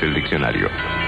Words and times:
El 0.00 0.14
diccionario. 0.14 1.07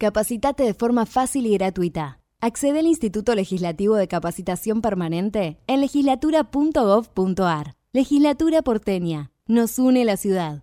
Capacitate 0.00 0.62
de 0.62 0.74
forma 0.74 1.06
fácil 1.06 1.44
y 1.46 1.54
gratuita. 1.54 2.20
Accede 2.40 2.78
al 2.78 2.86
Instituto 2.86 3.34
Legislativo 3.34 3.96
de 3.96 4.06
Capacitación 4.06 4.80
Permanente 4.80 5.58
en 5.66 5.80
legislatura.gov.ar. 5.80 7.74
Legislatura 7.92 8.62
porteña. 8.62 9.32
Nos 9.48 9.80
une 9.80 10.04
la 10.04 10.16
ciudad. 10.16 10.62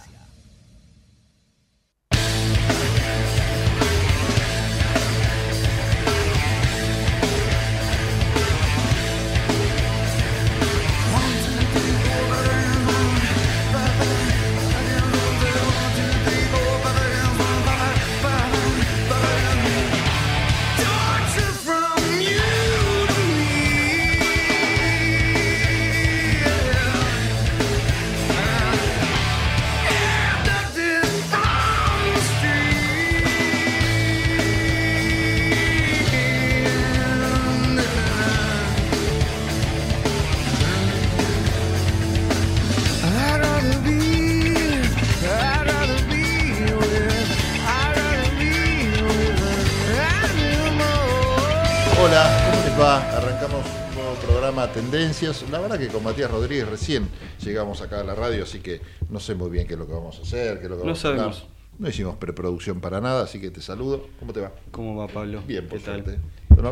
Tendencias. 55.11 55.49
La 55.51 55.59
verdad 55.59 55.77
que 55.77 55.87
con 55.87 56.03
Matías 56.03 56.31
Rodríguez 56.31 56.67
recién 56.69 57.07
llegamos 57.43 57.81
acá 57.81 57.99
a 57.99 58.03
la 58.03 58.15
radio, 58.15 58.43
así 58.43 58.59
que 58.59 58.79
no 59.09 59.19
sé 59.19 59.35
muy 59.35 59.49
bien 59.49 59.67
qué 59.67 59.73
es 59.73 59.79
lo 59.79 59.85
que 59.85 59.93
vamos 59.93 60.17
a 60.19 60.21
hacer, 60.21 60.59
qué 60.59 60.65
es 60.65 60.69
lo 60.69 60.77
que 60.77 60.83
No 60.83 60.85
vamos 60.85 61.03
a 61.05 61.07
hablar. 61.09 61.33
sabemos. 61.33 61.47
No 61.79 61.89
hicimos 61.89 62.15
preproducción 62.17 62.79
para 62.79 63.01
nada, 63.01 63.23
así 63.23 63.41
que 63.41 63.49
te 63.51 63.61
saludo. 63.61 64.07
¿Cómo 64.19 64.31
te 64.33 64.39
va? 64.39 64.53
¿Cómo 64.71 64.95
va 64.95 65.07
Pablo? 65.07 65.41
Bien, 65.47 65.67
por 65.67 65.79
¿Qué 65.79 65.85
tal? 65.85 66.03
suerte. 66.03 66.19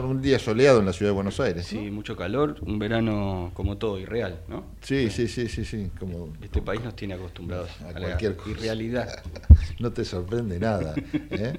Un 0.08 0.22
día 0.22 0.38
soleado 0.38 0.80
en 0.80 0.86
la 0.86 0.94
ciudad 0.94 1.10
de 1.12 1.16
Buenos 1.16 1.40
Aires. 1.40 1.74
¿no? 1.74 1.80
Sí, 1.82 1.90
mucho 1.90 2.16
calor, 2.16 2.58
un 2.62 2.78
verano 2.78 3.50
como 3.56 3.78
todo 3.78 3.98
irreal, 4.00 4.42
¿no? 4.48 4.66
Sí, 4.82 5.10
sí, 5.10 5.28
sí, 5.28 5.48
sí, 5.50 5.66
sí. 5.66 5.90
Como 6.00 6.32
Este 6.42 6.62
país 6.62 6.82
nos 6.84 6.96
tiene 6.96 7.16
acostumbrados 7.16 7.72
a 7.82 7.90
a, 7.90 7.92
la 7.94 8.00
cualquier 8.02 8.36
cosa. 8.38 8.52
irrealidad. 8.52 9.24
No 9.80 9.92
te 9.94 10.04
sorprende 10.06 10.60
nada. 10.60 10.94
¿eh? 11.32 11.58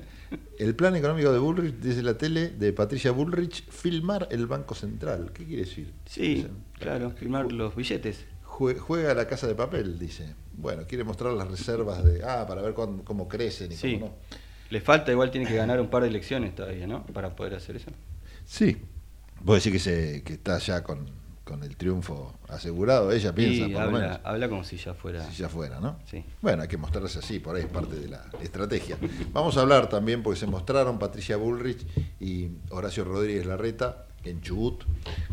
El 0.59 0.75
plan 0.75 0.95
económico 0.95 1.33
de 1.33 1.39
Bullrich, 1.39 1.75
dice 1.77 2.03
la 2.03 2.17
tele, 2.19 2.51
de 2.51 2.73
Patricia 2.75 3.11
Bullrich, 3.13 3.67
filmar 3.71 4.29
el 4.31 4.47
Banco 4.47 4.75
Central. 4.75 5.33
¿Qué 5.33 5.45
quiere 5.45 5.63
decir? 5.65 5.91
Sí, 6.05 6.47
claro, 6.81 7.11
firmar 7.13 7.53
los 7.53 7.75
billetes. 7.77 8.25
jue- 8.45 8.79
Juega 8.79 9.13
a 9.13 9.15
la 9.15 9.27
casa 9.29 9.47
de 9.47 9.55
papel, 9.55 9.99
dice. 9.99 10.35
Bueno, 10.53 10.83
quiere 10.87 11.05
mostrar 11.05 11.33
las 11.33 11.49
reservas 11.49 12.05
de. 12.05 12.23
Ah, 12.25 12.45
para 12.47 12.61
ver 12.63 12.75
cuán- 12.75 12.99
cómo 13.05 13.29
crecen 13.29 13.73
y 13.73 13.77
Sí. 13.77 13.95
cómo 13.95 14.07
no. 14.07 14.15
Le 14.71 14.81
falta, 14.81 15.11
igual 15.11 15.31
tiene 15.31 15.47
que 15.49 15.57
ganar 15.57 15.81
un 15.81 15.89
par 15.89 16.03
de 16.03 16.09
elecciones 16.09 16.55
todavía, 16.55 16.87
¿no? 16.87 17.05
Para 17.07 17.35
poder 17.35 17.55
hacer 17.55 17.77
eso. 17.77 17.91
Sí. 18.45 18.77
Vos 19.43 19.57
decís 19.65 19.73
que, 19.73 19.79
se, 19.91 20.23
que 20.23 20.35
está 20.35 20.59
ya 20.59 20.83
con, 20.85 21.07
con 21.45 21.65
el 21.65 21.77
triunfo 21.77 22.35
asegurado. 22.49 23.11
Ella 23.11 23.35
piensa, 23.35 23.63
por 23.65 23.85
lo 23.87 23.91
menos. 23.91 24.17
habla, 24.17 24.21
habla 24.25 24.49
como 24.49 24.63
si 24.63 24.77
ya 24.77 24.95
fuera. 24.95 25.25
Si 25.31 25.39
ya 25.43 25.49
fuera, 25.49 25.81
¿no? 25.81 25.99
Sí. 26.09 26.23
Bueno, 26.43 26.63
hay 26.63 26.69
que 26.69 26.77
mostrarse 26.77 27.19
así, 27.19 27.39
por 27.41 27.57
ahí 27.57 27.63
es 27.63 27.69
parte 27.69 27.97
de 27.97 28.09
la 28.09 28.27
estrategia. 28.43 28.97
Vamos 29.33 29.57
a 29.57 29.63
hablar 29.63 29.89
también, 29.89 30.23
porque 30.23 30.39
se 30.39 30.47
mostraron 30.47 30.99
Patricia 30.99 31.37
Bullrich 31.37 31.85
y 32.21 32.49
Horacio 32.71 33.03
Rodríguez 33.05 33.47
Larreta 33.47 34.07
en 34.25 34.41
Chubut, 34.43 34.83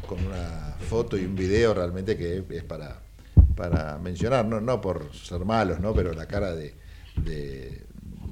con 0.08 0.26
una 0.26 0.76
foto 0.90 1.18
y 1.18 1.26
un 1.26 1.36
video 1.36 1.74
realmente 1.74 2.16
que 2.18 2.44
es 2.50 2.64
para, 2.64 3.02
para 3.56 3.98
mencionar, 3.98 4.46
no, 4.46 4.62
no 4.62 4.80
por 4.82 5.14
ser 5.14 5.44
malos, 5.46 5.80
¿no? 5.80 5.94
pero 5.94 6.14
la 6.14 6.26
cara 6.28 6.56
de, 6.56 6.74
de, 7.18 7.82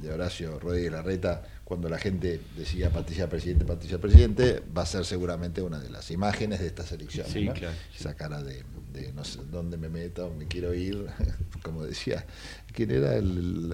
de 0.02 0.12
Horacio 0.12 0.60
Rodríguez 0.60 0.92
Larreta, 0.92 1.44
cuando 1.66 1.90
la 1.90 1.98
gente 1.98 2.40
decía 2.56 2.90
Patricia 2.92 3.28
Presidente, 3.28 3.66
Patricia 3.66 3.98
Presidente, 4.00 4.62
va 4.78 4.84
a 4.84 4.86
ser 4.86 5.04
seguramente 5.04 5.62
una 5.62 5.80
de 5.80 5.90
las 5.90 6.12
imágenes 6.12 6.60
de 6.60 6.68
estas 6.68 6.92
elecciones. 6.92 7.34
Sí, 7.34 7.46
¿no? 7.46 7.54
claro, 7.54 7.76
sí. 7.92 7.98
Esa 8.02 8.14
cara 8.16 8.44
de, 8.44 8.64
de 8.94 9.12
no 9.14 9.26
sé 9.26 9.40
dónde 9.52 9.76
me 9.78 9.90
meto, 9.90 10.32
me 10.38 10.46
quiero 10.48 10.74
ir, 10.76 11.06
como 11.64 11.84
decía, 11.84 12.26
¿quién 12.72 12.92
era 12.92 13.16
el, 13.16 13.72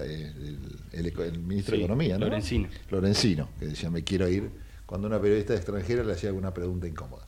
el- 0.92 1.06
el- 1.06 1.20
el 1.20 1.38
ministro 1.38 1.74
Sí, 1.74 1.80
de 1.80 1.84
Economía? 1.84 2.18
¿no? 2.18 2.24
Lorenzino. 2.26 2.68
Lorenzino, 2.90 3.48
que 3.60 3.66
decía 3.66 3.90
me 3.90 4.02
quiero 4.02 4.26
ir, 4.28 4.50
cuando 4.92 5.08
una 5.08 5.18
periodista 5.18 5.54
extranjera 5.54 6.04
le 6.04 6.12
hacía 6.12 6.28
alguna 6.28 6.52
pregunta 6.52 6.86
incómoda. 6.86 7.22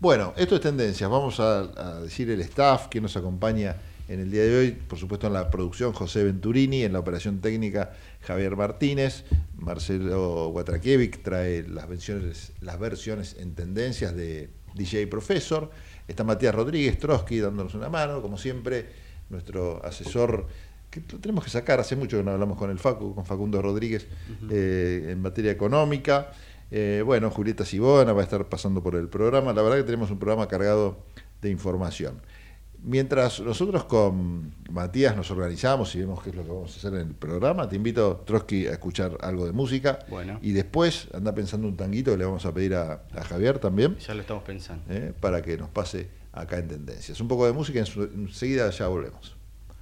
Bueno, 0.00 0.34
esto 0.36 0.56
es 0.56 0.60
tendencias, 0.60 1.08
vamos 1.08 1.38
a, 1.38 1.60
a 1.60 2.00
decir 2.00 2.28
el 2.28 2.40
staff 2.40 2.88
que 2.88 3.00
nos 3.00 3.16
acompaña 3.16 3.76
en 4.08 4.18
el 4.18 4.32
día 4.32 4.42
de 4.42 4.58
hoy, 4.58 4.70
por 4.72 4.98
supuesto 4.98 5.28
en 5.28 5.34
la 5.34 5.48
producción 5.48 5.92
José 5.92 6.24
Venturini, 6.24 6.82
en 6.82 6.92
la 6.92 6.98
operación 6.98 7.38
técnica 7.38 7.92
Javier 8.22 8.56
Martínez, 8.56 9.22
Marcelo 9.56 10.48
Guatrakiewicz 10.48 11.22
trae 11.22 11.62
las 11.62 11.88
versiones, 11.88 12.50
las 12.60 12.80
versiones 12.80 13.36
en 13.38 13.54
tendencias 13.54 14.16
de, 14.16 14.50
DJ 14.74 15.06
Profesor. 15.06 15.70
Está 16.08 16.24
Matías 16.24 16.52
Rodríguez 16.52 16.98
Trotsky 16.98 17.38
dándonos 17.38 17.74
una 17.74 17.88
mano, 17.90 18.20
como 18.20 18.36
siempre, 18.36 18.86
nuestro 19.30 19.80
asesor 19.84 20.48
que 20.90 21.00
lo 21.10 21.18
tenemos 21.18 21.42
que 21.42 21.50
sacar, 21.50 21.80
hace 21.80 21.96
mucho 21.96 22.18
que 22.18 22.22
no 22.22 22.30
hablamos 22.30 22.56
con 22.56 22.70
el 22.70 22.78
Facu, 22.78 23.14
con 23.16 23.24
Facundo 23.24 23.60
Rodríguez, 23.60 24.06
eh, 24.48 25.08
en 25.10 25.20
materia 25.20 25.50
económica. 25.50 26.30
Eh, 26.76 27.02
bueno, 27.06 27.30
Julieta 27.30 27.64
Sibona 27.64 28.12
va 28.12 28.22
a 28.22 28.24
estar 28.24 28.48
pasando 28.48 28.82
por 28.82 28.96
el 28.96 29.08
programa. 29.08 29.52
La 29.52 29.62
verdad 29.62 29.76
que 29.76 29.84
tenemos 29.84 30.10
un 30.10 30.18
programa 30.18 30.48
cargado 30.48 30.96
de 31.40 31.48
información. 31.48 32.20
Mientras 32.82 33.38
nosotros 33.38 33.84
con 33.84 34.52
Matías 34.72 35.16
nos 35.16 35.30
organizamos 35.30 35.94
y 35.94 36.00
vemos 36.00 36.20
qué 36.20 36.30
es 36.30 36.36
lo 36.36 36.42
que 36.42 36.48
vamos 36.48 36.74
a 36.74 36.76
hacer 36.78 36.94
en 36.94 37.08
el 37.10 37.14
programa, 37.14 37.68
te 37.68 37.76
invito, 37.76 38.24
Trotsky, 38.26 38.66
a 38.66 38.72
escuchar 38.72 39.16
algo 39.20 39.46
de 39.46 39.52
música. 39.52 40.00
Bueno. 40.10 40.40
Y 40.42 40.50
después 40.50 41.06
anda 41.14 41.32
pensando 41.32 41.68
un 41.68 41.76
tanguito 41.76 42.10
que 42.10 42.18
le 42.18 42.24
vamos 42.24 42.44
a 42.44 42.52
pedir 42.52 42.74
a, 42.74 43.04
a 43.14 43.22
Javier 43.22 43.60
también. 43.60 43.96
Ya 43.98 44.12
lo 44.12 44.22
estamos 44.22 44.42
pensando. 44.42 44.82
eh, 44.88 45.12
para 45.20 45.42
que 45.42 45.56
nos 45.56 45.68
pase 45.70 46.08
acá 46.32 46.58
en 46.58 46.66
Tendencias. 46.66 47.20
Un 47.20 47.28
poco 47.28 47.46
de 47.46 47.52
música 47.52 47.78
y 47.78 48.00
enseguida 48.16 48.68
ya 48.70 48.88
volvemos. 48.88 49.33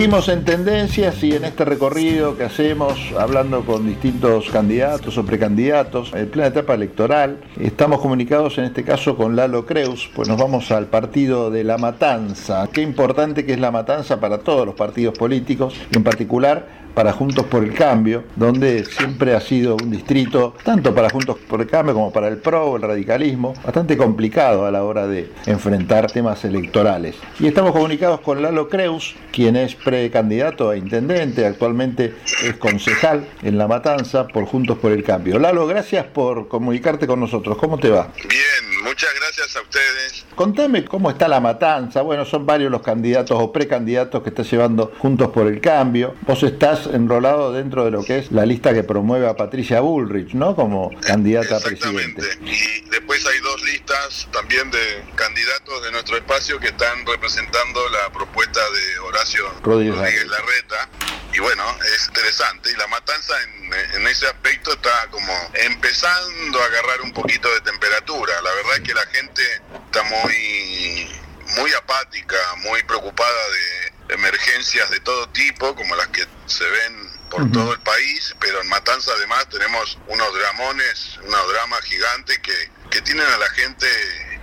Seguimos 0.00 0.30
en 0.30 0.46
tendencias 0.46 1.22
y 1.22 1.32
en 1.34 1.44
este 1.44 1.62
recorrido 1.66 2.34
que 2.34 2.44
hacemos 2.44 3.12
hablando 3.18 3.66
con 3.66 3.86
distintos 3.86 4.48
candidatos 4.48 5.18
o 5.18 5.26
precandidatos 5.26 6.14
en 6.14 6.26
plena 6.30 6.48
etapa 6.48 6.72
electoral, 6.72 7.36
estamos 7.60 8.00
comunicados 8.00 8.56
en 8.56 8.64
este 8.64 8.82
caso 8.82 9.14
con 9.14 9.36
Lalo 9.36 9.66
Creus, 9.66 10.08
pues 10.16 10.26
nos 10.26 10.38
vamos 10.38 10.70
al 10.70 10.86
partido 10.86 11.50
de 11.50 11.64
La 11.64 11.76
Matanza. 11.76 12.66
Qué 12.72 12.80
importante 12.80 13.44
que 13.44 13.52
es 13.52 13.60
La 13.60 13.70
Matanza 13.70 14.18
para 14.20 14.38
todos 14.38 14.64
los 14.64 14.74
partidos 14.74 15.18
políticos, 15.18 15.74
en 15.92 16.02
particular 16.02 16.89
para 16.94 17.12
Juntos 17.12 17.46
por 17.46 17.64
el 17.64 17.74
Cambio, 17.74 18.24
donde 18.36 18.84
siempre 18.84 19.34
ha 19.34 19.40
sido 19.40 19.76
un 19.76 19.90
distrito, 19.90 20.54
tanto 20.64 20.94
para 20.94 21.10
Juntos 21.10 21.36
por 21.48 21.60
el 21.60 21.66
Cambio 21.66 21.94
como 21.94 22.12
para 22.12 22.28
el 22.28 22.38
PRO, 22.38 22.76
el 22.76 22.82
radicalismo, 22.82 23.54
bastante 23.64 23.96
complicado 23.96 24.66
a 24.66 24.70
la 24.70 24.84
hora 24.84 25.06
de 25.06 25.30
enfrentar 25.46 26.10
temas 26.10 26.44
electorales. 26.44 27.16
Y 27.38 27.46
estamos 27.46 27.72
comunicados 27.72 28.20
con 28.20 28.42
Lalo 28.42 28.68
Creus, 28.68 29.14
quien 29.32 29.56
es 29.56 29.74
precandidato 29.74 30.70
a 30.70 30.76
intendente, 30.76 31.46
actualmente 31.46 32.14
es 32.44 32.56
concejal 32.56 33.26
en 33.42 33.58
La 33.58 33.68
Matanza 33.68 34.26
por 34.28 34.46
Juntos 34.46 34.78
por 34.78 34.92
el 34.92 35.02
Cambio. 35.02 35.38
Lalo, 35.38 35.66
gracias 35.66 36.06
por 36.06 36.48
comunicarte 36.48 37.06
con 37.06 37.20
nosotros. 37.20 37.56
¿Cómo 37.58 37.78
te 37.78 37.90
va? 37.90 38.08
Bien, 38.28 38.84
muchas 38.84 39.10
gracias 39.14 39.56
a 39.56 39.62
ustedes. 39.62 40.26
Contame 40.34 40.84
cómo 40.84 41.10
está 41.10 41.28
La 41.28 41.40
Matanza. 41.40 42.02
Bueno, 42.02 42.24
son 42.24 42.46
varios 42.46 42.70
los 42.70 42.82
candidatos 42.82 43.38
o 43.40 43.52
precandidatos 43.52 44.22
que 44.22 44.30
está 44.30 44.42
llevando 44.42 44.92
Juntos 44.98 45.28
por 45.28 45.46
el 45.46 45.60
Cambio. 45.60 46.14
Vos 46.26 46.42
estás 46.42 46.79
enrolado 46.86 47.52
dentro 47.52 47.84
de 47.84 47.90
lo 47.90 48.04
que 48.04 48.18
es 48.18 48.32
la 48.32 48.46
lista 48.46 48.72
que 48.74 48.82
promueve 48.82 49.28
a 49.28 49.34
Patricia 49.34 49.80
Bullrich, 49.80 50.34
¿no? 50.34 50.54
Como 50.54 50.90
candidata 51.00 51.56
a 51.56 51.60
presidente. 51.60 52.22
Y 52.44 52.88
después 52.90 53.24
hay 53.26 53.38
dos 53.40 53.62
listas 53.62 54.28
también 54.32 54.70
de 54.70 55.04
candidatos 55.14 55.82
de 55.82 55.92
nuestro 55.92 56.16
espacio 56.16 56.58
que 56.58 56.68
están 56.68 57.06
representando 57.06 57.80
la 57.90 58.12
propuesta 58.12 58.60
de 58.60 58.98
Horacio 59.00 59.44
Rodríguez 59.62 59.96
Rodríguez 59.96 60.26
Larreta. 60.26 60.88
Y 61.32 61.40
bueno, 61.40 61.64
es 61.94 62.08
interesante. 62.08 62.70
Y 62.70 62.76
la 62.76 62.86
matanza 62.88 63.34
en, 63.42 64.00
en 64.00 64.06
ese 64.08 64.26
aspecto 64.26 64.72
está 64.72 65.08
como 65.10 65.32
empezando 65.54 66.60
a 66.60 66.64
agarrar 66.64 67.02
un 67.02 67.12
poquito 67.12 67.52
de 67.54 67.60
temperatura. 67.60 68.32
La 68.42 68.54
verdad 68.54 68.76
es 68.76 68.80
que 68.80 68.94
la 68.94 69.06
gente 69.06 69.42
está 69.86 70.02
muy, 70.02 71.08
muy 71.56 71.72
apática, 71.72 72.36
muy 72.58 72.82
preocupada 72.84 73.48
de 73.48 74.14
emergencias 74.14 74.90
de 74.90 75.00
todo 75.00 75.28
tipo, 75.30 75.74
como 75.74 75.94
las 75.96 76.08
que 76.08 76.26
se 76.46 76.64
ven 76.64 77.10
por 77.30 77.50
todo 77.52 77.72
el 77.72 77.80
país, 77.80 78.34
pero 78.40 78.60
en 78.60 78.68
Matanza 78.68 79.12
además 79.14 79.48
tenemos 79.48 79.98
unos 80.08 80.34
dramones, 80.34 81.18
unos 81.22 81.48
dramas 81.48 81.80
gigantes 81.84 82.38
que, 82.40 82.70
que 82.90 83.00
tienen 83.02 83.26
a 83.26 83.38
la 83.38 83.48
gente, 83.50 83.86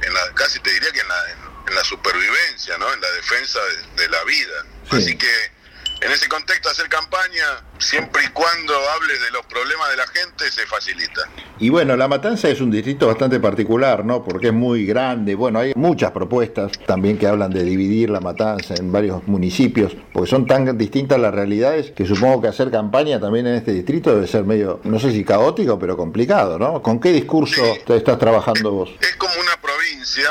en 0.01 0.13
la, 0.13 0.33
casi 0.33 0.59
te 0.59 0.71
diría 0.71 0.91
que 0.91 1.01
en 1.01 1.07
la, 1.07 1.31
en, 1.67 1.75
la 1.75 1.83
supervivencia, 1.83 2.77
¿no? 2.77 2.91
en 2.93 3.01
la 3.01 3.11
defensa 3.11 3.59
de, 3.59 4.03
de 4.03 4.09
la 4.09 4.23
vida. 4.23 4.65
Sí. 4.89 4.97
Así 4.97 5.17
que 5.17 5.51
en 6.01 6.11
ese 6.11 6.27
contexto 6.27 6.69
hacer 6.69 6.87
campaña, 6.89 7.63
siempre 7.79 8.23
y 8.25 8.29
cuando 8.29 8.73
hables 8.95 9.21
de 9.21 9.31
los 9.31 9.45
problemas 9.45 9.89
de 9.91 9.97
la 9.97 10.07
gente, 10.07 10.51
se 10.51 10.65
facilita. 10.65 11.21
Y 11.59 11.69
bueno, 11.69 11.97
La 11.97 12.07
Matanza 12.07 12.49
es 12.49 12.61
un 12.61 12.69
distrito 12.69 13.07
bastante 13.07 13.39
particular, 13.39 14.05
¿no? 14.05 14.23
Porque 14.23 14.47
es 14.47 14.53
muy 14.53 14.85
grande. 14.85 15.35
Bueno, 15.35 15.59
hay 15.59 15.73
muchas 15.75 16.11
propuestas 16.11 16.71
también 16.85 17.17
que 17.17 17.27
hablan 17.27 17.51
de 17.51 17.63
dividir 17.63 18.09
La 18.09 18.19
Matanza 18.19 18.75
en 18.75 18.91
varios 18.91 19.27
municipios, 19.27 19.95
porque 20.13 20.29
son 20.29 20.45
tan 20.45 20.77
distintas 20.77 21.19
las 21.19 21.33
realidades 21.33 21.91
que 21.91 22.05
supongo 22.05 22.41
que 22.41 22.47
hacer 22.49 22.69
campaña 22.69 23.19
también 23.19 23.47
en 23.47 23.55
este 23.55 23.71
distrito 23.71 24.13
debe 24.13 24.27
ser 24.27 24.43
medio, 24.43 24.79
no 24.83 24.99
sé 24.99 25.11
si 25.11 25.23
caótico, 25.23 25.79
pero 25.79 25.97
complicado, 25.97 26.59
¿no? 26.59 26.81
¿Con 26.81 26.99
qué 26.99 27.11
discurso 27.11 27.61
te 27.85 27.97
estás 27.97 28.19
trabajando 28.19 28.71
vos? 28.71 28.91
Es 29.01 29.15
como 29.15 29.33
una 29.33 29.59
provincia, 29.61 29.76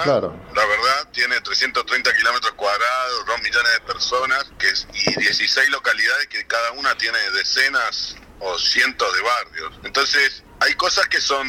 Claro. 0.03 0.35
la 0.55 0.65
verdad, 0.67 1.09
tiene 1.13 1.41
330 1.41 2.15
kilómetros 2.17 2.53
cuadrados, 2.53 3.27
2 3.27 3.43
millones 3.43 3.73
de 3.73 3.81
personas 3.81 4.45
que 4.59 4.69
es- 4.69 4.87
y 4.93 5.15
16 5.21 5.69
localidades 5.71 6.27
que 6.29 6.47
cada 6.47 6.73
una 6.73 6.97
tiene 6.97 7.19
decenas 7.33 8.17
o 8.41 8.59
cientos 8.59 9.15
de 9.15 9.23
barrios. 9.23 9.81
Entonces, 9.85 10.43
hay 10.61 10.75
cosas 10.75 11.07
que 11.09 11.21
son 11.21 11.47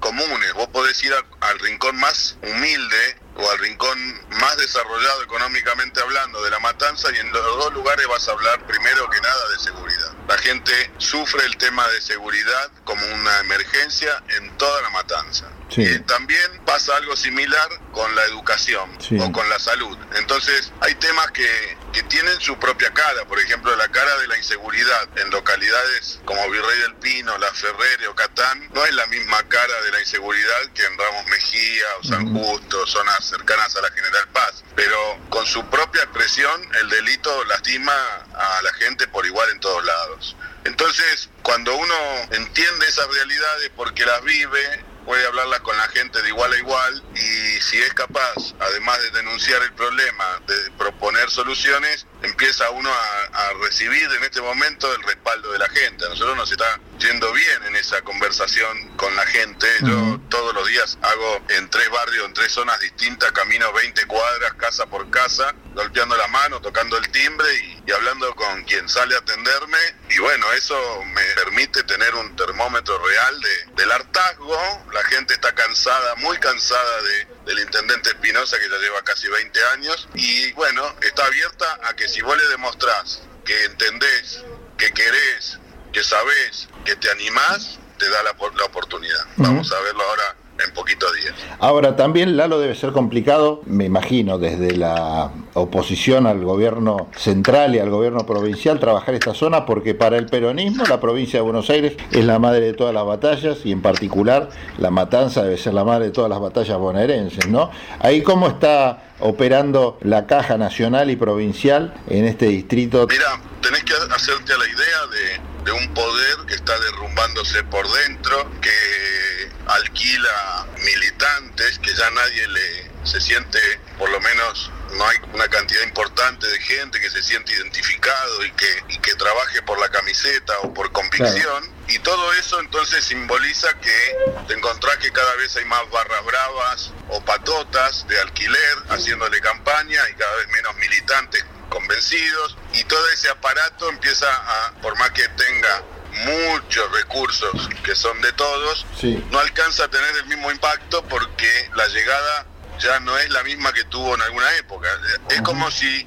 comunes. 0.00 0.52
Vos 0.54 0.68
podés 0.68 1.02
ir 1.04 1.12
a- 1.12 1.24
al 1.48 1.58
rincón 1.58 1.96
más 1.96 2.36
humilde 2.42 3.16
o 3.36 3.50
al 3.50 3.58
rincón 3.58 3.98
más 4.30 4.56
desarrollado 4.56 5.22
económicamente 5.22 6.00
hablando 6.00 6.42
de 6.42 6.50
la 6.50 6.58
matanza 6.60 7.08
y 7.12 7.18
en 7.18 7.32
los 7.32 7.42
dos 7.42 7.72
lugares 7.74 8.06
vas 8.08 8.28
a 8.28 8.32
hablar 8.32 8.66
primero 8.66 9.08
que 9.10 9.20
nada 9.20 9.48
de 9.50 9.58
seguridad. 9.58 10.12
La 10.28 10.38
gente 10.38 10.92
sufre 10.98 11.44
el 11.44 11.56
tema 11.56 11.86
de 11.88 12.00
seguridad 12.00 12.70
como 12.84 13.04
una 13.14 13.40
emergencia 13.40 14.22
en 14.28 14.56
toda 14.58 14.80
la 14.82 14.90
matanza. 14.90 15.48
Sí. 15.68 15.82
Y 15.82 15.98
también 16.00 16.60
pasa 16.64 16.96
algo 16.96 17.14
similar 17.16 17.68
con 17.92 18.14
la 18.14 18.24
educación 18.24 18.90
Sí. 19.00 19.18
o 19.20 19.30
con 19.32 19.48
la 19.48 19.58
salud. 19.58 19.96
Entonces 20.16 20.72
hay 20.80 20.94
temas 20.96 21.30
que, 21.32 21.76
que 21.92 22.02
tienen 22.04 22.40
su 22.40 22.58
propia 22.58 22.90
cara. 22.92 23.24
Por 23.26 23.38
ejemplo, 23.38 23.74
la 23.76 23.88
cara 23.88 24.16
de 24.18 24.28
la 24.28 24.36
inseguridad 24.38 25.08
en 25.18 25.30
localidades 25.30 26.20
como 26.24 26.48
Virrey 26.50 26.78
del 26.80 26.94
Pino, 26.96 27.36
La 27.38 27.52
Ferrere 27.52 28.06
o 28.08 28.14
Catán 28.14 28.68
no 28.72 28.84
es 28.84 28.94
la 28.94 29.06
misma 29.06 29.42
cara 29.48 29.80
de 29.82 29.90
la 29.92 30.00
inseguridad 30.00 30.72
que 30.74 30.84
en 30.84 30.98
Ramos 30.98 31.26
Mejía 31.26 31.84
o 32.00 32.04
San 32.04 32.32
Justo, 32.34 32.86
zonas 32.86 33.24
cercanas 33.24 33.74
a 33.76 33.80
la 33.82 33.90
General 33.90 34.28
Paz. 34.32 34.64
Pero 34.74 35.18
con 35.30 35.46
su 35.46 35.64
propia 35.68 36.02
expresión 36.02 36.60
el 36.80 36.88
delito 36.88 37.44
lastima 37.44 37.92
a 38.34 38.62
la 38.62 38.72
gente 38.74 39.06
por 39.08 39.26
igual 39.26 39.48
en 39.50 39.60
todos 39.60 39.84
lados. 39.84 40.36
Entonces, 40.64 41.30
cuando 41.42 41.74
uno 41.74 41.94
entiende 42.30 42.86
esas 42.86 43.06
realidades 43.08 43.70
porque 43.76 44.04
las 44.04 44.22
vive, 44.22 44.84
puede 45.08 45.26
hablarlas 45.26 45.60
con 45.60 45.74
la 45.74 45.88
gente 45.88 46.20
de 46.20 46.28
igual 46.28 46.52
a 46.52 46.58
igual 46.58 47.02
y 47.14 47.60
si 47.62 47.78
es 47.78 47.94
capaz, 47.94 48.54
además 48.60 49.00
de 49.00 49.10
denunciar 49.12 49.62
el 49.62 49.72
problema, 49.72 50.38
de 50.46 50.70
proponer 50.72 51.30
soluciones, 51.30 52.06
empieza 52.22 52.68
uno 52.68 52.90
a, 52.90 53.46
a 53.46 53.52
recibir 53.54 54.02
en 54.02 54.22
este 54.22 54.42
momento 54.42 54.94
el 54.94 55.02
respaldo 55.04 55.50
de 55.52 55.60
la 55.60 55.68
gente. 55.70 56.04
A 56.04 56.10
nosotros 56.10 56.36
nos 56.36 56.52
está 56.52 56.78
yendo 56.98 57.32
bien 57.32 57.64
en 57.64 57.76
esa 57.76 58.02
conversación 58.02 58.96
con 58.96 59.14
la 59.16 59.26
gente. 59.26 59.66
Yo 59.82 60.20
todos 60.28 60.54
los 60.54 60.66
días 60.68 60.98
hago 61.02 61.42
en 61.50 61.70
tres 61.70 61.88
barrios, 61.90 62.26
en 62.26 62.34
tres 62.34 62.52
zonas 62.52 62.78
distintas, 62.80 63.32
camino 63.32 63.72
20 63.72 64.06
cuadras, 64.06 64.54
casa 64.54 64.86
por 64.86 65.08
casa, 65.10 65.54
golpeando 65.74 66.16
la 66.16 66.26
mano, 66.28 66.60
tocando 66.60 66.96
el 66.98 67.08
timbre 67.10 67.46
y, 67.54 67.82
y 67.86 67.92
hablando 67.92 68.34
con 68.34 68.64
quien 68.64 68.88
sale 68.88 69.14
a 69.14 69.18
atenderme. 69.18 69.78
Y 70.10 70.18
bueno, 70.18 70.52
eso 70.52 71.04
me 71.04 71.22
permite 71.36 71.82
tener 71.84 72.14
un 72.14 72.34
termómetro 72.36 72.98
real 73.06 73.40
de, 73.40 73.82
del 73.82 73.92
hartazgo. 73.92 74.86
La 74.92 75.04
gente 75.04 75.34
está 75.34 75.54
cansada, 75.54 76.16
muy 76.16 76.38
cansada 76.38 77.02
de, 77.02 77.28
del 77.46 77.60
intendente 77.60 78.10
Espinosa, 78.10 78.58
que 78.58 78.68
ya 78.68 78.78
lleva 78.78 79.02
casi 79.04 79.28
20 79.28 79.64
años. 79.74 80.08
Y 80.14 80.52
bueno, 80.52 80.96
está 81.02 81.26
abierta 81.26 81.78
a 81.84 81.94
que 81.94 82.08
si 82.08 82.20
vos 82.22 82.36
le 82.36 82.48
demostrás 82.48 83.22
que 83.44 83.64
entendés, 83.64 84.44
que 84.76 84.92
querés, 84.92 85.58
que 85.92 86.02
sabés, 86.02 86.68
que 86.84 86.96
te 86.96 87.10
animás, 87.10 87.78
te 87.98 88.08
da 88.08 88.22
la, 88.22 88.32
la 88.56 88.64
oportunidad. 88.64 89.24
Vamos 89.36 89.72
a 89.72 89.80
verlo 89.80 90.02
ahora 90.02 90.36
en 90.64 90.74
poquitos 90.74 91.12
días. 91.14 91.34
Ahora, 91.60 91.96
también 91.96 92.36
Lalo 92.36 92.58
debe 92.58 92.74
ser 92.74 92.92
complicado, 92.92 93.62
me 93.66 93.84
imagino, 93.84 94.38
desde 94.38 94.76
la 94.76 95.30
oposición 95.54 96.26
al 96.26 96.44
gobierno 96.44 97.08
central 97.16 97.74
y 97.74 97.78
al 97.78 97.90
gobierno 97.90 98.26
provincial, 98.26 98.80
trabajar 98.80 99.14
esta 99.14 99.34
zona, 99.34 99.66
porque 99.66 99.94
para 99.94 100.16
el 100.16 100.26
peronismo 100.26 100.84
la 100.86 101.00
provincia 101.00 101.38
de 101.38 101.42
Buenos 101.42 101.70
Aires 101.70 101.96
es 102.10 102.24
la 102.24 102.38
madre 102.38 102.66
de 102.66 102.72
todas 102.74 102.94
las 102.94 103.04
batallas 103.04 103.58
y 103.64 103.72
en 103.72 103.82
particular 103.82 104.50
la 104.78 104.90
matanza 104.90 105.42
debe 105.42 105.58
ser 105.58 105.74
la 105.74 105.84
madre 105.84 106.06
de 106.06 106.10
todas 106.10 106.30
las 106.30 106.40
batallas 106.40 106.78
bonaerenses, 106.78 107.46
¿no? 107.46 107.70
Ahí 108.00 108.22
cómo 108.22 108.48
está 108.48 109.04
operando 109.20 109.98
la 110.02 110.26
caja 110.26 110.58
nacional 110.58 111.10
y 111.10 111.16
provincial 111.16 111.94
en 112.08 112.24
este 112.24 112.46
distrito. 112.46 113.06
Mira, 113.08 113.40
tenés 113.62 113.84
que 113.84 113.94
hacerte 113.94 114.52
a 114.52 114.58
la 114.58 114.66
idea 114.66 115.06
de, 115.10 115.47
de 115.68 115.72
un 115.72 115.92
poder 115.92 116.46
que 116.46 116.54
está 116.54 116.78
derrumbándose 116.78 117.62
por 117.64 117.86
dentro, 117.92 118.50
que 118.62 119.52
alquila 119.66 120.66
militantes, 120.82 121.78
que 121.80 121.94
ya 121.94 122.10
nadie 122.10 122.48
le 122.48 122.90
se 123.04 123.20
siente, 123.20 123.58
por 123.98 124.08
lo 124.08 124.18
menos 124.18 124.70
no 124.96 125.06
hay 125.06 125.18
una 125.34 125.46
cantidad 125.48 125.82
importante 125.82 126.46
de 126.46 126.58
gente 126.60 126.98
que 127.00 127.10
se 127.10 127.22
siente 127.22 127.52
identificado 127.52 128.46
y 128.46 128.50
que, 128.52 128.84
y 128.88 128.98
que 128.98 129.14
trabaje 129.16 129.60
por 129.60 129.78
la 129.78 129.90
camiseta 129.90 130.54
o 130.62 130.72
por 130.72 130.90
convicción. 130.90 131.70
Y 131.88 131.98
todo 131.98 132.32
eso 132.32 132.60
entonces 132.60 133.04
simboliza 133.04 133.68
que 133.78 134.16
te 134.46 134.54
encontrás 134.54 134.96
que 134.96 135.12
cada 135.12 135.34
vez 135.36 135.54
hay 135.56 135.66
más 135.66 135.82
barras 135.90 136.24
bravas 136.24 136.92
o 137.10 137.22
patotas 137.26 138.08
de 138.08 138.18
alquiler 138.18 138.78
haciéndole 138.88 139.38
campaña 139.42 140.00
y 140.10 140.14
cada 140.14 140.34
vez 140.36 140.48
menos 140.48 140.74
militantes 140.76 141.44
convencidos 141.68 142.56
y 142.72 142.84
todo 142.84 143.08
ese 143.10 143.28
aparato 143.28 143.88
empieza 143.90 144.26
a, 144.30 144.72
por 144.82 144.96
más 144.98 145.10
que 145.10 145.26
tenga 145.28 145.82
muchos 146.24 146.90
recursos 146.92 147.68
que 147.84 147.94
son 147.94 148.20
de 148.22 148.32
todos, 148.32 148.86
Sí. 149.00 149.24
no 149.30 149.38
alcanza 149.38 149.84
a 149.84 149.88
tener 149.88 150.16
el 150.16 150.26
mismo 150.26 150.50
impacto 150.50 151.02
porque 151.04 151.70
la 151.74 151.86
llegada 151.88 152.46
ya 152.78 153.00
no 153.00 153.16
es 153.18 153.28
la 153.30 153.42
misma 153.42 153.72
que 153.72 153.84
tuvo 153.84 154.14
en 154.14 154.22
alguna 154.22 154.52
época. 154.56 154.88
Es 155.30 155.40
como 155.42 155.70
si 155.70 156.06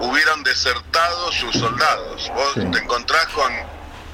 hubieran 0.00 0.42
desertado 0.44 1.30
sus 1.32 1.54
soldados. 1.56 2.30
Vos 2.34 2.54
Sí. 2.54 2.70
te 2.70 2.78
encontrás 2.78 3.26
con 3.28 3.52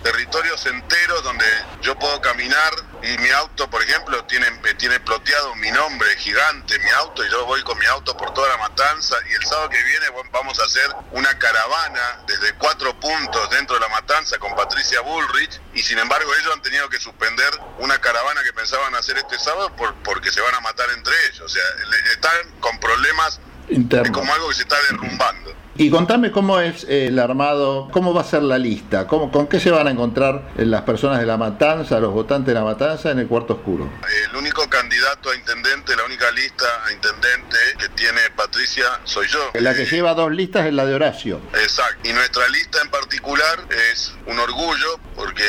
territorios 0.02 0.66
enteros 0.66 1.22
donde 1.22 1.44
yo 1.80 1.98
puedo 1.98 2.20
caminar 2.20 2.72
y 3.02 3.18
mi 3.18 3.30
auto, 3.30 3.68
por 3.68 3.82
ejemplo, 3.82 4.24
tiene, 4.24 4.46
tiene 4.78 5.00
ploteado 5.00 5.54
mi 5.56 5.70
nombre 5.70 6.08
gigante, 6.16 6.78
mi 6.78 6.90
auto, 6.90 7.24
y 7.24 7.30
yo 7.30 7.44
voy 7.46 7.62
con 7.62 7.78
mi 7.78 7.86
auto 7.86 8.16
por 8.16 8.32
toda 8.32 8.48
la 8.48 8.58
matanza 8.58 9.16
y 9.30 9.34
el 9.34 9.44
sábado 9.44 9.68
que 9.70 9.82
viene 9.82 10.08
bueno, 10.10 10.30
vamos 10.32 10.58
a 10.60 10.64
hacer 10.64 10.88
una 11.12 11.36
caravana 11.38 12.22
desde 12.26 12.54
cuatro 12.54 12.98
puntos 12.98 13.50
dentro 13.50 13.76
de 13.76 13.80
la 13.80 13.88
matanza 13.88 14.38
con 14.38 14.54
Patricia 14.54 15.00
Bullrich 15.00 15.60
y 15.74 15.82
sin 15.82 15.98
embargo 15.98 16.32
ellos 16.34 16.52
han 16.54 16.62
tenido 16.62 16.88
que 16.88 17.00
suspender 17.00 17.50
una 17.78 18.00
caravana 18.00 18.42
que 18.44 18.52
pensaban 18.52 18.94
hacer 18.94 19.16
este 19.18 19.38
sábado 19.38 19.74
por, 19.76 19.94
porque 20.02 20.30
se 20.30 20.40
van 20.40 20.54
a 20.54 20.60
matar 20.60 20.88
entre 20.90 21.12
ellos. 21.26 21.40
O 21.40 21.48
sea, 21.48 21.62
están 22.12 22.36
con 22.60 22.78
problemas, 22.78 23.40
es 23.68 24.10
como 24.10 24.32
algo 24.32 24.48
que 24.48 24.54
se 24.54 24.62
está 24.62 24.80
derrumbando. 24.90 25.61
Y 25.82 25.90
contame 25.90 26.30
cómo 26.30 26.60
es 26.60 26.86
el 26.88 27.18
armado, 27.18 27.88
cómo 27.90 28.14
va 28.14 28.20
a 28.20 28.24
ser 28.24 28.44
la 28.44 28.56
lista, 28.56 29.08
cómo, 29.08 29.32
con 29.32 29.48
qué 29.48 29.58
se 29.58 29.72
van 29.72 29.88
a 29.88 29.90
encontrar 29.90 30.52
eh, 30.56 30.64
las 30.64 30.82
personas 30.82 31.18
de 31.18 31.26
la 31.26 31.36
matanza, 31.36 31.98
los 31.98 32.12
votantes 32.12 32.46
de 32.46 32.54
la 32.54 32.62
matanza 32.62 33.10
en 33.10 33.18
el 33.18 33.26
cuarto 33.26 33.54
oscuro. 33.54 33.90
El 34.30 34.36
único 34.36 34.70
candidato 34.70 35.30
a 35.30 35.34
intendente, 35.34 35.96
la 35.96 36.04
única 36.04 36.30
lista 36.30 36.64
a 36.86 36.92
intendente 36.92 37.56
que 37.80 37.88
tiene 37.88 38.20
Patricia 38.36 38.84
soy 39.02 39.26
yo. 39.26 39.50
La 39.54 39.74
que 39.74 39.84
lleva 39.84 40.14
dos 40.14 40.30
listas 40.30 40.66
es 40.66 40.72
la 40.72 40.86
de 40.86 40.94
Horacio. 40.94 41.40
Exacto. 41.52 42.08
Y 42.08 42.12
nuestra 42.12 42.48
lista 42.50 42.80
en 42.80 42.88
particular 42.88 43.66
es 43.92 44.14
un 44.28 44.38
orgullo 44.38 45.00
porque 45.16 45.42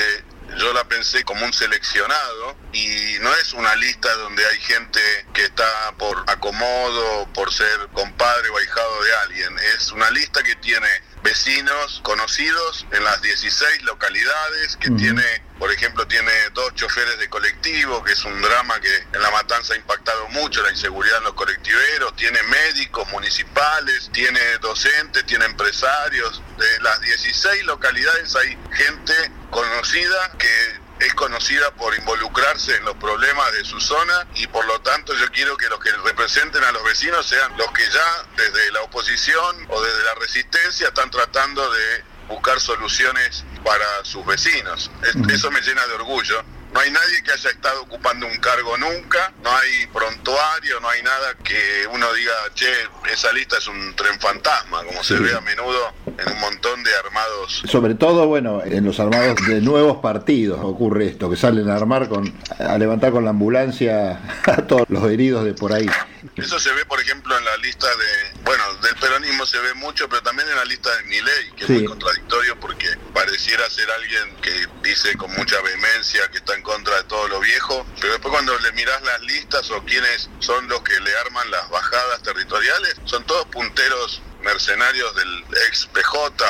yo 0.58 0.74
la 0.74 0.84
pensé 0.86 1.24
como 1.24 1.46
un 1.46 1.54
seleccionado 1.54 2.58
y 2.72 3.18
no 3.22 3.34
es 3.36 3.54
una 3.54 3.76
lista 3.76 4.14
donde 4.16 4.46
hay 4.46 4.60
gente 4.60 5.00
que 5.34 5.44
está 5.44 5.94
por 5.98 6.24
acomodo, 6.28 7.28
por 7.34 7.54
ser 7.54 7.88
compadre 7.94 8.50
o 8.50 8.58
ahijado 8.58 9.04
de 9.04 9.16
alguien. 9.16 9.60
Es 9.76 9.92
una 9.92 10.10
lista 10.12 10.44
que 10.44 10.56
tiene 10.56 10.88
vecinos 11.24 12.02
conocidos 12.04 12.86
en 12.92 13.04
las 13.04 13.22
16 13.22 13.84
localidades, 13.84 14.76
que 14.78 14.92
tiene, 14.92 15.24
por 15.58 15.72
ejemplo, 15.72 16.06
tiene 16.06 16.32
dos 16.54 16.76
choferes 16.76 17.18
de 17.18 17.30
colectivo, 17.30 18.04
que 18.04 18.12
es 18.12 18.24
un 18.26 18.42
drama 18.42 18.80
que 18.80 18.96
en 19.14 19.22
la 19.22 19.32
matanza 19.32 19.74
ha 19.74 19.78
impactado 19.78 20.28
mucho 20.30 20.62
la 20.62 20.72
inseguridad 20.72 21.20
en 21.20 21.24
los 21.24 21.34
colectiveros, 21.34 22.16
tiene 22.16 22.44
médicos 22.44 23.08
municipales, 23.10 24.10
tiene 24.12 24.40
docentes, 24.62 25.26
tiene 25.26 25.46
empresarios. 25.46 26.42
De 26.58 26.82
las 26.82 27.00
16 27.02 27.66
localidades 27.66 28.36
hay 28.36 28.58
gente 28.74 29.14
conocida 29.50 30.32
que 30.38 30.83
es 31.06 31.14
conocida 31.16 31.72
por 31.72 31.96
involucrarse 31.96 32.76
en 32.78 32.86
los 32.86 32.96
problemas 32.96 33.52
de 33.54 33.66
su 33.66 33.80
zona 33.80 34.28
y 34.36 34.48
por 34.48 34.66
lo 34.66 34.80
tanto 34.82 35.14
yo 35.16 35.30
quiero 35.32 35.58
que 35.58 35.68
los 35.70 35.80
que 35.80 35.92
representen 35.92 36.64
a 36.64 36.72
los 36.72 36.84
vecinos 36.84 37.26
sean 37.28 37.56
los 37.58 37.72
que 37.72 37.84
ya 37.90 38.26
desde 38.36 38.72
la 38.72 38.82
oposición 38.82 39.66
o 39.70 39.82
desde 39.82 40.04
la 40.04 40.16
resistencia 40.16 40.88
están 40.88 41.10
tratando 41.12 41.72
de 41.72 42.04
buscar 42.28 42.60
soluciones 42.60 43.44
para 43.64 43.86
sus 44.04 44.26
vecinos. 44.26 44.90
Es- 45.04 45.16
Eso 45.36 45.52
me 45.52 45.62
llena 45.62 45.86
de 45.88 45.94
orgullo. 45.94 46.44
No 46.74 46.80
hay 46.80 46.90
nadie 46.90 47.22
que 47.24 47.32
haya 47.32 47.50
estado 47.52 47.84
ocupando 47.84 48.26
un 48.26 48.38
cargo 48.38 48.76
nunca, 48.78 49.32
no 49.44 49.50
hay 49.56 49.86
prontuario, 49.94 50.80
no 50.80 50.90
hay 50.90 51.04
nada 51.04 51.36
que 51.44 51.88
uno 51.94 52.12
diga, 52.14 52.32
che, 52.56 52.68
esa 53.12 53.32
lista 53.32 53.58
es 53.60 53.68
un 53.68 53.96
tren 53.96 54.20
fantasma, 54.20 54.84
como 54.84 55.04
se 55.04 55.16
ve 55.20 55.36
a 55.36 55.42
menudo 55.42 55.94
en 56.18 56.34
un 56.34 56.40
montón 56.40 56.84
de 56.84 56.90
armados 56.96 57.64
Sobre 57.70 57.94
todo, 57.96 58.26
bueno, 58.28 58.64
en 58.66 58.86
los 58.86 59.00
armados 59.00 59.36
de 59.48 59.62
nuevos 59.62 59.98
partidos 59.98 60.60
ocurre 60.64 61.08
esto, 61.08 61.30
que 61.30 61.36
salen 61.36 61.70
a 61.70 61.76
armar 61.76 62.10
con, 62.10 62.34
a 62.60 62.78
levantar 62.78 63.12
con 63.12 63.24
la 63.24 63.30
ambulancia 63.30 64.20
a 64.46 64.56
todos 64.64 64.86
los 64.90 65.04
heridos 65.12 65.46
de 65.46 65.54
por 65.54 65.74
ahí. 65.74 65.88
Eso 66.36 66.58
se 66.60 66.72
ve, 66.74 66.86
por 66.86 67.00
ejemplo, 67.00 67.38
en 67.38 67.46
la 67.46 67.58
lista 67.58 67.88
de, 67.88 68.40
bueno, 68.44 68.64
del 68.82 68.96
peronismo 68.96 69.46
se 69.46 69.60
ve 69.60 69.74
mucho, 69.76 70.08
pero 70.10 70.24
también 70.24 70.48
en 70.50 70.56
la 70.56 70.66
lista 70.66 70.90
de 70.96 71.04
Milei, 71.04 71.52
que 71.56 71.68
Sí. 71.68 71.74
es 71.74 71.80
muy 71.80 71.86
contradictorio 71.86 72.60
porque 72.60 72.88
pareciera 73.14 73.70
ser 73.70 73.90
alguien 73.92 74.36
que 74.38 74.68
dice 74.82 75.16
con 75.18 75.32
mucha 75.34 75.62
vehemencia 75.62 76.28
que 76.32 76.38
está 76.38 76.56
en 76.56 76.64
contra 76.64 76.98
de 76.98 77.04
todo 77.04 77.28
lo 77.28 77.40
viejo, 77.40 77.86
pero 78.00 78.14
después 78.14 78.32
cuando 78.32 78.58
le 78.60 78.72
mirás 78.74 79.02
las 79.04 79.22
listas 79.22 79.70
o 79.72 79.84
quiénes 79.84 80.30
son 80.40 80.68
los 80.68 80.82
que 80.82 81.00
le 81.00 81.18
arman 81.20 81.50
las 81.52 81.70
bajadas 81.70 82.22
territoriales, 82.24 82.96
son 83.06 83.24
todos 83.26 83.46
punteros 83.48 84.22
mercenarios 84.42 85.16
del 85.16 85.46
ex 85.68 85.88
PJ. 85.88 86.46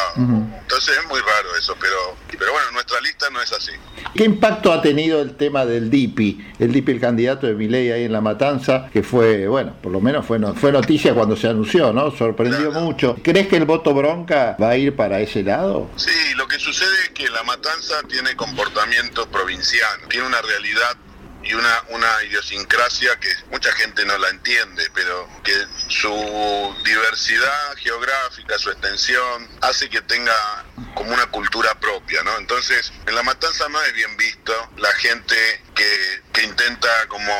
Entonces 0.63 0.97
es 0.97 1.05
muy 1.07 1.19
raro 1.19 1.55
eso, 1.57 1.75
pero, 1.79 1.95
pero 2.31 2.51
bueno, 2.51 2.71
nuestra 2.71 2.99
lista 3.01 3.29
no 3.29 3.41
es 3.41 3.51
así. 3.51 3.71
¿Qué 4.15 4.23
impacto 4.23 4.71
ha 4.71 4.81
tenido 4.81 5.21
el 5.21 5.35
tema 5.35 5.65
del 5.65 5.89
DIPI? 5.89 6.53
El 6.59 6.71
DIPI, 6.71 6.91
el 6.93 6.99
candidato 6.99 7.45
de 7.47 7.53
Milei 7.53 7.91
ahí 7.91 8.05
en 8.05 8.11
La 8.11 8.21
Matanza, 8.21 8.89
que 8.91 9.03
fue, 9.03 9.47
bueno, 9.47 9.75
por 9.83 9.91
lo 9.91 9.99
menos 9.99 10.25
fue, 10.25 10.39
no- 10.39 10.53
fue 10.55 10.71
noticia 10.71 11.13
cuando 11.13 11.35
se 11.35 11.47
anunció, 11.47 11.91
¿no? 11.93 12.11
Sorprendió 12.11 12.71
mucho. 12.71 13.15
¿Crees 13.23 13.47
que 13.47 13.57
el 13.57 13.65
voto 13.65 13.93
bronca 13.93 14.55
va 14.61 14.69
a 14.69 14.77
ir 14.77 14.95
para 14.95 15.19
ese 15.19 15.43
lado? 15.43 15.89
Sí, 15.97 16.33
lo 16.37 16.47
que 16.47 16.57
sucede 16.59 16.95
es 17.03 17.09
que 17.09 17.29
La 17.29 17.43
Matanza 17.43 17.95
tiene 18.07 18.35
comportamiento 18.35 19.27
provinciano, 19.27 20.07
tiene 20.09 20.25
una 20.27 20.41
realidad 20.41 20.95
y 21.43 21.53
una, 21.53 21.83
una 21.89 22.23
idiosincrasia 22.23 23.19
que 23.19 23.29
mucha 23.51 23.71
gente 23.73 24.05
no 24.05 24.17
la 24.17 24.29
entiende, 24.29 24.89
pero 24.93 25.29
que 25.43 25.53
su 25.89 26.75
diversidad 26.85 27.75
geográfica, 27.77 28.57
su 28.57 28.71
extensión, 28.71 29.49
hace 29.61 29.89
que 29.89 30.01
tenga 30.01 30.65
como 30.95 31.13
una 31.13 31.25
cultura 31.27 31.77
propia, 31.79 32.23
¿no? 32.23 32.37
Entonces, 32.37 32.93
en 33.05 33.15
La 33.15 33.23
Matanza 33.23 33.67
no 33.69 33.81
es 33.83 33.93
bien 33.93 34.15
visto 34.17 34.53
la 34.77 34.91
gente 34.93 35.35
que, 35.75 36.21
que 36.31 36.43
intenta 36.43 36.89
como 37.07 37.33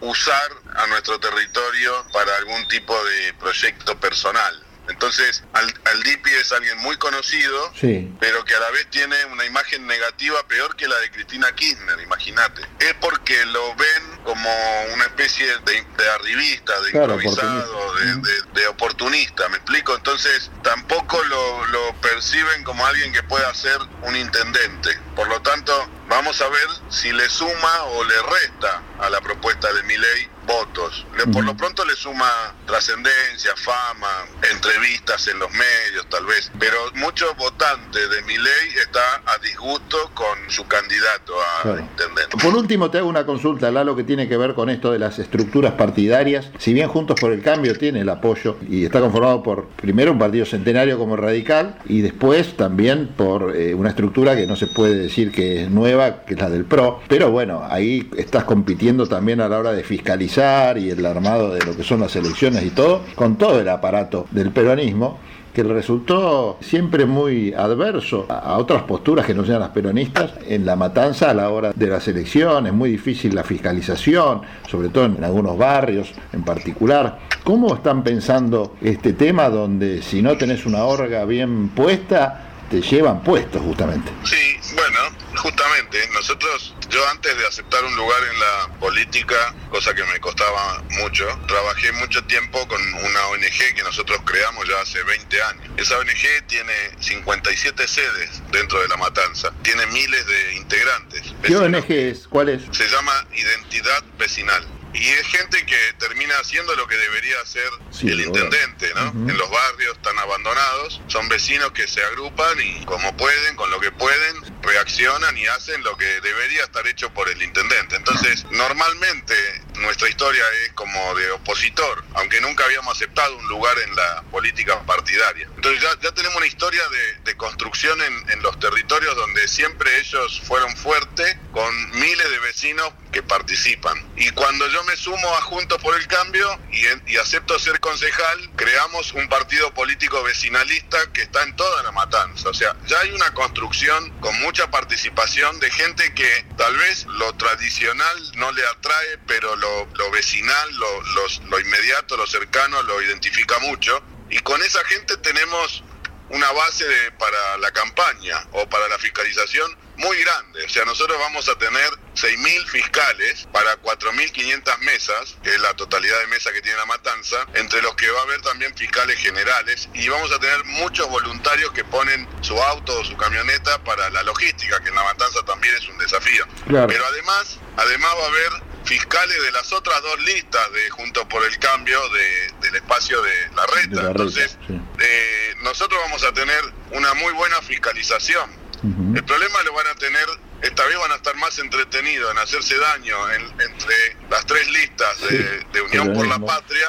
usar 0.00 0.52
a 0.76 0.86
nuestro 0.86 1.20
territorio 1.20 2.06
para 2.12 2.36
algún 2.36 2.66
tipo 2.68 2.94
de 3.04 3.34
proyecto 3.34 3.98
personal. 4.00 4.62
Entonces, 4.88 5.44
al, 5.52 5.72
al 5.84 6.02
DIPI 6.02 6.30
es 6.34 6.52
alguien 6.52 6.76
muy 6.78 6.96
conocido, 6.96 7.72
Sí. 7.78 8.12
pero 8.20 8.44
que 8.44 8.54
a 8.54 8.60
la 8.60 8.70
vez 8.70 8.86
tiene 8.90 9.14
una 9.26 9.44
imagen 9.44 9.86
negativa 9.86 10.42
peor 10.48 10.74
que 10.76 10.88
la 10.88 10.98
de 10.98 11.10
Cristina 11.10 11.52
Kirchner, 11.54 12.00
imagínate. 12.00 12.62
Es 12.80 12.94
porque 13.00 13.44
lo 13.46 13.74
ven 13.76 14.20
como 14.24 14.50
una 14.94 15.04
especie 15.04 15.46
de, 15.46 15.86
de 15.96 16.10
arribista, 16.10 16.80
de 16.80 16.90
Claro, 16.90 17.14
improvisado, 17.14 17.94
de, 17.96 18.14
de- 18.16 18.42
de 18.60 18.66
oportunista, 18.68 19.48
¿me 19.48 19.56
explico? 19.56 19.94
Entonces 19.94 20.50
tampoco 20.62 21.22
lo, 21.24 21.66
lo 21.66 21.94
perciben 22.00 22.62
como 22.64 22.84
alguien 22.86 23.12
que 23.12 23.22
pueda 23.22 23.52
ser 23.54 23.78
un 24.02 24.16
intendente. 24.16 24.98
Por 25.16 25.28
lo 25.28 25.40
tanto, 25.42 25.88
vamos 26.08 26.40
a 26.40 26.48
ver 26.48 26.68
si 26.90 27.12
le 27.12 27.28
suma 27.28 27.82
o 27.84 28.04
le 28.04 28.14
resta 28.22 28.82
a 29.00 29.10
la 29.10 29.20
propuesta 29.20 29.72
de 29.72 29.82
Milei 29.84 30.28
votos. 30.46 31.06
Le- 31.16 31.26
Por 31.32 31.44
lo 31.44 31.56
pronto 31.56 31.84
le 31.84 31.94
suma 31.94 32.30
trascendencia, 32.66 33.52
fama, 33.56 34.08
entrevistas 34.50 35.28
en 35.28 35.38
los 35.38 35.50
medios 35.50 36.06
tal 36.08 36.26
vez, 36.26 36.50
pero 36.58 36.76
muchos 36.94 37.36
votantes 37.36 38.10
de 38.10 38.22
Milei 38.22 38.68
está 38.82 39.00
a 39.26 39.38
disgusto 39.38 39.96
con 40.14 40.38
su 40.48 40.66
candidato 40.66 41.34
a 41.40 41.62
Claro. 41.62 41.80
intendente. 41.80 42.36
Por 42.42 42.54
último, 42.56 42.90
te 42.90 42.98
hago 42.98 43.08
una 43.08 43.24
consulta, 43.24 43.70
Lalo, 43.70 43.94
que 43.94 44.04
tiene 44.04 44.28
que 44.28 44.36
ver 44.36 44.54
con 44.54 44.68
esto 44.68 44.90
de 44.92 44.98
las 44.98 45.18
estructuras 45.18 45.72
partidarias. 45.74 46.50
Si 46.58 46.72
bien 46.72 46.88
Juntos 46.88 47.20
por 47.20 47.32
el 47.32 47.42
Cambio 47.42 47.76
tiene 47.78 48.00
el 48.00 48.08
apoyo 48.08 48.56
y 48.68 48.84
está 48.84 49.00
conformado 49.00 49.42
por, 49.42 49.68
primero, 49.68 50.12
un 50.12 50.18
partido 50.18 50.44
centenario 50.44 50.98
como 50.98 51.16
Radical 51.16 51.78
y 51.86 52.00
después 52.00 52.56
también 52.56 53.08
por 53.08 53.54
eh, 53.56 53.74
una 53.74 53.90
estructura 53.90 54.34
que 54.36 54.46
no 54.46 54.56
se 54.56 54.66
puede 54.66 54.94
decir 54.94 55.30
que 55.30 55.62
es 55.64 55.70
nueva, 55.70 56.24
que 56.24 56.34
es 56.34 56.40
la 56.40 56.50
del 56.50 56.64
PRO. 56.64 57.00
Pero 57.08 57.30
bueno, 57.30 57.66
ahí 57.70 58.10
estás 58.16 58.44
compitiendo 58.44 59.06
también 59.06 59.40
a 59.40 59.48
la 59.48 59.58
hora 59.58 59.72
de 59.72 59.84
fiscalizar 59.84 60.31
y 60.32 60.88
el 60.88 61.04
armado 61.04 61.52
de 61.52 61.62
lo 61.62 61.76
que 61.76 61.82
son 61.82 62.00
las 62.00 62.16
elecciones 62.16 62.62
y 62.64 62.70
todo, 62.70 63.02
con 63.14 63.36
todo 63.36 63.60
el 63.60 63.68
aparato 63.68 64.26
del 64.30 64.50
peronismo 64.50 65.18
que 65.52 65.62
resultó 65.62 66.56
siempre 66.62 67.04
muy 67.04 67.52
adverso 67.52 68.24
a 68.30 68.56
otras 68.56 68.84
posturas 68.84 69.26
que 69.26 69.34
no 69.34 69.44
sean 69.44 69.60
las 69.60 69.68
peronistas 69.68 70.32
en 70.48 70.64
la 70.64 70.74
matanza 70.74 71.30
a 71.30 71.34
la 71.34 71.50
hora 71.50 71.72
de 71.74 71.86
las 71.86 72.08
elecciones, 72.08 72.72
muy 72.72 72.90
difícil 72.90 73.34
la 73.34 73.44
fiscalización, 73.44 74.40
sobre 74.70 74.88
todo 74.88 75.04
en 75.04 75.22
algunos 75.22 75.58
barrios 75.58 76.14
en 76.32 76.42
particular. 76.42 77.18
¿Cómo 77.44 77.74
están 77.74 78.02
pensando 78.02 78.76
este 78.80 79.12
tema 79.12 79.50
donde 79.50 80.00
si 80.00 80.22
no 80.22 80.38
tenés 80.38 80.64
una 80.64 80.84
orga 80.84 81.26
bien 81.26 81.68
puesta, 81.68 82.40
te 82.70 82.80
llevan 82.80 83.20
puestos 83.20 83.60
justamente? 83.60 84.10
Sí, 84.24 84.74
bueno, 84.74 85.21
justamente 85.36 86.06
nosotros, 86.12 86.74
yo 86.88 87.06
antes 87.08 87.36
de 87.36 87.46
aceptar 87.46 87.84
un 87.84 87.94
lugar 87.96 88.20
en 88.32 88.40
la 88.40 88.78
política, 88.78 89.54
cosa 89.70 89.94
que 89.94 90.04
me 90.04 90.20
costaba 90.20 90.82
mucho, 90.90 91.26
trabajé 91.46 91.92
mucho 91.92 92.22
tiempo 92.24 92.66
con 92.68 92.80
una 92.94 93.26
ONG 93.28 93.74
que 93.74 93.82
nosotros 93.82 94.18
creamos 94.24 94.68
ya 94.68 94.80
hace 94.80 95.02
20 95.02 95.42
años. 95.42 95.70
Esa 95.76 95.98
ONG 95.98 96.46
tiene 96.46 96.72
57 97.00 97.88
sedes 97.88 98.42
dentro 98.50 98.80
de 98.80 98.88
La 98.88 98.96
Matanza, 98.96 99.52
tiene 99.62 99.86
miles 99.86 100.26
de 100.26 100.54
integrantes. 100.54 101.34
¿Qué 101.42 101.56
ONG 101.56 101.90
es? 101.90 102.28
¿Cuál 102.28 102.50
es? 102.50 102.62
Se 102.70 102.88
llama 102.88 103.12
Identidad 103.34 104.02
Vecinal. 104.18 104.64
Y 104.94 105.08
es 105.08 105.26
gente 105.26 105.64
que 105.64 105.78
termina 105.98 106.34
haciendo 106.38 106.74
lo 106.76 106.86
que 106.86 106.96
debería 106.96 107.40
hacer 107.40 107.70
Sí, 107.90 108.08
el 108.08 108.20
intendente, 108.20 108.92
¿no? 108.94 109.30
En 109.30 109.36
los 109.36 109.50
barrios 109.50 110.00
tan 110.02 110.18
abandonados, 110.18 111.00
son 111.06 111.28
vecinos 111.28 111.72
que 111.72 111.86
se 111.88 112.02
agrupan 112.04 112.60
y 112.60 112.84
como 112.84 113.16
pueden, 113.16 113.56
con 113.56 113.70
lo 113.70 113.80
que 113.80 113.90
pueden, 113.90 114.62
reaccionan 114.62 115.36
y 115.36 115.46
hacen 115.46 115.82
lo 115.82 115.96
que 115.96 116.20
debería 116.20 116.64
estar 116.64 116.86
hecho 116.86 117.12
por 117.12 117.28
el 117.28 117.42
intendente. 117.42 117.96
Entonces, 117.96 118.44
normalmente 118.50 119.34
nuestra 119.76 120.08
historia 120.08 120.44
es 120.64 120.72
como 120.72 121.14
de 121.14 121.30
opositor, 121.32 122.04
aunque 122.14 122.40
nunca 122.40 122.64
habíamos 122.64 122.96
aceptado 122.96 123.36
un 123.36 123.48
lugar 123.48 123.76
en 123.78 123.94
la 123.96 124.22
política 124.30 124.82
partidaria. 124.84 125.48
Entonces 125.56 125.82
ya, 125.82 125.90
ya 126.00 126.12
tenemos 126.12 126.36
una 126.36 126.46
historia 126.46 126.82
de, 126.88 127.14
de 127.24 127.36
construcción 127.36 128.00
en, 128.02 128.30
en 128.30 128.42
los 128.42 128.58
territorios 128.58 129.16
donde 129.16 129.48
siempre 129.48 129.98
ellos 130.00 130.42
fueron 130.46 130.76
fuertes, 130.76 131.36
con 131.52 131.90
miles 131.92 132.30
de 132.30 132.38
vecinos 132.40 132.92
que 133.12 133.22
participan. 133.22 133.96
Y 134.16 134.30
cuando 134.30 134.66
yo 134.68 134.82
me 134.84 134.96
sumo 134.96 135.28
a 135.36 135.42
Juntos 135.42 135.80
por 135.82 135.94
el 135.96 136.06
Cambio 136.06 136.58
y, 136.72 137.16
acepto 137.16 137.58
ser 137.58 137.78
concejal, 137.78 138.50
creamos 138.56 139.12
un 139.12 139.28
partido 139.28 139.72
político 139.74 140.22
vecinalista 140.22 140.98
que 141.12 141.22
está 141.22 141.42
en 141.42 141.54
toda 141.54 141.82
la 141.82 141.92
matanza. 141.92 142.48
O 142.48 142.54
sea, 142.54 142.74
ya 142.86 142.98
hay 143.00 143.10
una 143.12 143.32
construcción 143.34 144.10
con 144.20 144.38
mucha 144.40 144.70
participación 144.70 145.60
de 145.60 145.70
gente 145.70 146.14
que 146.14 146.46
tal 146.56 146.76
vez 146.76 147.04
lo 147.06 147.32
tradicional 147.34 148.32
no 148.34 148.50
le 148.52 148.66
atrae, 148.66 149.18
pero 149.26 149.54
lo, 149.56 150.10
vecinal, 150.10 150.68
lo, 150.76 151.02
lo 151.48 151.60
inmediato, 151.60 152.16
lo 152.16 152.26
cercano 152.26 152.82
lo 152.82 153.00
identifica 153.02 153.58
mucho. 153.60 154.02
Y 154.30 154.38
con 154.40 154.62
esa 154.62 154.82
gente 154.86 155.16
tenemos 155.18 155.84
una 156.30 156.50
base 156.52 156.86
de- 156.86 157.12
para 157.12 157.58
la 157.58 157.70
campaña 157.72 158.42
o 158.52 158.66
para 158.68 158.88
la 158.88 158.98
fiscalización 158.98 159.76
muy 159.96 160.16
grande. 160.22 160.64
O 160.64 160.68
sea, 160.68 160.84
nosotros 160.84 161.18
vamos 161.18 161.48
a 161.48 161.56
tener 161.58 161.88
6.000 162.14 162.66
fiscales 162.68 163.46
para 163.52 163.76
4.500 163.82 164.78
mesas, 164.78 165.36
que 165.42 165.50
es 165.54 165.60
la 165.60 165.74
totalidad 165.74 166.18
de 166.20 166.26
mesas 166.28 166.52
que 166.52 166.60
tiene 166.62 166.76
la 166.78 166.86
matanza, 166.86 167.36
entre 167.54 167.80
los 167.82 167.94
que 167.96 168.10
va 168.10 168.20
a 168.20 168.22
haber 168.22 168.40
también 168.42 168.74
fiscales 168.76 169.18
generales 169.18 169.88
y 169.94 170.08
vamos 170.08 170.30
a 170.32 170.38
tener 170.38 170.64
muchos 170.64 171.08
voluntarios 171.08 171.72
que 171.72 171.84
ponen 171.84 172.28
su 172.40 172.60
auto 172.62 173.00
o 173.00 173.04
su 173.04 173.16
camioneta 173.16 173.82
para 173.84 174.10
la 174.10 174.22
logística, 174.22 174.80
que 174.82 174.88
en 174.88 174.94
la 174.94 175.04
matanza 175.04 175.42
también 175.44 175.74
es 175.76 175.86
un 175.88 175.98
desafío. 175.98 176.46
Claro. 176.68 176.86
Pero 176.88 177.04
además, 177.06 177.58
además 177.76 178.10
va 178.18 178.24
a 178.24 178.28
haber 178.28 178.72
fiscales 178.84 179.40
de 179.42 179.52
las 179.52 179.72
otras 179.72 180.02
dos 180.02 180.18
listas 180.22 180.72
de 180.72 180.90
Juntos 180.90 181.24
por 181.30 181.44
el 181.44 181.56
Cambio 181.58 182.08
de- 182.10 182.52
del 182.62 182.76
espacio 182.76 183.22
de 183.22 183.48
la 183.54 183.66
reta. 183.66 183.88
De 183.88 183.94
la 183.96 184.02
reta, 184.02 184.10
Entonces, 184.10 184.58
sí. 184.66 184.80
eh, 185.00 185.54
nosotros 185.62 186.00
vamos 186.02 186.24
a 186.24 186.32
tener 186.32 186.60
una 186.90 187.14
muy 187.14 187.32
buena 187.32 187.60
fiscalización. 187.62 188.61
El 188.82 189.24
problema 189.24 189.62
lo 189.64 189.72
van 189.74 189.86
a 189.86 189.94
tener, 189.94 190.26
esta 190.62 190.84
vez 190.86 190.98
van 190.98 191.12
a 191.12 191.14
estar 191.16 191.36
más 191.36 191.56
entretenidos 191.60 192.32
en 192.32 192.38
hacerse 192.38 192.76
daño 192.78 193.30
en- 193.30 193.42
entre 193.60 193.94
las 194.28 194.44
tres 194.46 194.68
listas 194.70 195.20
de, 195.20 195.64
de 195.72 195.80
Unión 195.82 196.12
por 196.12 196.26
la. 196.26 196.38
Patria 196.40 196.88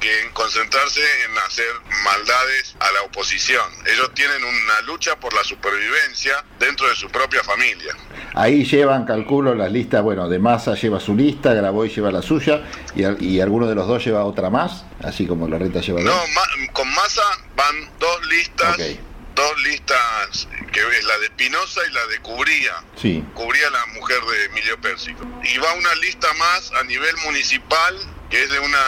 que 0.00 0.20
en 0.22 0.30
concentrarse 0.32 1.00
en 1.24 1.38
hacer 1.38 1.66
maldades 2.04 2.74
a 2.80 2.90
la 2.92 3.02
oposición. 3.02 3.64
Ellos 3.86 4.12
tienen 4.14 4.42
una 4.44 4.80
lucha 4.84 5.14
por 5.20 5.32
la 5.32 5.44
supervivencia 5.44 6.44
dentro 6.58 6.88
de 6.88 6.96
su 6.96 7.08
propia 7.08 7.42
familia. 7.44 7.94
Ahí 8.34 8.64
llevan, 8.64 9.04
calculo, 9.06 9.54
las 9.54 9.70
listas, 9.70 10.02
bueno, 10.02 10.28
de 10.28 10.38
Massa 10.38 10.74
lleva 10.74 10.98
su 11.00 11.14
lista, 11.14 11.54
Graboy 11.54 11.88
lleva 11.88 12.10
la 12.10 12.20
suya 12.20 12.62
y, 12.96 13.04
y 13.24 13.40
alguno 13.40 13.66
de 13.68 13.74
los 13.76 13.86
dos 13.86 14.04
lleva 14.04 14.24
otra 14.24 14.50
más, 14.50 14.84
así 15.04 15.26
como 15.26 15.46
la 15.48 15.56
reta 15.58 15.80
lleva 15.80 16.00
No, 16.02 16.10
dos. 16.10 16.28
ma- 16.34 16.72
con 16.72 16.88
Massa 16.94 17.22
van 17.56 17.90
dos 17.98 18.26
listas, 18.26 18.74
Ok. 18.74 18.80
Dos 19.34 19.62
listas 19.62 20.48
que 20.72 20.80
es 20.80 21.04
la 21.04 21.18
de 21.18 21.26
Espinosa 21.26 21.80
y 21.88 21.92
la 21.92 22.06
de 22.06 22.18
Cubría. 22.20 22.84
Sí. 23.00 23.24
Cubría 23.34 23.70
la 23.70 23.86
mujer 23.86 24.20
de 24.22 24.44
Emilio 24.46 24.80
Pérsico. 24.80 25.26
Y 25.44 25.58
va 25.58 25.72
una 25.74 25.94
lista 25.96 26.32
más 26.34 26.72
a 26.72 26.82
nivel 26.84 27.16
municipal 27.18 27.98
que 28.30 28.42
es 28.42 28.50
de 28.50 28.58
una, 28.58 28.84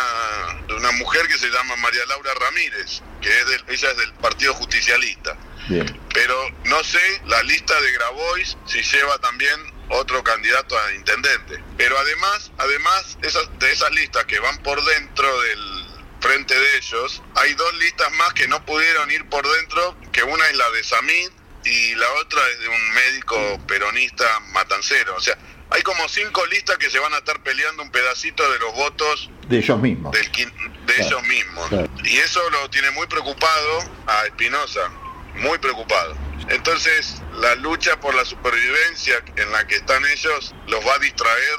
de 0.67 0.75
una 0.75 0.91
mujer 0.93 1.29
que 1.29 1.37
se 1.37 1.51
llama 1.51 1.77
María 1.77 2.01
Laura 2.07 2.33
Ramírez, 2.41 3.03
que 3.21 3.29
es 3.29 3.47
del, 3.47 3.65
ella 3.69 3.91
es 3.91 3.97
del 3.99 4.13
Partido 4.15 4.55
Justicialista. 4.55 5.37
Bien. 5.69 6.01
Pero 6.15 6.35
no 6.65 6.83
sé 6.83 7.23
la 7.27 7.43
lista 7.43 7.79
de 7.81 7.93
Grabois 7.93 8.57
si 8.65 8.83
lleva 8.83 9.19
también 9.19 9.61
otro 9.91 10.25
candidato 10.25 10.79
a 10.79 10.95
intendente. 10.95 11.63
Pero 11.77 11.99
además, 11.99 12.53
además 12.57 13.19
esas, 13.21 13.47
de 13.59 13.71
esas 13.71 13.91
listas 13.93 14.25
que 14.25 14.39
van 14.39 14.63
por 14.63 14.83
dentro 14.83 15.41
del 15.43 15.84
frente 16.25 16.59
de 16.59 16.77
ellos, 16.79 17.23
hay 17.37 17.53
dos 17.55 17.75
listas 17.75 18.11
más 18.13 18.33
que 18.33 18.49
no 18.49 18.65
pudieron 18.65 19.11
ir 19.11 19.29
por 19.29 19.47
dentro, 19.47 19.97
que 20.11 20.23
una 20.23 20.47
es 20.49 20.57
la 20.57 20.71
de 20.71 20.83
Samid 20.83 21.29
y 21.65 21.95
la 21.97 22.11
otra 22.15 22.41
es 22.51 22.61
de 22.61 22.69
un 22.69 22.91
médico 22.93 23.61
peronista 23.69 24.25
matancero. 24.53 25.15
O 25.17 25.21
sea, 25.21 25.37
hay 25.71 25.83
como 25.83 26.09
cinco 26.09 26.45
listas 26.47 26.79
que 26.79 26.89
se 26.91 26.99
van 26.99 27.13
a 27.15 27.19
estar 27.19 27.43
peleando 27.43 27.83
un 27.83 27.91
pedacito 27.91 28.51
de 28.53 28.59
los 28.59 28.75
votos 28.75 29.31
De 29.49 29.59
ellos 29.59 29.79
mismos. 29.79 30.13
del 30.13 30.31
de 30.33 30.95
ellos 31.03 31.23
mismos. 31.25 31.69
claro. 31.69 31.89
Y 32.05 32.17
eso 32.19 32.41
lo 32.51 32.71
tiene 32.71 32.91
muy 32.93 33.07
preocupado 33.07 33.79
a 34.07 34.25
Espinosa, 34.27 34.89
muy 35.35 35.59
preocupado. 35.59 36.17
Entonces, 36.49 37.17
la 37.35 37.55
lucha 37.57 37.99
por 38.01 38.15
la 38.15 38.25
supervivencia 38.25 39.23
en 39.37 39.51
la 39.53 39.67
que 39.67 39.77
están 39.77 40.05
ellos 40.07 40.55
los 40.69 40.87
va 40.87 40.95
a 40.95 40.99
distraer 40.99 41.57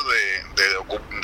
de, 0.56 0.64
de, 0.64 0.70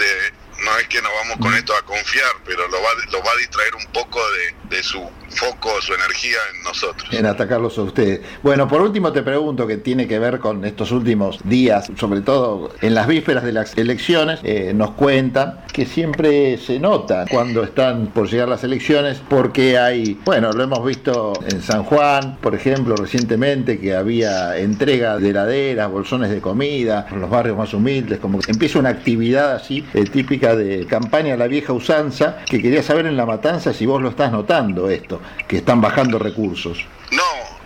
de- 0.05 0.33
no 0.63 0.77
es 0.77 0.87
que 0.87 1.01
nos 1.01 1.11
vamos 1.23 1.37
con 1.39 1.53
esto 1.53 1.73
a 1.75 1.81
confiar, 1.83 2.31
pero 2.45 2.67
lo 2.67 2.77
va, 2.77 2.89
los 3.11 3.21
va 3.21 3.31
a 3.31 3.37
distraer 3.37 3.75
un 3.75 3.85
poco 3.91 4.19
de, 4.19 4.75
de 4.75 4.83
su 4.83 5.01
foco, 5.31 5.81
su 5.81 5.93
energía 5.93 6.37
en 6.53 6.63
nosotros. 6.63 7.09
en 7.11 7.25
atacarlos 7.25 7.77
a 7.77 7.83
ustedes. 7.83 8.21
Bueno, 8.43 8.67
por 8.67 8.81
último 8.81 9.11
te 9.11 9.23
pregunto 9.23 9.65
que 9.65 9.77
tiene 9.77 10.07
que 10.07 10.19
ver 10.19 10.39
con 10.39 10.65
estos 10.65 10.91
últimos 10.91 11.39
días, 11.43 11.89
sobre 11.97 12.21
todo 12.21 12.73
en 12.81 12.93
las 12.93 13.07
vísperas 13.07 13.43
de 13.43 13.53
las 13.53 13.77
elecciones, 13.77 14.39
eh, 14.43 14.73
nos 14.75 14.91
cuentan 14.91 15.61
que 15.73 15.85
siempre 15.85 16.57
se 16.57 16.79
nota 16.79 17.25
cuando 17.29 17.63
están 17.63 18.07
por 18.07 18.29
llegar 18.29 18.49
las 18.49 18.63
elecciones 18.63 19.21
porque 19.29 19.77
hay, 19.77 20.19
bueno, 20.25 20.51
lo 20.51 20.63
hemos 20.63 20.85
visto 20.85 21.33
en 21.49 21.61
San 21.61 21.83
Juan, 21.83 22.37
por 22.41 22.55
ejemplo, 22.55 22.95
recientemente 22.95 23.79
que 23.79 23.95
había 23.95 24.57
entrega 24.57 25.17
de 25.17 25.29
heladeras, 25.29 25.89
bolsones 25.89 26.29
de 26.29 26.41
comida, 26.41 27.07
en 27.11 27.21
los 27.21 27.29
barrios 27.29 27.57
más 27.57 27.73
humildes, 27.73 28.19
como 28.19 28.39
que 28.39 28.51
empieza 28.51 28.79
una 28.79 28.89
actividad 28.89 29.55
así 29.55 29.85
eh, 29.93 30.03
típica 30.03 30.50
de 30.55 30.85
campaña 30.87 31.35
la 31.35 31.47
vieja 31.47 31.73
usanza, 31.73 32.43
que 32.45 32.61
quería 32.61 32.83
saber 32.83 33.05
en 33.05 33.17
La 33.17 33.25
Matanza 33.25 33.73
si 33.73 33.85
vos 33.85 34.01
lo 34.01 34.09
estás 34.09 34.31
notando 34.31 34.89
esto, 34.89 35.21
que 35.47 35.57
están 35.57 35.81
bajando 35.81 36.19
recursos. 36.19 36.85
No, 37.11 37.23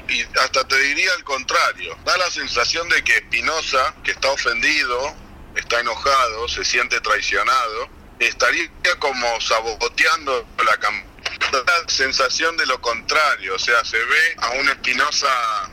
y 0.08 0.22
hasta 0.40 0.68
te 0.68 0.78
diría 0.80 1.10
al 1.18 1.24
contrario. 1.24 1.98
Da 2.06 2.18
la 2.18 2.30
sensación 2.30 2.88
de 2.90 3.04
que 3.04 3.16
Espinosa, 3.16 3.96
que 4.04 4.12
está 4.12 4.32
ofendido, 4.32 5.14
está 5.56 5.80
enojado, 5.80 6.48
se 6.48 6.64
siente 6.64 7.00
traicionado, 7.02 7.90
estaría 8.20 8.70
como 9.00 9.40
saboteando 9.42 10.46
la 10.66 10.78
campaña. 10.78 11.15
La 11.52 11.64
sensación 11.88 12.58
de 12.58 12.66
lo 12.66 12.80
contrario, 12.82 13.56
o 13.56 13.60
sea, 13.60 13.84
se 13.86 13.98
ve 13.98 14.36
a 14.38 14.50
un 14.52 14.70
Espinosa 14.70 15.28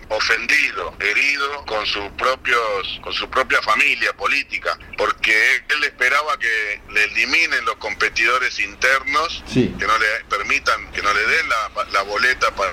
ofendido, 0.08 0.94
herido 1.00 1.64
con 1.66 1.84
sus 1.86 2.08
propios, 2.12 3.00
con 3.02 3.12
su 3.12 3.28
propia 3.30 3.60
familia 3.62 4.12
política, 4.14 4.78
porque 4.96 5.56
él 5.68 5.84
esperaba 5.84 6.38
que 6.38 6.80
le 6.90 7.04
eliminen 7.04 7.64
los 7.64 7.76
competidores 7.76 8.58
internos, 8.60 9.42
Sí. 9.46 9.74
que 9.78 9.86
no 9.86 9.98
le 9.98 10.24
permitan, 10.28 10.90
que 10.92 11.02
no 11.02 11.12
le 11.12 11.26
den 11.26 11.48
la, 11.48 11.70
la 11.92 12.02
boleta 12.02 12.50
para, 12.54 12.72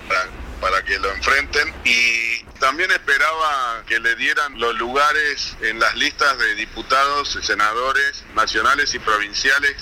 para 0.62 0.84
que 0.84 0.99
lo 0.99 1.12
enfrenten 1.12 1.73
y 1.86 2.43
también 2.60 2.91
esperaba 2.91 3.84
que 3.88 3.99
le 3.99 4.15
dieran 4.15 4.60
los 4.60 4.75
lugares 4.75 5.56
en 5.62 5.80
las 5.80 5.95
listas 5.95 6.38
de 6.38 6.56
diputados 6.56 7.38
senadores 7.41 8.23
nacionales 8.36 8.93
y 8.93 8.99
provinciales 8.99 9.75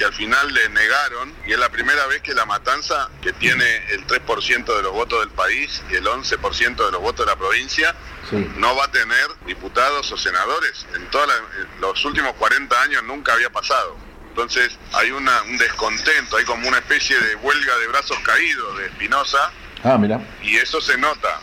que 0.00 0.06
al 0.06 0.14
final 0.14 0.50
le 0.54 0.66
negaron 0.70 1.34
y 1.46 1.52
es 1.52 1.58
la 1.58 1.68
primera 1.68 2.06
vez 2.06 2.22
que 2.22 2.32
la 2.32 2.46
matanza 2.46 3.10
que 3.20 3.34
tiene 3.34 3.66
el 3.90 4.06
3% 4.06 4.64
de 4.74 4.82
los 4.82 4.92
votos 4.92 5.20
del 5.20 5.28
país 5.28 5.82
y 5.90 5.96
el 5.96 6.06
11% 6.06 6.86
de 6.86 6.90
los 6.92 7.02
votos 7.02 7.26
de 7.26 7.30
la 7.32 7.36
provincia 7.36 7.94
Sí. 8.30 8.36
no 8.56 8.74
va 8.76 8.84
a 8.86 8.90
tener 8.90 9.26
diputados 9.46 10.10
o 10.12 10.16
senadores. 10.16 10.86
En, 10.94 11.02
en 11.02 11.80
los 11.82 12.02
últimos 12.06 12.32
40 12.34 12.82
años 12.82 13.02
nunca 13.04 13.34
había 13.34 13.50
pasado. 13.50 13.96
Entonces 14.28 14.70
hay 14.94 15.10
una, 15.10 15.42
un 15.42 15.58
descontento, 15.58 16.36
hay 16.38 16.44
como 16.46 16.66
una 16.66 16.78
especie 16.78 17.18
de 17.20 17.34
huelga 17.34 17.76
de 17.78 17.86
brazos 17.88 18.18
caídos 18.20 18.78
de 18.78 18.86
Espinosa 18.86 19.52
Ah, 19.84 19.98
mira. 19.98 20.18
y 20.42 20.56
eso 20.56 20.80
se 20.80 20.96
nota. 20.96 21.40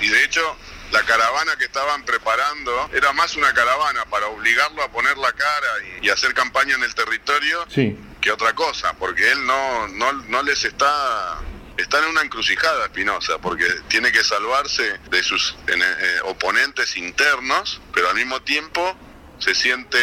Y 0.00 0.08
de 0.08 0.22
hecho 0.24 0.56
la 0.92 1.02
caravana 1.04 1.56
que 1.56 1.64
estaban 1.64 2.04
preparando 2.04 2.90
era 2.92 3.12
más 3.12 3.36
una 3.36 3.52
caravana 3.52 4.04
para 4.06 4.26
obligarlo 4.28 4.82
a 4.82 4.90
poner 4.90 5.16
la 5.18 5.32
cara 5.32 5.66
y, 6.02 6.06
y 6.06 6.10
hacer 6.10 6.34
campaña 6.34 6.74
en 6.74 6.82
el 6.82 6.94
territorio 6.94 7.66
Sí. 7.68 7.96
que 8.20 8.30
otra 8.32 8.54
cosa, 8.54 8.92
porque 8.94 9.30
él 9.30 9.46
no, 9.46 9.88
no, 9.88 10.12
no 10.12 10.42
les 10.42 10.64
está... 10.64 11.38
Está 11.76 12.00
en 12.00 12.06
una 12.06 12.22
encrucijada 12.22 12.86
Espinosa, 12.86 13.38
porque 13.38 13.64
tiene 13.86 14.10
que 14.10 14.24
salvarse 14.24 14.98
de 15.10 15.22
sus 15.22 15.54
en- 15.68 15.80
eh, 15.80 16.20
oponentes 16.24 16.96
internos, 16.96 17.80
pero 17.94 18.08
al 18.10 18.16
mismo 18.16 18.42
tiempo 18.42 18.96
se 19.38 19.54
siente 19.54 19.96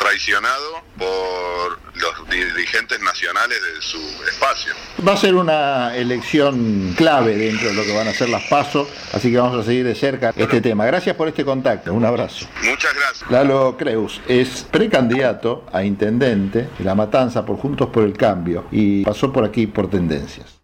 traicionado 0.00 0.82
por 0.96 1.78
los 1.94 2.30
dirigentes 2.30 3.00
nacionales 3.00 3.58
de 3.62 3.82
su 3.82 3.98
espacio. 4.24 4.72
Va 5.06 5.12
a 5.12 5.16
ser 5.16 5.34
una 5.34 5.94
elección 5.94 6.94
clave 6.96 7.36
dentro 7.36 7.68
de 7.68 7.74
lo 7.74 7.82
que 7.82 7.94
van 7.94 8.08
a 8.08 8.14
ser 8.14 8.30
las 8.30 8.44
pasos, 8.44 8.88
así 9.12 9.30
que 9.30 9.36
vamos 9.36 9.60
a 9.60 9.64
seguir 9.64 9.84
de 9.84 9.94
cerca 9.94 10.32
este 10.34 10.62
tema. 10.62 10.86
Gracias 10.86 11.14
por 11.16 11.28
este 11.28 11.44
contacto, 11.44 11.92
un 11.92 12.04
abrazo. 12.04 12.46
Muchas 12.62 12.94
gracias. 12.94 13.30
Lalo 13.30 13.76
Creus 13.76 14.20
es 14.26 14.66
precandidato 14.70 15.66
a 15.72 15.84
intendente 15.84 16.68
de 16.78 16.84
La 16.84 16.94
Matanza 16.94 17.44
por 17.44 17.58
Juntos 17.58 17.90
por 17.90 18.04
el 18.04 18.16
Cambio 18.16 18.66
y 18.70 19.04
pasó 19.04 19.30
por 19.30 19.44
aquí 19.44 19.66
por 19.66 19.90
Tendencias. 19.90 20.60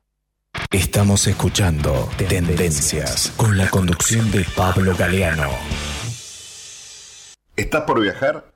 Estamos 0.70 1.26
escuchando 1.26 2.08
Tendencias 2.16 3.32
con 3.36 3.58
la 3.58 3.68
conducción 3.68 4.30
de 4.30 4.44
Pablo 4.56 4.96
Galeano. 4.96 5.50
¿Estás 7.54 7.82
por 7.82 8.00
viajar? 8.00 8.55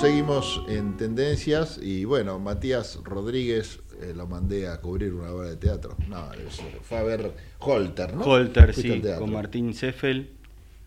Seguimos 0.00 0.62
en 0.68 0.96
tendencias 0.96 1.78
y 1.82 2.04
bueno, 2.04 2.38
Matías 2.38 2.98
Rodríguez 3.04 3.80
eh, 4.00 4.12
lo 4.14 4.26
mandé 4.26 4.68
a 4.68 4.80
cubrir 4.80 5.12
una 5.14 5.30
obra 5.30 5.48
de 5.50 5.56
teatro. 5.56 5.96
No, 6.08 6.32
es- 6.34 6.60
fue 6.82 6.98
a 6.98 7.02
ver 7.02 7.32
Holter, 7.60 8.14
¿no? 8.14 8.24
Holter, 8.24 8.74
sí, 8.74 9.02
con 9.18 9.32
Martín 9.32 9.72
Seffel, 9.74 10.30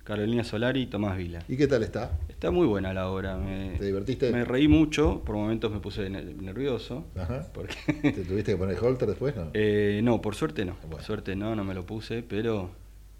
Carolina 0.03 0.43
Solari 0.43 0.83
y 0.83 0.85
Tomás 0.87 1.17
Vila. 1.17 1.43
¿Y 1.47 1.57
qué 1.57 1.67
tal 1.67 1.83
está? 1.83 2.11
Está 2.29 2.51
muy 2.51 2.67
buena 2.67 2.93
la 2.93 3.09
obra. 3.09 3.37
Me, 3.37 3.75
¿Te 3.77 3.85
divertiste? 3.85 4.31
Me 4.31 4.45
reí 4.45 4.67
mucho, 4.67 5.21
por 5.25 5.35
momentos 5.35 5.71
me 5.71 5.79
puse 5.79 6.09
ne- 6.09 6.23
nervioso. 6.23 7.05
Ajá. 7.17 7.47
Porque 7.53 7.75
¿Te 8.01 8.23
tuviste 8.23 8.51
que 8.51 8.57
poner 8.57 8.77
Holter 8.79 9.07
después? 9.09 9.35
No. 9.35 9.49
Eh, 9.53 10.01
no, 10.03 10.21
por 10.21 10.35
suerte 10.35 10.65
no. 10.65 10.75
Por 10.89 11.01
suerte 11.01 11.35
no, 11.35 11.55
no 11.55 11.63
me 11.63 11.73
lo 11.73 11.85
puse, 11.85 12.21
pero 12.23 12.69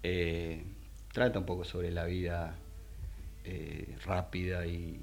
eh, 0.02 0.62
trata 1.12 1.38
un 1.38 1.46
poco 1.46 1.64
sobre 1.64 1.90
la 1.90 2.04
vida 2.04 2.56
eh, 3.44 3.96
rápida 4.04 4.66
y, 4.66 5.00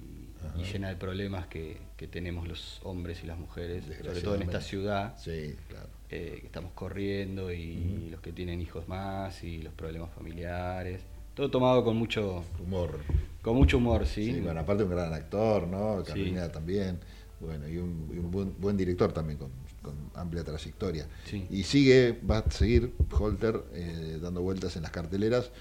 y 0.57 0.63
llena 0.63 0.89
de 0.89 0.95
problemas 0.95 1.47
que, 1.47 1.77
que 1.97 2.07
tenemos 2.07 2.47
los 2.47 2.79
hombres 2.83 3.23
y 3.23 3.27
las 3.27 3.37
mujeres, 3.37 3.83
sobre 3.85 4.21
todo 4.21 4.35
en 4.35 4.43
esta 4.43 4.61
ciudad. 4.61 5.17
Sí, 5.17 5.55
claro. 5.67 5.87
eh, 6.09 6.37
que 6.39 6.45
estamos 6.45 6.71
corriendo 6.73 7.51
y 7.51 8.09
los 8.11 8.21
que 8.21 8.31
tienen 8.31 8.61
hijos 8.61 8.87
más 8.87 9.43
y 9.43 9.61
los 9.61 9.73
problemas 9.73 10.11
familiares. 10.11 11.01
Todo 11.33 11.49
tomado 11.49 11.83
con 11.83 11.97
mucho 11.97 12.43
humor. 12.63 12.99
Con 13.41 13.55
mucho 13.55 13.77
humor, 13.77 14.05
sí. 14.05 14.33
Sí, 14.33 14.39
bueno, 14.39 14.61
aparte 14.61 14.83
un 14.83 14.89
gran 14.91 15.13
actor, 15.13 15.67
¿no? 15.67 15.99
Sí. 15.99 16.07
Carolina 16.07 16.51
también. 16.51 16.99
Bueno, 17.39 17.67
y 17.67 17.77
un, 17.77 18.09
y 18.13 18.17
un 18.17 18.31
buen, 18.31 18.53
buen 18.59 18.77
director 18.77 19.11
también 19.11 19.37
con, 19.37 19.49
con 19.81 19.93
amplia 20.15 20.43
trayectoria. 20.43 21.05
Sí. 21.25 21.45
Y 21.49 21.63
sigue, 21.63 22.17
va 22.29 22.39
a 22.39 22.51
seguir 22.51 22.93
Holter 23.11 23.61
eh, 23.73 24.19
dando 24.21 24.41
vueltas 24.41 24.77
en 24.77 24.83
las 24.83 24.91
carteleras. 24.91 25.51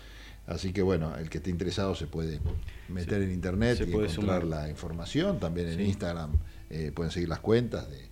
Así 0.47 0.73
que 0.73 0.83
bueno, 0.83 1.17
el 1.17 1.29
que 1.29 1.39
esté 1.39 1.51
interesado 1.51 1.95
se 1.95 2.07
puede 2.07 2.39
meter 2.89 3.23
en 3.23 3.33
internet 3.33 3.79
se 3.79 3.85
y 3.85 3.89
encontrar 3.89 4.11
sumar. 4.11 4.45
la 4.45 4.69
información. 4.69 5.39
También 5.41 5.69
en 5.69 5.77
Sí. 5.79 5.83
Instagram 5.85 6.33
eh, 6.71 6.93
pueden 6.95 7.11
seguir 7.13 7.29
las 7.29 7.41
cuentas 7.41 7.87
de, 7.91 8.09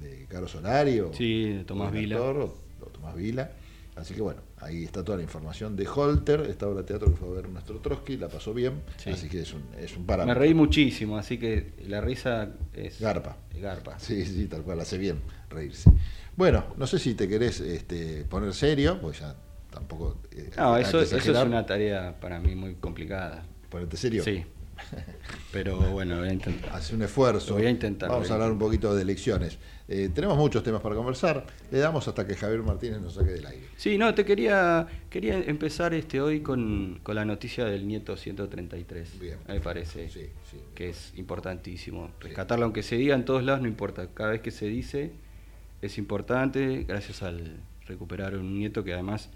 de 0.00 0.26
Caro 0.26 0.48
Solario. 0.48 1.10
Sí, 1.14 1.50
de 1.50 1.64
Tomás 1.64 1.92
Vila. 1.92 2.20
o, 2.20 2.44
o 2.80 2.86
Tomás 2.86 3.14
Vila. 3.14 3.50
Así 3.96 4.12
que 4.12 4.22
bueno, 4.22 4.40
ahí 4.58 4.82
está 4.82 5.04
toda 5.04 5.18
la 5.18 5.22
información 5.22 5.76
de 5.76 5.86
Holter, 5.86 6.40
esta 6.50 6.66
obra 6.66 6.80
de 6.80 6.86
teatro 6.88 7.10
que 7.12 7.16
fue 7.16 7.28
a 7.28 7.32
ver 7.32 7.48
nuestro 7.48 7.78
Trotsky, 7.78 8.16
la 8.16 8.28
pasó 8.28 8.52
bien, 8.52 8.82
Sí. 8.96 9.10
así 9.10 9.28
que 9.28 9.42
es 9.42 9.54
un, 9.54 9.62
es 9.78 9.92
un 9.94 10.00
Me 10.02 10.06
parámetro. 10.08 10.40
reí 10.40 10.52
muchísimo, 10.52 11.16
así 11.16 11.38
que 11.38 11.74
la 11.86 12.00
risa 12.00 12.48
es... 12.72 13.00
Garpa. 13.00 13.36
Garpa. 13.54 13.96
Sí, 14.00 14.26
sí, 14.26 14.48
tal 14.48 14.62
cual, 14.62 14.80
hace 14.80 14.98
bien 14.98 15.20
reírse. 15.48 15.92
Bueno, 16.34 16.64
no 16.76 16.88
sé 16.88 16.98
si 16.98 17.14
te 17.14 17.28
querés 17.28 17.60
este, 17.60 18.24
poner 18.24 18.52
serio, 18.52 18.98
pues 19.00 19.20
ya 19.20 19.36
tampoco... 19.70 20.20
eh, 20.32 20.50
No, 20.56 20.76
eso, 20.76 21.00
eso 21.00 21.16
es 21.16 21.28
una 21.28 21.64
tarea 21.64 22.18
para 22.20 22.40
mí 22.40 22.56
muy 22.56 22.74
complicada. 22.74 23.44
¿Ponerte 23.74 23.96
serio? 23.96 24.22
Sí. 24.22 24.40
Pero 25.52 25.76
bueno, 25.90 26.20
voy 26.20 26.28
a 26.28 26.32
intentar. 26.32 26.76
Hace 26.76 26.94
un 26.94 27.02
esfuerzo. 27.02 27.50
Lo 27.50 27.56
voy 27.56 27.66
a 27.66 27.70
intentar. 27.70 28.08
Vamos 28.08 28.30
a 28.30 28.34
hablar 28.34 28.52
un 28.52 28.58
poquito 28.60 28.94
de 28.94 29.02
elecciones. 29.02 29.58
Eh, 29.88 30.10
tenemos 30.14 30.38
muchos 30.38 30.62
temas 30.62 30.80
para 30.80 30.94
conversar. 30.94 31.44
Le 31.72 31.78
damos 31.80 32.06
hasta 32.06 32.24
que 32.24 32.36
Javier 32.36 32.62
Martínez 32.62 33.00
nos 33.00 33.14
saque 33.14 33.32
del 33.32 33.44
aire. 33.44 33.66
Sí, 33.76 33.98
no, 33.98 34.14
te 34.14 34.24
quería 34.24 34.86
quería 35.10 35.38
empezar 35.40 35.92
este 35.92 36.20
hoy 36.20 36.38
con, 36.40 37.00
con 37.02 37.16
la 37.16 37.24
noticia 37.24 37.64
del 37.64 37.88
nieto 37.88 38.16
133. 38.16 39.18
Bien. 39.18 39.38
Me 39.48 39.60
parece 39.60 40.08
Sí, 40.08 40.20
sí. 40.48 40.58
que 40.76 40.90
es 40.90 41.12
importantísimo. 41.16 42.12
Rescatarlo, 42.20 42.66
aunque 42.66 42.84
se 42.84 42.94
diga 42.94 43.16
en 43.16 43.24
todos 43.24 43.42
lados, 43.42 43.60
no 43.60 43.66
importa. 43.66 44.06
Cada 44.14 44.30
vez 44.30 44.40
que 44.40 44.52
se 44.52 44.66
dice 44.66 45.10
es 45.82 45.98
importante, 45.98 46.84
gracias 46.86 47.24
al 47.24 47.56
recuperar 47.88 48.36
un 48.36 48.56
nieto 48.56 48.84
que 48.84 48.92
además 48.92 49.30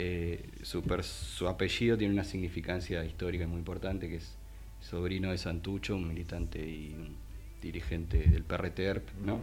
eh, 0.00 0.48
su, 0.62 1.48
apellido 1.48 1.98
tiene 1.98 2.14
una 2.14 2.22
significancia 2.22 3.04
histórica 3.04 3.48
muy 3.48 3.58
importante, 3.58 4.08
que 4.08 4.16
es 4.16 4.36
sobrino 4.80 5.32
de 5.32 5.38
Santucho, 5.38 5.96
un 5.96 6.06
militante 6.06 6.60
y 6.60 6.94
un 6.94 7.16
dirigente 7.60 8.18
del 8.18 8.44
PRTERP, 8.44 9.08
¿no? 9.24 9.40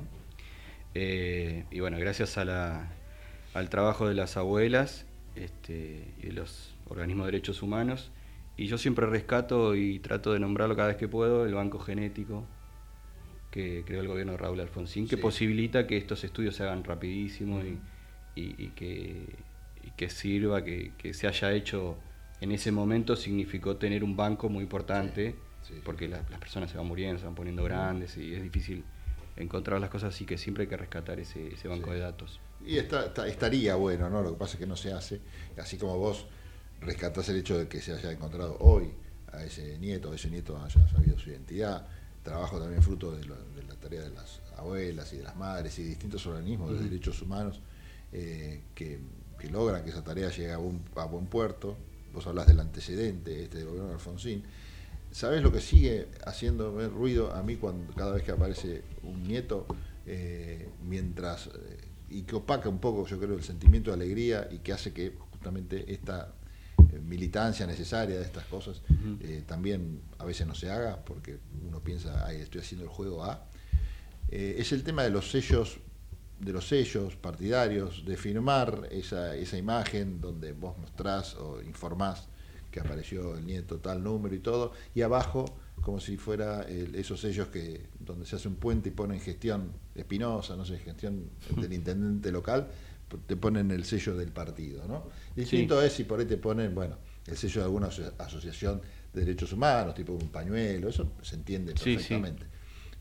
Eh, 0.94 1.66
y 1.72 1.82
bueno, 1.82 1.98
gracias 2.00 2.38
a 2.38 2.46
la- 2.46 2.88
al 3.54 3.70
trabajo 3.70 4.08
de 4.08 4.14
las 4.16 4.38
abuelas 4.38 5.06
este, 5.36 6.08
y 6.24 6.28
de 6.28 6.32
los 6.32 6.74
organismos 6.88 7.26
de 7.26 7.34
derechos 7.34 7.62
humanos, 7.62 8.12
y 8.56 8.68
yo 8.68 8.78
siempre 8.78 9.06
rescato 9.08 9.76
y 9.76 10.00
trato 10.00 10.32
de 10.32 10.40
nombrarlo 10.40 10.78
cada 10.78 10.88
vez 10.88 10.96
que 10.98 11.10
puedo, 11.10 11.46
el 11.46 11.54
Banco 11.54 11.80
Genético, 11.80 12.46
que 13.52 13.84
creó 13.86 14.00
el 14.00 14.08
gobierno 14.08 14.32
de 14.32 14.38
Raúl 14.38 14.62
Alfonsín, 14.62 15.06
que 15.10 15.18
Sí. 15.18 15.22
posibilita 15.22 15.86
que 15.86 15.98
estos 15.98 16.24
estudios 16.24 16.56
se 16.56 16.64
hagan 16.64 16.86
rapidísimo 16.86 17.62
y, 17.62 17.78
y- 18.40 18.56
y 18.58 18.68
que, 18.70 19.26
y 19.86 19.92
que 19.92 20.10
sirva, 20.10 20.64
que, 20.64 20.94
que 20.98 21.14
se 21.14 21.28
haya 21.28 21.52
hecho 21.54 21.98
en 22.42 22.52
ese 22.52 22.72
momento 22.72 23.16
significó 23.16 23.78
tener 23.78 24.04
un 24.04 24.16
banco 24.18 24.50
muy 24.50 24.64
importante, 24.64 25.36
Sí, 25.64 25.74
sí. 25.76 25.82
porque 25.84 26.08
la- 26.08 26.22
las 26.30 26.40
personas 26.40 26.70
se 26.72 26.78
van 26.78 26.86
muriendo, 26.88 27.20
se 27.20 27.26
van 27.26 27.36
poniendo 27.36 27.64
grandes 27.64 28.18
y 28.18 28.34
es 28.34 28.44
difícil 28.44 28.84
encontrar 29.38 29.80
las 29.82 29.90
cosas, 29.90 30.14
así 30.14 30.26
que 30.26 30.38
siempre 30.38 30.64
hay 30.64 30.68
que 30.70 30.78
rescatar 30.78 31.20
ese, 31.20 31.54
ese 31.54 31.68
banco 31.68 31.92
de 31.92 32.00
datos. 32.00 32.40
Y 32.66 32.78
está- 32.78 33.06
está- 33.08 33.28
estaría 33.28 33.76
bueno, 33.76 34.10
¿no? 34.10 34.22
Lo 34.22 34.32
que 34.34 34.38
pasa 34.38 34.54
es 34.54 34.60
que 34.60 34.66
no 34.68 34.76
se 34.76 34.92
hace. 34.94 35.20
Así 35.58 35.78
como 35.78 35.98
vos 35.98 36.26
rescatás 36.82 37.30
el 37.30 37.38
hecho 37.38 37.58
de 37.58 37.68
que 37.68 37.82
se 37.82 37.94
haya 37.94 38.12
encontrado 38.12 38.58
hoy 38.60 38.92
a 39.32 39.44
ese 39.44 39.78
nieto, 39.80 40.14
ese 40.14 40.30
nieto 40.30 40.58
haya 40.62 40.88
sabido 40.90 41.18
su 41.20 41.30
identidad. 41.30 41.88
Trabajo 42.24 42.60
también 42.60 42.82
fruto 42.82 43.12
de, 43.16 43.24
lo- 43.26 43.36
de 43.56 43.64
la 43.64 43.76
tarea 43.76 44.02
de 44.02 44.10
las 44.12 44.42
abuelas 44.58 45.12
y 45.14 45.18
de 45.18 45.24
las 45.24 45.36
madres 45.36 45.78
y 45.80 45.84
distintos 45.84 46.26
organismos 46.26 46.78
de 46.78 46.84
derechos 46.86 47.22
humanos 47.22 47.60
eh, 48.14 48.62
que, 48.74 49.00
que 49.46 49.52
logran 49.52 49.84
que 49.84 49.90
esa 49.92 50.04
tarea 50.04 50.30
llegue 50.30 50.52
a 50.52 50.58
buen, 50.58 50.82
a 50.96 51.06
buen 51.06 51.26
puerto. 51.26 51.76
Vos 52.14 52.26
hablas 52.28 52.48
del 52.48 52.60
antecedente 52.60 53.44
este 53.44 53.58
del 53.58 53.68
gobierno 53.68 53.90
de 53.90 53.96
Alfonsín. 53.96 54.44
¿Sabés 55.12 55.42
lo 55.42 55.52
que 55.52 55.62
sigue 55.62 56.08
haciéndome 56.26 56.88
ruido 56.88 57.34
a 57.34 57.42
mí 57.44 57.56
cuando 57.56 57.94
cada 57.94 58.12
vez 58.12 58.24
que 58.24 58.32
aparece 58.32 58.84
un 59.04 59.28
nieto? 59.28 59.66
eh, 60.06 60.70
mientras 60.88 61.48
eh, 61.48 61.78
y 62.10 62.22
que 62.24 62.36
opaca 62.36 62.70
un 62.70 62.80
poco, 62.80 63.06
yo 63.08 63.20
creo, 63.20 63.36
el 63.36 63.44
sentimiento 63.44 63.90
de 63.90 63.96
alegría 63.96 64.48
y 64.52 64.60
que 64.60 64.74
hace 64.74 64.94
que 64.94 65.14
justamente 65.32 65.92
esta 65.92 66.34
eh, 66.78 67.00
militancia 67.00 67.66
necesaria 67.66 68.18
de 68.18 68.24
estas 68.24 68.46
cosas 68.46 68.82
eh, 69.22 69.44
también 69.46 70.02
a 70.20 70.26
veces 70.26 70.46
no 70.46 70.54
se 70.54 70.70
haga 70.70 71.04
porque 71.04 71.40
uno 71.68 71.80
piensa, 71.80 72.26
ay, 72.26 72.38
estoy 72.38 72.62
haciendo 72.62 72.86
el 72.86 72.90
juego 72.92 73.24
A. 73.24 73.46
Eh, 74.30 74.56
es 74.60 74.72
el 74.72 74.84
tema 74.84 75.04
de 75.04 75.10
los 75.10 75.32
sellos 75.32 75.80
de 76.40 76.52
los 76.52 76.68
sellos 76.68 77.16
partidarios, 77.16 78.04
de 78.06 78.18
firmar 78.18 78.88
esa, 78.92 79.36
esa 79.36 79.58
imagen 79.58 80.20
donde 80.20 80.52
vos 80.54 80.78
mostrás 80.78 81.36
o 81.36 81.62
informás 81.62 82.28
que 82.72 82.80
apareció 82.82 83.38
el 83.38 83.46
nieto 83.46 83.80
tal 83.80 84.04
número 84.04 84.36
y 84.36 84.40
todo, 84.40 84.74
y 84.94 85.02
abajo, 85.02 85.46
como 85.82 86.00
si 86.02 86.18
fuera 86.18 86.64
el- 86.64 86.94
esos 86.96 87.22
sellos 87.22 87.48
que 87.48 87.88
donde 88.00 88.26
se 88.26 88.36
hace 88.36 88.48
un 88.50 88.56
puente 88.56 88.90
y 88.90 88.92
ponen 88.92 89.20
gestión 89.22 89.72
espinosa, 89.96 90.56
no 90.58 90.66
sé, 90.66 90.78
gestión 90.80 91.30
del 91.56 91.72
intendente 91.72 92.32
local, 92.32 92.68
te 93.28 93.38
ponen 93.38 93.72
el 93.72 93.86
sello 93.86 94.16
del 94.18 94.32
partido, 94.32 94.86
¿no? 94.88 95.06
Distinto 95.36 95.82
es 95.82 95.94
si 95.94 96.04
por 96.04 96.20
ahí 96.20 96.26
te 96.26 96.38
ponen, 96.38 96.76
bueno, 96.76 96.98
el 97.28 97.38
sello 97.38 97.62
de 97.62 97.66
alguna 97.66 97.88
aso- 97.88 98.12
asociación 98.18 98.82
de 99.14 99.22
derechos 99.22 99.54
humanos, 99.54 99.96
tipo 99.96 100.12
un 100.12 100.28
pañuelo, 100.30 100.90
eso 100.90 101.14
se 101.22 101.36
entiende 101.36 101.74
Sí, 101.78 101.94
sí. 102.04 102.14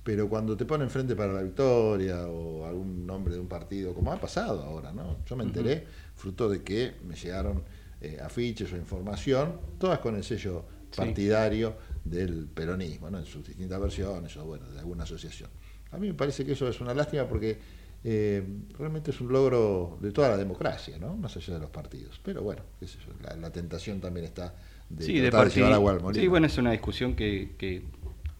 Pero 0.04 0.28
cuando 0.28 0.56
te 0.56 0.66
ponen 0.66 0.90
frente 0.90 1.16
para 1.16 1.32
la 1.32 1.42
victoria 1.42 2.28
o 2.28 2.66
algún 2.66 3.06
nombre 3.06 3.34
de 3.34 3.40
un 3.40 3.48
partido, 3.48 3.94
como 3.94 4.12
ha 4.12 4.20
pasado 4.20 4.62
ahora, 4.62 4.92
¿no? 4.92 5.24
Yo 5.26 5.34
me 5.34 5.44
enteré, 5.44 5.86
fruto 6.14 6.48
de 6.48 6.62
que 6.62 6.92
me 7.08 7.16
llegaron 7.16 7.62
eh, 8.02 8.18
afiches 8.22 8.70
o 8.72 8.76
información, 8.76 9.58
todas 9.78 9.98
con 10.00 10.14
el 10.16 10.22
sello 10.24 10.64
Sí. 10.94 11.00
partidario 11.00 11.74
del 12.04 12.46
peronismo, 12.46 13.10
¿no? 13.10 13.18
En 13.18 13.24
sus 13.26 13.44
distintas 13.44 13.80
versiones 13.80 14.36
o, 14.36 14.44
bueno, 14.44 14.70
de 14.70 14.78
alguna 14.78 15.02
asociación. 15.02 15.50
A 15.90 15.98
mí 15.98 16.06
me 16.06 16.14
parece 16.14 16.44
que 16.46 16.52
eso 16.52 16.68
es 16.68 16.80
una 16.80 16.94
lástima 16.94 17.26
porque 17.26 17.58
eh, 18.04 18.44
realmente 18.78 19.10
es 19.10 19.20
un 19.20 19.32
logro 19.32 19.98
de 20.00 20.12
toda 20.12 20.28
la 20.28 20.36
democracia, 20.36 20.96
¿no? 20.98 21.16
Más 21.16 21.36
allá 21.36 21.54
de 21.54 21.58
los 21.60 21.70
partidos. 21.70 22.20
Pero 22.22 22.42
bueno, 22.42 22.62
qué 22.78 22.86
sé 22.86 22.98
yo, 23.04 23.12
la, 23.24 23.34
la 23.34 23.50
tentación 23.50 24.00
también 24.00 24.26
está 24.26 24.54
de 24.88 25.04
Sí, 25.04 25.18
de 25.18 25.30
tratar 25.30 25.48
de 25.48 25.54
llevar 25.56 25.72
agua 25.72 25.92
al 25.94 26.00
molino. 26.00 26.22
Sí, 26.22 26.28
bueno, 26.28 26.46
es 26.46 26.58
una 26.58 26.70
discusión 26.70 27.16
que, 27.16 27.54
que, 27.58 27.82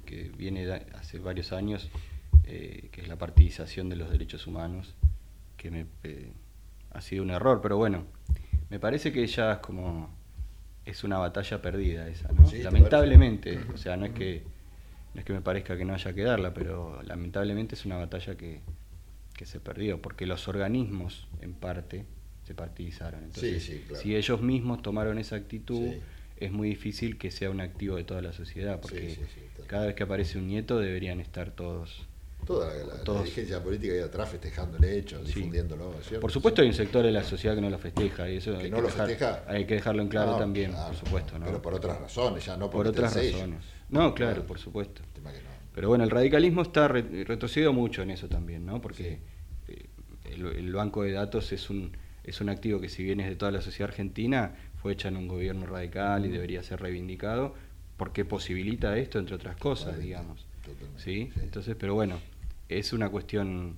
que 0.07 0.31
viene 0.39 0.65
hace 1.15 1.23
varios 1.25 1.53
años, 1.53 1.89
eh, 2.45 2.89
que 2.91 3.01
es 3.03 3.09
la 3.09 3.17
partidización 3.17 3.89
de 3.89 3.97
los 3.97 4.11
derechos 4.11 4.47
humanos, 4.47 4.95
que 5.57 5.71
me, 5.71 5.87
eh, 6.03 6.33
ha 6.93 7.01
sido 7.01 7.23
un 7.23 7.31
error, 7.31 7.61
pero 7.63 7.77
bueno, 7.77 8.05
me 8.71 8.79
parece 8.81 9.13
que 9.13 9.27
ya 9.27 9.53
es 9.55 9.59
como 9.59 10.11
es 10.85 11.03
una 11.05 11.19
batalla 11.19 11.63
perdida 11.63 12.09
esa, 12.09 12.31
¿no? 12.33 12.47
Sí, 12.47 12.59
¿te 12.59 12.65
lamentablemente, 12.65 13.59
o 13.73 13.77
sea, 13.79 13.97
no 13.97 14.05
es 14.07 14.13
que 14.13 14.43
no 15.15 15.21
es 15.21 15.25
que 15.25 15.33
me 15.33 15.41
parezca 15.41 15.77
que 15.77 15.85
no 15.85 15.95
haya 15.95 16.13
que 16.13 16.23
darla, 16.25 16.53
pero 16.53 17.01
lamentablemente 17.05 17.77
es 17.77 17.87
una 17.87 17.97
batalla 17.97 18.35
que, 18.37 18.61
que 19.37 19.47
se 19.47 19.61
perdió, 19.61 20.03
porque 20.03 20.27
los 20.27 20.49
organismos, 20.49 21.29
en 21.41 21.55
parte, 21.55 22.05
se 22.45 22.55
partidizaron. 22.55 23.23
Entonces, 23.23 23.63
Sí, 23.63 23.75
sí, 23.75 23.85
claro. 23.87 24.03
si 24.03 24.17
ellos 24.17 24.43
mismos 24.43 24.83
tomaron 24.83 25.19
esa 25.19 25.37
actitud, 25.37 25.89
Sí. 25.93 26.01
es 26.39 26.51
muy 26.51 26.69
difícil 26.71 27.17
que 27.17 27.31
sea 27.31 27.49
un 27.51 27.61
activo 27.61 27.95
de 27.97 28.03
toda 28.03 28.21
la 28.23 28.33
sociedad, 28.33 28.81
porque 28.81 29.17
Cada 29.67 29.87
vez 29.87 29.95
que 29.95 30.03
aparece 30.03 30.39
un 30.39 30.47
nieto 30.49 30.79
deberían 30.79 31.21
estar 31.21 31.51
todos. 31.51 32.07
Toda 32.47 32.69
la, 32.75 33.03
la- 33.03 33.19
dirigencia 33.21 33.63
política 33.63 33.95
ahí 33.95 34.01
atrás 34.01 34.29
festejando 34.29 34.77
el 34.77 34.85
hecho, 34.85 35.19
Sí. 35.25 35.33
difundiéndolo. 35.35 35.95
Por 36.21 36.31
supuesto 36.31 36.61
hay 36.61 36.69
un 36.69 36.75
sector 36.75 37.03
de 37.05 37.11
la 37.11 37.25
sociedad 37.25 37.55
que 37.55 37.63
no 37.63 37.71
lo 37.71 37.79
festeja 37.79 38.29
y 38.29 38.37
eso 38.37 38.53
Que 38.59 38.65
hay, 38.65 38.71
no 38.71 38.77
que 38.77 38.83
lo 38.83 38.89
dejar- 38.89 39.07
festeja. 39.09 39.45
hay 39.47 39.65
que 39.65 39.75
dejarlo 39.75 40.03
en 40.03 40.09
claro 40.09 40.33
No, 40.33 40.37
también, 40.39 40.73
claro, 40.73 40.89
por 40.89 40.97
supuesto. 40.97 41.39
¿no? 41.39 41.47
Pero 41.47 41.63
por 41.63 41.75
otras 41.75 42.01
razones, 42.01 42.45
ya 42.45 42.57
no 42.59 42.67
Por 42.71 42.85
porque 42.85 42.89
otras 42.91 43.15
razones. 43.17 43.61
No, 43.89 44.15
claro, 44.15 44.33
Claro. 44.35 44.47
por 44.47 44.59
supuesto. 44.59 45.01
Pero 45.75 45.89
bueno, 45.89 46.05
el 46.05 46.11
radicalismo 46.11 46.63
está 46.63 46.87
re- 46.87 47.25
retrocedido 47.25 47.73
mucho 47.73 48.03
en 48.03 48.11
eso 48.11 48.29
también, 48.29 48.65
¿no? 48.67 48.81
Porque 48.81 49.19
eh, 49.69 49.87
el, 50.27 50.47
el 50.47 50.73
banco 50.73 51.03
de 51.03 51.13
datos 51.13 51.51
es 51.53 51.71
un 51.71 51.97
es 52.25 52.41
un 52.41 52.49
activo 52.49 52.81
que 52.81 52.89
si 52.89 53.05
bien 53.05 53.21
es 53.21 53.29
de 53.29 53.37
toda 53.37 53.53
la 53.53 53.61
sociedad 53.61 53.91
argentina, 53.91 54.55
fue 54.81 54.93
hecha 54.95 55.09
en 55.09 55.19
un 55.19 55.29
gobierno 55.29 55.67
radical 55.67 56.25
y 56.25 56.31
debería 56.31 56.63
ser 56.63 56.81
reivindicado 56.81 57.55
porque 57.97 58.25
posibilita 58.25 58.97
esto 58.99 59.19
entre 59.19 59.37
otras 59.37 59.57
cosas, 59.57 59.87
Totalmente, 59.95 60.07
digamos. 60.07 60.47
totalmente, 60.65 61.03
¿Sí? 61.03 61.31
sí. 61.35 61.41
Entonces, 61.43 61.77
pero 61.79 61.95
bueno, 61.95 62.19
es 62.69 62.93
una 62.93 63.09
cuestión 63.11 63.77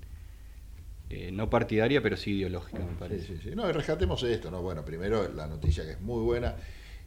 eh, 1.11 1.31
no 1.33 1.49
partidaria, 1.51 2.03
pero 2.03 2.17
sí 2.17 2.33
ideológica, 2.33 2.79
me 2.79 2.95
parece. 2.99 3.27
sí, 3.27 3.39
sí. 3.43 3.51
No, 3.55 3.71
rescatemos 3.73 4.23
esto, 4.25 4.51
¿no? 4.51 4.63
Bueno, 4.63 4.85
primero 4.85 5.29
la 5.33 5.47
noticia 5.47 5.85
que 5.85 5.93
es 5.93 6.01
muy 6.01 6.23
buena, 6.23 6.57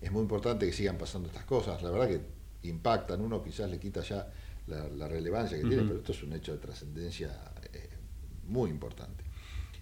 es 0.01 0.11
muy 0.11 0.21
importante 0.21 0.65
que 0.65 0.73
sigan 0.73 0.97
pasando 0.97 1.27
estas 1.27 1.45
cosas, 1.45 1.81
la 1.83 1.89
verdad 1.91 2.07
que 2.07 2.67
impactan, 2.69 3.21
uno 3.21 3.43
quizás 3.43 3.69
le 3.69 3.79
quita 3.79 4.01
ya 4.01 4.27
la, 4.67 4.87
la 4.89 5.07
relevancia 5.07 5.57
que 5.57 5.63
tiene, 5.65 5.83
pero 5.83 5.97
esto 5.99 6.11
es 6.11 6.23
un 6.23 6.33
hecho 6.33 6.51
de 6.53 6.59
trascendencia 6.59 7.29
eh, 7.73 7.89
muy 8.47 8.69
importante. 8.69 9.23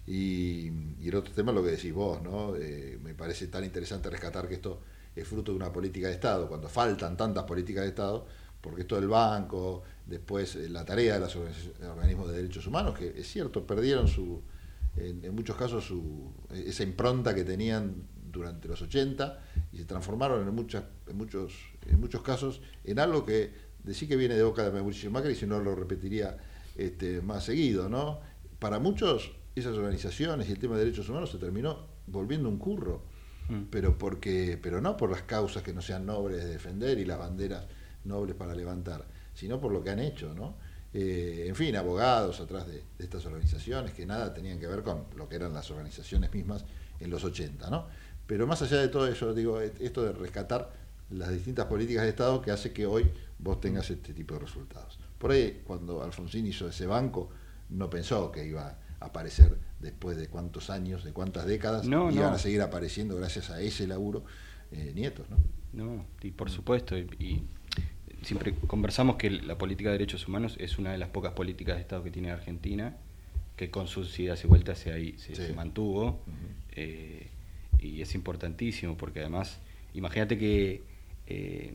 Y, 0.06 0.70
y 1.00 1.08
el 1.08 1.14
otro 1.16 1.34
tema 1.34 1.50
es 1.52 1.56
lo 1.56 1.62
que 1.62 1.72
decís 1.72 1.92
vos, 1.92 2.22
¿no? 2.22 2.56
Eh, 2.56 2.98
me 3.02 3.14
parece 3.14 3.48
tan 3.48 3.62
interesante 3.64 4.08
rescatar 4.08 4.48
que 4.48 4.54
esto 4.54 4.80
es 5.20 5.28
fruto 5.28 5.52
de 5.52 5.56
una 5.56 5.72
política 5.72 6.08
de 6.08 6.14
Estado, 6.14 6.48
cuando 6.48 6.68
faltan 6.68 7.16
tantas 7.16 7.44
políticas 7.44 7.84
de 7.84 7.90
Estado, 7.90 8.26
porque 8.60 8.82
esto 8.82 8.96
del 8.96 9.08
banco, 9.08 9.82
después 10.06 10.56
eh, 10.56 10.68
la 10.68 10.84
tarea 10.84 11.14
de 11.14 11.20
los 11.20 11.36
organismos 11.36 12.28
de 12.28 12.36
derechos 12.36 12.66
humanos, 12.66 12.98
que 12.98 13.08
es 13.08 13.26
cierto, 13.26 13.66
perdieron 13.66 14.08
su, 14.08 14.42
en, 14.96 15.34
muchos 15.34 15.56
casos 15.56 15.84
su, 15.84 16.32
esa 16.50 16.82
impronta 16.82 17.34
que 17.34 17.44
tenían 17.44 18.06
durante 18.30 18.68
los 18.68 18.80
80 18.82 19.40
y 19.72 19.78
se 19.78 19.84
transformaron 19.84 20.46
en, 20.46 20.54
muchas, 20.54 20.84
muchos, 21.14 21.52
en 21.86 22.00
muchos 22.00 22.22
casos 22.22 22.60
en 22.84 22.98
algo 22.98 23.24
que 23.24 23.52
decir 23.82 24.08
que 24.08 24.16
viene 24.16 24.34
de 24.34 24.42
boca 24.42 24.64
de 24.64 24.70
Mauricio 24.70 25.10
Macri, 25.10 25.34
si 25.34 25.46
no 25.46 25.60
lo 25.60 25.74
repetiría 25.74 26.36
este, 26.76 27.20
más 27.22 27.44
seguido, 27.44 27.88
¿no? 27.88 28.20
Para 28.58 28.78
muchos 28.78 29.32
esas 29.54 29.76
organizaciones 29.76 30.48
y 30.48 30.52
el 30.52 30.58
tema 30.58 30.76
de 30.76 30.84
derechos 30.84 31.08
humanos 31.08 31.30
se 31.30 31.38
terminó 31.38 31.86
volviendo 32.06 32.48
un 32.48 32.58
curro, 32.58 33.02
Mm. 33.48 33.62
pero 33.70 33.96
porque 33.96 34.58
pero 34.62 34.80
no 34.80 34.96
por 34.96 35.10
las 35.10 35.22
causas 35.22 35.62
que 35.62 35.72
no 35.72 35.80
sean 35.80 36.04
nobles 36.04 36.44
de 36.44 36.50
defender 36.50 36.98
y 36.98 37.04
las 37.04 37.18
banderas 37.18 37.64
nobles 38.04 38.36
para 38.36 38.54
levantar, 38.54 39.04
sino 39.34 39.60
por 39.60 39.72
lo 39.72 39.82
que 39.82 39.90
han 39.90 40.00
hecho, 40.00 40.34
¿no? 40.34 40.56
Eh, 40.92 41.44
en 41.46 41.54
fin, 41.54 41.76
abogados 41.76 42.40
atrás 42.40 42.66
de, 42.66 42.82
de 42.98 43.04
estas 43.04 43.24
organizaciones 43.26 43.92
que 43.92 44.06
nada 44.06 44.32
tenían 44.32 44.58
que 44.58 44.66
ver 44.66 44.82
con 44.82 45.04
lo 45.16 45.28
que 45.28 45.36
eran 45.36 45.52
las 45.52 45.70
organizaciones 45.70 46.32
mismas 46.32 46.64
en 47.00 47.10
los 47.10 47.24
80, 47.24 47.68
¿no? 47.70 47.86
Pero 48.26 48.46
más 48.46 48.60
allá 48.62 48.78
de 48.78 48.88
todo 48.88 49.06
eso, 49.06 49.32
digo, 49.32 49.60
esto 49.60 50.02
de 50.02 50.12
rescatar 50.12 50.70
las 51.10 51.30
distintas 51.30 51.66
políticas 51.66 52.04
de 52.04 52.10
Estado 52.10 52.42
que 52.42 52.50
hace 52.50 52.72
que 52.72 52.86
hoy 52.86 53.10
vos 53.38 53.60
tengas 53.60 53.88
este 53.90 54.12
tipo 54.12 54.34
de 54.34 54.40
resultados. 54.40 54.98
Por 55.18 55.30
ahí, 55.30 55.62
cuando 55.66 56.02
Alfonsín 56.02 56.46
hizo 56.46 56.68
ese 56.68 56.86
banco, 56.86 57.30
no 57.70 57.88
pensó 57.88 58.30
que 58.30 58.46
iba 58.46 58.78
a 59.00 59.04
aparecer 59.06 59.56
después 59.80 60.16
de 60.16 60.28
cuántos 60.28 60.70
años, 60.70 61.04
de 61.04 61.12
cuántas 61.12 61.46
décadas, 61.46 61.86
no, 61.86 62.10
iban 62.10 62.30
no. 62.30 62.36
a 62.36 62.38
seguir 62.38 62.60
apareciendo 62.62 63.16
gracias 63.16 63.50
a 63.50 63.60
ese 63.60 63.86
laburo 63.86 64.24
eh, 64.72 64.92
nietos, 64.94 65.26
¿no? 65.30 65.36
No, 65.72 66.04
y 66.22 66.30
por 66.30 66.50
supuesto, 66.50 66.96
y, 66.98 67.06
y 67.18 67.42
siempre 68.22 68.54
conversamos 68.54 69.16
que 69.16 69.30
la 69.30 69.56
política 69.58 69.90
de 69.90 69.98
derechos 69.98 70.26
humanos 70.26 70.56
es 70.58 70.78
una 70.78 70.92
de 70.92 70.98
las 70.98 71.10
pocas 71.10 71.32
políticas 71.32 71.76
de 71.76 71.82
Estado 71.82 72.02
que 72.02 72.10
tiene 72.10 72.30
Argentina, 72.30 72.96
que 73.56 73.70
con 73.70 73.86
sus 73.88 74.18
idas 74.18 74.42
y 74.44 74.46
vueltas 74.48 74.78
se, 74.78 74.92
ahí, 74.92 75.16
se, 75.18 75.34
Sí. 75.34 75.46
se 75.46 75.52
mantuvo, 75.52 76.20
eh, 76.72 77.28
y 77.80 78.02
es 78.02 78.14
importantísimo, 78.14 78.96
porque 78.96 79.20
además, 79.20 79.58
imagínate 79.94 80.38
que 80.38 80.82
eh, 81.26 81.74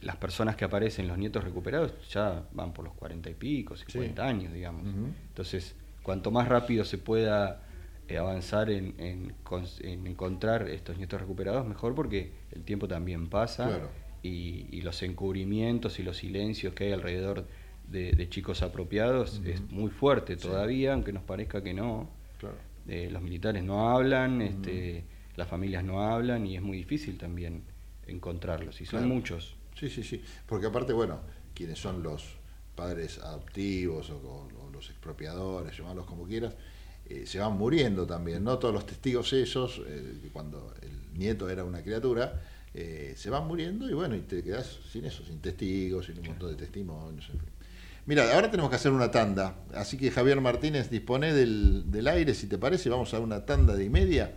las 0.00 0.16
personas 0.16 0.56
que 0.56 0.64
aparecen, 0.64 1.08
los 1.08 1.18
nietos 1.18 1.42
recuperados, 1.44 1.92
ya 2.10 2.46
van 2.52 2.72
por 2.72 2.84
los 2.84 2.94
cuarenta 2.94 3.28
y 3.28 3.34
pico, 3.34 3.76
50 3.76 4.24
años, 4.26 4.52
digamos. 4.52 4.86
Entonces, 5.28 5.74
cuanto 6.06 6.30
más 6.30 6.46
rápido 6.46 6.84
se 6.84 6.98
pueda 6.98 7.64
eh, 8.08 8.16
avanzar 8.16 8.70
en, 8.70 8.94
en 8.98 9.34
cons- 9.44 9.80
en 9.84 10.06
encontrar 10.06 10.68
estos 10.68 10.96
nietos 10.98 11.20
recuperados, 11.20 11.66
mejor 11.66 11.96
porque 11.96 12.30
el 12.52 12.62
tiempo 12.62 12.86
también 12.86 13.28
pasa 13.28 13.64
Claro. 13.66 13.90
y, 14.22 14.66
y 14.70 14.82
los 14.82 15.02
encubrimientos 15.02 15.98
y 15.98 16.04
los 16.04 16.16
silencios 16.18 16.74
que 16.74 16.84
hay 16.84 16.92
alrededor 16.92 17.48
de, 17.88 18.12
de 18.12 18.28
chicos 18.28 18.62
apropiados 18.62 19.42
es 19.44 19.60
muy 19.72 19.90
fuerte 19.90 20.36
todavía, 20.36 20.92
aunque 20.94 21.12
nos 21.12 21.24
parezca 21.24 21.60
que 21.64 21.74
no. 21.74 22.08
Claro. 22.38 22.56
Eh, 22.86 23.08
los 23.10 23.20
militares 23.20 23.64
no 23.64 23.90
hablan, 23.90 24.40
este, 24.42 25.04
las 25.34 25.48
familias 25.48 25.82
no 25.82 26.02
hablan 26.02 26.46
y 26.46 26.54
es 26.54 26.62
muy 26.62 26.76
difícil 26.78 27.18
también 27.18 27.64
encontrarlos, 28.06 28.80
y 28.80 28.86
son 28.86 29.00
Claro. 29.00 29.14
muchos. 29.14 29.56
Sí, 29.74 29.88
sí, 29.88 30.04
sí. 30.04 30.22
Porque 30.46 30.66
aparte, 30.66 30.92
bueno, 30.92 31.18
quienes 31.54 31.78
son 31.80 32.00
los 32.04 32.38
padres 32.76 33.18
adoptivos 33.18 34.10
o, 34.10 34.18
o- 34.18 34.65
o 34.65 34.65
los 34.76 34.88
expropiadores, 34.90 35.76
llamarlos 35.76 36.06
como 36.06 36.24
quieras, 36.26 36.54
eh, 37.08 37.24
se 37.26 37.38
van 37.38 37.56
muriendo 37.56 38.06
también, 38.06 38.42
¿no? 38.44 38.58
Todos 38.58 38.74
los 38.74 38.86
testigos 38.86 39.32
esos, 39.32 39.80
eh, 39.86 40.28
cuando 40.32 40.74
el 40.82 41.18
nieto 41.18 41.48
era 41.48 41.64
una 41.64 41.82
criatura, 41.82 42.40
eh, 42.74 43.14
se 43.16 43.30
van 43.30 43.46
muriendo 43.46 43.88
y 43.88 43.94
bueno, 43.94 44.14
y 44.16 44.20
te 44.20 44.42
quedas 44.42 44.78
sin 44.92 45.04
eso, 45.04 45.24
sin 45.24 45.40
testigos, 45.40 46.06
sin 46.06 46.18
un 46.18 46.26
montón 46.26 46.50
de 46.50 46.56
testimonios, 46.56 47.26
en 47.30 47.40
fin. 47.40 47.48
Mira, 48.06 48.32
ahora 48.34 48.50
tenemos 48.50 48.70
que 48.70 48.76
hacer 48.76 48.92
una 48.92 49.10
tanda, 49.10 49.56
así 49.74 49.96
que 49.96 50.10
Javier 50.12 50.40
Martínez 50.40 50.90
dispone 50.90 51.32
del, 51.32 51.90
del 51.90 52.06
aire, 52.06 52.34
si 52.34 52.46
te 52.46 52.56
parece, 52.58 52.88
vamos 52.88 53.12
a 53.14 53.18
una 53.20 53.44
tanda 53.44 53.74
de 53.74 53.84
y 53.84 53.88
media 53.90 54.32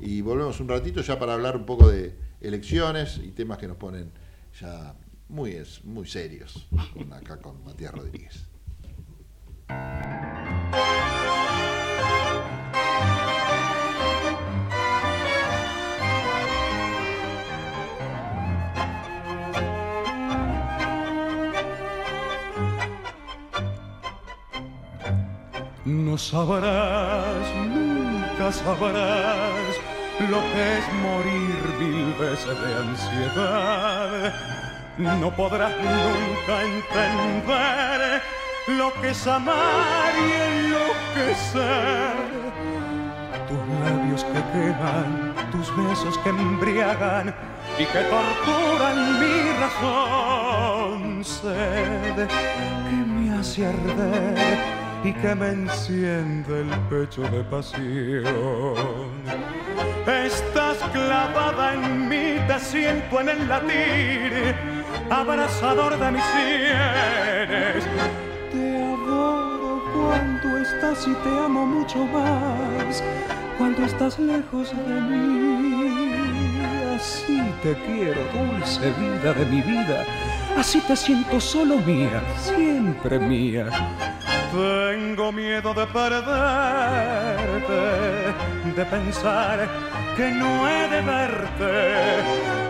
y 0.00 0.20
volvemos 0.20 0.60
un 0.60 0.68
ratito 0.68 1.00
ya 1.00 1.18
para 1.18 1.32
hablar 1.34 1.56
un 1.56 1.64
poco 1.64 1.88
de 1.88 2.14
elecciones 2.42 3.18
y 3.24 3.30
temas 3.30 3.56
que 3.58 3.66
nos 3.68 3.76
ponen 3.78 4.10
ya 4.60 4.94
muy, 5.28 5.56
muy 5.84 6.06
serios, 6.06 6.66
con- 6.92 7.12
acá 7.14 7.38
con 7.38 7.64
Matías 7.64 7.94
Rodríguez. 7.94 8.44
No 25.84 26.16
sabrás, 26.16 27.46
nunca 27.66 28.50
sabrás 28.50 29.74
lo 30.30 30.40
que 30.52 30.78
es 30.78 30.92
morir 31.02 31.62
mil 31.78 32.14
veces 32.14 32.56
de 32.58 32.74
ansiedad. 32.74 34.34
No 34.96 35.30
podrás 35.36 35.72
nunca 35.76 36.62
entender 36.62 38.22
lo 38.66 38.92
que 39.00 39.10
es 39.10 39.26
amar 39.26 40.12
y 40.16 40.32
enloquecer. 40.32 42.14
Tus 43.48 43.58
labios 43.80 44.24
que 44.24 44.42
queman, 44.52 45.34
tus 45.50 45.74
besos 45.76 46.16
que 46.18 46.28
embriagan 46.30 47.34
y 47.78 47.84
que 47.84 48.02
torturan 48.04 49.20
mi 49.20 49.52
razón. 49.60 51.24
Sed 51.24 52.26
que 52.26 52.96
me 52.96 53.38
hace 53.38 53.66
arder 53.66 54.58
y 55.04 55.12
que 55.12 55.34
me 55.34 55.48
enciende 55.48 56.62
el 56.62 56.70
pecho 56.88 57.22
de 57.22 57.44
pasión. 57.44 58.24
Estás 60.06 60.78
clavada 60.92 61.74
en 61.74 62.08
mí, 62.08 62.38
te 62.46 62.58
siento 62.58 63.20
en 63.20 63.28
el 63.28 63.46
latir, 63.48 64.54
abrazador 65.10 65.98
de 65.98 66.12
mis 66.12 66.24
sienes. 66.24 67.84
Cuando 70.04 70.58
estás 70.58 71.06
y 71.08 71.14
te 71.14 71.30
amo 71.30 71.64
mucho 71.64 72.04
más, 72.04 73.02
cuando 73.56 73.84
estás 73.86 74.18
lejos 74.18 74.70
de 74.70 75.00
mí. 75.00 76.12
Así 76.94 77.42
te 77.62 77.74
quiero, 77.86 78.20
dulce 78.34 78.92
vida 79.00 79.32
de 79.32 79.46
mi 79.46 79.62
vida, 79.62 80.04
así 80.58 80.80
te 80.80 80.94
siento 80.94 81.40
solo 81.40 81.78
mía, 81.78 82.22
siempre 82.36 83.18
mía. 83.18 83.70
Tengo 84.52 85.32
miedo 85.32 85.72
de 85.72 85.86
perderte, 85.86 87.72
de 88.76 88.84
pensar 88.84 89.68
que 90.16 90.30
no 90.30 90.68
he 90.68 90.88
de 90.88 91.00
verte. 91.00 92.22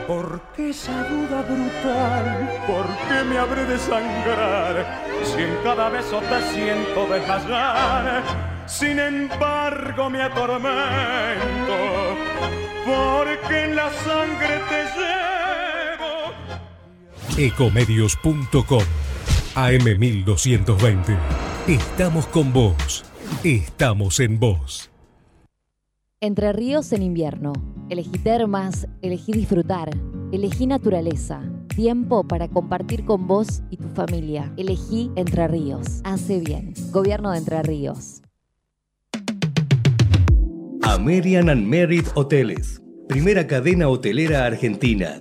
Porque 0.07 0.71
esa 0.71 1.05
duda 1.05 1.43
brutal, 1.43 2.51
¿por 2.67 2.87
qué 3.09 3.25
me 3.25 3.39
habré 3.39 3.65
de 3.65 3.79
sangrar? 3.79 5.03
Si 5.25 5.43
en 5.43 5.57
cada 5.63 5.89
beso 5.89 6.21
te 6.21 6.43
siento 6.53 7.07
desmayar, 7.07 8.23
sin 8.67 8.99
embargo 8.99 10.11
me 10.11 10.23
atormento, 10.23 11.79
porque 12.85 13.65
en 13.65 13.77
la 13.77 13.91
sangre 13.91 14.61
te 14.69 14.85
llevo. 14.99 16.35
Ecomedios.com 17.39 18.85
AM1220. 19.55 21.17
Estamos 21.67 22.27
con 22.27 22.53
vos. 22.53 23.05
Estamos 23.43 24.21
en 24.21 24.39
vos. 24.39 24.94
Entre 26.21 26.53
ríos 26.53 26.93
en 26.93 27.03
invierno. 27.03 27.53
Elegí 27.91 28.19
termas, 28.19 28.89
elegí 29.03 29.33
disfrutar, 29.33 29.91
elegí 30.33 30.67
naturaleza. 30.67 31.43
Tiempo 31.75 32.27
para 32.27 32.49
compartir 32.49 33.05
con 33.05 33.27
vos 33.27 33.63
y 33.71 33.77
tu 33.77 33.89
familia. 33.89 34.53
Elegí 34.57 35.11
Entre 35.17 35.49
Ríos. 35.49 36.01
Hace 36.05 36.41
bien. 36.41 36.73
Gobierno 36.93 37.33
de 37.33 37.39
Entre 37.39 37.63
Ríos. 37.63 38.23
American 40.83 41.51
and 41.51 41.67
Merit 41.67 42.07
Hoteles. 42.15 42.81
Primera 43.09 43.47
cadena 43.47 43.89
hotelera 43.89 44.47
argentina. 44.47 45.21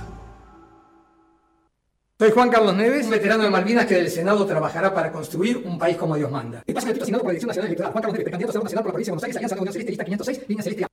Soy 2.21 2.29
Juan 2.29 2.51
Carlos 2.51 2.75
Neves, 2.75 3.09
veterano 3.09 3.43
de 3.43 3.49
Malvinas 3.49 3.87
que 3.87 3.95
del 3.95 4.07
Senado 4.07 4.45
trabajará 4.45 4.93
para 4.93 5.11
construir 5.11 5.57
un 5.57 5.79
país 5.79 5.97
como 5.97 6.15
Dios 6.15 6.29
manda. 6.29 6.61
Espacio 6.67 6.91
asignado 6.91 7.23
por 7.23 7.29
la 7.29 7.39
Dirección 7.39 7.47
Nacional 7.47 7.65
Electoral. 7.65 7.91
Juan 7.93 8.01
Carlos 8.03 8.13
Neves, 8.13 8.25
precandidato 8.25 8.49
a 8.49 8.53
senador 8.53 8.63
nacional 8.65 8.83
por 8.83 8.89
la 8.89 8.93
provincia 8.93 9.09
de 9.09 9.15
Buenos 9.15 9.23
Aires, 9.23 9.37
Alianza 9.37 9.55
de 9.55 9.57
la 9.57 9.61
Unión 9.63 9.73
Celeste, 9.73 9.91
lista 9.91 10.05
506, 10.05 10.41
línea 10.47 10.63
celeste. 10.63 10.85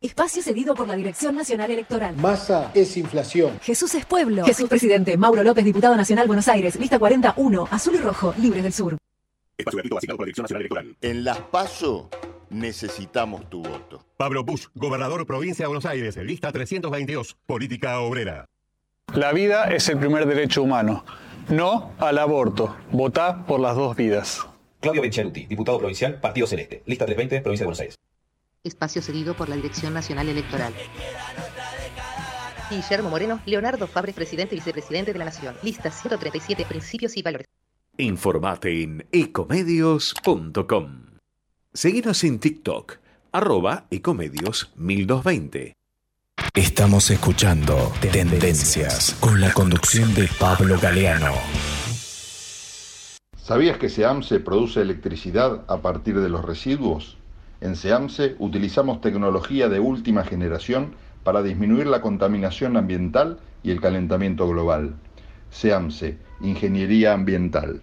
Espacio 0.00 0.42
cedido 0.42 0.74
por 0.74 0.88
la 0.88 0.96
Dirección 0.96 1.36
Nacional 1.36 1.70
Electoral. 1.70 2.16
Masa 2.16 2.72
es 2.74 2.96
inflación. 2.96 3.60
Jesús 3.62 3.94
es 3.94 4.04
pueblo. 4.04 4.44
Jesús 4.44 4.68
presidente. 4.68 5.16
Mauro 5.16 5.44
López, 5.44 5.64
diputado 5.64 5.94
nacional 5.94 6.26
Buenos 6.26 6.48
Aires. 6.48 6.74
Lista 6.74 6.98
41. 6.98 7.68
Azul 7.70 7.94
y 7.94 7.98
rojo. 7.98 8.34
Libres 8.38 8.64
del 8.64 8.72
Sur. 8.72 8.96
Espacio 9.56 9.76
gratuito 9.76 9.98
asignado 9.98 10.16
por 10.16 10.26
la 10.26 10.26
Dirección 10.26 10.42
Nacional 10.42 10.62
Electoral. 10.62 10.96
En 11.02 11.22
las 11.22 11.38
PASO 11.38 12.10
necesitamos 12.50 13.48
tu 13.48 13.62
voto. 13.62 14.04
Pablo 14.16 14.42
Bush, 14.42 14.66
gobernador 14.74 15.24
provincia 15.24 15.62
de 15.62 15.68
Buenos 15.68 15.86
Aires, 15.86 16.16
lista 16.16 16.50
322, 16.50 17.36
política 17.46 18.00
obrera. 18.00 18.46
La 19.14 19.32
vida 19.32 19.66
es 19.66 19.88
el 19.88 19.98
primer 19.98 20.26
derecho 20.26 20.60
humano. 20.60 21.04
No 21.48 21.92
al 21.98 22.18
aborto. 22.18 22.76
Votá 22.90 23.46
por 23.46 23.60
las 23.60 23.76
dos 23.76 23.94
vidas. 23.94 24.44
Claudio 24.80 25.02
Benchaluti, 25.02 25.46
diputado 25.46 25.78
provincial, 25.78 26.20
Partido 26.20 26.48
Celeste, 26.48 26.82
lista 26.86 27.06
320, 27.06 27.40
provincia 27.42 27.62
de 27.62 27.66
Buenos 27.66 27.80
Aires. 27.80 27.98
Espacio 28.64 29.00
cedido 29.02 29.34
por 29.34 29.48
la 29.48 29.54
Dirección 29.54 29.94
Nacional 29.94 30.28
Electoral. 30.28 30.74
Guillermo 32.68 33.08
Moreno, 33.08 33.40
Leonardo 33.46 33.86
Fabre, 33.86 34.12
presidente 34.12 34.56
y 34.56 34.58
vicepresidente 34.58 35.12
de 35.12 35.18
la 35.20 35.26
Nación. 35.26 35.54
Lista 35.62 35.92
137, 35.92 36.64
principios 36.64 37.16
y 37.16 37.22
valores. 37.22 37.46
Informate 37.98 38.82
en 38.82 39.06
ecomedios.com. 39.12 41.04
Seguinos 41.72 42.24
en 42.24 42.40
TikTok, 42.40 42.96
arroba 43.30 43.86
ecomedios 43.92 44.72
1220. 44.74 45.76
Estamos 46.56 47.10
escuchando 47.10 47.90
Tendencias 48.12 49.16
con 49.18 49.40
la 49.40 49.52
conducción 49.52 50.14
de 50.14 50.28
Pablo 50.38 50.78
Galeano. 50.80 51.32
¿Sabías 53.36 53.76
que 53.76 53.88
SEAMSE 53.88 54.38
produce 54.38 54.80
electricidad 54.80 55.62
a 55.66 55.78
partir 55.78 56.20
de 56.20 56.28
los 56.28 56.44
residuos? 56.44 57.16
En 57.60 57.74
SEAMSE 57.74 58.36
utilizamos 58.38 59.00
tecnología 59.00 59.68
de 59.68 59.80
última 59.80 60.22
generación 60.22 60.94
para 61.24 61.42
disminuir 61.42 61.88
la 61.88 62.00
contaminación 62.00 62.76
ambiental 62.76 63.40
y 63.64 63.72
el 63.72 63.80
calentamiento 63.80 64.48
global. 64.48 64.94
SEAMSE, 65.50 66.18
Ingeniería 66.40 67.14
Ambiental. 67.14 67.82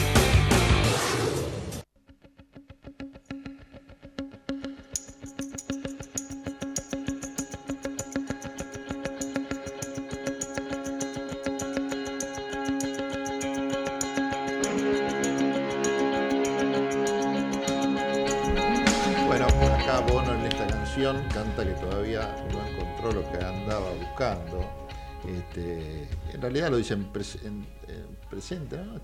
Este, 25.27 26.07
en 26.33 26.41
realidad 26.41 26.69
lo 26.71 26.77
dice 26.77 26.93
en, 26.95 27.11
pres- 27.13 27.39
en- 27.45 27.67
en 27.87 28.15
presente, 28.29 28.77
¿no? 28.77 28.95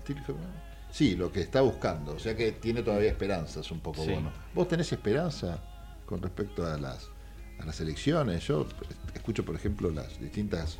Sí, 0.90 1.14
lo 1.16 1.30
que 1.30 1.40
está 1.40 1.60
buscando. 1.60 2.12
O 2.14 2.18
sea 2.18 2.34
que 2.36 2.52
tiene 2.52 2.82
todavía 2.82 3.10
esperanzas 3.10 3.70
un 3.70 3.80
poco 3.80 4.02
Sí. 4.04 4.10
Bono. 4.12 4.32
¿Vos 4.54 4.66
tenés 4.68 4.90
esperanza 4.92 5.62
con 6.06 6.20
respecto 6.22 6.66
a 6.66 6.76
las, 6.78 7.08
a 7.60 7.64
las 7.66 7.80
elecciones? 7.80 8.46
Yo 8.46 8.66
escucho, 9.14 9.44
por 9.44 9.54
ejemplo, 9.54 9.90
las 9.90 10.18
distintas 10.20 10.78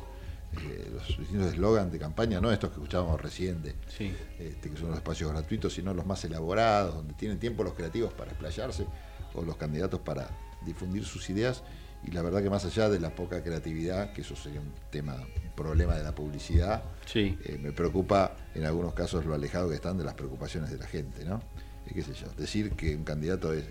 eh, 0.57 0.89
los 0.91 1.07
distintos 1.15 1.53
eslogans 1.53 1.91
de 1.91 1.99
campaña, 1.99 2.41
no 2.41 2.51
estos 2.51 2.71
que 2.71 2.77
escuchábamos 2.77 3.21
recién, 3.21 3.61
de, 3.61 3.75
Sí. 3.95 4.11
este, 4.39 4.71
que 4.71 4.77
son 4.77 4.87
los 4.89 4.97
espacios 4.97 5.31
gratuitos, 5.31 5.71
sino 5.73 5.93
los 5.93 6.07
más 6.07 6.25
elaborados, 6.25 6.95
donde 6.95 7.13
tienen 7.13 7.37
tiempo 7.39 7.63
los 7.63 7.75
creativos 7.75 8.11
para 8.13 8.31
explayarse 8.31 8.87
o 9.35 9.43
los 9.43 9.57
candidatos 9.57 9.99
para 9.99 10.27
difundir 10.65 11.05
sus 11.05 11.29
ideas. 11.29 11.61
Y 12.05 12.11
la 12.11 12.21
verdad 12.21 12.41
que 12.41 12.49
más 12.49 12.63
allá 12.65 12.89
de 12.89 12.99
la 12.99 13.13
poca 13.13 13.43
creatividad, 13.43 14.13
que 14.13 14.21
eso 14.21 14.35
sería 14.35 14.61
un 14.61 14.71
tema, 14.89 15.15
un 15.15 15.51
problema 15.55 15.95
de 15.95 16.03
la 16.03 16.15
publicidad, 16.15 16.83
Sí. 17.05 17.37
eh, 17.43 17.57
me 17.61 17.71
preocupa 17.71 18.35
en 18.55 18.65
algunos 18.65 18.93
casos 18.93 19.25
lo 19.25 19.33
alejado 19.33 19.69
que 19.69 19.75
están 19.75 19.97
de 19.97 20.03
las 20.05 20.13
preocupaciones 20.13 20.71
de 20.71 20.77
la 20.77 20.87
gente, 20.87 21.25
¿no? 21.25 21.41
Eh, 21.85 21.91
qué 21.93 22.01
sé 22.01 22.13
yo, 22.13 22.27
decir 22.37 22.71
que 22.71 22.95
un 22.95 23.03
candidato 23.03 23.51
es, 23.53 23.65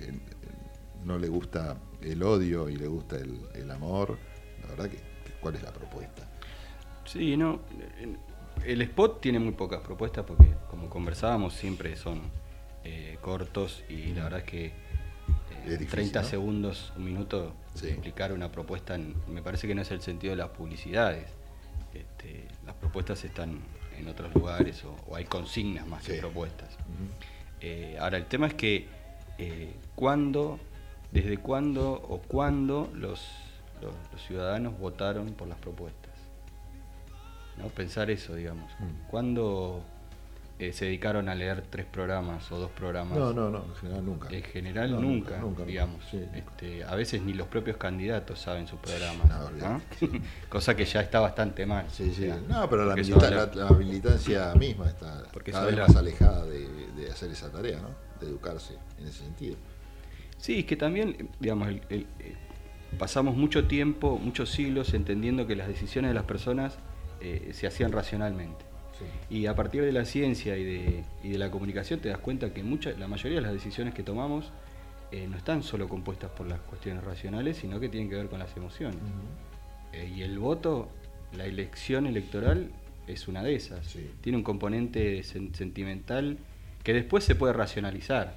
no 1.05 1.18
le 1.18 1.29
gusta 1.29 1.76
el 2.03 2.22
odio 2.22 2.68
y 2.68 2.76
le 2.76 2.87
gusta 2.87 3.16
el, 3.16 3.41
el 3.55 3.70
amor, 3.70 4.18
la 4.62 4.66
verdad 4.68 4.91
que, 4.91 4.99
¿cuál 5.41 5.55
es 5.55 5.62
la 5.62 5.72
propuesta? 5.72 6.29
Sí, 7.07 7.37
no. 7.37 7.61
El 8.64 8.83
spot 8.83 9.20
tiene 9.20 9.39
muy 9.39 9.53
pocas 9.53 9.81
propuestas 9.81 10.24
porque, 10.26 10.53
como 10.68 10.91
conversábamos, 10.91 11.55
siempre 11.55 11.97
son 11.97 12.20
eh, 12.85 13.16
cortos 13.22 13.85
y 13.89 14.12
la 14.14 14.24
verdad 14.24 14.41
es 14.41 14.45
que 14.45 14.72
difícil, 15.64 15.88
30 15.88 16.22
¿no? 16.22 16.28
segundos, 16.28 16.92
un 16.96 17.04
minuto, 17.04 17.54
explicar 17.82 18.32
una 18.32 18.50
propuesta, 18.50 18.94
en- 18.94 19.14
me 19.28 19.42
parece 19.42 19.66
que 19.66 19.74
no 19.74 19.82
es 19.82 19.90
el 19.90 20.00
sentido 20.00 20.32
de 20.32 20.36
las 20.36 20.48
publicidades. 20.50 21.26
Este, 21.94 22.46
las 22.66 22.74
propuestas 22.76 23.24
están 23.24 23.59
en 23.98 24.09
otros 24.09 24.32
lugares 24.34 24.84
o, 24.84 24.94
o 25.09 25.16
hay 25.16 25.24
consignas 25.24 25.86
más 25.86 26.04
que 26.04 26.14
propuestas. 26.20 26.68
Eh, 27.61 27.96
ahora, 28.00 28.16
el 28.18 28.26
tema 28.26 28.46
es 28.46 28.54
que 28.54 28.86
eh, 29.38 29.74
cuándo, 29.94 30.59
desde 31.11 31.38
cuándo 31.38 31.92
o 31.92 32.18
cuándo 32.20 32.90
los, 32.94 33.26
los, 33.82 33.94
los 34.12 34.22
ciudadanos 34.26 34.78
votaron 34.78 35.32
por 35.34 35.48
las 35.48 35.59
propuestas. 35.59 36.12
¿no? 37.56 37.66
Pensar 37.68 38.11
eso, 38.11 38.34
digamos. 38.34 38.70
Mm. 38.78 39.09
¿Cuándo 39.09 39.82
eh, 40.59 40.72
se 40.72 40.86
dedicaron 40.86 41.28
a 41.28 41.34
leer 41.34 41.62
tres 41.70 41.86
programas 41.86 42.50
o 42.50 42.59
dos 42.59 42.70
programas? 42.72 43.16
No, 43.16 43.32
no, 43.32 43.48
no, 43.50 43.64
en 43.64 43.74
general 43.76 44.04
nunca. 44.04 44.28
En 44.30 44.42
general 44.42 44.90
No, 44.90 45.00
nunca, 45.00 45.30
nunca, 45.36 45.40
nunca, 45.46 45.64
digamos. 45.64 46.04
sí, 46.11 46.20
Este, 46.34 46.82
a 46.84 46.94
veces 46.96 47.22
ni 47.22 47.32
los 47.32 47.46
propios 47.46 47.76
candidatos 47.76 48.40
saben 48.40 48.66
sus 48.66 48.80
programas. 48.80 49.28
¿no? 49.56 49.80
Cosa 50.48 50.74
que 50.76 50.84
ya 50.84 51.00
está 51.00 51.20
bastante 51.20 51.64
mal. 51.66 51.86
Sí, 51.90 52.12
sí. 52.14 52.28
O 52.28 52.34
sea, 52.34 52.42
No, 52.48 52.68
pero 52.68 52.84
la, 52.86 52.96
milita- 52.96 53.30
la- 53.30 53.46
la 53.54 53.70
militancia 53.70 54.54
misma 54.54 54.88
está 54.88 55.22
Porque 55.32 55.52
cada 55.52 55.66
vez 55.66 55.74
habla- 55.74 55.86
más 55.88 55.96
alejada 55.96 56.44
de, 56.46 56.68
de 56.96 57.11
hacer 57.11 57.30
esa 57.30 57.50
tarea, 57.52 57.80
¿no? 57.80 57.90
De 58.20 58.26
educarse 58.26 58.74
en 58.98 59.06
ese 59.06 59.18
sentido. 59.22 59.56
Sí, 60.38 60.61
es 60.61 60.64
que 60.66 60.76
también, 60.76 61.30
digamos, 61.40 61.68
el- 61.68 61.82
el- 61.88 62.06
eh, 62.20 62.34
pasamos 62.98 63.36
mucho 63.36 63.66
tiempo, 63.68 64.18
muchos 64.18 64.50
siglos 64.50 64.92
entendiendo 64.94 65.46
que 65.46 65.54
las 65.56 65.68
decisiones 65.68 66.11
de 66.11 66.14
las 66.14 66.24
personas 66.24 66.78
eh, 67.20 67.50
se 67.52 67.66
hacían 67.66 67.90
racionalmente. 67.92 68.64
Y 69.30 69.46
a 69.46 69.55
partir 69.55 69.82
de 69.82 69.92
la 69.92 70.05
ciencia 70.05 70.57
y 70.57 70.64
de, 70.64 71.05
y 71.22 71.28
de 71.30 71.38
la 71.38 71.51
comunicación 71.51 72.01
te 72.01 72.09
das 72.09 72.18
cuenta 72.18 72.53
que 72.53 72.62
mucha, 72.62 72.90
la 72.92 73.09
mayoría 73.09 73.36
de 73.38 73.42
las 73.42 73.53
decisiones 73.53 73.94
que 73.94 74.03
tomamos 74.03 74.51
eh, 75.12 75.26
no 75.28 75.36
están 75.36 75.62
solo 75.62 75.88
compuestas 75.88 76.30
por 76.30 76.46
las 76.46 76.61
cuestiones 76.61 77.05
racionales, 77.05 77.57
sino 77.57 77.80
que 77.80 77.88
tienen 77.88 78.09
que 78.11 78.16
ver 78.16 78.28
con 78.28 78.38
las 78.38 78.57
emociones. 78.57 78.99
Eh, 79.92 80.12
y 80.16 80.22
el 80.22 80.38
voto, 80.38 80.88
la 81.36 81.46
elección 81.46 82.07
electoral 82.07 82.70
es 83.07 83.28
una 83.28 83.42
de 83.42 83.55
esas. 83.55 83.96
Tiene 84.20 84.38
un 84.38 84.44
componente 84.44 85.20
sen- 85.20 85.55
sentimental 85.55 86.38
que 86.82 86.92
después 86.92 87.24
se 87.24 87.34
puede 87.34 87.53
racionalizar, 87.53 88.36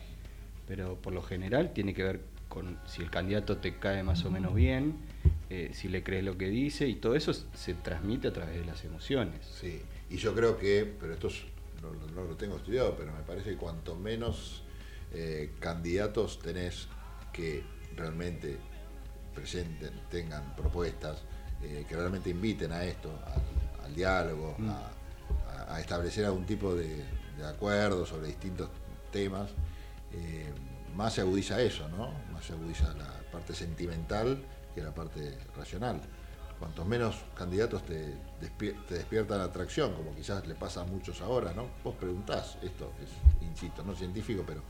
pero 0.67 0.95
por 0.95 1.13
lo 1.13 1.21
general 1.21 1.73
tiene 1.73 1.93
que 1.93 2.03
ver 2.03 2.21
con 2.47 2.77
si 2.85 3.01
el 3.01 3.09
candidato 3.09 3.57
te 3.57 3.75
cae 3.75 4.03
más 4.03 4.25
o 4.25 4.31
menos 4.31 4.53
bien, 4.53 4.95
eh, 5.49 5.71
si 5.73 5.87
le 5.87 6.03
crees 6.03 6.23
lo 6.23 6.37
que 6.37 6.49
dice, 6.49 6.87
y 6.87 6.95
todo 6.95 7.15
eso 7.15 7.33
se 7.33 7.73
transmite 7.73 8.27
a 8.29 8.33
través 8.33 8.57
de 8.57 8.65
las 8.65 8.83
emociones. 8.83 9.45
Sí, 9.59 9.81
y 10.11 10.17
yo 10.17 10.33
creo 10.35 10.57
que, 10.57 10.93
pero 10.99 11.13
esto 11.13 11.27
es- 11.27 11.43
no, 11.81 12.23
lo 12.23 12.35
tengo 12.35 12.57
estudiado, 12.57 12.95
pero 12.95 13.11
me 13.11 13.21
parece 13.23 13.51
que 13.51 13.57
cuanto 13.57 13.95
menos 13.95 14.63
eh, 15.13 15.55
candidatos 15.59 16.39
tenés 16.39 16.87
que 17.33 17.63
realmente 17.95 18.57
presenten, 19.33 19.91
tengan 20.09 20.55
propuestas, 20.55 21.19
eh, 21.63 21.85
que 21.87 21.95
realmente 21.95 22.29
inviten 22.29 22.71
a 22.71 22.83
esto, 22.83 23.09
al, 23.25 23.85
al 23.85 23.95
diálogo, 23.95 24.55
Mm. 24.57 24.69
a, 24.69 24.91
a- 25.67 25.75
a 25.75 25.79
establecer 25.81 26.25
algún 26.25 26.45
tipo 26.45 26.75
de, 26.75 27.03
de 27.37 27.45
acuerdo 27.45 28.05
sobre 28.05 28.27
distintos 28.27 28.69
temas, 29.11 29.49
eh, 30.13 30.51
más 30.95 31.13
se 31.13 31.21
agudiza 31.21 31.61
eso, 31.61 31.87
¿no? 31.89 32.11
Más 32.31 32.45
se 32.45 32.53
agudiza 32.53 32.93
la 32.93 33.09
parte 33.31 33.53
sentimental 33.53 34.41
que 34.75 34.81
la 34.81 34.93
parte 34.93 35.37
racional. 35.57 36.01
Cuantos 36.61 36.85
menos 36.85 37.15
candidatos 37.35 37.83
te, 37.83 38.13
despie- 38.39 38.75
te 38.87 38.93
despiertan 38.93 39.41
atracción, 39.41 39.93
como 39.95 40.13
quizás 40.15 40.45
le 40.45 40.53
pasa 40.53 40.81
a 40.81 40.83
muchos 40.83 41.19
ahora, 41.21 41.53
¿no? 41.53 41.65
Vos 41.83 41.95
preguntás, 41.95 42.59
esto 42.61 42.91
es, 43.03 43.09
insisto, 43.47 43.83
no 43.83 43.95
científico, 43.95 44.43
pero 44.45 44.61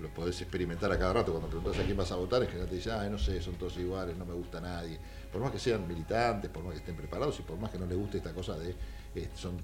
lo 0.00 0.08
podés 0.08 0.40
experimentar 0.40 0.90
a 0.90 0.98
cada 0.98 1.12
rato. 1.12 1.30
Cuando 1.30 1.48
preguntás 1.48 1.80
a 1.80 1.84
quién 1.84 1.96
vas 1.96 2.10
a 2.10 2.16
votar, 2.16 2.42
en 2.42 2.48
general 2.48 2.68
te 2.68 2.74
dicen, 2.74 2.92
ah, 2.94 3.08
no 3.08 3.18
sé, 3.20 3.40
son 3.40 3.54
todos 3.54 3.76
iguales, 3.78 4.16
no 4.16 4.26
me 4.26 4.34
gusta 4.34 4.60
nadie. 4.60 4.98
Por 5.30 5.40
más 5.40 5.52
que 5.52 5.60
sean 5.60 5.86
militantes, 5.86 6.50
por 6.50 6.64
más 6.64 6.72
que 6.72 6.80
estén 6.80 6.96
preparados 6.96 7.38
y 7.38 7.42
por 7.42 7.56
más 7.56 7.70
que 7.70 7.78
no 7.78 7.86
les 7.86 7.96
guste 7.96 8.18
esta 8.18 8.32
cosa 8.34 8.58
de, 8.58 8.74
eh, 9.14 9.30
son 9.36 9.56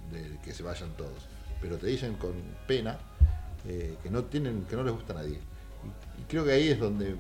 que 0.45 0.55
se 0.55 0.63
vayan 0.63 0.91
todos. 0.97 1.27
Pero 1.61 1.77
te 1.77 1.89
dicen 1.89 2.15
con 2.15 2.35
pena 2.69 3.01
eh, 3.67 3.97
que 4.01 4.11
no 4.11 4.23
tienen, 4.27 4.65
que 4.67 4.77
no 4.77 4.85
les 4.85 4.95
gusta 4.95 5.13
a 5.13 5.17
nadie. 5.17 5.41
Y 6.21 6.23
creo 6.29 6.45
que 6.45 6.53
ahí 6.53 6.69
es 6.69 6.79
donde 6.79 7.17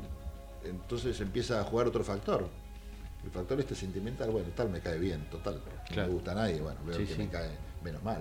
entonces 0.62 1.20
empieza 1.20 1.60
a 1.60 1.64
jugar 1.64 1.88
otro 1.88 2.04
factor. 2.04 2.48
El 3.24 3.30
factor 3.30 3.58
este 3.60 3.74
sentimental, 3.74 4.30
bueno, 4.30 4.48
tal 4.54 4.68
me 4.70 4.80
cae 4.80 4.98
bien, 4.98 5.24
total. 5.30 5.60
No 5.96 6.02
me 6.02 6.08
gusta 6.08 6.32
a 6.32 6.34
nadie, 6.34 6.60
bueno, 6.60 6.78
veo 6.86 6.96
Sí, 6.98 7.06
que 7.06 7.12
sí. 7.14 7.18
me 7.18 7.28
cae 7.28 7.50
menos 7.82 8.02
mal. 8.02 8.20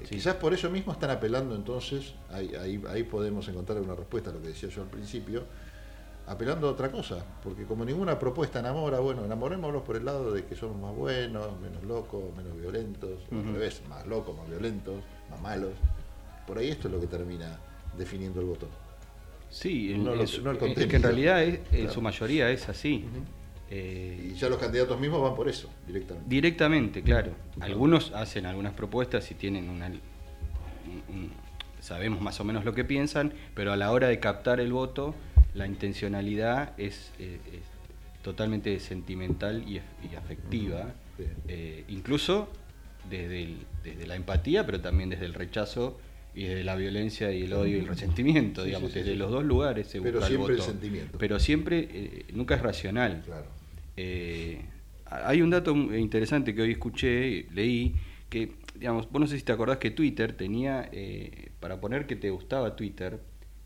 Eh, 0.00 0.04
Quizás 0.08 0.34
por 0.36 0.52
eso 0.54 0.70
mismo 0.70 0.92
están 0.92 1.10
apelando 1.10 1.54
entonces, 1.54 2.14
ahí, 2.30 2.52
ahí, 2.54 2.82
ahí 2.88 3.02
podemos 3.04 3.46
encontrar 3.48 3.80
una 3.80 3.94
respuesta 3.94 4.30
a 4.30 4.32
lo 4.32 4.40
que 4.40 4.48
decía 4.48 4.68
yo 4.70 4.82
al 4.82 4.88
principio, 4.88 5.44
apelando 6.26 6.68
a 6.68 6.72
otra 6.72 6.90
cosa, 6.90 7.24
porque 7.44 7.64
como 7.64 7.84
ninguna 7.84 8.18
propuesta 8.18 8.60
enamora, 8.60 9.00
bueno, 9.00 9.24
enamorémonos 9.24 9.82
por 9.82 9.96
el 9.96 10.04
lado 10.04 10.32
de 10.32 10.44
que 10.46 10.56
somos 10.56 10.80
más 10.80 10.94
buenos, 10.96 11.60
menos 11.60 11.82
locos, 11.84 12.22
menos 12.36 12.58
violentos, 12.58 13.20
o 13.30 13.34
al 13.34 13.40
Ujú. 13.42 13.52
revés, 13.52 13.82
más 13.88 14.06
locos, 14.06 14.36
más 14.36 14.48
violentos, 14.48 14.94
más 15.30 15.40
malos. 15.40 15.72
Por 16.46 16.58
ahí 16.58 16.70
esto 16.70 16.88
es 16.88 16.94
lo 16.94 17.00
que 17.00 17.06
termina 17.06 17.58
definiendo 17.98 18.40
el 18.40 18.46
voto. 18.46 18.66
Sí, 19.50 19.92
en- 19.92 20.04
No 20.04 20.14
lo- 20.14 20.22
el 20.22 20.28
es 20.28 20.86
que 20.86 20.96
en 20.96 21.02
realidad 21.02 21.42
es- 21.42 21.60
en 21.72 21.90
su 21.90 22.00
mayoría 22.00 22.48
es 22.50 22.68
así. 22.68 23.04
Eh, 23.74 24.32
Y 24.32 24.34
ya 24.34 24.50
los 24.50 24.58
candidatos 24.58 25.00
mismos 25.00 25.22
van 25.22 25.34
por 25.34 25.48
eso, 25.48 25.70
directamente. 25.86 26.28
Directamente, 26.28 27.02
claro. 27.02 27.32
Algunos 27.60 28.12
hacen 28.12 28.44
algunas 28.44 28.74
propuestas 28.74 29.30
y 29.30 29.34
tienen 29.34 29.70
una... 29.70 29.86
un- 29.86 29.96
un- 31.08 31.30
sabemos 31.80 32.20
más 32.20 32.38
o 32.38 32.44
menos 32.44 32.64
lo 32.66 32.74
que 32.74 32.84
piensan, 32.84 33.32
pero 33.54 33.72
a 33.72 33.76
la 33.76 33.90
hora 33.90 34.08
de 34.08 34.20
captar 34.20 34.60
el 34.60 34.72
voto, 34.72 35.14
la 35.54 35.66
intencionalidad 35.66 36.78
es, 36.78 37.12
eh, 37.18 37.38
es 37.50 37.62
totalmente 38.22 38.78
sentimental 38.78 39.64
y, 39.66 39.80
afectiva, 40.16 40.92
eh, 41.48 41.84
incluso 41.88 42.48
desde, 43.08 43.42
el- 43.42 43.56
desde 43.82 44.06
la 44.06 44.16
empatía, 44.16 44.66
pero 44.66 44.80
también 44.82 45.08
desde 45.08 45.24
el 45.24 45.32
rechazo 45.34 45.98
y 46.34 46.44
desde 46.44 46.62
la 46.62 46.76
violencia 46.76 47.32
y 47.32 47.42
el 47.44 47.52
odio 47.54 47.76
y 47.78 47.80
el 47.80 47.88
resentimiento, 47.88 48.60
Sí, 48.62 48.68
digamos, 48.68 48.90
sí, 48.92 48.98
sí, 48.98 49.04
desde 49.04 49.16
los 49.16 49.30
dos 49.32 49.44
lugares 49.44 49.86
se 49.88 50.00
Pero 50.00 50.20
busca 50.20 50.26
el 50.26 50.32
siempre 50.34 50.54
el 50.54 50.60
voto. 50.60 50.70
sentimiento. 50.70 51.18
Pero 51.18 51.38
siempre, 51.40 51.88
eh, 51.90 52.24
nunca 52.32 52.54
es 52.54 52.62
racional. 52.62 53.22
Eh, 53.96 54.64
hay 55.06 55.42
un 55.42 55.50
dato 55.50 55.74
interesante 55.74 56.54
que 56.54 56.62
hoy 56.62 56.72
escuché, 56.72 57.46
leí, 57.52 57.94
que, 58.30 58.52
digamos, 58.74 59.10
vos 59.10 59.20
no 59.20 59.26
sé 59.26 59.38
si 59.38 59.44
te 59.44 59.52
acordás 59.52 59.78
que 59.78 59.90
Twitter 59.90 60.32
tenía, 60.32 60.88
eh, 60.92 61.50
para 61.60 61.80
poner 61.80 62.06
que 62.06 62.16
te 62.16 62.30
gustaba 62.30 62.76
Twitter, 62.76 63.20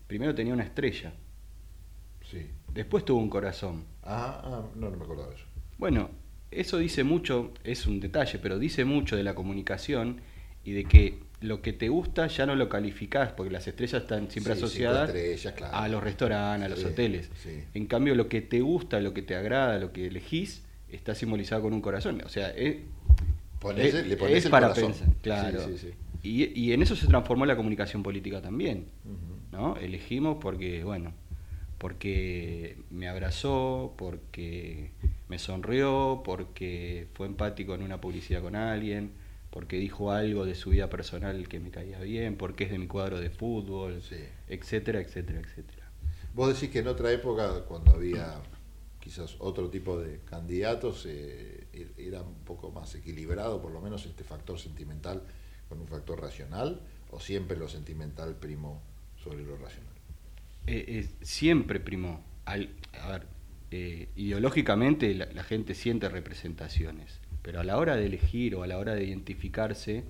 primero 0.07 0.35
tenía 0.35 0.53
una 0.53 0.63
estrella, 0.63 1.13
Sí. 2.29 2.45
después 2.73 3.05
tuvo 3.05 3.19
un 3.19 3.29
corazón. 3.29 3.85
Ah, 4.03 4.41
ah, 4.43 4.67
no, 4.75 4.89
no 4.89 4.97
me 4.97 5.03
acordaba 5.03 5.29
de 5.29 5.35
eso. 5.35 5.45
Bueno, 5.77 6.09
eso 6.51 6.77
dice 6.77 7.03
mucho, 7.05 7.53
es 7.63 7.87
un 7.87 7.99
detalle, 8.01 8.39
pero 8.39 8.59
dice 8.59 8.83
mucho 8.83 9.15
de 9.15 9.23
la 9.23 9.33
comunicación 9.35 10.21
y 10.65 10.73
de 10.73 10.83
que 10.83 11.19
lo 11.41 11.61
que 11.61 11.71
te 11.73 11.89
gusta 11.89 12.27
ya 12.27 12.45
no 12.45 12.55
lo 12.55 12.67
calificás, 12.69 13.31
porque 13.33 13.51
las 13.51 13.67
estrellas 13.67 14.01
están 14.01 14.29
siempre 14.31 14.53
Sí, 14.55 14.59
asociadas 14.63 15.09
estrellas, 15.09 15.53
claro. 15.55 15.75
a 15.75 15.87
los 15.87 16.03
restaurantes, 16.03 16.65
a 16.65 16.69
los 16.69 16.79
Sí, 16.79 16.85
hoteles. 16.85 17.29
sí. 17.43 17.63
En 17.75 17.85
cambio, 17.85 18.15
lo 18.15 18.27
que 18.27 18.41
te 18.41 18.61
gusta, 18.61 18.99
lo 18.99 19.13
que 19.13 19.21
te 19.21 19.35
agrada, 19.35 19.77
lo 19.77 19.91
que 19.93 20.07
elegís, 20.07 20.63
está 20.91 21.13
simbolizado 21.13 21.61
con 21.63 21.73
un 21.73 21.81
corazón. 21.81 22.21
O 22.25 22.29
sea, 22.29 22.49
es, 22.49 22.77
Ponés- 23.61 23.93
es- 23.93 24.07
le 24.07 24.17
ponés 24.17 24.37
es 24.37 24.45
el 24.45 24.51
para 24.51 24.69
corazón. 24.69 24.93
pensar, 24.93 25.07
claro. 25.21 25.65
Y, 26.23 26.45
y 26.59 26.73
en 26.73 26.81
eso 26.81 26.95
se 26.95 27.05
transformó 27.07 27.45
la 27.45 27.55
comunicación 27.55 28.01
política 28.03 28.41
también. 28.41 28.85
¿no? 29.51 29.75
Elegimos 29.77 30.37
porque, 30.41 30.83
bueno, 30.83 31.13
porque 31.77 32.77
me 32.89 33.07
abrazó, 33.07 33.93
porque 33.97 34.89
me 35.29 35.37
sonrió, 35.39 36.21
porque 36.25 37.07
fue 37.13 37.27
empático 37.27 37.75
en 37.75 37.83
una 37.83 38.01
publicidad 38.01 38.41
con 38.41 38.55
alguien, 38.55 39.11
porque 39.57 39.77
dijo 39.77 40.11
algo 40.11 40.45
de 40.45 40.53
su 40.53 40.69
vida 40.69 40.87
personal 40.87 41.47
que 41.47 41.59
me 41.59 41.71
caía 41.71 41.99
bien, 41.99 42.37
porque 42.37 42.65
es 42.65 42.69
de 42.69 42.77
mi 42.77 42.85
cuadro 42.85 43.19
de 43.19 43.31
fútbol, 43.31 44.03
etcétera, 44.47 45.01
etcétera, 45.01 45.39
etcétera. 45.39 45.89
Vos 46.35 46.53
decís 46.53 46.69
que 46.69 46.77
en 46.77 46.87
otra 46.87 47.11
época, 47.11 47.65
cuando 47.67 47.89
había 47.89 48.35
quizás 48.99 49.35
otro 49.39 49.67
tipo 49.71 49.99
de 49.99 50.19
candidatos, 50.25 51.07
eh, 51.07 51.65
e- 51.73 51.91
era 51.97 52.21
un 52.21 52.35
poco 52.45 52.69
más 52.69 52.93
equilibrado, 52.93 53.59
por 53.59 53.71
lo 53.71 53.81
menos 53.81 54.05
este 54.05 54.23
factor 54.23 54.59
sentimental 54.59 55.23
con 55.67 55.81
un 55.81 55.87
factor 55.87 56.21
racional, 56.21 56.79
o 57.09 57.19
siempre 57.19 57.57
lo 57.57 57.67
sentimental 57.67 58.35
primó 58.35 58.79
sobre 59.23 59.43
lo 59.43 59.57
racional. 59.57 59.95
Eh, 60.67 60.85
eh, 60.87 61.09
siempre 61.23 61.79
primó. 61.79 62.23
Al, 62.45 62.69
a 63.01 63.09
ver, 63.09 63.27
eh, 63.71 64.09
ideológicamente 64.15 65.11
la, 65.15 65.25
la 65.33 65.41
gente 65.43 65.73
siente 65.73 66.09
representaciones, 66.09 67.21
pero 67.47 67.61
a 67.61 67.63
la 67.63 67.77
hora 67.77 67.95
de 67.95 68.07
elegir 68.07 68.55
o 68.55 68.63
a 68.63 68.67
la 68.67 68.77
hora 68.77 68.93
de 68.93 69.05
identificarse, 69.05 70.03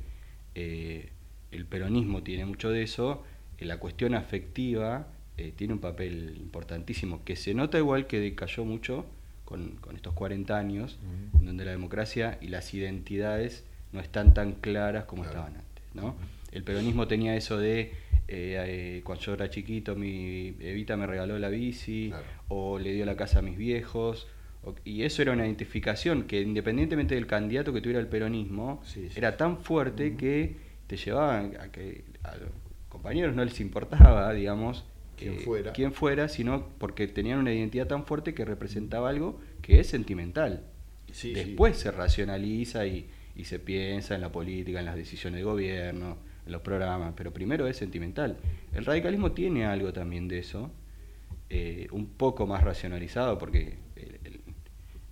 eh, 0.55 1.09
el 1.51 1.67
peronismo 1.67 2.23
tiene 2.23 2.45
mucho 2.47 2.71
de 2.71 2.81
eso, 2.81 3.23
eh, 3.59 3.65
la 3.65 3.77
cuestión 3.77 4.15
afectiva 4.15 5.05
eh, 5.37 5.53
tiene 5.55 5.73
un 5.73 5.79
papel 5.79 6.35
importantísimo, 6.35 7.23
que 7.23 7.35
se 7.35 7.53
nota 7.53 7.77
igual 7.77 8.07
que 8.07 8.19
decayó 8.19 8.65
mucho 8.65 9.05
con, 9.45 9.75
con 9.75 9.95
estos 9.95 10.15
40 10.15 10.57
años, 10.57 10.97
en 11.39 11.45
donde 11.45 11.63
la 11.63 11.69
democracia 11.69 12.39
y 12.41 12.47
las 12.47 12.73
identidades 12.73 13.65
no 13.91 13.99
están 13.99 14.33
tan 14.33 14.53
claras 14.53 15.05
como 15.05 15.23
estaban 15.23 15.57
antes. 15.57 15.83
¿no? 15.93 16.15
El 16.51 16.63
peronismo 16.63 17.07
tenía 17.07 17.35
eso 17.35 17.59
de, 17.59 17.81
eh, 17.81 18.97
eh, 18.97 19.01
cuando 19.03 19.23
yo 19.23 19.33
era 19.35 19.49
chiquito, 19.51 19.95
mi 19.95 20.55
Evita 20.59 20.97
me 20.97 21.05
regaló 21.05 21.37
la 21.37 21.49
bici, 21.49 22.11
o 22.47 22.79
le 22.79 22.93
dio 22.93 23.05
la 23.05 23.15
casa 23.15 23.39
a 23.39 23.41
mis 23.43 23.57
viejos, 23.57 24.27
y 24.85 25.03
eso 25.03 25.21
era 25.21 25.31
una 25.33 25.45
identificación 25.45 26.23
que 26.23 26.41
independientemente 26.41 27.15
del 27.15 27.27
candidato 27.27 27.73
que 27.73 27.81
tuviera 27.81 27.99
el 27.99 28.07
peronismo, 28.07 28.81
era 29.15 29.37
tan 29.37 29.59
fuerte 29.59 30.15
que 30.15 30.55
te 30.87 30.97
llevaba 30.97 31.39
a 31.39 31.71
que 31.71 32.03
a 32.23 32.35
los 32.37 32.49
compañeros 32.89 33.35
no 33.35 33.43
les 33.43 33.59
importaba, 33.59 34.33
digamos, 34.33 34.85
Quién 35.17 35.33
eh, 35.33 35.39
fuera. 35.39 35.73
quién 35.73 35.93
fuera, 35.93 36.29
sino 36.29 36.67
porque 36.77 37.07
tenían 37.07 37.39
una 37.39 37.51
identidad 37.53 37.87
tan 37.87 38.05
fuerte 38.05 38.33
que 38.33 38.45
representaba 38.45 39.09
algo 39.09 39.39
que 39.61 39.79
es 39.79 39.87
sentimental. 39.87 40.63
Sí. 41.11 41.33
Después 41.33 41.77
se 41.77 41.91
racionaliza 41.91 42.85
y, 42.85 43.07
y 43.35 43.45
se 43.45 43.59
piensa 43.59 44.15
en 44.15 44.21
la 44.21 44.31
política, 44.31 44.79
en 44.79 44.85
las 44.85 44.95
decisiones 44.95 45.39
de 45.39 45.43
gobierno, 45.43 46.17
en 46.45 46.51
los 46.51 46.61
programas, 46.61 47.13
pero 47.15 47.31
primero 47.33 47.67
es 47.67 47.77
sentimental. 47.77 48.37
El 48.73 48.85
radicalismo 48.85 49.31
tiene 49.31 49.65
algo 49.65 49.91
también 49.93 50.27
de 50.27 50.39
eso, 50.39 50.71
eh, 51.49 51.87
un 51.91 52.07
poco 52.07 52.45
más 52.45 52.63
racionalizado, 52.63 53.37
porque 53.37 53.75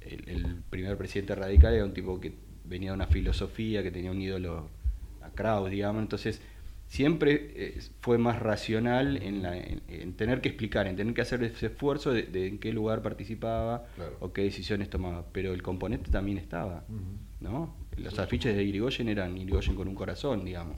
el- 0.08 0.30
el 0.30 0.56
primer 0.70 0.97
presidente 0.97 1.36
radical 1.36 1.74
era 1.74 1.86
un 1.86 1.93
tipo 1.93 2.20
que 2.20 2.34
venía 2.64 2.91
de 2.91 2.95
una 2.95 3.08
filosofía, 3.08 3.84
que 3.84 3.91
tenía 3.91 4.12
un 4.12 4.22
ídolo 4.22 4.70
a 5.22 5.30
Kraus, 5.32 5.70
digamos, 5.70 6.01
entonces 6.01 6.41
siempre 6.88 7.51
eh, 7.56 7.80
fue 8.01 8.18
más 8.18 8.39
racional 8.39 9.18
en, 9.18 9.41
la- 9.41 9.58
en- 9.58 9.82
en 9.88 10.14
tener 10.14 10.39
que 10.41 10.49
explicar, 10.49 10.88
en 10.88 10.95
tener 10.95 11.14
que 11.14 11.22
hacer 11.22 11.43
ese 11.43 11.68
esfuerzo 11.68 12.14
de, 12.14 12.24
de 12.24 12.47
en 12.47 12.60
qué 12.60 12.72
lugar 12.72 13.01
participaba 13.01 13.86
Claro. 13.95 14.18
o 14.20 14.32
qué 14.34 14.43
decisiones 14.43 14.89
tomaba, 14.89 15.26
pero 15.32 15.53
el 15.53 15.62
componente 15.64 16.12
también 16.12 16.38
estaba, 16.38 16.86
¿no? 17.41 17.76
Los 17.97 18.20
afiches 18.20 18.56
de 18.56 18.64
Irigoyen 18.64 19.08
eran 19.10 19.38
Irigoyen 19.38 19.76
con 19.76 19.88
un 19.88 19.95
corazón, 19.95 20.45
digamos, 20.45 20.78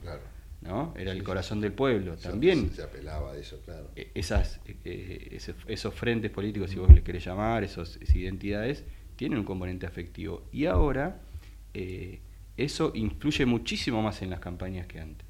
¿no? 0.62 0.94
Era 0.96 1.12
el 1.12 1.22
corazón 1.22 1.60
del 1.60 1.72
pueblo, 1.72 2.16
también 2.16 2.70
Se, 2.74 2.82
apelaba 2.82 3.32
a 3.32 3.36
eso, 3.36 3.60
claro. 3.64 3.90
eh, 3.94 4.10
esas, 4.14 4.60
eh, 4.66 5.28
ese- 5.32 5.54
esos 5.66 5.94
frentes 5.94 6.30
políticos, 6.30 6.70
si 6.70 6.76
vos 6.78 6.92
les 6.92 7.02
querés 7.04 7.24
llamar, 7.24 7.64
esos, 7.64 7.96
esas 8.00 8.16
identidades, 8.16 8.84
tienen 9.18 9.40
un 9.40 9.44
componente 9.44 9.84
afectivo. 9.84 10.44
Y 10.52 10.66
ahora 10.66 11.20
eh, 11.74 12.20
eso 12.56 12.92
influye 12.94 13.44
muchísimo 13.44 14.00
más 14.00 14.22
en 14.22 14.30
las 14.30 14.38
campañas 14.40 14.86
que 14.86 15.00
antes. 15.00 15.26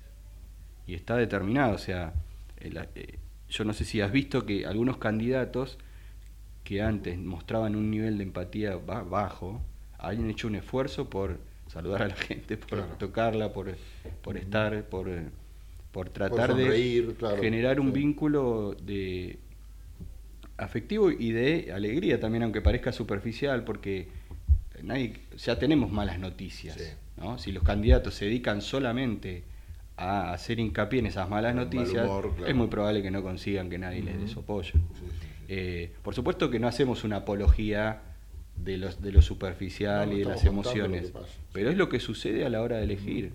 Y 0.86 0.94
está 0.94 1.16
determinado, 1.16 1.74
o 1.74 1.78
sea, 1.78 2.12
eh, 2.58 2.70
eh, 2.94 3.18
yo 3.48 3.64
no 3.64 3.72
sé 3.72 3.84
si 3.84 4.00
has 4.02 4.12
visto 4.12 4.44
que 4.46 4.66
algunos 4.66 4.98
candidatos 4.98 5.78
que 6.64 6.82
antes 6.82 7.18
mostraban 7.18 7.74
un 7.76 7.90
nivel 7.90 8.18
de 8.18 8.24
empatía 8.24 8.76
ba- 8.76 9.02
bajo, 9.02 9.62
hayan 9.98 10.28
hecho 10.28 10.48
un 10.48 10.56
esfuerzo 10.56 11.08
por 11.08 11.38
saludar 11.66 12.02
a 12.02 12.08
la 12.08 12.16
gente, 12.28 12.58
por 12.58 12.84
tocarla, 12.98 13.52
por, 13.54 13.74
por 14.22 14.36
estar, 14.36 14.84
por, 14.84 15.08
por 15.92 16.10
tratar 16.10 16.50
sonreír, 16.50 17.08
de 17.08 17.14
claro, 17.14 17.42
generar 17.42 17.80
un 17.80 17.92
vínculo 17.92 18.74
de 18.82 19.38
afectivo 20.58 21.10
y 21.10 21.30
de 21.32 21.72
alegría 21.72 22.20
también, 22.20 22.42
aunque 22.42 22.60
parezca 22.60 22.92
superficial, 22.92 23.64
porque 23.64 24.08
nadie, 24.82 25.14
ya 25.38 25.58
tenemos 25.58 25.90
malas 25.90 26.18
noticias. 26.18 26.96
¿no? 27.16 27.38
Si 27.38 27.52
los 27.52 27.62
candidatos 27.62 28.14
se 28.14 28.26
dedican 28.26 28.60
solamente 28.60 29.44
a 29.96 30.32
hacer 30.32 30.58
hincapié 30.60 31.00
en 31.00 31.06
esas 31.06 31.28
malas 31.28 31.54
mal 31.54 31.64
noticias, 31.64 32.06
humor, 32.06 32.34
claro. 32.34 32.50
es 32.50 32.54
muy 32.54 32.66
probable 32.68 33.02
que 33.02 33.10
no 33.10 33.22
consigan 33.22 33.70
que 33.70 33.78
nadie 33.78 34.02
les 34.02 34.16
dé 34.16 34.24
Ujú. 34.24 34.32
su 34.32 34.40
apoyo. 34.40 34.72
Eh, 35.48 35.90
por 36.02 36.14
supuesto 36.14 36.50
que 36.50 36.58
no 36.58 36.68
hacemos 36.68 37.04
una 37.04 37.16
apología 37.16 38.02
de, 38.56 38.76
los, 38.76 39.00
de 39.00 39.12
lo 39.12 39.22
superficial 39.22 40.10
No, 40.10 40.16
y 40.16 40.18
de 40.20 40.24
las 40.26 40.44
emociones, 40.44 41.12
pero 41.52 41.70
es 41.70 41.76
lo 41.76 41.88
que 41.88 42.00
sucede 42.00 42.44
a 42.44 42.48
la 42.48 42.60
hora 42.62 42.76
de 42.76 42.84
elegir. 42.84 43.32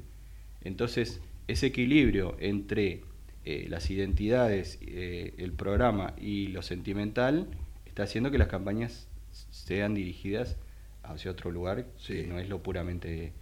Entonces, 0.63 1.19
ese 1.47 1.67
equilibrio 1.67 2.37
entre 2.39 3.01
eh, 3.45 3.65
las 3.67 3.89
identidades, 3.89 4.79
eh, 4.81 5.33
el 5.37 5.51
programa 5.51 6.13
y 6.17 6.47
lo 6.47 6.61
sentimental 6.61 7.47
está 7.85 8.03
haciendo 8.03 8.31
que 8.31 8.37
las 8.37 8.47
campañas 8.47 9.07
sean 9.51 9.93
dirigidas 9.95 10.55
hacia 11.03 11.31
otro 11.31 11.51
lugar 11.51 11.87
que 12.07 12.25
no 12.25 12.39
es 12.39 12.47
lo 12.47 12.63
puramente 12.63 13.33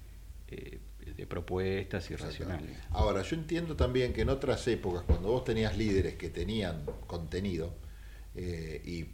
eh, 0.47 0.79
de 1.15 1.27
propuestas 1.27 2.09
y 2.09 2.15
racionales. 2.15 2.75
Ahora, 2.89 3.21
yo 3.21 3.35
entiendo 3.35 3.75
también 3.75 4.11
que 4.11 4.21
en 4.21 4.29
otras 4.29 4.67
épocas, 4.67 5.03
cuando 5.03 5.29
vos 5.29 5.43
tenías 5.43 5.77
líderes 5.77 6.15
que 6.15 6.29
tenían 6.29 6.83
contenido 7.05 7.75
y 8.33 9.05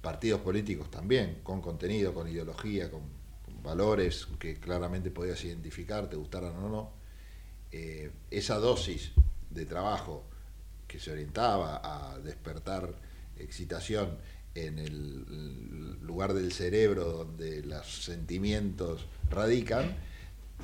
partidos 0.00 0.42
políticos 0.42 0.90
también, 0.90 1.38
con 1.42 1.60
contenido, 1.62 2.12
con 2.12 2.28
ideología, 2.28 2.90
con, 2.90 3.00
con 3.44 3.62
valores 3.62 4.28
que 4.38 4.60
claramente 4.60 5.10
podías 5.10 5.42
identificar, 5.44 6.10
te 6.10 6.16
gustaran 6.16 6.56
o 6.56 6.68
no, 6.68 6.92
esa 8.30 8.56
dosis 8.56 9.12
de 9.50 9.66
trabajo 9.66 10.24
que 10.96 11.02
se 11.02 11.12
orientaba 11.12 11.80
a 11.84 12.18
despertar 12.20 12.94
excitación 13.36 14.16
en 14.54 14.78
el 14.78 15.98
lugar 16.00 16.32
del 16.32 16.52
cerebro 16.52 17.04
donde 17.12 17.62
los 17.62 18.04
sentimientos 18.04 19.04
radican, 19.28 19.94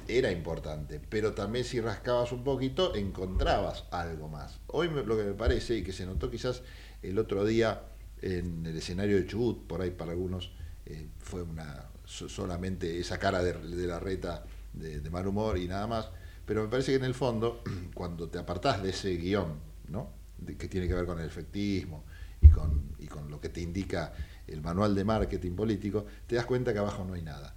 era 0.09 0.33
importante, 0.33 1.01
pero 1.07 1.35
también 1.35 1.67
si 1.67 1.81
rascabas 1.83 2.33
un 2.33 2.43
poquito 2.45 2.95
encontrabas 2.95 3.85
algo 3.91 4.29
más. 4.29 4.59
Hoy 4.69 4.89
lo 4.89 5.19
que 5.19 5.25
me 5.25 5.35
parece, 5.35 5.77
y 5.77 5.83
que 5.83 5.93
se 5.93 6.07
notó 6.07 6.31
quizás 6.31 6.63
el 7.03 7.19
otro 7.19 7.45
día 7.45 7.83
en 8.23 8.65
el 8.65 8.79
escenario 8.79 9.17
de 9.19 9.27
Chubut, 9.27 9.67
por 9.67 9.83
ahí 9.83 9.91
para 9.91 10.13
algunos 10.13 10.51
eh, 10.87 11.09
fue 11.19 11.43
una 11.43 11.91
so- 12.07 12.31
solamente 12.31 12.99
esa 12.99 13.19
cara 13.19 13.43
de, 13.43 13.53
de 13.53 13.87
la 13.87 14.01
reta 14.01 14.45
de, 14.73 15.01
de 15.01 15.11
mal 15.11 15.27
humor 15.27 15.59
y 15.59 15.69
nada 15.69 15.87
más, 15.87 16.09
pero 16.47 16.63
me 16.63 16.69
parece 16.69 16.93
que 16.93 16.97
en 16.97 17.05
el 17.05 17.15
fondo, 17.15 17.63
cuando 17.95 18.31
te 18.31 18.39
apartás 18.39 18.83
de 18.83 18.89
ese 18.91 19.15
guion, 19.19 19.61
¿no? 19.89 20.22
Que 20.45 20.69
tiene 20.69 20.87
que 20.89 20.95
ver 20.95 21.07
con 21.07 21.19
el 21.21 21.27
efectismo 21.27 22.05
y 22.41 22.49
con, 22.49 22.95
y 22.99 23.07
con 23.07 23.31
lo 23.31 23.41
que 23.41 23.49
te 23.49 23.61
indica 23.61 24.13
el 24.47 24.61
manual 24.61 24.95
de 24.95 25.05
marketing 25.05 25.53
político, 25.53 26.07
te 26.27 26.37
das 26.37 26.45
cuenta 26.47 26.73
que 26.73 26.79
abajo 26.81 27.05
no 27.05 27.15
hay 27.15 27.23
nada 27.23 27.55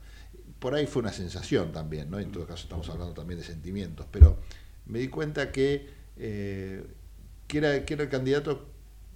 por 0.59 0.73
ahí 0.73 0.88
fue 0.88 1.01
una 1.01 1.11
sensación 1.11 1.71
también, 1.71 2.09
¿no? 2.09 2.17
En 2.17 2.31
todo 2.31 2.47
caso 2.47 2.63
estamos 2.63 2.89
hablando 2.89 3.13
también 3.13 3.39
de 3.39 3.45
sentimientos, 3.45 4.07
pero 4.09 4.38
me 4.88 4.99
di 4.99 5.09
cuenta 5.09 5.51
que, 5.51 5.88
eh, 6.17 6.83
que, 7.47 7.57
era, 7.59 7.86
que 7.86 7.93
era 7.93 8.03
el 8.03 8.09
candidato 8.09 8.65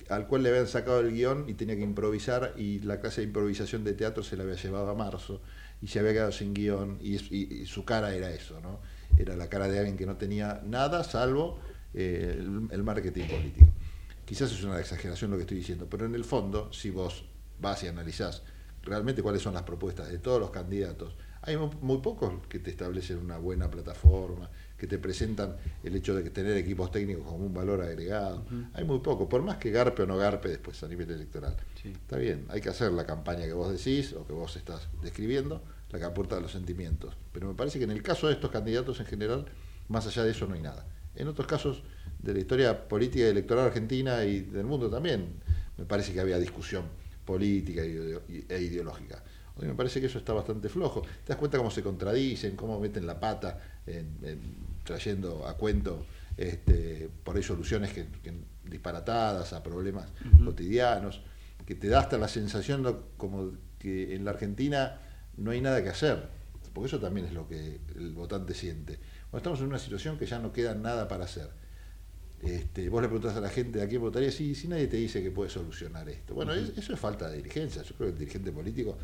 al 0.09 0.27
cual 0.27 0.43
le 0.43 0.49
habían 0.49 0.67
sacado 0.67 0.99
el 0.99 1.11
guion 1.11 1.45
y 1.47 1.53
tenía 1.53 1.75
que 1.75 1.81
improvisar 1.81 2.53
y 2.57 2.79
la 2.79 2.99
clase 2.99 3.21
de 3.21 3.27
improvisación 3.27 3.83
de 3.83 3.93
teatro 3.93 4.21
se 4.23 4.35
la 4.35 4.43
había 4.43 4.55
llevado 4.55 4.89
a 4.89 4.95
marzo 4.95 5.41
y 5.81 5.87
se 5.87 5.99
había 5.99 6.11
quedado 6.13 6.31
sin 6.31 6.53
guion 6.53 6.97
y, 7.01 7.15
y- 7.35 7.61
y 7.61 7.65
su 7.65 7.85
cara 7.85 8.13
era 8.13 8.29
eso, 8.31 8.59
¿no? 8.61 8.79
Era 9.17 9.35
la 9.35 9.49
cara 9.49 9.67
de 9.67 9.79
alguien 9.79 9.97
que 9.97 10.05
no 10.05 10.17
tenía 10.17 10.61
nada 10.65 11.03
salvo 11.03 11.59
eh, 11.93 12.35
el, 12.39 12.67
el 12.71 12.83
marketing 12.83 13.25
político. 13.25 13.67
Quizás 14.25 14.51
es 14.51 14.63
una 14.63 14.79
exageración 14.79 15.31
lo 15.31 15.37
que 15.37 15.41
estoy 15.43 15.57
diciendo, 15.57 15.87
pero 15.89 16.05
en 16.05 16.13
el 16.15 16.23
fondo, 16.23 16.71
si 16.71 16.89
vos 16.91 17.25
vas 17.59 17.83
y 17.83 17.87
analizás 17.87 18.43
realmente 18.83 19.21
cuáles 19.21 19.41
son 19.41 19.53
las 19.53 19.63
propuestas 19.63 20.09
de 20.09 20.19
todos 20.19 20.39
los 20.39 20.51
candidatos, 20.51 21.15
hay 21.41 21.57
mu- 21.57 21.71
muy 21.81 21.97
pocos 21.99 22.33
que 22.47 22.59
te 22.59 22.69
establecen 22.69 23.17
una 23.17 23.37
buena 23.37 23.69
plataforma, 23.71 24.49
que 24.77 24.87
te 24.87 24.97
presentan 24.97 25.55
el 25.83 25.95
hecho 25.95 26.15
de 26.15 26.23
que 26.23 26.29
tener 26.29 26.55
equipos 26.57 26.91
técnicos 26.91 27.25
como 27.25 27.45
un 27.45 27.53
valor 27.53 27.81
agregado. 27.81 28.45
Hay 28.73 28.83
muy 28.85 28.99
poco, 28.99 29.27
por 29.27 29.41
más 29.41 29.57
que 29.57 29.71
garpe 29.71 30.03
o 30.03 30.05
no 30.05 30.15
garpe 30.17 30.47
después 30.49 30.81
a 30.83 30.87
nivel 30.87 31.09
electoral. 31.11 31.55
Está 31.91 32.17
bien, 32.17 32.45
hay 32.49 32.61
que 32.61 32.69
hacer 32.69 32.91
la 32.91 33.05
campaña 33.05 33.45
que 33.45 33.53
vos 33.53 33.71
decís 33.71 34.13
o 34.13 34.25
que 34.27 34.33
vos 34.33 34.55
estás 34.55 34.87
describiendo, 35.01 35.61
la 35.91 35.99
que 35.99 36.05
aporta 36.05 36.39
los 36.39 36.51
sentimientos. 36.51 37.15
Pero 37.31 37.47
me 37.47 37.55
parece 37.55 37.79
que 37.79 37.85
en 37.85 37.91
el 37.91 38.03
caso 38.03 38.27
de 38.27 38.33
estos 38.33 38.51
candidatos 38.51 38.99
en 38.99 39.05
general, 39.07 39.45
más 39.87 40.05
allá 40.07 40.23
de 40.23 40.31
eso 40.31 40.45
no 40.45 40.53
hay 40.55 40.61
nada. 40.61 40.85
En 41.15 41.27
otros 41.27 41.47
casos 41.47 41.83
de 42.21 42.33
la 42.33 42.39
historia 42.39 42.87
política 42.87 43.25
y 43.25 43.29
electoral 43.29 43.67
argentina 43.67 44.23
y 44.25 44.41
del 44.41 44.65
mundo 44.65 44.89
también, 44.89 45.25
me 45.77 45.85
parece 45.85 46.13
que 46.13 46.19
había 46.19 46.37
discusión 46.37 46.85
política 47.25 47.81
e 47.83 48.61
ideológica. 48.61 49.23
Hoy 49.55 49.67
me 49.67 49.73
parece 49.73 49.99
que 49.99 50.07
eso 50.07 50.17
está 50.19 50.33
bastante 50.33 50.69
flojo. 50.69 51.01
Te 51.01 51.29
das 51.29 51.37
cuenta 51.37 51.57
cómo 51.57 51.69
se 51.71 51.83
contradicen, 51.83 52.55
cómo 52.55 52.79
meten 52.79 53.05
la 53.05 53.19
pata 53.19 53.59
en- 53.85 54.17
en- 54.23 54.39
trayendo 54.83 55.45
a 55.47 55.55
cuento 55.57 56.05
este, 56.37 57.09
por 57.23 57.35
ahí 57.35 57.43
soluciones 57.43 57.91
que, 57.91 58.05
que 58.23 58.33
disparatadas 58.69 59.51
a 59.53 59.61
problemas 59.61 60.07
cotidianos, 60.45 61.21
que 61.65 61.75
te 61.75 61.89
da 61.89 61.99
hasta 61.99 62.17
la 62.17 62.27
sensación 62.29 63.01
como 63.17 63.51
que 63.77 64.15
en 64.15 64.23
la 64.23 64.31
Argentina 64.31 65.01
no 65.37 65.51
hay 65.51 65.59
nada 65.61 65.83
que 65.83 65.89
hacer, 65.89 66.29
porque 66.73 66.87
eso 66.87 66.99
también 66.99 67.27
es 67.27 67.33
lo 67.33 67.47
que 67.47 67.79
el 67.95 68.13
votante 68.13 68.53
siente. 68.53 68.97
Bueno, 69.31 69.37
estamos 69.39 69.59
en 69.59 69.67
una 69.67 69.79
situación 69.79 70.17
que 70.17 70.25
ya 70.25 70.39
no 70.39 70.51
queda 70.51 70.73
nada 70.73 71.07
para 71.07 71.25
hacer. 71.25 71.49
Este, 72.41 72.87
vos 72.89 73.01
le 73.01 73.07
preguntás 73.09 73.35
a 73.35 73.41
la 73.41 73.49
gente 73.49 73.81
a 73.81 73.87
quién 73.87 74.01
votaría, 74.01 74.31
sí, 74.31 74.55
si 74.55 74.67
nadie 74.67 74.87
te 74.87 74.97
dice 74.97 75.21
que 75.21 75.29
puede 75.29 75.49
solucionar 75.49 76.07
esto. 76.09 76.33
Bueno, 76.33 76.53
es- 76.53 76.77
eso 76.77 76.93
es 76.93 76.99
falta 76.99 77.29
de 77.29 77.37
dirigencia. 77.37 77.83
Yo 77.83 77.95
creo 77.95 78.07
que 78.09 78.13
el 78.13 78.19
dirigente 78.19 78.51
político, 78.51 78.97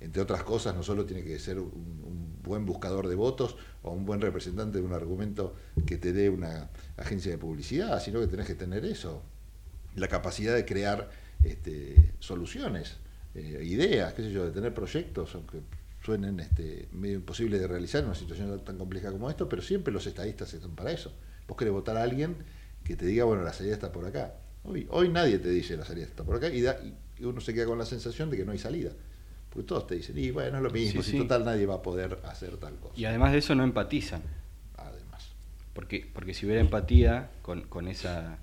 entre 0.00 0.20
otras 0.22 0.42
cosas, 0.42 0.74
no 0.74 0.82
solo 0.82 1.04
tiene 1.06 1.24
que 1.24 1.38
ser 1.38 1.58
un, 1.58 1.66
un 2.04 2.42
buen 2.42 2.66
buscador 2.66 3.08
de 3.08 3.14
votos 3.14 3.56
o 3.82 3.90
un 3.92 4.04
buen 4.04 4.20
representante 4.20 4.78
de 4.78 4.84
un 4.84 4.92
argumento 4.92 5.54
que 5.86 5.96
te 5.96 6.12
dé 6.12 6.28
una 6.28 6.68
agencia 6.98 7.32
de 7.32 7.38
publicidad, 7.38 8.00
sino 8.02 8.20
que 8.20 8.26
tenés 8.26 8.46
que 8.46 8.54
tener 8.54 8.84
eso, 8.84 9.22
la 9.96 10.08
capacidad 10.08 10.54
de 10.54 10.64
crear 10.66 11.10
este, 11.42 12.12
soluciones, 12.20 12.96
eh, 13.34 13.62
ideas, 13.64 14.12
qué 14.14 14.22
sé 14.22 14.30
yo, 14.32 14.44
de 14.44 14.50
tener 14.52 14.74
proyectos, 14.74 15.34
aunque 15.34 15.60
suenen 16.04 16.38
este, 16.40 16.88
medio 16.92 17.16
imposibles 17.16 17.60
de 17.60 17.66
realizar 17.66 18.00
en 18.02 18.06
una 18.06 18.14
situación 18.14 18.60
tan 18.64 18.76
compleja 18.78 19.10
como 19.10 19.30
esto, 19.30 19.48
pero 19.48 19.62
siempre 19.62 19.92
los 19.92 20.06
estadistas 20.06 20.52
están 20.52 20.74
para 20.76 20.90
eso. 20.92 21.12
Vos 21.48 21.56
querés 21.56 21.72
votar 21.72 21.96
a 21.96 22.02
alguien 22.02 22.36
que 22.84 22.96
te 22.96 23.06
diga, 23.06 23.24
bueno, 23.24 23.42
la 23.42 23.52
salida 23.52 23.74
está 23.74 23.90
por 23.92 24.04
acá. 24.06 24.34
Hoy, 24.64 24.86
hoy 24.90 25.08
nadie 25.08 25.38
te 25.38 25.48
dice 25.48 25.76
la 25.76 25.84
salida 25.84 26.04
está 26.06 26.22
por 26.24 26.36
acá 26.36 26.48
y, 26.48 26.60
da- 26.60 26.78
y 27.18 27.24
uno 27.24 27.40
se 27.40 27.54
queda 27.54 27.66
con 27.66 27.78
la 27.78 27.86
sensación 27.86 28.30
de 28.30 28.36
que 28.36 28.44
no 28.44 28.52
hay 28.52 28.58
salida. 28.58 28.90
Porque 29.50 29.66
todos 29.66 29.86
te 29.86 29.94
dicen, 29.94 30.18
y 30.18 30.30
bueno, 30.30 30.56
es 30.58 30.62
lo 30.62 30.70
mismo, 30.70 31.02
Sí, 31.02 31.10
si 31.12 31.16
sí. 31.16 31.22
total 31.22 31.44
nadie 31.44 31.64
va 31.64 31.76
a 31.76 31.82
poder 31.82 32.18
hacer 32.24 32.56
tal 32.58 32.74
cosa. 32.76 32.94
Y 32.96 33.04
además 33.04 33.32
de 33.32 33.38
eso 33.38 33.54
no 33.54 33.62
empatizan. 33.64 34.22
Además. 34.76 35.28
Porque, 35.72 36.06
porque 36.12 36.34
si 36.34 36.44
hubiera 36.44 36.60
empatía 36.60 37.30
con, 37.42 37.62
con, 37.62 37.86
esa, 37.88 38.38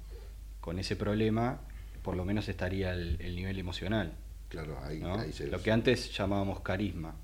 con 0.62 0.80
ese 0.80 0.95
problema, 0.95 1.59
por 2.01 2.16
lo 2.16 2.24
menos 2.26 2.47
estaría 2.49 2.93
el, 2.93 3.18
el 3.20 3.36
nivel 3.36 3.59
emocional. 3.59 4.14
Claro, 4.52 4.78
ahí, 4.84 4.99
¿no? 4.99 5.16
ahí 5.18 5.32
se 5.32 5.47
Lo 5.47 5.62
que 5.64 5.72
antes 5.72 6.12
llamábamos 6.16 6.60
carisma. 6.60 7.16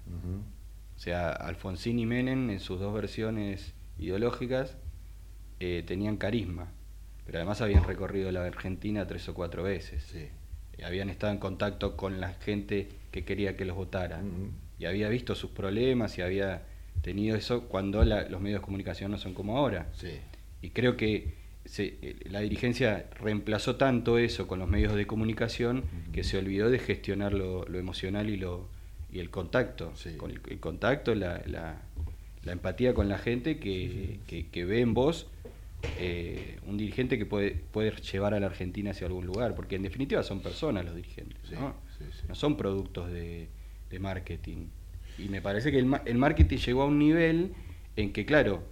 O 0.95 0.99
sea, 0.99 1.29
Alfonsín 1.31 1.99
y 1.99 2.05
Menem 2.07 2.49
en 2.49 2.59
sus 2.59 2.79
dos 2.79 2.93
versiones 2.93 3.73
ideológicas 3.99 4.75
eh, 5.59 5.83
tenían 5.85 6.17
carisma, 6.17 6.69
pero 7.25 7.37
además 7.37 7.61
habían 7.61 7.83
recorrido 7.83 8.31
la 8.31 8.43
Argentina 8.45 9.05
tres 9.05 9.27
o 9.29 9.33
cuatro 9.33 9.61
veces. 9.63 10.03
Sí. 10.03 10.27
Y 10.77 10.83
habían 10.83 11.09
estado 11.09 11.33
en 11.33 11.39
contacto 11.39 11.97
con 11.97 12.19
la 12.21 12.33
gente 12.33 12.87
que 13.11 13.25
quería 13.25 13.55
que 13.57 13.65
los 13.65 13.75
votara. 13.75 14.21
Y 14.79 14.85
había 14.85 15.09
visto 15.09 15.35
sus 15.35 15.51
problemas 15.51 16.17
y 16.17 16.21
había 16.21 16.63
tenido 17.01 17.35
eso 17.35 17.63
cuando 17.67 18.03
la- 18.05 18.27
los 18.29 18.39
medios 18.41 18.61
de 18.61 18.65
comunicación 18.65 19.11
no 19.11 19.17
son 19.17 19.33
como 19.33 19.57
ahora. 19.57 19.87
Sí. 19.93 20.19
Y 20.61 20.69
creo 20.69 20.95
que 20.97 21.35
se- 21.67 21.97
eh, 22.01 22.15
la 22.29 22.39
dirigencia 22.39 23.09
reemplazó 23.19 23.75
tanto 23.75 24.17
eso 24.17 24.47
con 24.47 24.59
los 24.59 24.67
medios 24.69 24.95
de 24.95 25.05
comunicación 25.05 25.83
que 26.13 26.23
se 26.23 26.37
olvidó 26.37 26.69
de 26.69 26.79
gestionar 26.79 27.33
lo, 27.33 27.65
lo 27.65 27.77
emocional 27.77 28.29
y 28.29 28.37
lo 28.37 28.67
y 29.11 29.19
el 29.19 29.29
contacto. 29.29 29.93
Con 30.17 30.31
el, 30.31 30.41
el 30.49 30.59
contacto, 30.59 31.13
la, 31.15 31.41
la- 31.45 31.81
la 32.43 32.51
empatía 32.53 32.93
con 32.93 33.07
la 33.09 33.17
gente 33.17 33.57
que, 33.59 34.19
que- 34.27 34.47
que 34.47 34.65
ve 34.65 34.79
en 34.81 34.93
vos 34.93 35.27
eh, 35.99 36.57
un 36.65 36.77
dirigente 36.77 37.17
que 37.17 37.25
puede, 37.25 37.51
puede 37.51 37.91
llevar 37.91 38.33
a 38.33 38.39
la 38.39 38.47
Argentina 38.47 38.91
hacia 38.91 39.07
algún 39.07 39.25
lugar, 39.25 39.53
porque 39.55 39.75
en 39.75 39.83
definitiva 39.83 40.23
son 40.23 40.41
personas 40.41 40.85
los 40.85 40.95
dirigentes, 40.95 41.51
¿no? 41.51 41.75
No 42.29 42.35
son 42.35 42.57
productos 42.57 43.11
de, 43.11 43.47
de 43.89 43.99
marketing. 43.99 44.67
Y 45.17 45.29
me 45.29 45.41
parece 45.41 45.71
que 45.71 45.79
el, 45.79 45.89
el 46.05 46.17
marketing 46.17 46.57
llegó 46.57 46.81
a 46.83 46.85
un 46.85 46.99
nivel 46.99 47.53
en 47.95 48.11
que, 48.13 48.25
claro, 48.25 48.63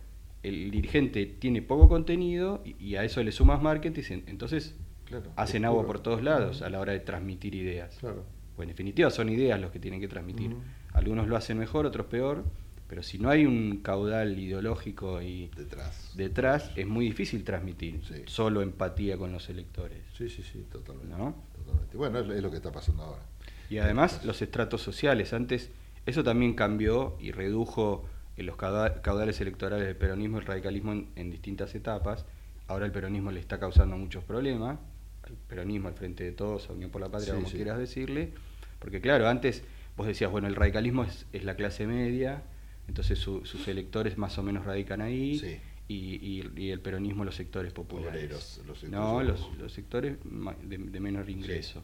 el 0.47 0.71
dirigente 0.71 1.25
tiene 1.25 1.61
poco 1.61 1.87
contenido 1.89 2.61
y, 2.65 2.75
y 2.83 2.95
a 2.95 3.03
eso 3.03 3.21
le 3.23 3.31
sumas 3.31 3.61
marketing, 3.61 4.03
en- 4.09 4.23
entonces 4.27 4.75
Claro, 5.05 5.31
hacen 5.35 5.65
agua 5.65 5.85
por 5.85 5.99
todos 5.99 6.23
lados 6.23 6.61
a 6.61 6.69
la 6.69 6.79
hora 6.79 6.91
de 6.93 6.99
transmitir 6.99 7.53
ideas. 7.55 7.97
Claro. 7.99 8.23
Pues 8.55 8.65
en 8.65 8.69
definitiva 8.69 9.09
son 9.11 9.29
ideas 9.29 9.59
los 9.59 9.71
que 9.71 9.79
tienen 9.79 9.99
que 9.99 10.07
transmitir. 10.07 10.55
Algunos 10.93 11.27
lo 11.27 11.35
hacen 11.35 11.57
mejor, 11.59 11.85
otros 11.85 12.07
peor, 12.07 12.43
pero 12.87 13.03
si 13.03 13.19
no 13.19 13.29
hay 13.29 13.45
un 13.45 13.81
caudal 13.83 14.39
ideológico 14.39 15.21
y 15.21 15.49
detrás, 15.55 16.13
detrás 16.15 16.71
es 16.75 16.87
muy 16.87 17.05
difícil 17.05 17.43
transmitir 17.43 18.01
solo 18.27 18.61
empatía 18.61 19.17
con 19.17 19.31
los 19.31 19.49
electores. 19.49 19.99
Sí, 20.17 20.29
sí, 20.29 20.41
sí, 20.41 20.65
totalmente. 20.71 21.15
¿no? 21.17 21.35
Totalmente. 21.55 21.97
Bueno, 21.97 22.19
es, 22.19 22.29
es 22.29 22.41
lo 22.41 22.49
que 22.49 22.57
está 22.57 22.71
pasando 22.71 23.03
ahora. 23.03 23.21
Y 23.69 23.77
además 23.79 24.23
los 24.25 24.41
estratos 24.41 24.81
sociales. 24.81 25.33
Antes 25.33 25.69
eso 26.05 26.23
también 26.23 26.53
cambió 26.53 27.17
y 27.19 27.31
redujo 27.31 28.05
en 28.37 28.45
los 28.45 28.55
cauda- 28.57 29.01
caudales 29.01 29.39
electorales 29.41 29.85
del 29.87 29.95
peronismo 29.95 30.37
y 30.37 30.41
el 30.41 30.45
radicalismo 30.45 30.91
en, 30.93 31.07
en 31.15 31.31
distintas 31.31 31.73
etapas. 31.75 32.25
Ahora 32.67 32.85
el 32.85 32.91
peronismo 32.91 33.31
le 33.31 33.39
está 33.39 33.59
causando 33.59 33.97
muchos 33.97 34.23
problemas. 34.23 34.79
Al 35.23 35.33
peronismo, 35.47 35.87
al 35.87 35.93
frente 35.95 36.23
de 36.23 36.31
todos, 36.31 36.69
a 36.69 36.73
Unión 36.73 36.91
por 36.91 37.01
la 37.01 37.09
Patria, 37.09 37.31
Sí, 37.33 37.35
como 37.35 37.47
sí. 37.49 37.55
quieras 37.55 37.77
decirle. 37.79 38.31
Porque 38.79 39.01
claro, 39.01 39.27
antes 39.27 39.63
vos 39.97 40.05
decías, 40.07 40.29
bueno, 40.31 40.47
el 40.47 40.55
radicalismo 40.55 41.03
es, 41.03 41.25
es 41.33 41.43
la 41.43 41.55
clase 41.55 41.87
media, 41.87 42.43
entonces 42.87 43.17
su- 43.17 43.45
sus 43.45 43.67
electores 43.67 44.17
más 44.17 44.37
o 44.37 44.43
menos 44.43 44.65
radican 44.65 45.01
ahí. 45.01 45.39
Sí. 45.39 45.57
Y, 45.87 46.15
y- 46.15 46.51
y 46.57 46.71
el 46.71 46.79
peronismo 46.79 47.23
los 47.25 47.35
sectores 47.35 47.71
populares. 47.71 48.23
Obreros, 48.23 48.61
los 48.67 48.79
sectores 48.79 48.89
no, 48.91 49.21
los, 49.23 49.71
sectores 49.71 50.17
de, 50.63 50.77
de 50.79 50.99
menor 50.99 51.29
ingreso. 51.29 51.83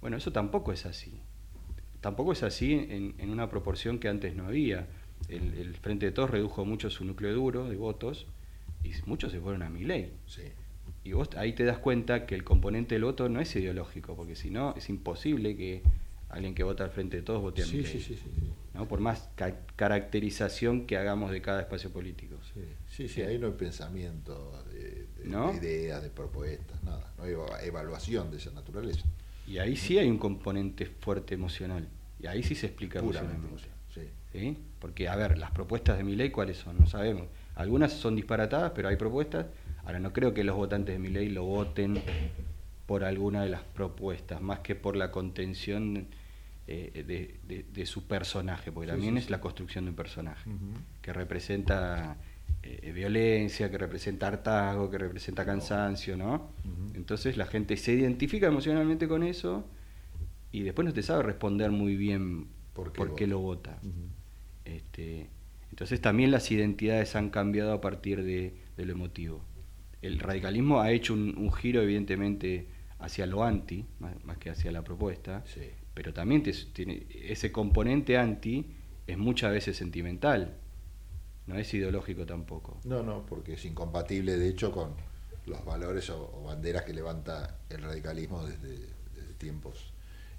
Bueno, 0.00 0.16
eso 0.16 0.32
tampoco 0.32 0.72
es 0.72 0.84
así. 0.86 1.20
Tampoco 2.00 2.32
es 2.32 2.42
así 2.42 2.72
en, 2.72 3.14
en 3.18 3.30
una 3.30 3.48
proporción 3.48 3.98
que 3.98 4.08
antes 4.08 4.34
no 4.34 4.46
había. 4.46 4.88
El, 5.28 5.54
el 5.54 5.74
Frente 5.76 6.06
de 6.06 6.12
Todos 6.12 6.30
redujo 6.30 6.64
mucho 6.64 6.90
su 6.90 7.04
núcleo 7.04 7.32
duro 7.34 7.68
de 7.68 7.76
votos 7.76 8.26
y 8.84 8.92
muchos 9.06 9.32
se 9.32 9.40
fueron 9.40 9.62
a 9.62 9.70
mi 9.70 9.84
ley. 9.84 10.12
Y 11.04 11.12
vos 11.12 11.30
ahí 11.36 11.52
te 11.52 11.64
das 11.64 11.78
cuenta 11.78 12.26
que 12.26 12.34
el 12.34 12.44
componente 12.44 12.94
del 12.94 13.04
voto 13.04 13.28
no 13.28 13.40
es 13.40 13.54
ideológico, 13.56 14.14
porque 14.14 14.36
si 14.36 14.50
no 14.50 14.74
es 14.76 14.88
imposible 14.88 15.56
que 15.56 15.82
alguien 16.28 16.54
que 16.54 16.62
vota 16.62 16.84
al 16.84 16.90
frente 16.90 17.16
de 17.18 17.22
todos 17.22 17.40
vote 17.42 17.62
a 17.62 17.66
Sí, 17.66 17.84
sí, 17.84 18.00
sí, 18.00 18.18
¿no? 18.74 18.86
Por 18.88 19.00
más 19.00 19.28
ca- 19.34 19.56
caracterización 19.76 20.86
que 20.86 20.96
hagamos 20.96 21.30
de 21.30 21.42
cada 21.42 21.60
espacio 21.60 21.90
político. 21.90 22.36
Sí, 22.88 23.08
sí, 23.08 23.22
ahí 23.22 23.38
no 23.38 23.46
hay 23.48 23.52
pensamiento 23.54 24.62
de, 24.72 25.06
de- 25.18 25.24
¿No? 25.26 25.50
de 25.52 25.58
ideas, 25.58 26.02
de 26.02 26.10
propuestas, 26.10 26.82
nada. 26.84 27.12
No 27.18 27.24
hay 27.24 27.32
eva- 27.32 27.62
evaluación 27.64 28.30
de 28.30 28.36
esa 28.38 28.50
naturaleza. 28.52 29.04
Y 29.46 29.58
ahí 29.58 29.76
sí 29.76 29.98
hay 29.98 30.08
un 30.08 30.18
componente 30.18 30.86
fuerte 30.86 31.34
emocional. 31.34 31.88
Y 32.20 32.26
ahí 32.26 32.42
sí 32.42 32.54
se 32.54 32.66
explica 32.66 33.00
Puramente 33.00 33.34
emocionalmente. 33.36 33.71
Sí. 34.32 34.56
Porque, 34.78 35.08
a 35.08 35.14
ver, 35.16 35.38
las 35.38 35.50
propuestas 35.52 35.96
de 35.98 36.04
mi 36.04 36.16
ley, 36.16 36.30
¿cuáles 36.30 36.56
son? 36.56 36.78
No 36.80 36.86
sabemos. 36.86 37.26
Algunas 37.54 37.92
son 37.92 38.16
disparatadas, 38.16 38.72
pero 38.74 38.88
hay 38.88 38.96
propuestas. 38.96 39.46
Ahora, 39.84 40.00
no 40.00 40.12
creo 40.12 40.32
que 40.34 40.42
los 40.42 40.56
votantes 40.56 40.94
de 40.94 40.98
mi 40.98 41.08
ley 41.08 41.28
lo 41.28 41.44
voten 41.44 42.02
por 42.86 43.04
alguna 43.04 43.42
de 43.44 43.50
las 43.50 43.62
propuestas, 43.62 44.40
más 44.40 44.60
que 44.60 44.74
por 44.74 44.96
la 44.96 45.10
contención 45.10 46.06
eh, 46.66 47.04
de, 47.06 47.38
de- 47.46 47.64
de 47.64 47.86
su 47.86 48.06
personaje, 48.06 48.70
porque 48.72 48.86
Sí, 48.88 48.92
también 48.92 49.14
sí, 49.14 49.18
es 49.24 49.30
la 49.30 49.40
construcción 49.40 49.84
de 49.84 49.90
un 49.90 49.96
personaje, 49.96 50.48
que 51.00 51.12
representa 51.12 52.16
eh, 52.62 52.92
violencia, 52.92 53.70
que 53.70 53.78
representa 53.78 54.28
hartazgo, 54.28 54.88
que 54.90 54.98
representa 54.98 55.44
cansancio, 55.44 56.16
¿no? 56.16 56.50
Entonces 56.94 57.36
la 57.36 57.46
gente 57.46 57.76
se 57.76 57.92
identifica 57.92 58.46
emocionalmente 58.46 59.08
con 59.08 59.22
eso 59.24 59.64
y 60.52 60.62
después 60.62 60.86
no 60.86 60.92
te 60.92 61.02
sabe 61.02 61.22
responder 61.24 61.70
muy 61.72 61.96
bien 61.96 62.46
por 62.74 62.92
qué, 62.92 63.26
lo 63.26 63.38
vota. 63.40 63.78
Este, 64.64 65.28
entonces 65.70 66.00
también 66.00 66.30
las 66.30 66.50
identidades 66.50 67.16
han 67.16 67.30
cambiado 67.30 67.72
a 67.72 67.80
partir 67.80 68.22
de, 68.22 68.54
de 68.76 68.84
lo 68.84 68.92
emotivo. 68.92 69.42
El 70.02 70.18
radicalismo 70.18 70.80
ha 70.80 70.90
hecho 70.92 71.14
un, 71.14 71.36
un 71.38 71.52
giro 71.52 71.80
evidentemente 71.82 72.66
hacia 72.98 73.26
lo 73.26 73.42
anti, 73.44 73.84
más, 74.00 74.22
más 74.24 74.38
que 74.38 74.50
hacia 74.50 74.70
la 74.72 74.82
propuesta, 74.82 75.44
pero 75.94 76.12
también 76.12 76.42
te- 76.42 76.52
tiene, 76.72 77.06
ese 77.10 77.50
componente 77.52 78.16
anti 78.16 78.66
es 79.06 79.18
muchas 79.18 79.52
veces 79.52 79.76
sentimental, 79.76 80.56
no 81.46 81.56
es 81.56 81.72
ideológico 81.74 82.24
tampoco. 82.26 82.78
No, 82.84 83.02
no, 83.02 83.26
porque 83.26 83.54
es 83.54 83.64
incompatible, 83.64 84.36
de 84.36 84.48
hecho, 84.48 84.70
con 84.70 84.94
los 85.46 85.64
valores 85.64 86.08
o, 86.10 86.30
o 86.34 86.44
banderas 86.44 86.82
que 86.84 86.92
levanta 86.94 87.58
el 87.68 87.82
radicalismo 87.82 88.44
desde, 88.46 88.78
desde 89.14 89.34
tiempos 89.38 89.92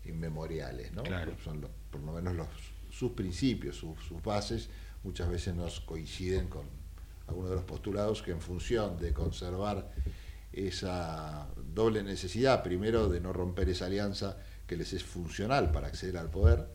inmemoriales, 0.05 0.93
¿no? 0.93 1.03
Claro. 1.03 1.33
Son 1.43 1.59
los- 1.61 1.71
por 1.91 2.01
lo 2.01 2.13
menos 2.13 2.35
los, 2.35 2.47
sus 2.93 3.13
principios, 3.13 3.77
sus, 3.77 4.21
bases, 4.23 4.69
muchas 5.03 5.27
veces 5.27 5.55
nos 5.55 5.79
coinciden 5.79 6.47
con 6.47 6.67
algunos 7.27 7.49
de 7.49 7.55
los 7.55 7.65
postulados 7.65 8.21
que 8.21 8.31
en 8.31 8.39
función 8.39 8.97
de 8.97 9.13
conservar 9.13 9.91
esa 10.51 11.47
doble 11.73 12.03
necesidad, 12.03 12.61
primero 12.61 13.09
de 13.09 13.19
no 13.19 13.33
romper 13.33 13.69
esa 13.69 13.87
alianza 13.87 14.37
que 14.67 14.77
les 14.77 14.93
es 14.93 15.03
funcional 15.03 15.71
para 15.71 15.87
acceder 15.87 16.17
al 16.17 16.29
poder, 16.29 16.67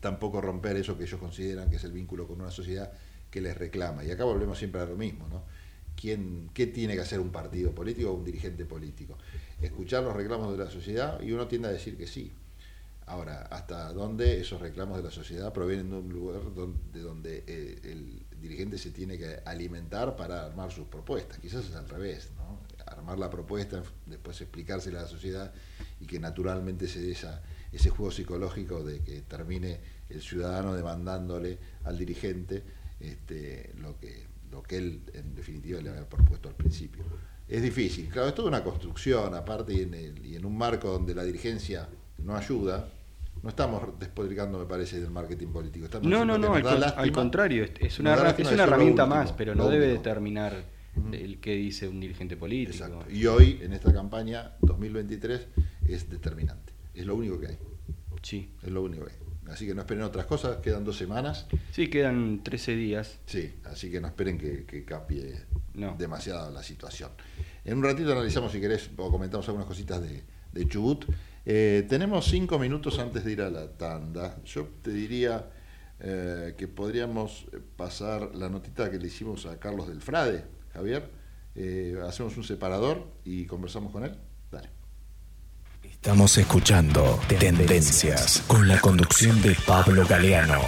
tampoco 0.00 0.42
romper 0.42 0.76
eso 0.76 0.98
que 0.98 1.04
ellos 1.04 1.18
consideran 1.18 1.70
que 1.70 1.76
es 1.76 1.84
el 1.84 1.92
vínculo 1.92 2.26
con 2.26 2.40
una 2.40 2.50
sociedad 2.50 2.92
que 3.30 3.40
les 3.40 3.56
reclama. 3.56 4.04
Y 4.04 4.10
acá 4.10 4.24
volvemos 4.24 4.58
siempre 4.58 4.82
a 4.82 4.84
lo 4.84 4.96
mismo, 4.96 5.28
¿no? 5.28 5.44
¿Quién, 5.96 6.50
¿Qué 6.52 6.66
tiene 6.66 6.94
que 6.94 7.00
hacer 7.00 7.18
un 7.18 7.30
partido 7.30 7.74
político 7.74 8.10
o 8.10 8.14
un 8.14 8.24
dirigente 8.24 8.66
político? 8.66 9.16
Escuchar 9.62 10.04
los 10.04 10.14
reclamos 10.14 10.56
de 10.56 10.62
la 10.62 10.70
sociedad 10.70 11.20
y 11.22 11.32
uno 11.32 11.48
tiende 11.48 11.68
a 11.68 11.72
decir 11.72 11.96
que 11.96 12.06
sí. 12.06 12.32
Ahora, 13.08 13.48
¿hasta 13.50 13.92
dónde 13.94 14.40
esos 14.40 14.60
reclamos 14.60 14.98
de 14.98 15.04
la 15.04 15.10
sociedad 15.10 15.50
provienen 15.52 15.88
de 15.88 15.96
un 15.96 16.08
lugar 16.10 16.42
donde, 16.54 16.78
de 16.92 17.00
donde 17.00 17.44
eh, 17.46 17.80
el 17.84 18.26
dirigente 18.38 18.76
se 18.76 18.90
tiene 18.90 19.16
que 19.16 19.40
alimentar 19.46 20.14
para 20.14 20.44
armar 20.44 20.70
sus 20.70 20.86
propuestas? 20.88 21.38
Quizás 21.38 21.64
es 21.64 21.74
al 21.74 21.88
revés, 21.88 22.30
¿no? 22.36 22.60
Armar 22.86 23.18
la 23.18 23.30
propuesta, 23.30 23.82
después 24.06 24.40
explicársela 24.40 25.00
a 25.00 25.02
la 25.02 25.08
sociedad 25.08 25.52
y 26.00 26.06
que 26.06 26.20
naturalmente 26.20 26.86
se 26.86 27.00
dé 27.00 27.12
esa, 27.12 27.42
ese 27.72 27.88
juego 27.88 28.12
psicológico 28.12 28.84
de 28.84 29.00
que 29.00 29.22
termine 29.22 29.80
el 30.10 30.20
ciudadano 30.20 30.74
demandándole 30.74 31.58
al 31.84 31.96
dirigente 31.96 32.62
este, 33.00 33.72
lo, 33.78 33.98
que, 33.98 34.26
lo 34.50 34.62
que 34.62 34.76
él 34.76 35.02
en 35.14 35.34
definitiva 35.34 35.80
le 35.80 35.90
había 35.90 36.08
propuesto 36.08 36.48
al 36.48 36.54
principio. 36.54 37.04
Es 37.48 37.62
difícil, 37.62 38.10
claro, 38.10 38.28
es 38.28 38.34
toda 38.34 38.48
una 38.48 38.62
construcción 38.62 39.34
aparte 39.34 39.72
y 39.72 40.36
en 40.36 40.44
un 40.44 40.58
marco 40.58 40.90
donde 40.90 41.14
la 41.14 41.24
dirigencia 41.24 41.88
no 42.18 42.36
ayuda. 42.36 42.92
No 43.42 43.50
estamos 43.50 43.98
despotricando, 43.98 44.58
me 44.58 44.66
parece, 44.66 45.00
del 45.00 45.10
marketing 45.10 45.48
político. 45.48 45.84
Estamos 45.86 46.08
No, 46.08 46.24
no, 46.24 46.38
no, 46.38 46.54
al, 46.54 46.62
nos 46.62 46.64
da 46.64 46.70
con- 46.72 46.80
lástima- 46.80 47.02
al 47.02 47.12
contrario, 47.12 47.64
es, 47.64 47.98
una, 48.00 48.14
es 48.14 48.38
una 48.52 48.62
herramienta 48.64 49.04
último, 49.04 49.06
más, 49.20 49.32
pero 49.32 49.54
no 49.54 49.68
debe 49.68 49.86
determinar 49.86 50.64
el 51.12 51.38
que 51.38 51.52
dice 51.54 51.86
un 51.88 52.00
dirigente 52.00 52.36
político. 52.36 53.04
Y 53.10 53.26
hoy, 53.26 53.60
en 53.62 53.72
esta 53.72 53.92
campaña 53.92 54.52
2023, 54.62 55.46
es 55.86 56.10
determinante. 56.10 56.72
Es 56.94 57.06
lo 57.06 57.14
único 57.14 57.38
que 57.38 57.46
hay. 57.48 57.58
Sí. 58.22 58.50
Es 58.62 58.70
lo 58.70 58.82
único 58.82 59.04
que 59.04 59.12
hay. 59.12 59.18
Así 59.52 59.66
que 59.66 59.74
no 59.74 59.80
esperen 59.82 60.02
otras 60.02 60.26
cosas, 60.26 60.56
quedan 60.58 60.84
dos 60.84 60.96
semanas. 60.98 61.46
Sí, 61.70 61.88
quedan 61.88 62.42
13 62.42 62.74
días. 62.76 63.18
Sí, 63.26 63.54
así 63.64 63.90
que 63.90 64.00
no 64.00 64.08
esperen 64.08 64.36
que, 64.36 64.64
que 64.66 64.84
cambie 64.84 65.36
No. 65.74 65.94
demasiado 65.96 66.50
la 66.50 66.62
situación. 66.62 67.12
En 67.64 67.78
un 67.78 67.84
ratito 67.84 68.12
analizamos, 68.12 68.52
si 68.52 68.60
querés, 68.60 68.90
o 68.96 69.10
comentamos 69.10 69.46
algunas 69.48 69.66
cositas 69.68 70.02
de, 70.02 70.22
de 70.52 70.68
Chubut. 70.68 71.06
Eh, 71.50 71.86
tenemos 71.88 72.26
cinco 72.26 72.58
minutos 72.58 72.98
antes 72.98 73.24
de 73.24 73.32
ir 73.32 73.40
a 73.40 73.48
la 73.48 73.68
tanda. 73.68 74.36
Yo 74.44 74.68
te 74.82 74.90
diría 74.90 75.46
eh, 75.98 76.54
que 76.58 76.68
podríamos 76.68 77.46
pasar 77.74 78.34
la 78.34 78.50
notita 78.50 78.90
que 78.90 78.98
le 78.98 79.06
hicimos 79.06 79.46
a 79.46 79.58
Carlos 79.58 79.88
del 79.88 80.02
Frade, 80.02 80.44
Javier. 80.74 81.10
Eh, 81.54 81.96
hacemos 82.06 82.36
un 82.36 82.44
separador 82.44 83.14
y 83.24 83.46
conversamos 83.46 83.92
con 83.92 84.04
él. 84.04 84.14
Dale. 84.52 84.68
Estamos 85.82 86.36
escuchando 86.36 87.18
Tendencias 87.26 88.44
con 88.46 88.68
la 88.68 88.78
conducción 88.78 89.40
de 89.40 89.56
Pablo 89.66 90.06
Galeano. 90.06 90.60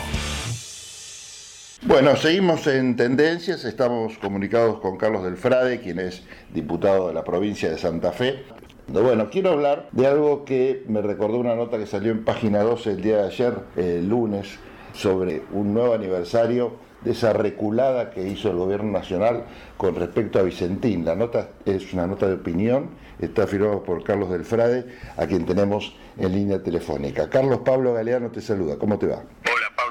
Bueno, 1.83 2.17
seguimos 2.17 2.67
en 2.67 2.97
tendencias, 2.97 3.67
estamos 3.67 4.17
comunicados 4.17 4.81
con 4.81 4.97
Carlos 4.97 5.25
del 5.25 5.37
Frade, 5.37 5.83
quien 5.83 5.99
es 5.99 6.23
diputado 6.55 7.09
de 7.09 7.15
la 7.15 7.23
provincia 7.23 7.71
de 7.71 7.77
Santa 7.77 8.13
Fe. 8.13 8.47
Bueno, 8.93 9.31
quiero 9.31 9.51
hablar 9.51 9.89
de 9.93 10.09
algo 10.09 10.45
que 10.45 10.85
me 10.89 11.01
recordó 11.01 11.39
una 11.39 11.55
nota 11.55 11.79
que 11.79 11.87
salió 11.87 12.11
en 12.11 12.25
página 12.25 12.63
12 12.63 12.91
el 12.91 13.03
día 13.03 13.19
de 13.19 13.29
ayer, 13.29 13.55
el 13.77 14.09
lunes, 14.09 14.59
sobre 14.95 15.43
un 15.53 15.73
nuevo 15.73 15.95
aniversario 15.95 16.73
de 17.03 17.13
esa 17.13 17.33
reculada 17.33 18.11
que 18.11 18.27
hizo 18.27 18.51
el 18.51 18.57
gobierno 18.57 18.91
nacional 18.91 19.45
con 19.77 19.95
respecto 19.95 20.41
a 20.41 20.43
Vicentín. 20.43 21.05
La 21.05 21.15
nota 21.15 21.51
es 21.65 21.93
una 21.95 22.09
nota 22.09 22.27
de 22.27 22.35
opinión, 22.35 22.91
está 23.21 23.47
firmada 23.47 23.81
por 23.81 24.03
Carlos 24.03 24.29
del 24.29 24.45
Frade, 24.45 24.87
a 25.17 25.25
quien 25.25 25.47
tenemos 25.47 25.95
en 26.19 26.33
línea 26.33 26.61
telefónica. 26.61 27.31
Carlos 27.31 27.61
Pablo 27.65 27.95
Galeano 27.95 28.31
te 28.31 28.41
saluda, 28.41 28.77
¿cómo 28.77 28.99
te 28.99 29.07
va? 29.07 29.23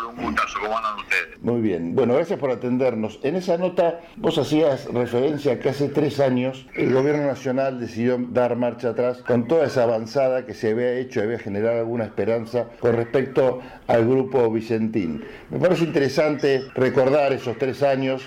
Un 0.09 0.23
gustazo, 0.25 0.59
¿cómo 0.61 0.77
andan 0.77 0.97
ustedes? 0.97 1.41
Muy 1.41 1.61
bien, 1.61 1.95
bueno, 1.95 2.15
gracias 2.15 2.39
por 2.39 2.51
atendernos. 2.51 3.19
En 3.23 3.35
esa 3.35 3.57
nota 3.57 4.01
vos 4.17 4.37
hacías 4.37 4.85
referencia 4.85 5.53
a 5.53 5.59
que 5.59 5.69
hace 5.69 5.89
tres 5.89 6.19
años 6.19 6.67
el 6.75 6.93
gobierno 6.93 7.25
nacional 7.25 7.79
decidió 7.79 8.17
dar 8.17 8.55
marcha 8.55 8.89
atrás 8.89 9.21
con 9.25 9.47
toda 9.47 9.65
esa 9.65 9.83
avanzada 9.83 10.45
que 10.45 10.53
se 10.53 10.71
había 10.71 10.93
hecho, 10.93 11.21
había 11.21 11.39
generado 11.39 11.79
alguna 11.79 12.05
esperanza 12.05 12.65
con 12.79 12.95
respecto 12.95 13.61
al 13.87 14.07
grupo 14.07 14.51
Vicentín. 14.51 15.23
Me 15.49 15.59
parece 15.59 15.85
interesante 15.85 16.63
recordar 16.75 17.33
esos 17.33 17.57
tres 17.57 17.83
años, 17.83 18.23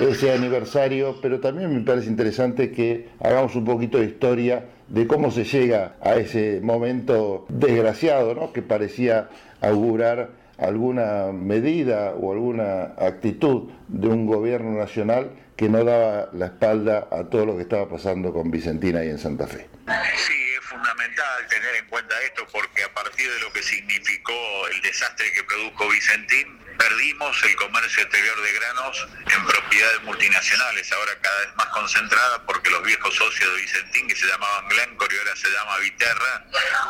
ese 0.00 0.32
aniversario, 0.32 1.16
pero 1.20 1.40
también 1.40 1.74
me 1.74 1.82
parece 1.82 2.08
interesante 2.08 2.70
que 2.70 3.08
hagamos 3.20 3.54
un 3.56 3.64
poquito 3.64 3.98
de 3.98 4.06
historia 4.06 4.64
de 4.88 5.06
cómo 5.06 5.30
se 5.30 5.44
llega 5.44 5.96
a 6.00 6.16
ese 6.16 6.60
momento 6.62 7.46
desgraciado, 7.48 8.34
¿no? 8.34 8.52
que 8.52 8.62
parecía 8.62 9.28
augurar 9.60 10.43
alguna 10.58 11.32
medida 11.32 12.12
o 12.12 12.32
alguna 12.32 12.94
actitud 12.98 13.70
de 13.88 14.08
un 14.08 14.26
gobierno 14.26 14.78
nacional 14.78 15.30
que 15.56 15.68
no 15.68 15.84
daba 15.84 16.28
la 16.32 16.46
espalda 16.46 17.08
a 17.10 17.24
todo 17.24 17.46
lo 17.46 17.56
que 17.56 17.62
estaba 17.62 17.88
pasando 17.88 18.32
con 18.32 18.50
Vicentina 18.50 19.04
y 19.04 19.10
en 19.10 19.18
Santa 19.18 19.46
Fe. 19.46 19.68
Sí, 20.16 20.54
es 20.58 20.64
fundamental 20.64 21.46
tener 21.48 21.76
en 21.76 21.86
cuenta 21.86 22.14
esto 22.22 22.46
porque 22.52 22.82
a 22.82 22.92
partir 22.92 23.30
de 23.30 23.40
lo 23.40 23.52
que 23.52 23.62
significó 23.62 24.32
el 24.72 24.82
desastre 24.82 25.32
que 25.32 25.44
produjo 25.44 25.88
Vicentín, 25.88 26.58
perdimos 26.76 27.42
el 27.44 27.54
comercio 27.56 28.02
exterior 28.02 28.42
de 28.42 28.52
granos 28.52 29.08
en 29.32 29.46
propiedades 29.46 30.02
multinacionales, 30.02 30.92
ahora 30.92 31.12
cada 31.20 31.38
vez 31.40 31.56
más 31.56 31.66
concentrada 31.66 32.44
porque 32.46 32.70
los 32.70 32.82
viejos 32.82 33.14
socios 33.14 33.54
de 33.54 33.60
Vicentín, 33.60 34.08
que 34.08 34.16
se 34.16 34.26
llamaban 34.26 34.68
Glencore 34.68 35.14
y 35.14 35.18
ahora 35.18 35.36
se 35.36 35.48
llama 35.50 35.78
Viterra, 35.78 36.46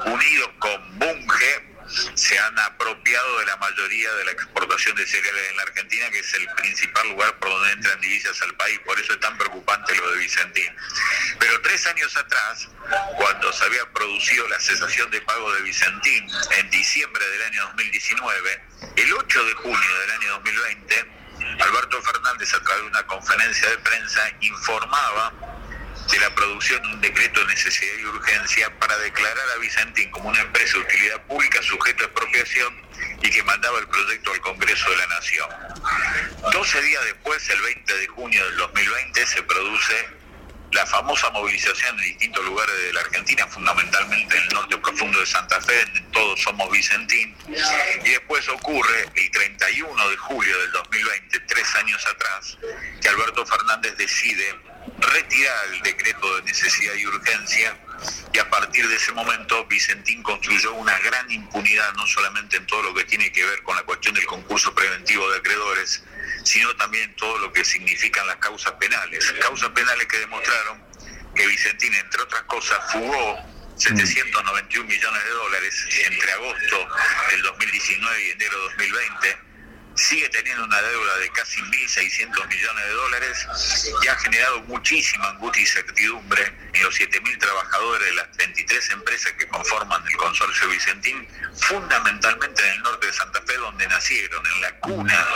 unidos 0.07 0.51
con 0.59 0.99
Bunge, 0.99 1.74
se 2.15 2.39
han 2.39 2.59
apropiado 2.59 3.39
de 3.39 3.47
la 3.47 3.57
mayoría 3.57 4.13
de 4.15 4.25
la 4.25 4.33
exportación 4.33 4.97
de 4.97 5.07
cereales 5.07 5.51
en 5.51 5.57
la 5.57 5.63
Argentina, 5.63 6.11
que 6.11 6.19
es 6.21 6.35
el 6.35 6.49
principal 6.57 7.09
lugar 7.09 7.39
por 7.39 7.51
donde 7.51 7.73
entran 7.73 8.01
divisas 8.01 8.41
al 8.43 8.55
país. 8.55 8.79
Por 8.85 8.99
eso 8.99 9.13
es 9.13 9.21
tan 9.21 9.37
preocupante 9.39 9.95
lo 9.97 10.11
de 10.13 10.19
Vicentín. 10.19 10.77
Pero 11.39 11.61
tres 11.63 11.87
años 11.87 12.17
atrás, 12.17 12.69
cuando 13.17 13.53
se 13.53 13.65
había 13.65 13.91
producido 13.93 14.49
la 14.49 14.61
cesación 14.61 15.11
de 15.11 15.21
pago 15.23 15.53
de 15.55 15.63
Vicentín 15.63 16.29
en 16.59 16.71
diciembre 16.71 17.27
del 17.29 17.43
año 17.43 17.65
2019, 17.67 18.63
el 18.97 19.13
8 19.13 19.45
de 19.45 19.53
junio 19.55 19.99
del 20.01 20.11
año 20.11 20.31
2020, 20.33 21.15
Alberto 21.61 22.03
Fernández, 22.03 22.55
a 22.55 22.63
través 22.63 22.83
de 22.83 22.89
una 22.89 23.07
conferencia 23.07 23.69
de 23.69 23.79
prensa, 23.79 24.21
informaba 24.41 25.33
de 26.11 26.19
la 26.19 26.35
producción 26.35 26.83
de 26.83 26.89
un 26.89 27.01
decreto 27.01 27.41
de 27.41 27.47
necesidad 27.47 27.95
y 28.01 28.05
urgencia 28.05 28.79
para 28.79 28.97
declarar 28.99 29.45
a 29.57 29.59
Vicentín 29.59 30.11
como 30.11 30.29
una 30.29 30.41
empresa 30.41 30.75
de 30.75 30.85
utilidad 30.85 31.23
pública 31.23 31.63
sujeta 31.63 32.05
a 32.05 32.07
expropiación 32.07 32.75
y 33.23 33.31
que 33.31 33.43
mandaba 33.43 33.79
el 33.79 33.89
proyecto 33.89 34.33
al 34.33 34.41
Congreso 34.41 34.91
de 34.91 34.97
la 34.97 35.07
Nación. 35.07 35.49
12 36.53 36.83
días 36.83 37.05
después, 37.05 37.49
el 37.49 37.61
20 37.63 37.97
de 37.97 38.07
junio 38.09 38.45
del 38.45 38.57
2020, 38.57 39.27
se 39.27 39.43
produce 39.43 40.09
la 40.73 40.85
famosa 40.87 41.31
movilización 41.31 41.97
en 41.99 42.05
distintos 42.05 42.45
lugares 42.45 42.77
de 42.77 42.93
la 42.93 43.01
Argentina, 43.01 43.47
fundamentalmente 43.47 44.37
en 44.37 44.43
el 44.43 44.49
norte 44.49 44.77
profundo 44.79 45.21
de 45.21 45.27
Santa 45.27 45.61
Fe, 45.61 45.81
en 45.81 46.11
todos 46.11 46.43
somos 46.43 46.71
Vicentín, 46.71 47.35
y 48.05 48.11
después 48.11 48.49
ocurre 48.49 49.09
el 49.15 49.31
31 49.31 50.09
de 50.09 50.17
julio 50.17 50.59
del 50.63 50.73
2020, 50.73 51.41
tres 51.41 51.75
años 51.77 52.05
atrás, 52.07 52.59
que 53.01 53.09
Alberto 53.09 53.47
Fernández 53.47 53.97
decide 53.97 54.55
retirar 54.99 55.67
el 55.73 55.81
decreto 55.83 56.37
de 56.37 56.43
necesidad 56.43 56.95
y 56.95 57.07
urgencia 57.07 57.77
y 58.33 58.39
a 58.39 58.51
partir 58.51 58.87
de 58.89 58.97
ese 58.97 59.13
momento 59.13 59.65
Vicentín 59.67 60.23
construyó 60.23 60.75
una 60.75 60.99
gran 60.99 61.31
impunidad 61.31 61.93
no 61.95 62.07
solamente 62.07 62.57
en 62.57 62.67
todo 62.67 62.83
lo 62.83 62.95
que 62.95 63.05
tiene 63.05 63.31
que 63.33 63.45
ver 63.45 63.63
con 63.63 63.77
la 63.77 63.83
cuestión 63.83 64.15
del 64.15 64.27
concurso 64.27 64.75
preventivo 64.75 65.31
de 65.31 65.39
acreedores, 65.39 66.03
sino 66.43 66.75
también 66.77 67.15
todo 67.17 67.39
lo 67.39 67.53
que 67.53 67.65
significan 67.65 68.27
las 68.27 68.37
causas 68.37 68.73
penales. 68.73 69.33
Causas 69.41 69.71
penales 69.71 70.07
que 70.07 70.19
demostraron 70.19 70.83
que 71.35 71.47
Vicentín, 71.47 71.95
entre 71.95 72.23
otras 72.23 72.43
cosas, 72.43 72.79
fugó 72.93 73.39
791 73.77 74.89
millones 74.89 75.25
de 75.25 75.31
dólares 75.31 75.89
entre 76.07 76.33
agosto 76.33 76.89
del 77.31 77.43
2019 77.43 78.25
y 78.25 78.31
enero 78.31 78.59
de 78.59 78.65
2020 78.65 79.54
sigue 79.97 80.29
teniendo 80.29 80.65
una 80.65 80.81
deuda 80.83 81.17
de 81.19 81.31
casi 81.31 81.61
1.600 81.61 82.49
millones 82.49 82.85
de 82.85 82.93
dólares 82.93 83.93
y 84.03 84.09
ha 84.09 84.17
generado 84.17 84.61
muchísima 84.63 85.29
angustia 85.31 85.63
y 85.63 85.67
certidumbre 85.67 86.53
en 86.73 86.83
los 86.83 86.99
7.000 86.99 87.39
trabajadores 87.39 88.09
de 88.09 88.15
las 88.15 88.31
33 88.33 88.91
empresas 88.91 89.33
que 89.33 89.47
conforman 89.49 90.03
el 90.07 90.17
consorcio 90.17 90.69
Vicentín, 90.69 91.29
fundamentalmente 91.55 92.63
en 92.63 92.75
el 92.75 92.83
norte 92.83 93.07
de 93.07 93.13
Santa 93.13 93.41
Fe, 93.43 93.55
donde 93.57 93.87
nacieron, 93.87 94.45
en 94.47 94.61
la 94.61 94.81
cuna 94.81 95.27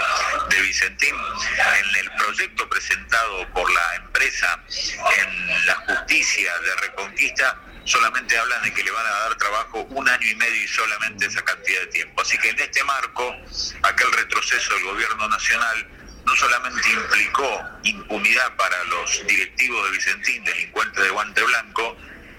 de 0.51 0.61
Vicentín, 0.63 1.15
en 1.15 1.97
el 1.97 2.11
proyecto 2.13 2.69
presentado 2.69 3.49
por 3.53 3.71
la 3.71 3.97
empresa 3.97 4.61
en 4.69 5.67
la 5.67 5.75
justicia 5.75 6.53
de 6.59 6.75
Reconquista, 6.77 7.61
solamente 7.89 8.37
hablan 8.37 8.63
de 8.63 8.73
que 8.73 8.85
le 8.85 8.91
van 8.91 9.07
a 9.07 9.11
dar 9.11 9.35
trabajo 9.37 9.83
un 9.91 10.09
año 10.09 10.29
y 10.29 10.35
medio 10.35 10.63
y 10.63 10.69
solamente 10.69 11.27
esa 11.27 11.43
cantidad 11.43 11.81
de 11.81 11.87
tiempo. 11.87 12.21
Así 12.21 12.37
que 12.39 12.51
en 12.51 12.61
este 12.61 12.85
marco, 12.85 13.35
aquel 13.83 14.13
retroceso 14.13 14.75
del 14.75 14.85
gobierno 14.85 15.29
nacional 15.29 15.89
no 16.27 16.37
solamente 16.37 16.87
implicó 16.91 17.65
impunidad 17.85 18.55
para 18.57 18.85
los 18.85 19.27
directivos 19.27 19.85
de 19.87 19.91
Vicentín, 19.93 20.45
delincuentes 20.45 21.03
de 21.03 21.11
guante 21.11 21.43
blanco, 21.43 21.97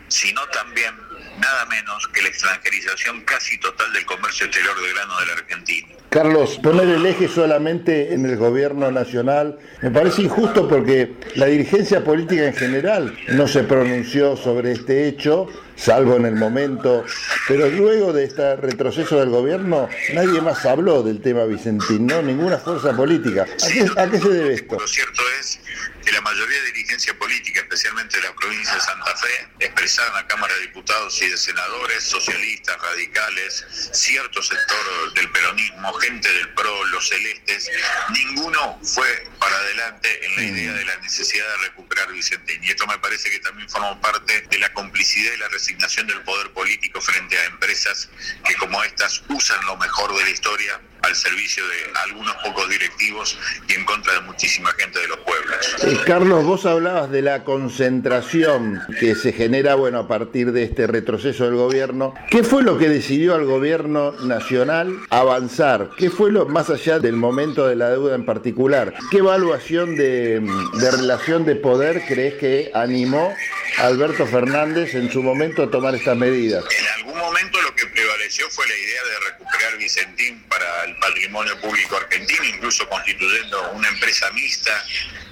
sino 0.08 0.46
también 0.50 0.96
nada 1.40 1.66
menos 1.66 2.08
que 2.10 2.22
la 2.22 2.30
extranjerización 2.30 3.22
casi 3.22 3.58
total 3.58 3.92
del 3.94 4.06
comercio 4.06 4.46
exterior 4.46 4.80
de 4.80 4.94
grano 4.94 5.20
de 5.20 5.26
la 5.26 5.34
Argentina. 5.34 5.99
Carlos, 6.10 6.58
poner 6.64 6.90
el 6.90 7.06
eje 7.06 7.28
solamente 7.28 8.16
en 8.16 8.26
el 8.26 8.36
gobierno 8.36 8.90
nacional. 8.90 9.60
Me 9.84 9.92
parece 9.92 10.24
injusto 10.24 10.68
porque 10.68 11.14
la 11.36 11.46
dirigencia 11.46 12.04
política 12.04 12.48
en 12.48 12.56
general 12.56 13.14
no 13.34 13.48
se 13.48 13.64
pronunció 13.64 14.36
sobre 14.36 14.72
este 14.72 15.08
hecho, 15.08 15.46
salvo 15.80 16.18
en 16.18 16.26
el 16.26 16.36
momento, 16.36 17.06
pero 17.48 17.70
luego 17.70 18.14
de 18.14 18.26
este 18.26 18.56
retroceso 18.58 19.20
del 19.20 19.30
gobierno 19.30 19.90
nadie 20.14 20.42
más 20.42 20.66
habló 20.66 21.04
del 21.04 21.22
tema 21.22 21.46
Vicentín, 21.46 22.08
¿no? 22.08 22.22
Ninguna 22.22 22.58
fuerza 22.58 22.96
política. 22.96 23.44
¿A 23.44 23.68
qué, 23.68 23.88
a 23.96 24.10
qué 24.10 24.20
se 24.20 24.30
debe 24.30 24.54
esto? 24.56 24.78
Lo 24.80 24.88
cierto 24.88 25.22
es 25.40 25.60
que 26.04 26.12
la 26.12 26.22
mayoría 26.22 26.62
de 26.62 26.72
dirigencia 26.72 27.18
política, 27.18 27.62
especialmente 27.62 28.18
de 28.18 28.24
la 28.24 28.36
provincia 28.36 28.74
de 28.76 28.82
Santa 28.82 29.16
Fe, 29.16 29.48
expresaron 29.60 30.18
a 30.18 30.28
Cámara 30.28 30.54
de 30.56 30.62
Diputados 30.62 31.22
y 31.22 31.30
de 31.30 31.38
senadores, 31.38 32.04
socialistas, 32.04 32.78
radicales, 32.82 33.66
cierto 33.92 34.42
sector 34.42 35.14
del 35.14 35.30
peronismo, 35.32 35.94
gente 35.94 36.32
del 36.32 36.54
PRO, 36.54 36.84
los 36.86 37.08
celestes, 37.08 37.70
ninguno 38.10 38.80
fue 38.84 39.28
para 39.40 39.56
adelante 39.58 40.26
en 40.26 40.36
la 40.36 40.44
idea 40.44 40.74
de 40.74 40.86
la 40.86 40.98
necesidad 40.98 41.46
de 41.48 41.68
recuperar 41.68 42.12
Vicentín. 42.12 42.64
Y 42.64 42.70
esto 42.70 42.88
me 42.88 42.98
parece 43.00 43.30
que 43.30 43.40
también 43.40 43.70
forma 43.70 44.00
parte 44.02 44.42
de 44.50 44.60
la 44.60 44.72
complicidad 44.74 45.34
y 45.34 45.38
la 45.38 45.50
resignación 45.70 46.08
del 46.08 46.22
poder 46.24 46.52
político 46.52 47.00
frente 47.00 47.38
a 47.38 47.46
empresas 47.46 48.10
que 48.44 48.56
como 48.56 48.84
estas 48.84 49.22
usan 49.30 49.64
lo 49.68 49.78
mejor 49.78 50.16
de 50.18 50.24
la 50.24 50.30
historia 50.32 50.82
al 51.02 51.16
servicio 51.16 51.64
de 51.66 52.00
algunos 52.06 52.36
pocos 52.44 52.70
directivos 52.70 53.38
y 53.68 53.74
en 53.74 53.86
contra 53.86 54.14
de 54.14 54.22
muchísima 54.22 54.72
gente 54.78 55.00
de 55.00 55.08
los 55.08 55.18
pueblos. 55.20 55.76
Eh, 55.84 55.98
Carlos, 56.06 56.44
vos 56.44 56.66
hablabas 56.66 57.10
de 57.10 57.22
la 57.22 57.44
concentración 57.44 58.82
que 59.00 59.16
se 59.16 59.34
genera, 59.34 59.76
bueno, 59.76 60.00
a 60.00 60.08
partir 60.08 60.52
de 60.52 60.64
este 60.64 60.88
retroceso 60.88 61.46
del 61.46 61.56
gobierno. 61.56 62.14
¿Qué 62.30 62.44
fue 62.44 62.64
lo 62.64 62.78
que 62.78 62.90
decidió 62.90 63.36
al 63.36 63.46
gobierno 63.46 64.12
nacional 64.24 64.94
avanzar? 65.10 65.90
¿Qué 65.98 66.10
fue 66.10 66.32
lo 66.32 66.46
más 66.46 66.70
allá 66.70 67.00
del 67.00 67.16
momento 67.16 67.68
de 67.68 67.76
la 67.76 67.90
deuda 67.90 68.16
en 68.16 68.26
particular? 68.26 68.94
¿Qué 69.12 69.18
evaluación 69.18 69.96
de, 69.96 70.42
de 70.74 70.92
relación 70.92 71.46
de 71.46 71.56
poder 71.56 72.04
crees 72.08 72.36
que 72.36 72.72
animó 72.74 73.34
a 73.78 73.86
Alberto 73.86 74.26
Fernández 74.26 74.96
en 74.96 75.12
su 75.12 75.24
momento 75.24 75.64
a 75.64 75.72
tomar 75.72 75.96
estas 75.96 76.18
medidas? 76.18 76.66
En 76.78 76.88
algún 77.00 77.18
momento 77.18 77.62
lo 77.62 77.76
que 77.76 77.86
prevaleció 77.88 78.50
fue 78.50 78.68
la 78.68 78.76
idea 78.76 79.02
de 79.04 79.32
recuperar 79.32 79.78
Vicentín 79.78 80.44
para 80.50 80.84
el 80.90 80.96
patrimonio 80.98 81.60
público 81.62 81.98
argentino, 81.98 82.44
incluso 82.44 82.88
constituyendo 82.90 83.72
una 83.72 83.88
empresa 83.90 84.30
mixta 84.32 84.84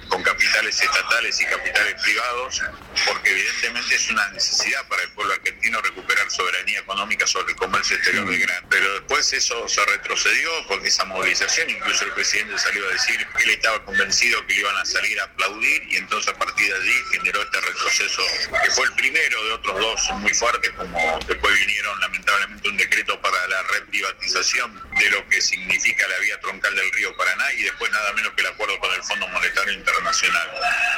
con 0.08 0.22
capitales 0.22 0.80
estatales 0.80 1.40
y 1.40 1.44
capitales 1.44 1.94
privados, 2.02 2.62
porque 3.06 3.30
evidentemente 3.30 3.94
es 3.94 4.10
una 4.10 4.26
necesidad 4.30 4.86
para 4.88 5.02
el 5.02 5.10
pueblo 5.10 5.34
argentino 5.34 5.80
recuperar 5.82 6.30
soberanía 6.30 6.80
económica 6.80 7.26
sobre 7.26 7.52
el 7.52 7.56
comercio 7.56 7.96
exterior 7.96 8.28
del 8.28 8.40
gran. 8.40 8.64
Pero 8.68 8.92
después 8.94 9.32
eso 9.32 9.68
se 9.68 9.84
retrocedió 9.84 10.50
con 10.66 10.84
esa 10.84 11.04
movilización, 11.04 11.70
incluso 11.70 12.04
el 12.04 12.12
presidente 12.12 12.58
salió 12.58 12.88
a 12.88 12.92
decir 12.92 13.26
que 13.36 13.44
él 13.44 13.50
estaba 13.50 13.84
convencido 13.84 14.46
que 14.46 14.54
le 14.54 14.60
iban 14.60 14.76
a 14.76 14.84
salir 14.84 15.20
a 15.20 15.24
aplaudir 15.24 15.82
y 15.90 15.96
entonces 15.96 16.32
a 16.32 16.38
partir 16.38 16.72
de 16.72 16.80
allí 16.80 16.94
generó 17.12 17.42
este 17.42 17.60
retroceso, 17.60 18.22
que 18.64 18.70
fue 18.70 18.86
el 18.86 18.92
primero 18.94 19.44
de 19.44 19.52
otros 19.52 19.78
dos 19.78 20.10
muy 20.16 20.32
fuertes, 20.34 20.70
como 20.70 21.18
después 21.26 21.54
vinieron 21.54 22.00
lamentablemente 22.00 22.68
un 22.68 22.76
decreto 22.76 23.20
para 23.20 23.46
la 23.48 23.62
reprivatización 23.62 24.82
de 24.98 25.10
lo 25.10 25.28
que 25.28 25.40
significa 25.48 26.06
la 26.08 26.18
vía 26.18 26.38
troncal 26.40 26.74
del 26.74 26.92
río 26.92 27.16
Paraná 27.16 27.52
y 27.54 27.62
después 27.62 27.90
nada 27.90 28.12
menos 28.12 28.32
que 28.34 28.42
el 28.42 28.48
acuerdo 28.48 28.78
con 28.78 28.92
el 28.92 29.02
Fondo 29.02 29.28
Monetario 29.28 29.72
Internacional 29.72 30.08
nacional. 30.08 30.48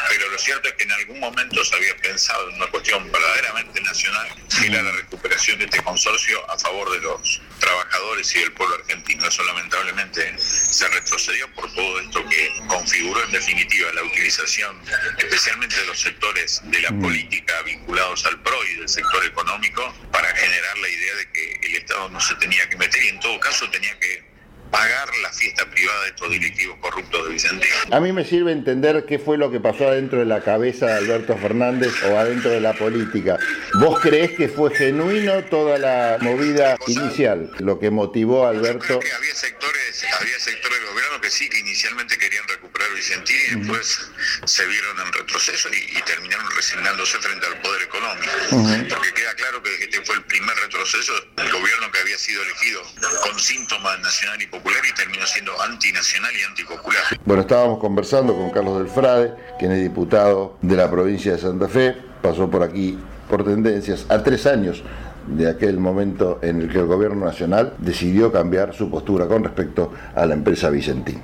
Pero 0.08 0.28
lo 0.28 0.38
cierto 0.38 0.68
es 0.68 0.74
que 0.74 0.84
en 0.84 0.92
algún 0.92 1.20
momento 1.20 1.64
se 1.64 1.74
había 1.76 1.96
pensado 1.96 2.48
en 2.48 2.56
una 2.56 2.66
cuestión 2.68 3.10
verdaderamente 3.10 3.80
nacional, 3.80 4.28
que 4.48 4.66
era 4.66 4.82
la 4.82 4.92
recuperación 4.92 5.58
de 5.58 5.64
este 5.66 5.82
consorcio 5.82 6.50
a 6.50 6.58
favor 6.58 6.90
de 6.92 7.00
los 7.00 7.40
trabajadores 7.58 8.34
y 8.34 8.40
del 8.40 8.52
pueblo 8.52 8.76
argentino. 8.76 9.26
Eso 9.26 9.42
lamentablemente 9.44 10.38
se 10.38 10.88
retrocedió 10.88 11.52
por 11.54 11.72
todo 11.74 12.00
esto 12.00 12.24
que 12.28 12.52
configuró 12.68 13.22
en 13.24 13.32
definitiva 13.32 13.92
la 13.92 14.02
utilización, 14.02 14.80
especialmente 15.18 15.76
de 15.76 15.86
los 15.86 16.00
sectores 16.00 16.60
de 16.64 16.80
la 16.80 16.90
política 16.90 17.62
vinculados 17.62 18.24
al 18.26 18.40
PRO 18.42 18.64
y 18.64 18.74
del 18.76 18.88
sector 18.88 19.24
económico, 19.24 19.94
para 20.12 20.34
generar 20.34 20.78
la 20.78 20.88
idea 20.88 21.14
de 21.16 21.32
que 21.32 21.60
el 21.62 21.76
Estado 21.76 22.08
no 22.08 22.20
se 22.20 22.34
tenía 22.36 22.68
que 22.68 22.76
meter 22.76 23.02
y 23.02 23.08
en 23.08 23.20
todo 23.20 23.38
caso 23.40 23.68
tenía 23.70 23.98
que 23.98 24.30
pagar 24.70 25.08
la 25.22 25.32
fiesta 25.32 25.64
privada 25.70 26.02
de 26.02 26.08
estos 26.08 26.30
directivos 26.30 26.76
corruptos 26.80 27.24
de 27.26 27.32
Vicentín. 27.32 27.70
A 27.90 28.00
mí 28.00 28.12
me 28.12 28.24
sirve 28.24 28.52
entender 28.52 29.04
qué 29.06 29.18
fue 29.18 29.36
lo 29.36 29.50
que 29.50 29.60
pasó 29.60 29.88
adentro 29.88 30.18
de 30.20 30.26
la 30.26 30.42
cabeza 30.42 30.86
de 30.86 30.92
Alberto 30.94 31.36
Fernández 31.36 31.92
o 32.04 32.16
adentro 32.16 32.50
de 32.50 32.60
la 32.60 32.72
política. 32.74 33.38
¿Vos 33.80 34.00
creés 34.00 34.32
que 34.32 34.48
fue 34.48 34.74
genuino 34.74 35.42
toda 35.44 35.78
la 35.78 36.18
movida 36.20 36.76
inicial, 36.86 37.50
lo 37.58 37.78
que 37.78 37.90
motivó 37.90 38.46
a 38.46 38.50
Alberto? 38.50 39.00
que 39.00 39.12
había 39.12 39.34
sectores, 39.34 39.79
había 40.20 40.38
sectores 40.38 40.78
del 40.78 40.88
gobierno 40.88 41.20
que 41.20 41.30
sí, 41.30 41.48
que 41.48 41.58
inicialmente 41.58 42.16
querían 42.18 42.46
recuperar 42.48 42.92
Vicentín 42.94 43.36
y 43.36 43.54
después 43.56 44.10
se 44.44 44.66
vieron 44.66 45.00
en 45.00 45.12
retroceso 45.12 45.68
y, 45.70 45.98
y 45.98 46.02
terminaron 46.02 46.50
resignándose 46.56 47.18
frente 47.18 47.46
al 47.46 47.60
poder 47.60 47.82
económico. 47.82 48.32
Porque 48.88 49.12
queda 49.12 49.34
claro 49.34 49.62
que 49.62 49.84
este 49.84 50.02
fue 50.04 50.16
el 50.16 50.24
primer 50.24 50.56
retroceso 50.56 51.12
del 51.36 51.52
gobierno 51.52 51.90
que 51.92 52.00
había 52.00 52.18
sido 52.18 52.42
elegido 52.42 52.82
con 53.22 53.38
síntomas 53.38 54.00
nacional 54.00 54.40
y 54.40 54.46
popular 54.46 54.82
y 54.88 54.94
terminó 54.94 55.26
siendo 55.26 55.60
antinacional 55.62 56.32
y 56.34 56.42
antipopular. 56.42 57.02
Bueno, 57.24 57.42
estábamos 57.42 57.78
conversando 57.80 58.34
con 58.34 58.50
Carlos 58.50 58.78
del 58.78 58.88
Frade, 58.92 59.34
quien 59.58 59.72
es 59.72 59.82
diputado 59.82 60.58
de 60.62 60.76
la 60.76 60.90
provincia 60.90 61.32
de 61.32 61.38
Santa 61.38 61.68
Fe, 61.68 61.96
pasó 62.22 62.50
por 62.50 62.62
aquí 62.62 62.98
por 63.28 63.44
tendencias 63.44 64.06
a 64.08 64.22
tres 64.22 64.46
años 64.46 64.82
de 65.36 65.48
aquel 65.48 65.78
momento 65.78 66.38
en 66.42 66.62
el 66.62 66.68
que 66.68 66.78
el 66.78 66.86
gobierno 66.86 67.24
nacional 67.24 67.74
decidió 67.78 68.32
cambiar 68.32 68.74
su 68.74 68.90
postura 68.90 69.26
con 69.26 69.44
respecto 69.44 69.92
a 70.14 70.26
la 70.26 70.34
empresa 70.34 70.70
Vicentín. 70.70 71.22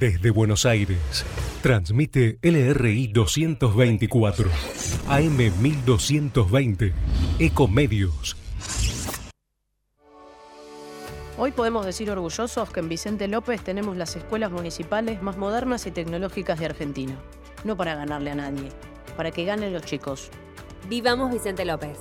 Desde 0.00 0.30
Buenos 0.30 0.66
Aires, 0.66 1.24
transmite 1.62 2.38
LRI 2.42 3.08
224, 3.08 4.48
AM 5.08 5.36
1220, 5.60 6.92
Ecomedios. 7.38 8.36
Hoy 11.36 11.50
podemos 11.50 11.84
decir 11.84 12.10
orgullosos 12.10 12.70
que 12.70 12.80
en 12.80 12.88
Vicente 12.88 13.26
López 13.28 13.62
tenemos 13.62 13.96
las 13.96 14.14
escuelas 14.14 14.52
municipales 14.52 15.20
más 15.20 15.36
modernas 15.36 15.86
y 15.86 15.90
tecnológicas 15.90 16.60
de 16.60 16.66
Argentina. 16.66 17.16
No 17.64 17.76
para 17.76 17.96
ganarle 17.96 18.30
a 18.30 18.36
nadie, 18.36 18.70
para 19.16 19.30
que 19.32 19.44
ganen 19.44 19.72
los 19.72 19.82
chicos. 19.82 20.30
Vivamos 20.88 21.32
Vicente 21.32 21.64
López. 21.64 21.98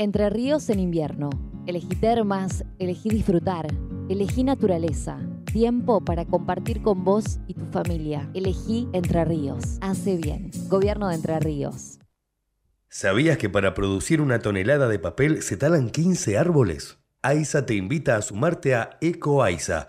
Entre 0.00 0.30
ríos 0.30 0.70
en 0.70 0.78
invierno. 0.78 1.28
Elegí 1.66 1.96
termas, 1.96 2.64
elegí 2.78 3.08
disfrutar, 3.08 3.66
elegí 4.08 4.44
naturaleza. 4.44 5.18
Tiempo 5.52 6.04
para 6.04 6.24
compartir 6.24 6.82
con 6.82 7.02
vos 7.02 7.40
y 7.48 7.54
tu 7.54 7.66
familia. 7.72 8.30
Elegí 8.32 8.86
Entre 8.92 9.24
Ríos. 9.24 9.76
Hace 9.80 10.16
bien. 10.16 10.52
Gobierno 10.68 11.08
de 11.08 11.16
Entre 11.16 11.40
Ríos. 11.40 11.98
¿Sabías 12.88 13.38
que 13.38 13.50
para 13.50 13.74
producir 13.74 14.20
una 14.20 14.38
tonelada 14.38 14.86
de 14.86 15.00
papel 15.00 15.42
se 15.42 15.56
talan 15.56 15.90
15 15.90 16.38
árboles? 16.38 16.98
AISA 17.22 17.66
te 17.66 17.74
invita 17.74 18.14
a 18.14 18.22
sumarte 18.22 18.76
a 18.76 18.98
Eco 19.00 19.42
AISA, 19.42 19.88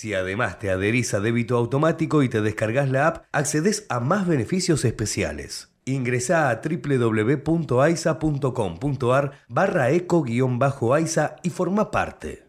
Si 0.00 0.14
además 0.14 0.58
te 0.58 0.70
adherís 0.70 1.12
a 1.12 1.20
débito 1.20 1.58
automático 1.58 2.22
y 2.22 2.30
te 2.30 2.40
descargas 2.40 2.88
la 2.88 3.06
app, 3.06 3.26
accedes 3.32 3.84
a 3.90 4.00
más 4.00 4.26
beneficios 4.26 4.86
especiales. 4.86 5.74
Ingresá 5.84 6.48
a 6.48 6.62
www.aisa.com.ar 6.62 9.32
barra 9.50 9.90
eco-aisa 9.90 11.36
y 11.42 11.50
forma 11.50 11.90
parte. 11.90 12.46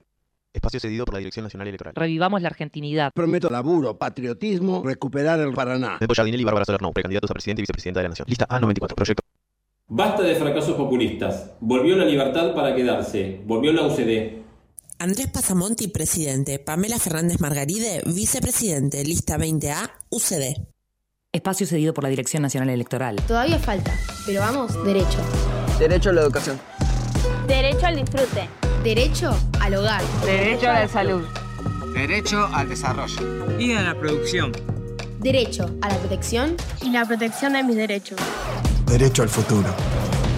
Espacio 0.53 0.79
cedido 0.79 1.03
por 1.03 1.15
la 1.15 1.17
Dirección 1.17 1.43
Nacional 1.43 1.67
Electoral. 1.67 1.93
Revivamos 1.93 2.41
la 2.41 2.47
argentinidad. 2.47 3.11
Prometo 3.13 3.49
laburo, 3.49 3.97
patriotismo, 3.97 4.81
recuperar 4.85 5.41
el 5.41 5.51
Paraná. 5.51 5.97
Depo 5.99 6.13
Jardinelli 6.13 6.43
y 6.43 6.45
Bárbara 6.45 6.63
Solerno, 6.63 6.93
precandidatos 6.93 7.29
a 7.31 7.33
presidente 7.33 7.59
y 7.59 7.63
vicepresidenta 7.63 7.99
de 7.99 8.03
la 8.03 8.09
Nación. 8.11 8.27
Lista 8.29 8.47
A94, 8.47 8.95
proyecto. 8.95 9.23
Basta 9.89 10.23
de 10.23 10.35
fracasos 10.35 10.77
populistas. 10.77 11.51
Volvió 11.59 11.97
la 11.97 12.05
libertad 12.05 12.55
para 12.55 12.73
quedarse. 12.73 13.41
Volvió 13.45 13.73
la 13.73 13.81
UCD. 13.81 14.40
Andrés 15.01 15.29
Pasamonti, 15.29 15.87
presidente. 15.87 16.59
Pamela 16.59 16.99
Fernández 16.99 17.39
Margaride, 17.39 18.03
vicepresidente. 18.05 19.03
Lista 19.03 19.35
20A, 19.35 19.89
UCD. 20.11 20.61
Espacio 21.31 21.65
cedido 21.65 21.91
por 21.91 22.03
la 22.03 22.11
Dirección 22.11 22.43
Nacional 22.43 22.69
Electoral. 22.69 23.15
Todavía 23.27 23.57
falta, 23.57 23.97
pero 24.27 24.41
vamos, 24.41 24.71
derecho. 24.85 25.17
Derecho 25.79 26.11
a 26.11 26.13
la 26.13 26.21
educación. 26.21 26.61
Derecho 27.47 27.87
al 27.87 27.95
disfrute. 27.95 28.47
Derecho 28.83 29.35
al 29.59 29.73
hogar. 29.73 30.03
Derecho 30.23 30.69
a 30.69 30.81
la 30.81 30.87
salud. 30.87 31.23
Derecho 31.95 32.45
al 32.53 32.69
desarrollo. 32.69 33.59
Y 33.59 33.73
a 33.73 33.81
la 33.81 33.99
producción. 33.99 34.51
Derecho 35.17 35.65
a 35.81 35.89
la 35.89 35.97
protección 35.97 36.57
y 36.83 36.91
la 36.91 37.05
protección 37.05 37.53
de 37.53 37.63
mis 37.63 37.75
derechos. 37.75 38.19
Derecho 38.85 39.23
al 39.23 39.29
futuro. 39.29 39.73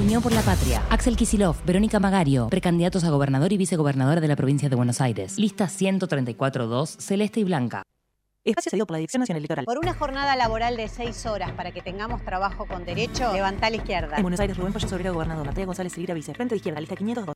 Unión 0.04 0.22
por 0.22 0.34
la 0.34 0.41
Patria. 0.41 0.84
Axel 0.89 1.16
Kisilov, 1.16 1.56
Verónica 1.66 1.97
Magario, 1.97 2.49
precandidatos 2.49 3.06
a 3.06 3.10
gobernador 3.10 3.54
y 3.54 3.58
vicegobernadora 3.58 4.20
de 4.20 4.28
la 4.28 4.36
provincia 4.36 4.68
de 4.68 4.76
Buenos 4.76 4.99
Aires. 4.99 5.39
Lista 5.39 5.68
134-2, 5.68 6.97
Celeste 6.99 7.39
y 7.39 7.45
Blanca. 7.45 7.84
Espacio 8.43 8.72
cedido 8.72 8.86
por 8.86 8.95
la 8.95 8.97
Dirección 8.97 9.22
Nacional 9.22 9.39
Electoral. 9.39 9.64
Por 9.64 9.78
una 9.78 9.93
jornada 9.93 10.36
laboral 10.36 10.76
de 10.76 10.89
seis 10.89 11.26
horas 11.26 11.54
para 11.54 11.72
que 11.72 11.82
tengamos 11.82 12.22
trabajo 12.26 12.66
con 12.66 12.84
derecho, 12.84 13.32
levanta 13.32 13.68
a 13.68 13.70
la 13.70 13.78
izquierda. 13.78 14.18
En 14.18 14.24
Buenos 14.24 14.41
Aires, 14.41 14.58
Rubén 14.58 14.74
Pollo 14.74 14.89
Sobrero, 14.89 15.14
gobernador. 15.14 15.45
Mateo 15.45 15.68
González 15.68 15.93
Silvira, 15.93 16.14
vice. 16.14 16.34
Frente 16.34 16.56
de 16.56 16.58
izquierda, 16.58 16.82
lista 16.82 16.97
502. 16.97 17.36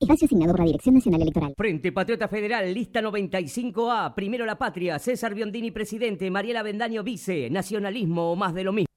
Espacio 0.00 0.26
asignado 0.26 0.52
por 0.54 0.60
la 0.60 0.66
Dirección 0.66 0.96
Nacional 0.96 1.22
Electoral. 1.22 1.54
Frente 1.56 1.92
Patriota 1.92 2.26
Federal, 2.26 2.74
lista 2.74 3.00
95A. 3.00 4.14
Primero 4.14 4.44
la 4.44 4.58
patria. 4.58 4.98
César 4.98 5.34
Biondini, 5.34 5.70
presidente. 5.70 6.28
Mariela 6.32 6.64
Bendaño, 6.64 7.04
vice. 7.04 7.48
Nacionalismo 7.48 8.32
o 8.32 8.34
más 8.34 8.54
de 8.54 8.64
lo 8.64 8.72
mismo. 8.72 8.88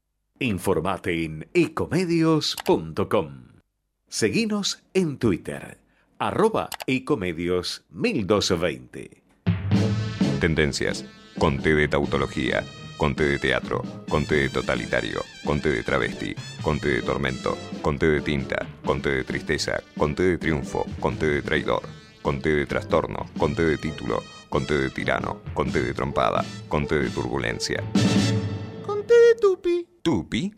Informate 0.41 1.23
en 1.23 1.47
ecomedios.com. 1.53 3.43
Seguinos 4.07 4.81
en 4.95 5.19
Twitter. 5.19 5.77
Arroba 6.17 6.67
ecomedios 6.87 7.85
1220. 7.91 9.21
Tendencias. 10.39 11.05
Conté 11.37 11.75
de 11.75 11.87
tautología. 11.87 12.63
Conté 12.97 13.25
de 13.25 13.37
teatro. 13.37 13.83
Conté 14.09 14.37
de 14.37 14.49
totalitario. 14.49 15.21
Conté 15.45 15.73
de 15.73 15.83
travesti. 15.83 16.33
Conté 16.63 16.89
de 16.95 17.01
tormento. 17.03 17.55
Conté 17.83 18.07
de 18.07 18.21
tinta. 18.21 18.65
Conté 18.83 19.17
de 19.17 19.23
tristeza. 19.23 19.83
Conté 19.95 20.23
de 20.23 20.37
triunfo. 20.39 20.87
Conté 20.99 21.27
de 21.27 21.41
traidor. 21.43 21.83
Conté 22.23 22.55
de 22.55 22.65
trastorno. 22.65 23.27
Conté 23.37 23.63
de 23.63 23.77
título. 23.77 24.23
Conté 24.49 24.75
de 24.79 24.89
tirano. 24.89 25.43
Conté 25.53 25.83
de 25.83 25.93
trompada. 25.93 26.43
Conté 26.67 26.97
de 26.97 27.11
turbulencia. 27.11 27.83
¿Tupi? 30.11 30.53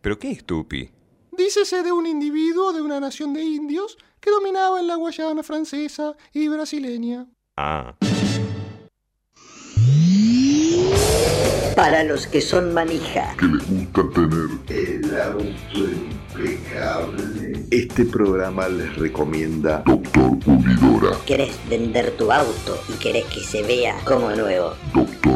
¿Pero 0.00 0.18
qué 0.18 0.32
es 0.32 0.44
tupi? 0.44 0.90
Dícese 1.30 1.84
de 1.84 1.92
un 1.92 2.06
individuo 2.08 2.72
de 2.72 2.82
una 2.82 2.98
nación 2.98 3.34
de 3.34 3.44
indios 3.44 3.96
que 4.18 4.32
dominaba 4.32 4.80
en 4.80 4.88
la 4.88 4.96
Guayana 4.96 5.44
francesa 5.44 6.16
y 6.32 6.48
brasileña. 6.48 7.28
Ah. 7.56 7.94
Para 11.76 12.02
los 12.02 12.26
que 12.26 12.40
son 12.40 12.74
manija. 12.74 13.36
Que 13.38 13.46
les 13.46 13.70
gusta 13.70 14.02
tener 14.12 14.48
el 14.70 15.20
auto 15.20 15.78
impecable. 16.34 17.66
Este 17.70 18.06
programa 18.06 18.68
les 18.68 18.96
recomienda 18.96 19.84
Doctor 19.86 20.36
Pulidora. 20.40 21.16
¿Querés 21.24 21.56
vender 21.70 22.10
tu 22.16 22.32
auto 22.32 22.76
y 22.88 22.98
querés 22.98 23.26
que 23.26 23.38
se 23.38 23.62
vea 23.62 24.00
como 24.04 24.30
nuevo? 24.30 24.74
Doctor 24.92 25.35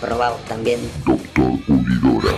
Probamos 0.00 0.44
también. 0.44 0.80
Doctor 1.04 1.52
Pulidora. 1.66 2.34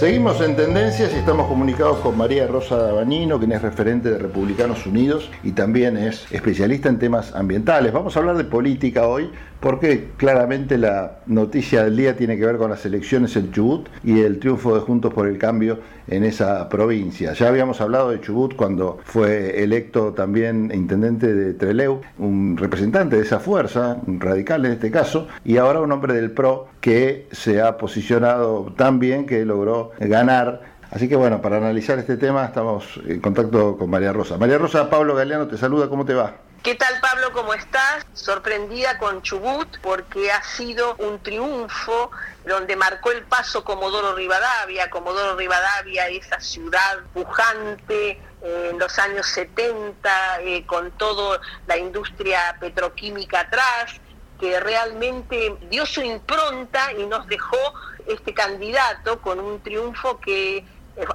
Seguimos 0.00 0.40
en 0.40 0.56
Tendencias 0.56 1.12
y 1.12 1.16
estamos 1.16 1.46
comunicados 1.46 1.98
con 1.98 2.16
María 2.16 2.46
Rosa 2.46 2.78
Dabanino, 2.78 3.38
quien 3.38 3.52
es 3.52 3.60
referente 3.60 4.08
de 4.08 4.16
Republicanos 4.16 4.86
Unidos 4.86 5.30
y 5.42 5.52
también 5.52 5.98
es 5.98 6.26
especialista 6.32 6.88
en 6.88 6.98
temas 6.98 7.34
ambientales. 7.34 7.92
Vamos 7.92 8.16
a 8.16 8.20
hablar 8.20 8.38
de 8.38 8.44
política 8.44 9.06
hoy 9.06 9.30
porque 9.60 10.08
claramente 10.16 10.78
la 10.78 11.20
noticia 11.26 11.84
del 11.84 11.96
día 11.96 12.16
tiene 12.16 12.36
que 12.36 12.46
ver 12.46 12.56
con 12.56 12.70
las 12.70 12.84
elecciones 12.86 13.36
en 13.36 13.52
Chubut 13.52 13.88
y 14.02 14.20
el 14.20 14.38
triunfo 14.38 14.74
de 14.74 14.80
Juntos 14.80 15.12
por 15.12 15.26
el 15.26 15.38
Cambio 15.38 15.78
en 16.08 16.24
esa 16.24 16.68
provincia. 16.68 17.34
Ya 17.34 17.48
habíamos 17.48 17.80
hablado 17.80 18.10
de 18.10 18.20
Chubut 18.20 18.56
cuando 18.56 18.98
fue 19.04 19.62
electo 19.62 20.12
también 20.12 20.72
intendente 20.74 21.34
de 21.34 21.54
Treleu, 21.54 22.00
un 22.18 22.56
representante 22.56 23.16
de 23.16 23.22
esa 23.22 23.38
fuerza, 23.38 23.98
un 24.06 24.20
radical 24.20 24.64
en 24.64 24.72
este 24.72 24.90
caso, 24.90 25.28
y 25.44 25.58
ahora 25.58 25.80
un 25.80 25.92
hombre 25.92 26.14
del 26.14 26.30
PRO 26.32 26.68
que 26.80 27.28
se 27.30 27.60
ha 27.60 27.76
posicionado 27.76 28.72
tan 28.76 28.98
bien 28.98 29.26
que 29.26 29.44
logró 29.44 29.92
ganar 30.00 30.80
Así 30.90 31.08
que 31.08 31.14
bueno, 31.14 31.40
para 31.40 31.58
analizar 31.58 32.00
este 32.00 32.16
tema 32.16 32.44
estamos 32.44 33.00
en 33.06 33.20
contacto 33.20 33.76
con 33.76 33.88
María 33.88 34.12
Rosa. 34.12 34.36
María 34.38 34.58
Rosa, 34.58 34.90
Pablo 34.90 35.14
Galeano 35.14 35.46
te 35.46 35.56
saluda, 35.56 35.88
¿cómo 35.88 36.04
te 36.04 36.14
va? 36.14 36.34
¿Qué 36.62 36.74
tal 36.74 37.00
Pablo? 37.00 37.32
¿Cómo 37.32 37.54
estás? 37.54 38.04
Sorprendida 38.12 38.98
con 38.98 39.22
Chubut 39.22 39.78
porque 39.80 40.30
ha 40.30 40.42
sido 40.42 40.94
un 40.96 41.18
triunfo 41.18 42.10
donde 42.44 42.76
marcó 42.76 43.12
el 43.12 43.22
paso 43.22 43.64
Comodoro 43.64 44.14
Rivadavia, 44.14 44.90
Comodoro 44.90 45.36
Rivadavia, 45.36 46.08
esa 46.08 46.38
ciudad 46.38 46.98
pujante 47.14 48.20
en 48.42 48.78
los 48.78 48.98
años 48.98 49.26
70 49.28 50.42
eh, 50.42 50.66
con 50.66 50.90
toda 50.98 51.40
la 51.66 51.78
industria 51.78 52.54
petroquímica 52.60 53.40
atrás, 53.40 53.94
que 54.38 54.60
realmente 54.60 55.56
dio 55.70 55.86
su 55.86 56.02
impronta 56.02 56.92
y 56.92 57.06
nos 57.06 57.26
dejó 57.26 57.72
este 58.06 58.34
candidato 58.34 59.22
con 59.22 59.40
un 59.40 59.62
triunfo 59.62 60.20
que 60.20 60.62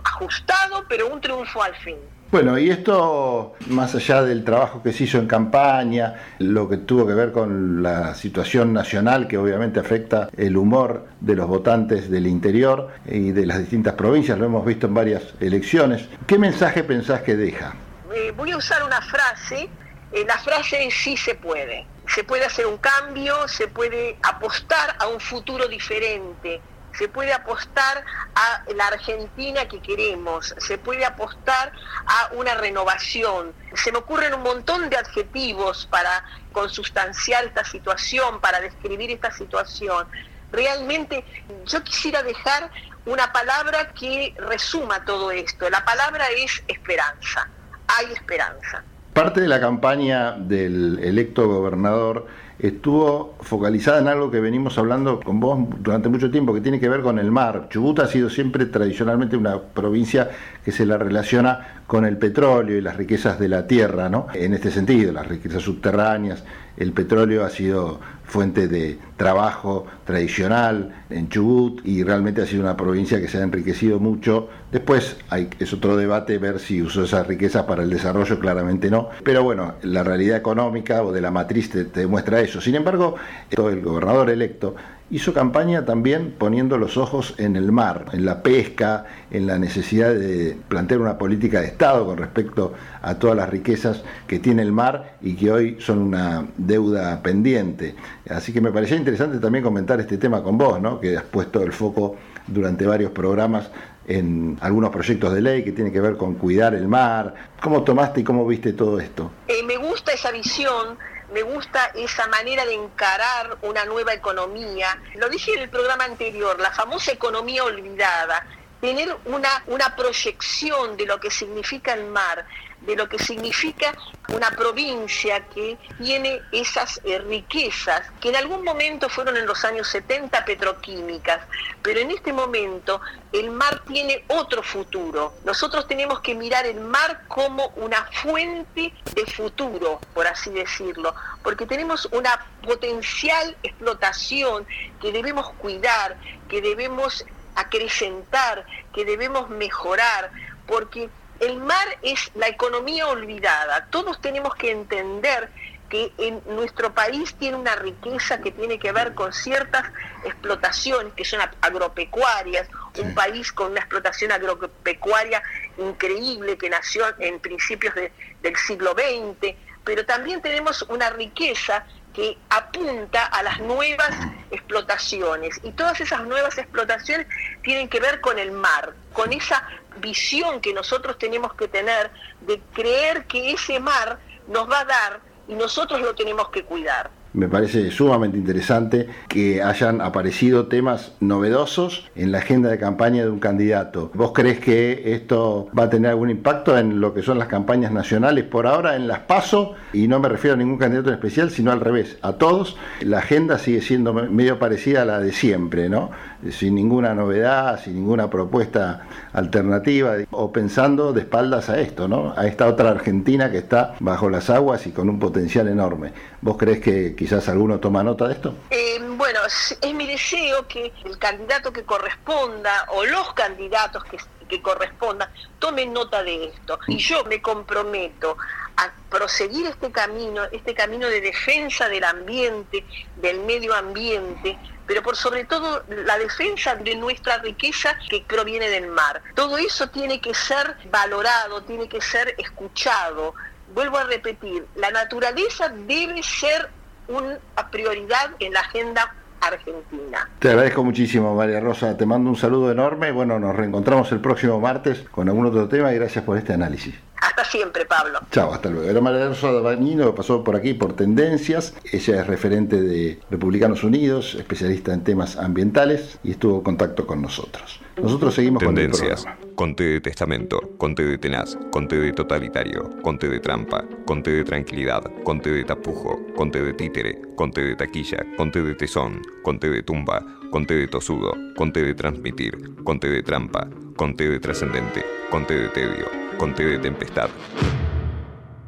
ajustado, 0.05 0.85
pero 0.89 1.07
un 1.07 1.21
triunfo 1.21 1.61
al 1.61 1.75
fin. 1.75 2.14
Bueno, 2.36 2.57
y 2.57 2.69
esto, 2.69 3.55
más 3.67 3.95
allá 3.95 4.21
del 4.21 4.43
trabajo 4.43 4.83
que 4.83 4.91
se 4.91 5.05
hizo 5.05 5.19
en 5.19 5.25
campaña, 5.25 6.15
lo 6.39 6.67
que 6.67 6.75
tuvo 6.75 7.07
que 7.07 7.13
ver 7.13 7.31
con 7.31 7.81
la 7.81 8.13
situación 8.13 8.73
nacional 8.73 9.29
que 9.29 9.38
obviamente 9.38 9.79
afecta 9.79 10.27
el 10.36 10.57
humor 10.57 11.07
de 11.21 11.33
los 11.33 11.47
votantes 11.47 12.11
del 12.11 12.27
interior 12.27 12.89
y 13.05 13.31
de 13.31 13.45
las 13.45 13.59
distintas 13.59 13.93
provincias, 13.93 14.38
lo 14.38 14.47
hemos 14.47 14.65
visto 14.65 14.88
en 14.88 14.95
varias 14.95 15.23
elecciones, 15.39 16.09
¿qué 16.27 16.38
mensaje 16.38 16.83
pensás 16.83 17.21
que 17.21 17.38
deja? 17.38 17.73
Eh, 18.13 18.33
voy 18.36 18.51
a 18.51 18.57
usar 18.57 18.83
una 18.83 18.99
frase, 18.99 19.69
eh, 20.11 20.25
la 20.27 20.38
frase 20.38 20.88
es 20.88 20.93
sí 20.93 21.15
se 21.15 21.36
puede. 21.36 21.88
Se 22.13 22.25
puede 22.25 22.43
hacer 22.43 22.65
un 22.65 22.79
cambio, 22.79 23.47
se 23.47 23.69
puede 23.69 24.17
apostar 24.21 24.97
a 24.99 25.07
un 25.07 25.21
futuro 25.21 25.69
diferente 25.69 26.59
se 26.97 27.07
puede 27.07 27.33
apostar 27.33 28.03
a 28.35 28.63
la 28.73 28.87
Argentina 28.87 29.67
que 29.67 29.81
queremos, 29.81 30.55
se 30.57 30.77
puede 30.77 31.05
apostar 31.05 31.71
a 32.05 32.33
una 32.35 32.55
renovación. 32.55 33.53
Se 33.73 33.91
me 33.91 33.99
ocurren 33.99 34.33
un 34.33 34.43
montón 34.43 34.89
de 34.89 34.97
adjetivos 34.97 35.87
para 35.89 36.23
consustanciar 36.51 37.45
esta 37.45 37.63
situación, 37.63 38.39
para 38.41 38.59
describir 38.61 39.11
esta 39.11 39.31
situación. 39.31 40.07
Realmente 40.51 41.25
yo 41.65 41.83
quisiera 41.83 42.23
dejar 42.23 42.71
una 43.05 43.31
palabra 43.31 43.91
que 43.93 44.33
resuma 44.37 45.03
todo 45.05 45.31
esto. 45.31 45.69
La 45.69 45.83
palabra 45.83 46.25
es 46.35 46.63
esperanza. 46.67 47.49
Hay 47.87 48.11
esperanza. 48.13 48.83
Parte 49.13 49.41
de 49.41 49.47
la 49.47 49.59
campaña 49.59 50.33
del 50.33 50.99
electo 51.01 51.47
gobernador 51.47 52.27
estuvo 52.59 53.35
focalizada 53.41 53.99
en 53.99 54.07
algo 54.07 54.31
que 54.31 54.39
venimos 54.39 54.77
hablando 54.77 55.19
con 55.19 55.39
vos 55.39 55.59
durante 55.79 56.09
mucho 56.09 56.31
tiempo, 56.31 56.53
que 56.53 56.61
tiene 56.61 56.79
que 56.79 56.89
ver 56.89 57.01
con 57.01 57.19
el 57.19 57.31
mar. 57.31 57.67
Chubut 57.69 57.99
ha 57.99 58.07
sido 58.07 58.29
siempre 58.29 58.65
tradicionalmente 58.65 59.35
una 59.37 59.59
provincia 59.59 60.29
que 60.63 60.71
se 60.71 60.85
la 60.85 60.97
relaciona 60.97 61.81
con 61.87 62.05
el 62.05 62.17
petróleo 62.17 62.77
y 62.77 62.81
las 62.81 62.97
riquezas 62.97 63.39
de 63.39 63.49
la 63.49 63.67
tierra, 63.67 64.09
¿no? 64.09 64.27
En 64.33 64.53
este 64.53 64.71
sentido, 64.71 65.11
las 65.11 65.27
riquezas 65.27 65.63
subterráneas, 65.63 66.43
el 66.77 66.91
petróleo 66.91 67.45
ha 67.45 67.49
sido 67.49 67.99
fuente 68.26 68.67
de 68.67 68.97
trabajo 69.17 69.86
tradicional 70.05 71.03
en 71.09 71.30
Chubut 71.30 71.82
y 71.86 72.03
realmente 72.03 72.41
ha 72.41 72.45
sido 72.45 72.63
una 72.63 72.76
provincia 72.76 73.21
que 73.21 73.28
se 73.28 73.38
ha 73.38 73.43
enriquecido 73.43 73.99
mucho. 73.99 74.49
Después 74.71 75.17
hay, 75.30 75.49
es 75.59 75.73
otro 75.73 75.95
debate 75.95 76.38
ver 76.38 76.59
si 76.59 76.82
usó 76.82 77.03
esas 77.03 77.28
riquezas 77.28 77.63
para 77.63 77.84
el 77.84 77.89
desarrollo, 77.89 78.39
claramente 78.39 78.89
no. 78.89 79.09
Pero 79.23 79.43
bueno, 79.43 79.76
la 79.84 80.03
realidad 80.03 80.38
económica 80.38 81.03
o 81.03 81.11
de 81.11 81.21
la 81.21 81.32
matriz 81.32 81.69
te, 81.69 81.86
te 81.86 82.01
demuestra 82.01 82.41
eso. 82.41 82.59
Sin 82.61 82.76
embargo, 82.76 83.15
el 83.49 83.82
gobernador 83.82 84.30
electo 84.30 84.76
hizo 85.11 85.33
campaña 85.33 85.85
también 85.85 86.33
poniendo 86.37 86.77
los 86.77 86.97
ojos 86.97 87.35
en 87.37 87.55
el 87.55 87.71
mar, 87.71 88.05
en 88.13 88.25
la 88.25 88.41
pesca, 88.41 89.05
en 89.29 89.45
la 89.45 89.59
necesidad 89.59 90.13
de 90.13 90.57
plantear 90.67 90.99
una 90.99 91.17
política 91.17 91.61
de 91.61 91.67
Estado 91.67 92.05
con 92.05 92.17
respecto 92.17 92.73
a 93.01 93.15
todas 93.15 93.37
las 93.37 93.49
riquezas 93.49 94.03
que 94.27 94.39
tiene 94.39 94.63
el 94.63 94.71
mar 94.71 95.17
y 95.21 95.35
que 95.35 95.51
hoy 95.51 95.77
son 95.79 95.99
una 95.99 96.45
deuda 96.57 97.21
pendiente. 97.21 97.95
Así 98.29 98.51
que 98.51 98.61
me 98.61 98.71
parecía 98.71 98.97
interesante 98.97 99.37
también 99.37 99.63
comentar 99.63 99.99
este 99.99 100.17
tema 100.17 100.41
con 100.41 100.57
vos, 100.57 100.81
¿no? 100.81 100.99
que 100.99 101.15
has 101.15 101.23
puesto 101.23 101.61
el 101.61 101.71
foco 101.71 102.15
durante 102.47 102.85
varios 102.85 103.11
programas 103.11 103.69
en 104.07 104.57
algunos 104.61 104.91
proyectos 104.91 105.33
de 105.33 105.41
ley 105.41 105.63
que 105.63 105.71
tienen 105.71 105.91
que 105.91 106.01
ver 106.01 106.17
con 106.17 106.35
cuidar 106.35 106.73
el 106.73 106.87
mar. 106.87 107.33
¿Cómo 107.61 107.83
tomaste 107.83 108.21
y 108.21 108.23
cómo 108.23 108.45
viste 108.45 108.73
todo 108.73 108.99
esto? 108.99 109.31
Eh, 109.47 109.63
me 109.65 109.77
gusta 109.77 110.13
esa 110.13 110.31
visión 110.31 110.97
me 111.32 111.41
gusta 111.41 111.91
esa 111.95 112.28
manera 112.28 112.65
de 112.65 112.73
encarar 112.73 113.57
una 113.61 113.86
nueva 113.86 114.13
economía. 114.13 114.97
Lo 115.15 115.30
dije 115.30 115.53
en 115.53 115.63
el 115.63 115.69
programa 115.69 116.05
anterior, 116.05 116.59
la 116.59 116.71
famosa 116.71 117.11
economía 117.11 117.63
olvidada, 117.63 118.45
tener 118.82 119.15
una, 119.26 119.63
una 119.67 119.95
proyección 119.95 120.97
de 120.97 121.05
lo 121.05 121.19
que 121.19 121.32
significa 121.32 121.93
el 121.93 122.05
mar, 122.05 122.45
de 122.86 122.95
lo 122.95 123.09
que 123.09 123.19
significa 123.19 123.93
una 124.29 124.51
provincia 124.51 125.47
que 125.47 125.77
tiene 125.97 126.41
esas 126.51 126.99
eh, 127.03 127.19
riquezas, 127.19 128.09
que 128.19 128.29
en 128.29 128.36
algún 128.36 128.63
momento 128.63 129.09
fueron 129.09 129.38
en 129.38 129.45
los 129.45 129.63
años 129.63 129.88
70 129.89 130.45
petroquímicas, 130.45 131.41
pero 131.81 131.99
en 131.99 132.11
este 132.11 132.33
momento 132.33 133.01
el 133.31 133.51
mar 133.51 133.83
tiene 133.88 134.23
otro 134.27 134.63
futuro. 134.63 135.33
Nosotros 135.43 135.88
tenemos 135.88 136.19
que 136.21 136.36
mirar 136.36 136.65
el 136.65 136.79
mar 136.79 137.23
como 137.27 137.67
una 137.75 138.05
fuente 138.23 138.93
de 139.13 139.25
futuro, 139.25 139.99
por 140.13 140.27
así 140.27 140.49
decirlo, 140.51 141.13
porque 141.43 141.65
tenemos 141.65 142.07
una 142.11 142.45
potencial 142.63 143.55
explotación 143.63 144.65
que 145.01 145.11
debemos 145.11 145.51
cuidar, 145.53 146.17
que 146.49 146.61
debemos 146.61 147.25
acrecentar, 147.55 148.65
que 148.93 149.05
debemos 149.05 149.49
mejorar, 149.49 150.31
porque 150.67 151.09
el 151.39 151.57
mar 151.57 151.88
es 152.01 152.31
la 152.36 152.47
economía 152.47 153.07
olvidada. 153.07 153.88
Todos 153.89 154.21
tenemos 154.21 154.55
que 154.55 154.71
entender 154.71 155.49
que 155.89 156.11
en 156.17 156.41
nuestro 156.47 156.93
país 156.93 157.36
tiene 157.36 157.57
una 157.57 157.75
riqueza 157.75 158.39
que 158.41 158.51
tiene 158.51 158.79
que 158.79 158.91
ver 158.91 159.13
con 159.13 159.31
ciertas 159.33 159.83
explotaciones 160.23 161.13
que 161.13 161.23
son 161.25 161.41
agropecuarias, 161.61 162.67
un 162.97 163.13
país 163.13 163.51
con 163.51 163.71
una 163.71 163.81
explotación 163.81 164.31
agropecuaria 164.31 165.43
increíble 165.77 166.57
que 166.57 166.69
nació 166.69 167.05
en 167.19 167.39
principios 167.39 167.93
del 167.93 168.55
siglo 168.55 168.93
XX, 168.93 169.55
pero 169.83 170.05
también 170.05 170.41
tenemos 170.41 170.81
una 170.89 171.11
riqueza 171.11 171.86
que 172.15 172.38
apunta 172.49 173.25
a 173.25 173.43
las 173.43 173.59
nuevas 173.59 174.09
explotaciones. 174.49 175.59
Y 175.63 175.71
todas 175.73 175.99
esas 175.99 176.23
nuevas 176.23 176.57
explotaciones 176.57 177.27
tienen 177.61 177.89
que 177.89 177.99
ver 177.99 178.21
con 178.21 178.39
el 178.39 178.51
mar, 178.51 178.93
con 179.13 179.33
esa 179.33 179.67
visión 179.97 180.61
que 180.61 180.73
nosotros 180.73 181.17
tenemos 181.17 181.53
que 181.53 181.67
tener 181.67 182.11
de 182.41 182.59
creer 182.73 183.25
que 183.25 183.51
ese 183.51 183.79
mar 183.79 184.19
nos 184.47 184.69
va 184.69 184.79
a 184.79 184.85
dar 184.85 185.21
y 185.47 185.53
nosotros 185.53 186.01
lo 186.01 186.15
tenemos 186.15 186.49
que 186.49 186.63
cuidar 186.63 187.09
me 187.36 187.49
parece 187.49 187.91
sumamente 187.91 188.38
interesante 188.38 189.07
que 189.27 189.61
hayan 189.61 190.01
aparecido 190.01 190.67
temas 190.67 191.11
novedosos 191.19 192.09
en 192.15 192.31
la 192.31 192.39
agenda 192.39 192.69
de 192.69 192.77
campaña 192.77 193.23
de 193.23 193.29
un 193.29 193.39
candidato. 193.39 194.09
¿Vos 194.13 194.31
crees 194.33 194.59
que 194.59 195.13
esto 195.13 195.67
va 195.77 195.83
a 195.83 195.89
tener 195.89 196.11
algún 196.11 196.29
impacto 196.29 196.77
en 196.77 197.01
lo 197.01 197.13
que 197.13 197.21
son 197.21 197.38
las 197.38 197.47
campañas 197.47 197.91
nacionales 197.91 198.45
por 198.45 198.67
ahora, 198.67 198.95
en 198.95 199.07
las 199.07 199.19
PASO? 199.19 199.73
Y 199.93 200.07
no 200.07 200.19
me 200.19 200.29
refiero 200.29 200.55
a 200.55 200.57
ningún 200.57 200.77
candidato 200.77 201.09
en 201.09 201.15
especial, 201.15 201.51
sino 201.51 201.71
al 201.71 201.81
revés, 201.81 202.17
a 202.21 202.33
todos. 202.33 202.77
La 203.01 203.19
agenda 203.19 203.57
sigue 203.59 203.81
siendo 203.81 204.13
medio 204.13 204.57
parecida 204.57 205.01
a 205.01 205.05
la 205.05 205.19
de 205.19 205.33
siempre, 205.33 205.89
¿no? 205.89 206.11
Sin 206.51 206.75
ninguna 206.75 207.13
novedad, 207.13 207.79
sin 207.83 207.95
ninguna 207.95 208.29
propuesta 208.29 209.01
alternativa, 209.33 210.13
o 210.31 210.51
pensando 210.53 211.11
de 211.11 211.21
espaldas 211.21 211.69
a 211.69 211.79
esto, 211.81 212.07
¿no? 212.07 212.33
A 212.38 212.47
esta 212.47 212.67
otra 212.67 212.91
Argentina 212.91 213.51
que 213.51 213.57
está 213.57 213.95
bajo 213.99 214.29
las 214.29 214.49
aguas 214.49 214.88
y 214.88 214.91
con 214.91 215.09
un 215.09 215.19
potencial 215.19 215.67
enorme. 215.67 216.11
¿Vos 216.45 216.57
crees 216.57 216.79
que 216.79 217.15
quizás 217.15 217.49
alguno 217.49 217.79
toma 217.79 218.03
nota 218.03 218.27
de 218.27 218.35
esto? 218.35 218.55
Eh, 218.69 218.99
bueno, 219.01 219.39
es 219.47 219.79
mi 219.95 220.05
deseo 220.05 220.67
que 220.67 220.93
el 221.03 221.17
candidato 221.17 221.74
que 221.74 221.83
corresponda 221.83 222.86
o 222.89 223.03
los 223.03 223.33
candidatos 223.33 224.03
que, 224.03 224.17
que 224.47 224.61
correspondan 224.61 225.28
tomen 225.57 225.91
nota 225.91 226.21
de 226.21 226.49
esto. 226.49 226.78
Y 226.86 226.97
yo 226.97 227.24
me 227.24 227.41
comprometo 227.41 228.37
a 228.78 228.91
proseguir 229.09 229.65
este 229.65 229.91
camino, 229.91 230.43
este 230.51 230.75
camino 230.75 231.07
de 231.07 231.20
defensa 231.20 231.89
del 231.89 232.03
ambiente, 232.03 232.86
del 233.15 233.39
medio 233.39 233.74
ambiente, 233.74 234.55
pero 234.86 235.01
por 235.01 235.15
sobre 235.15 235.45
todo 235.45 235.83
la 235.87 236.20
defensa 236.20 236.75
de 236.75 236.93
nuestra 236.95 237.39
riqueza 237.39 237.97
que 238.07 238.24
proviene 238.28 238.70
del 238.70 238.89
mar. 238.89 239.20
Todo 239.33 239.57
eso 239.57 239.89
tiene 239.89 240.21
que 240.21 240.36
ser 240.36 240.78
valorado, 240.91 241.63
tiene 241.63 241.89
que 241.89 242.01
ser 242.01 242.36
escuchado 242.37 243.33
vuelvo 243.75 243.97
a 243.97 244.05
repetir, 244.05 244.65
la 244.75 244.89
naturaleza 244.89 245.69
debe 245.69 246.23
ser 246.23 246.69
una 247.07 247.37
prioridad 247.69 248.31
en 248.39 248.53
la 248.53 248.61
agenda 248.61 249.13
argentina. 249.41 250.27
Te 250.39 250.49
agradezco 250.49 250.83
muchísimo, 250.83 251.35
María 251.35 251.59
Rosa. 251.59 251.95
Te 251.95 252.05
mando 252.05 252.29
un 252.31 252.35
saludo 252.35 252.71
enorme. 252.71 253.11
Bueno, 253.11 253.37
nos 253.37 253.55
reencontramos 253.55 254.11
el 254.11 254.19
próximo 254.19 254.59
martes 254.59 255.05
con 255.11 255.29
algún 255.29 255.45
otro 255.45 255.67
tema 255.67 255.91
y 255.91 255.95
gracias 255.95 256.23
por 256.23 256.37
este 256.37 256.53
análisis. 256.53 256.95
Hasta 257.21 257.43
siempre, 257.43 257.85
Pablo. 257.85 258.19
Chao, 258.31 258.53
hasta 258.53 258.69
luego. 258.69 258.89
Era 258.89 259.01
María 259.01 259.27
Rosa 259.27 259.51
Dabañino, 259.51 260.15
pasó 260.15 260.43
por 260.43 260.55
aquí 260.55 260.73
por 260.73 260.95
Tendencias. 260.95 261.73
Ella 261.91 262.21
es 262.21 262.27
referente 262.27 262.81
de 262.81 263.19
Republicanos 263.29 263.83
Unidos, 263.83 264.35
especialista 264.35 264.93
en 264.93 265.03
temas 265.03 265.37
ambientales 265.37 266.17
y 266.23 266.31
estuvo 266.31 266.57
en 266.57 266.63
contacto 266.63 267.05
con 267.05 267.21
nosotros. 267.21 267.81
Nosotros 268.01 268.36
seguimos 268.36 268.62
Tendencias. 268.62 269.24
con 269.24 269.32
el 269.32 269.55
Conte 269.55 269.84
de 269.86 270.01
testamento, 270.01 270.59
conte 270.78 271.05
de 271.05 271.17
tenaz, 271.17 271.58
conte 271.72 271.97
de 271.97 272.12
totalitario, 272.12 272.89
conte 273.01 273.30
de 273.30 273.39
trampa, 273.39 273.86
conte 274.05 274.32
de 274.32 274.43
tranquilidad, 274.43 275.01
conte 275.24 275.50
de 275.50 275.63
tapujo, 275.63 276.20
conte 276.36 276.62
de 276.62 276.74
títere, 276.74 277.22
conte 277.36 277.62
de 277.62 277.76
taquilla, 277.76 278.26
conte 278.36 278.62
de 278.62 278.76
tesón, 278.76 279.22
conte 279.43 279.70
de 279.70 279.82
tumba, 279.82 280.22
conte 280.51 280.74
de 280.74 280.88
tosudo, 280.89 281.34
conte 281.55 281.84
de 281.84 281.93
transmitir, 281.93 282.76
conte 282.84 283.09
de 283.09 283.24
trampa, 283.24 283.70
conte 283.96 284.30
de 284.30 284.39
trascendente, 284.39 285.05
conte 285.32 285.58
de 285.58 285.70
tedio, 285.70 286.05
conte 286.38 286.66
de 286.66 286.80
tempestad. 286.80 287.30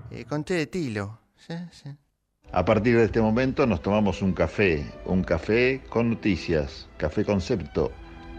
Eh, 0.09 0.23
conté 0.23 0.53
de 0.53 0.67
tilo. 0.67 1.19
Sí, 1.35 1.53
sí. 1.71 1.89
A 2.53 2.63
partir 2.63 2.95
de 2.95 3.03
este 3.03 3.19
momento 3.19 3.67
nos 3.67 3.81
tomamos 3.81 4.21
un 4.21 4.31
café, 4.31 4.85
un 5.05 5.21
café 5.21 5.81
con 5.89 6.11
noticias, 6.11 6.87
café 6.97 7.25
concepto, 7.25 7.91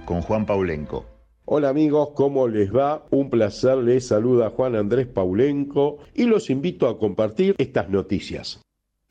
con 0.09 0.23
Juan 0.23 0.47
Paulenco. 0.47 1.05
Hola 1.45 1.69
amigos, 1.69 2.13
¿cómo 2.15 2.49
les 2.49 2.75
va? 2.75 3.05
Un 3.11 3.29
placer, 3.29 3.77
les 3.77 4.07
saluda 4.07 4.49
Juan 4.49 4.75
Andrés 4.75 5.07
Paulenco 5.07 5.99
y 6.15 6.25
los 6.25 6.49
invito 6.49 6.89
a 6.89 6.99
compartir 6.99 7.55
estas 7.59 7.91
noticias. 7.91 8.59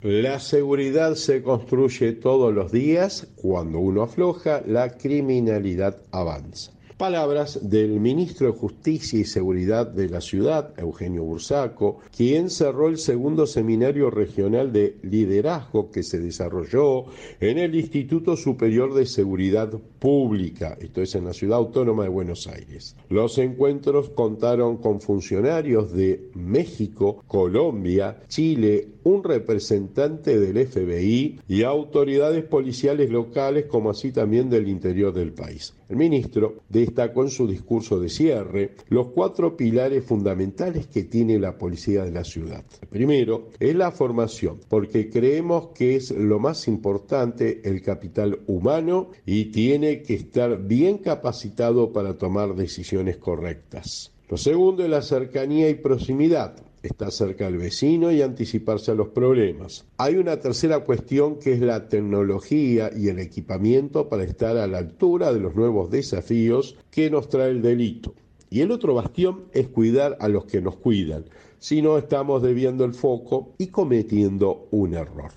La 0.02 0.40
seguridad 0.40 1.14
se 1.14 1.44
construye 1.44 2.14
todos 2.14 2.52
los 2.52 2.72
días, 2.72 3.28
cuando 3.36 3.78
uno 3.78 4.02
afloja, 4.02 4.60
la 4.66 4.90
criminalidad 4.98 6.02
avanza. 6.10 6.72
Palabras 6.98 7.60
del 7.62 8.00
ministro 8.00 8.48
de 8.48 8.58
Justicia 8.58 9.20
y 9.20 9.24
Seguridad 9.24 9.86
de 9.86 10.08
la 10.08 10.20
ciudad, 10.20 10.74
Eugenio 10.76 11.22
Bursaco, 11.22 12.00
quien 12.10 12.50
cerró 12.50 12.88
el 12.88 12.98
segundo 12.98 13.46
seminario 13.46 14.10
regional 14.10 14.72
de 14.72 14.96
liderazgo 15.02 15.92
que 15.92 16.02
se 16.02 16.18
desarrolló 16.18 17.04
en 17.38 17.58
el 17.58 17.76
Instituto 17.76 18.36
Superior 18.36 18.94
de 18.94 19.06
Seguridad 19.06 19.70
Pública, 20.00 20.76
esto 20.80 21.00
es 21.00 21.14
en 21.14 21.26
la 21.26 21.34
ciudad 21.34 21.58
autónoma 21.58 22.02
de 22.02 22.08
Buenos 22.08 22.48
Aires. 22.48 22.96
Los 23.08 23.38
encuentros 23.38 24.10
contaron 24.10 24.78
con 24.78 25.00
funcionarios 25.00 25.92
de 25.92 26.30
México, 26.34 27.22
Colombia, 27.28 28.24
Chile, 28.26 28.88
un 29.08 29.24
representante 29.24 30.38
del 30.38 30.66
FBI 30.66 31.40
y 31.48 31.62
autoridades 31.62 32.44
policiales 32.44 33.08
locales 33.10 33.64
como 33.64 33.90
así 33.90 34.12
también 34.12 34.50
del 34.50 34.68
interior 34.68 35.14
del 35.14 35.32
país. 35.32 35.74
El 35.88 35.96
ministro 35.96 36.56
destacó 36.68 37.22
en 37.22 37.30
su 37.30 37.46
discurso 37.46 37.98
de 37.98 38.10
cierre 38.10 38.74
los 38.88 39.06
cuatro 39.08 39.56
pilares 39.56 40.04
fundamentales 40.04 40.86
que 40.88 41.04
tiene 41.04 41.38
la 41.38 41.56
policía 41.56 42.04
de 42.04 42.12
la 42.12 42.24
ciudad. 42.24 42.62
El 42.82 42.88
primero 42.88 43.48
es 43.58 43.74
la 43.74 43.90
formación, 43.90 44.60
porque 44.68 45.08
creemos 45.08 45.68
que 45.68 45.96
es 45.96 46.10
lo 46.10 46.38
más 46.38 46.68
importante 46.68 47.62
el 47.64 47.80
capital 47.80 48.40
humano 48.46 49.08
y 49.24 49.46
tiene 49.46 50.02
que 50.02 50.14
estar 50.14 50.62
bien 50.62 50.98
capacitado 50.98 51.94
para 51.94 52.18
tomar 52.18 52.54
decisiones 52.54 53.16
correctas. 53.16 54.12
Lo 54.28 54.36
segundo 54.36 54.84
es 54.84 54.90
la 54.90 55.00
cercanía 55.00 55.70
y 55.70 55.74
proximidad 55.76 56.67
estar 56.88 57.12
cerca 57.12 57.44
del 57.44 57.58
vecino 57.58 58.10
y 58.10 58.22
anticiparse 58.22 58.90
a 58.90 58.94
los 58.94 59.08
problemas. 59.08 59.86
Hay 59.96 60.16
una 60.16 60.40
tercera 60.40 60.80
cuestión 60.80 61.38
que 61.38 61.52
es 61.52 61.60
la 61.60 61.88
tecnología 61.88 62.90
y 62.94 63.08
el 63.08 63.18
equipamiento 63.18 64.08
para 64.08 64.24
estar 64.24 64.56
a 64.56 64.66
la 64.66 64.78
altura 64.78 65.32
de 65.32 65.40
los 65.40 65.54
nuevos 65.54 65.90
desafíos 65.90 66.76
que 66.90 67.10
nos 67.10 67.28
trae 67.28 67.50
el 67.50 67.62
delito. 67.62 68.14
Y 68.50 68.60
el 68.60 68.70
otro 68.70 68.94
bastión 68.94 69.44
es 69.52 69.68
cuidar 69.68 70.16
a 70.20 70.28
los 70.28 70.46
que 70.46 70.60
nos 70.60 70.76
cuidan, 70.76 71.24
si 71.58 71.82
no 71.82 71.98
estamos 71.98 72.42
debiendo 72.42 72.84
el 72.84 72.94
foco 72.94 73.54
y 73.58 73.68
cometiendo 73.68 74.68
un 74.70 74.94
error. 74.94 75.32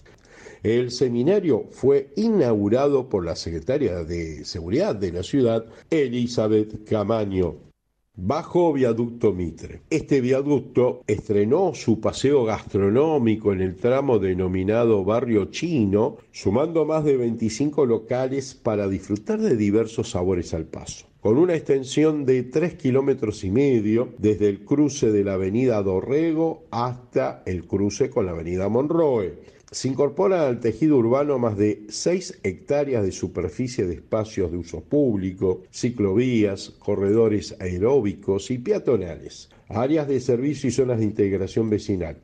El 0.64 0.91
seminario 0.91 1.65
fue 1.72 2.14
inaugurado 2.15 3.10
por 3.10 3.26
la 3.26 3.36
secretaria 3.36 4.03
de 4.03 4.45
Seguridad 4.45 4.95
de 4.95 5.11
la 5.11 5.23
ciudad, 5.23 5.65
Elizabeth 5.90 6.88
Camaño. 6.88 7.70
Bajo 8.18 8.74
Viaducto 8.74 9.32
Mitre. 9.32 9.84
Este 9.90 10.20
viaducto 10.20 11.02
estrenó 11.08 11.74
su 11.74 12.02
paseo 12.02 12.44
gastronómico 12.44 13.54
en 13.54 13.62
el 13.62 13.78
tramo 13.78 14.20
denominado 14.20 15.06
Barrio 15.06 15.46
Chino, 15.46 16.18
sumando 16.32 16.84
más 16.84 17.06
de 17.06 17.16
25 17.16 17.86
locales 17.86 18.54
para 18.54 18.90
disfrutar 18.90 19.40
de 19.40 19.56
diversos 19.56 20.10
sabores 20.10 20.54
al 20.54 20.66
paso 20.66 21.08
con 21.22 21.38
una 21.38 21.54
extensión 21.54 22.26
de 22.26 22.44
3 22.44 22.74
kilómetros 22.76 23.44
y 23.44 23.52
medio 23.52 24.10
desde 24.18 24.50
el 24.50 24.66
cruce 24.66 25.12
de 25.12 25.24
la 25.24 25.34
avenida 25.34 25.82
Dorrego 25.84 26.64
hasta 26.72 27.44
el 27.46 27.66
cruce 27.66 28.10
con 28.10 28.26
la 28.26 28.32
avenida 28.32 28.70
Monroe. 28.70 29.38
Se 29.73 29.88
incorporan 29.88 30.41
al 30.41 30.60
tejido 30.60 30.98
urbano 30.98 31.39
más 31.39 31.56
de 31.56 31.85
6 31.88 32.41
hectáreas 32.43 33.06
de 33.06 33.14
superficie 33.14 33.85
de 33.85 33.93
espacios 33.93 34.52
de 34.52 34.57
uso 34.57 34.81
público, 34.81 35.61
ciclovías, 35.72 36.72
corredores 36.72 37.56
aeróbicos 37.57 38.52
y 38.52 38.57
peatonales, 38.57 39.49
áreas 39.69 40.10
de 40.10 40.19
servicio 40.19 40.68
y 40.68 40.73
zonas 40.73 40.99
de 40.99 41.06
integración 41.06 41.69
vecinal. 41.69 42.18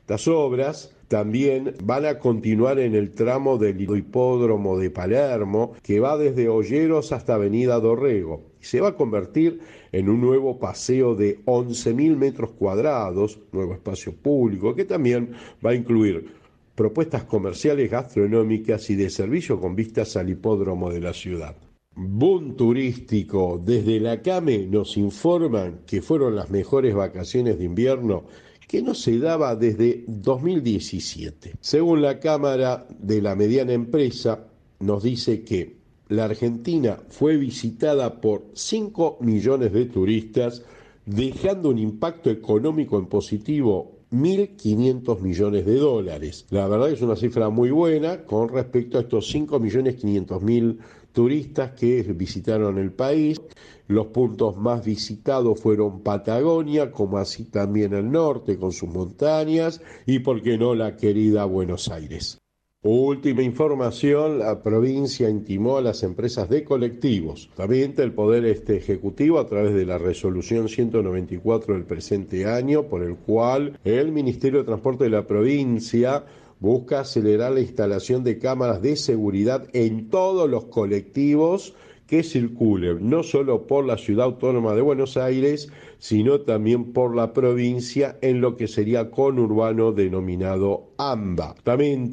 Estas 0.00 0.28
obras 0.28 0.94
también 1.08 1.74
van 1.82 2.04
a 2.04 2.18
continuar 2.18 2.78
en 2.78 2.94
el 2.94 3.12
tramo 3.12 3.56
del 3.56 3.80
hipódromo 3.80 4.78
de 4.78 4.90
Palermo, 4.90 5.72
que 5.82 5.98
va 5.98 6.18
desde 6.18 6.50
Olleros 6.50 7.12
hasta 7.12 7.36
Avenida 7.36 7.80
Dorrego, 7.80 8.42
y 8.60 8.66
se 8.66 8.82
va 8.82 8.88
a 8.88 8.96
convertir 8.96 9.60
en 9.92 10.10
un 10.10 10.20
nuevo 10.20 10.58
paseo 10.58 11.14
de 11.14 11.42
11.000 11.46 12.16
metros 12.16 12.50
cuadrados, 12.50 13.38
nuevo 13.50 13.72
espacio 13.72 14.12
público, 14.14 14.74
que 14.74 14.84
también 14.84 15.32
va 15.64 15.70
a 15.70 15.74
incluir 15.74 16.41
propuestas 16.74 17.24
comerciales 17.24 17.90
gastronómicas 17.90 18.88
y 18.90 18.94
de 18.94 19.10
servicio 19.10 19.60
con 19.60 19.76
vistas 19.76 20.16
al 20.16 20.30
hipódromo 20.30 20.90
de 20.90 21.00
la 21.00 21.12
ciudad. 21.12 21.56
Boom 21.94 22.56
turístico. 22.56 23.60
Desde 23.62 24.00
la 24.00 24.22
CAME 24.22 24.66
nos 24.66 24.96
informan 24.96 25.80
que 25.86 26.00
fueron 26.00 26.36
las 26.36 26.50
mejores 26.50 26.94
vacaciones 26.94 27.58
de 27.58 27.64
invierno 27.64 28.24
que 28.66 28.80
no 28.80 28.94
se 28.94 29.18
daba 29.18 29.54
desde 29.54 30.04
2017. 30.06 31.56
Según 31.60 32.00
la 32.00 32.18
Cámara 32.18 32.86
de 32.98 33.20
la 33.20 33.36
Mediana 33.36 33.74
Empresa, 33.74 34.46
nos 34.80 35.02
dice 35.02 35.42
que 35.42 35.76
la 36.08 36.24
Argentina 36.24 36.98
fue 37.10 37.36
visitada 37.36 38.20
por 38.20 38.46
5 38.54 39.18
millones 39.20 39.72
de 39.74 39.84
turistas, 39.86 40.62
dejando 41.04 41.68
un 41.68 41.78
impacto 41.78 42.30
económico 42.30 42.98
en 42.98 43.06
positivo 43.06 44.01
1.500 44.12 45.20
millones 45.20 45.66
de 45.66 45.76
dólares. 45.76 46.46
La 46.50 46.68
verdad 46.68 46.90
es 46.90 47.00
una 47.00 47.16
cifra 47.16 47.48
muy 47.48 47.70
buena 47.70 48.24
con 48.24 48.48
respecto 48.48 48.98
a 48.98 49.02
estos 49.02 49.34
5.500.000 49.34 50.78
turistas 51.12 51.72
que 51.72 52.02
visitaron 52.02 52.78
el 52.78 52.92
país. 52.92 53.40
Los 53.88 54.08
puntos 54.08 54.56
más 54.56 54.84
visitados 54.84 55.60
fueron 55.60 56.02
Patagonia, 56.02 56.90
como 56.90 57.18
así 57.18 57.44
también 57.44 57.92
el 57.94 58.10
norte 58.10 58.58
con 58.58 58.72
sus 58.72 58.88
montañas 58.88 59.80
y, 60.06 60.20
por 60.20 60.42
qué 60.42 60.58
no, 60.58 60.74
la 60.74 60.96
querida 60.96 61.44
Buenos 61.44 61.88
Aires. 61.88 62.41
Última 62.84 63.44
información, 63.44 64.40
la 64.40 64.60
provincia 64.60 65.30
intimó 65.30 65.76
a 65.76 65.82
las 65.82 66.02
empresas 66.02 66.48
de 66.48 66.64
colectivos, 66.64 67.48
también 67.54 67.94
el 67.98 68.12
Poder 68.12 68.44
este 68.44 68.76
Ejecutivo 68.76 69.38
a 69.38 69.46
través 69.46 69.72
de 69.72 69.86
la 69.86 69.98
resolución 69.98 70.68
194 70.68 71.74
del 71.74 71.84
presente 71.84 72.44
año, 72.44 72.88
por 72.88 73.04
el 73.04 73.14
cual 73.14 73.78
el 73.84 74.10
Ministerio 74.10 74.58
de 74.58 74.64
Transporte 74.64 75.04
de 75.04 75.10
la 75.10 75.28
provincia 75.28 76.24
busca 76.58 76.98
acelerar 76.98 77.52
la 77.52 77.60
instalación 77.60 78.24
de 78.24 78.40
cámaras 78.40 78.82
de 78.82 78.96
seguridad 78.96 79.68
en 79.74 80.10
todos 80.10 80.50
los 80.50 80.64
colectivos 80.64 81.74
que 82.08 82.24
circulen, 82.24 83.08
no 83.08 83.22
solo 83.22 83.68
por 83.68 83.86
la 83.86 83.96
ciudad 83.96 84.26
autónoma 84.26 84.74
de 84.74 84.82
Buenos 84.82 85.16
Aires, 85.16 85.70
sino 86.00 86.40
también 86.40 86.92
por 86.92 87.14
la 87.14 87.32
provincia 87.32 88.18
en 88.22 88.40
lo 88.40 88.56
que 88.56 88.66
sería 88.66 89.12
conurbano 89.12 89.92
denominado 89.92 90.90
AMBA. 90.98 91.54
También 91.62 92.10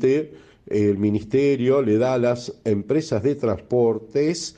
el 0.70 0.98
ministerio 0.98 1.82
le 1.82 1.98
da 1.98 2.14
a 2.14 2.18
las 2.18 2.54
empresas 2.66 3.24
de 3.24 3.36
transportes 3.36 4.56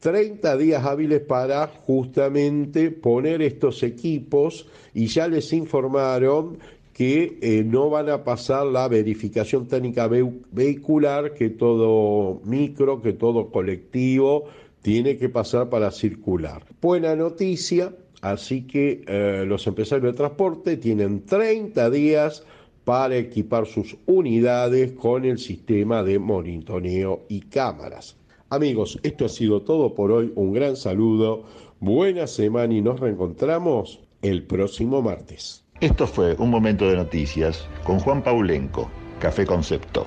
30 0.00 0.56
días 0.56 0.84
hábiles 0.84 1.20
para 1.20 1.68
justamente 1.68 2.90
poner 2.90 3.40
estos 3.40 3.84
equipos 3.84 4.66
y 4.94 5.06
ya 5.06 5.28
les 5.28 5.52
informaron 5.52 6.58
que 6.92 7.38
eh, 7.40 7.62
no 7.64 7.88
van 7.88 8.10
a 8.10 8.24
pasar 8.24 8.66
la 8.66 8.88
verificación 8.88 9.66
técnica 9.68 10.08
vehicular 10.08 11.34
que 11.34 11.50
todo 11.50 12.40
micro, 12.44 13.00
que 13.00 13.12
todo 13.12 13.50
colectivo 13.50 14.46
tiene 14.82 15.16
que 15.16 15.28
pasar 15.28 15.68
para 15.68 15.92
circular. 15.92 16.64
Buena 16.80 17.14
noticia, 17.14 17.94
así 18.20 18.66
que 18.66 19.04
eh, 19.06 19.44
los 19.46 19.66
empresarios 19.68 20.12
de 20.12 20.16
transporte 20.16 20.76
tienen 20.76 21.24
30 21.24 21.90
días 21.90 22.44
para 22.84 23.16
equipar 23.16 23.66
sus 23.66 23.96
unidades 24.06 24.92
con 24.92 25.24
el 25.24 25.38
sistema 25.38 26.02
de 26.02 26.18
monitoreo 26.18 27.24
y 27.28 27.40
cámaras. 27.42 28.16
Amigos, 28.50 28.98
esto 29.02 29.24
ha 29.24 29.28
sido 29.28 29.62
todo 29.62 29.94
por 29.94 30.10
hoy. 30.10 30.32
Un 30.34 30.52
gran 30.52 30.76
saludo, 30.76 31.44
buena 31.80 32.26
semana 32.26 32.74
y 32.74 32.82
nos 32.82 33.00
reencontramos 33.00 34.00
el 34.20 34.42
próximo 34.42 35.00
martes. 35.00 35.64
Esto 35.80 36.06
fue 36.06 36.34
un 36.34 36.50
momento 36.50 36.88
de 36.88 36.96
noticias 36.96 37.66
con 37.82 37.98
Juan 37.98 38.22
Paulenco, 38.22 38.90
Café 39.20 39.46
Concepto. 39.46 40.06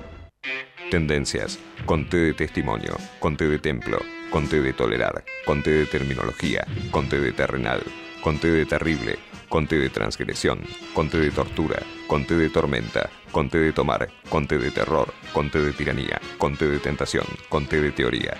Tendencias, 0.90 1.58
conté 1.84 2.18
de 2.18 2.34
testimonio, 2.34 2.92
conté 3.18 3.48
de 3.48 3.58
templo, 3.58 3.98
conté 4.30 4.60
de 4.60 4.72
tolerar, 4.72 5.24
conté 5.44 5.70
de 5.70 5.86
terminología, 5.86 6.64
conté 6.92 7.20
de 7.20 7.32
terrenal, 7.32 7.80
conté 8.22 8.50
de 8.50 8.64
terrible 8.64 9.16
conté 9.48 9.78
de 9.78 9.90
transgresión, 9.90 10.60
conté 10.94 11.18
de 11.18 11.30
tortura, 11.30 11.82
conté 12.06 12.36
de 12.36 12.50
tormenta, 12.50 13.10
conté 13.32 13.58
de 13.58 13.72
tomar, 13.72 14.08
conté 14.28 14.58
de 14.58 14.70
terror, 14.70 15.12
conté 15.32 15.60
de 15.60 15.72
tiranía, 15.72 16.20
conté 16.38 16.68
de 16.68 16.78
tentación, 16.78 17.26
conté 17.48 17.80
de 17.80 17.92
teoría. 17.92 18.36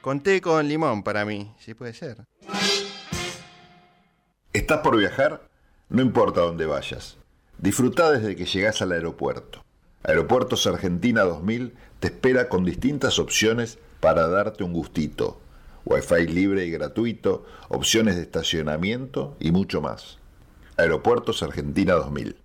Conté 0.00 0.40
con 0.40 0.66
limón 0.66 1.02
para 1.02 1.24
mí, 1.24 1.52
si 1.58 1.74
puede 1.74 1.92
ser. 1.92 2.18
¿Estás 4.52 4.80
por 4.80 4.96
viajar? 4.96 5.42
No 5.88 6.02
importa 6.02 6.40
dónde 6.40 6.66
vayas. 6.66 7.18
Disfruta 7.58 8.10
desde 8.10 8.36
que 8.36 8.46
llegas 8.46 8.80
al 8.82 8.92
aeropuerto. 8.92 9.62
Aeropuertos 10.02 10.66
Argentina 10.66 11.22
2000 11.22 11.74
te 11.98 12.06
espera 12.08 12.48
con 12.48 12.64
distintas 12.64 13.18
opciones 13.18 13.78
para 14.00 14.28
darte 14.28 14.64
un 14.64 14.72
gustito 14.72 15.38
Wi-Fi 15.84 16.26
libre 16.26 16.64
y 16.64 16.70
gratuito, 16.70 17.44
opciones 17.68 18.16
de 18.16 18.22
estacionamiento 18.22 19.36
y 19.40 19.52
mucho 19.52 19.80
más. 19.80 20.18
Aeropuertos 20.76 21.42
Argentina 21.42 21.94
2000. 21.94 22.39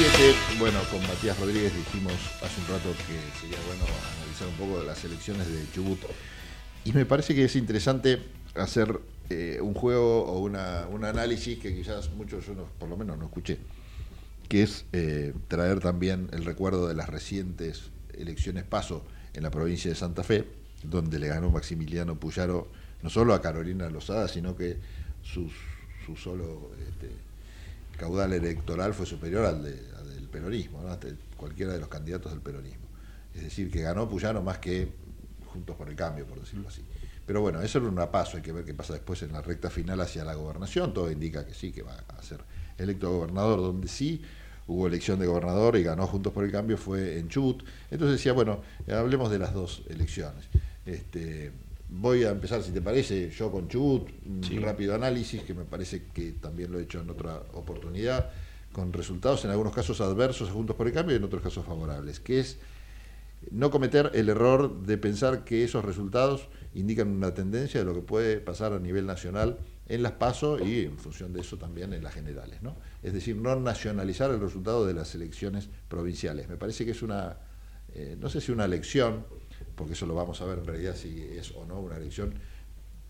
17, 0.00 0.34
bueno, 0.58 0.78
con 0.90 1.02
Matías 1.02 1.38
Rodríguez 1.38 1.76
dijimos 1.76 2.14
hace 2.42 2.58
un 2.62 2.68
rato 2.68 2.88
que 3.06 3.38
sería 3.38 3.58
bueno 3.66 3.84
analizar 4.16 4.48
un 4.48 4.54
poco 4.54 4.80
de 4.80 4.86
las 4.86 5.04
elecciones 5.04 5.46
de 5.46 5.70
Chubut. 5.74 6.00
Y 6.86 6.92
me 6.92 7.04
parece 7.04 7.34
que 7.34 7.44
es 7.44 7.54
interesante 7.54 8.18
hacer 8.54 8.98
eh, 9.28 9.58
un 9.60 9.74
juego 9.74 10.24
o 10.24 10.38
una, 10.38 10.86
un 10.90 11.04
análisis 11.04 11.58
que 11.58 11.76
quizás 11.76 12.10
muchos, 12.12 12.46
yo 12.46 12.54
por 12.78 12.88
lo 12.88 12.96
menos 12.96 13.18
no 13.18 13.26
escuché, 13.26 13.58
que 14.48 14.62
es 14.62 14.86
eh, 14.94 15.34
traer 15.48 15.80
también 15.80 16.30
el 16.32 16.46
recuerdo 16.46 16.88
de 16.88 16.94
las 16.94 17.10
recientes 17.10 17.90
elecciones 18.14 18.64
paso 18.64 19.04
en 19.34 19.42
la 19.42 19.50
provincia 19.50 19.90
de 19.90 19.96
Santa 19.96 20.24
Fe, 20.24 20.46
donde 20.82 21.18
le 21.18 21.28
ganó 21.28 21.50
Maximiliano 21.50 22.18
Puyaro 22.18 22.68
no 23.02 23.10
solo 23.10 23.34
a 23.34 23.42
Carolina 23.42 23.90
Lozada, 23.90 24.28
sino 24.28 24.56
que 24.56 24.78
su 25.22 25.50
solo... 26.16 26.70
Este, 26.88 27.29
caudal 28.00 28.32
electoral 28.32 28.94
fue 28.94 29.04
superior 29.04 29.44
al, 29.44 29.62
del 29.62 30.28
peronismo, 30.30 30.80
cualquiera 31.36 31.74
de 31.74 31.80
los 31.80 31.88
candidatos 31.88 32.32
del 32.32 32.40
peronismo. 32.40 32.86
Es 33.34 33.42
decir, 33.42 33.70
que 33.70 33.82
ganó 33.82 34.08
Puyano 34.08 34.40
más 34.40 34.58
que 34.58 34.88
Juntos 35.44 35.76
por 35.76 35.88
el 35.88 35.96
Cambio, 35.96 36.24
por 36.26 36.40
decirlo 36.40 36.68
así. 36.68 36.82
Pero 37.26 37.42
bueno, 37.42 37.60
eso 37.60 37.78
era 37.78 37.88
un 37.88 38.10
paso, 38.10 38.38
hay 38.38 38.42
que 38.42 38.52
ver 38.52 38.64
qué 38.64 38.72
pasa 38.72 38.94
después 38.94 39.22
en 39.22 39.32
la 39.32 39.42
recta 39.42 39.68
final 39.68 40.00
hacia 40.00 40.24
la 40.24 40.34
gobernación. 40.34 40.94
Todo 40.94 41.10
indica 41.10 41.44
que 41.44 41.52
sí, 41.52 41.72
que 41.72 41.82
va 41.82 41.94
a 42.08 42.22
ser 42.22 42.40
electo 42.78 43.10
gobernador, 43.12 43.60
donde 43.60 43.86
sí 43.88 44.22
hubo 44.66 44.86
elección 44.86 45.18
de 45.18 45.26
gobernador 45.26 45.76
y 45.76 45.82
ganó 45.82 46.06
Juntos 46.06 46.32
por 46.32 46.44
el 46.44 46.50
Cambio 46.50 46.78
fue 46.78 47.18
en 47.18 47.28
Chubut. 47.28 47.64
Entonces 47.90 48.16
decía, 48.16 48.32
bueno, 48.32 48.62
hablemos 48.88 49.30
de 49.30 49.38
las 49.38 49.52
dos 49.52 49.82
elecciones. 49.90 50.46
Este, 50.86 51.52
Voy 51.92 52.22
a 52.22 52.30
empezar, 52.30 52.62
si 52.62 52.70
te 52.70 52.80
parece, 52.80 53.30
yo 53.30 53.50
con 53.50 53.66
Chubut, 53.66 54.10
un 54.24 54.62
rápido 54.62 54.94
análisis, 54.94 55.42
que 55.42 55.54
me 55.54 55.64
parece 55.64 56.04
que 56.14 56.32
también 56.32 56.70
lo 56.70 56.78
he 56.78 56.84
hecho 56.84 57.00
en 57.00 57.10
otra 57.10 57.42
oportunidad, 57.54 58.30
con 58.72 58.92
resultados 58.92 59.44
en 59.44 59.50
algunos 59.50 59.74
casos 59.74 60.00
adversos 60.00 60.48
a 60.48 60.52
Juntos 60.52 60.76
por 60.76 60.86
el 60.86 60.92
Cambio 60.92 61.16
y 61.16 61.18
en 61.18 61.24
otros 61.24 61.42
casos 61.42 61.66
favorables, 61.66 62.20
que 62.20 62.38
es 62.38 62.58
no 63.50 63.70
cometer 63.70 64.12
el 64.14 64.28
error 64.28 64.82
de 64.82 64.98
pensar 64.98 65.44
que 65.44 65.64
esos 65.64 65.84
resultados 65.84 66.48
indican 66.74 67.08
una 67.08 67.34
tendencia 67.34 67.80
de 67.80 67.86
lo 67.86 67.94
que 67.94 68.02
puede 68.02 68.38
pasar 68.38 68.72
a 68.72 68.78
nivel 68.78 69.06
nacional 69.06 69.58
en 69.88 70.02
las 70.04 70.12
PASO 70.12 70.64
y 70.64 70.84
en 70.84 70.98
función 70.98 71.32
de 71.32 71.40
eso 71.40 71.56
también 71.56 71.92
en 71.92 72.04
las 72.04 72.14
generales. 72.14 72.62
¿no? 72.62 72.76
Es 73.02 73.12
decir, 73.12 73.34
no 73.36 73.56
nacionalizar 73.56 74.30
el 74.30 74.38
resultado 74.38 74.86
de 74.86 74.94
las 74.94 75.14
elecciones 75.16 75.68
provinciales. 75.88 76.48
Me 76.48 76.56
parece 76.56 76.84
que 76.84 76.92
es 76.92 77.02
una, 77.02 77.38
eh, 77.94 78.16
no 78.20 78.28
sé 78.28 78.40
si 78.40 78.52
una 78.52 78.68
lección, 78.68 79.24
porque 79.80 79.94
eso 79.94 80.04
lo 80.04 80.14
vamos 80.14 80.38
a 80.42 80.44
ver 80.44 80.58
en 80.58 80.66
realidad 80.66 80.94
si 80.94 81.22
es 81.22 81.52
o 81.52 81.64
no 81.64 81.80
una 81.80 81.96
elección 81.96 82.34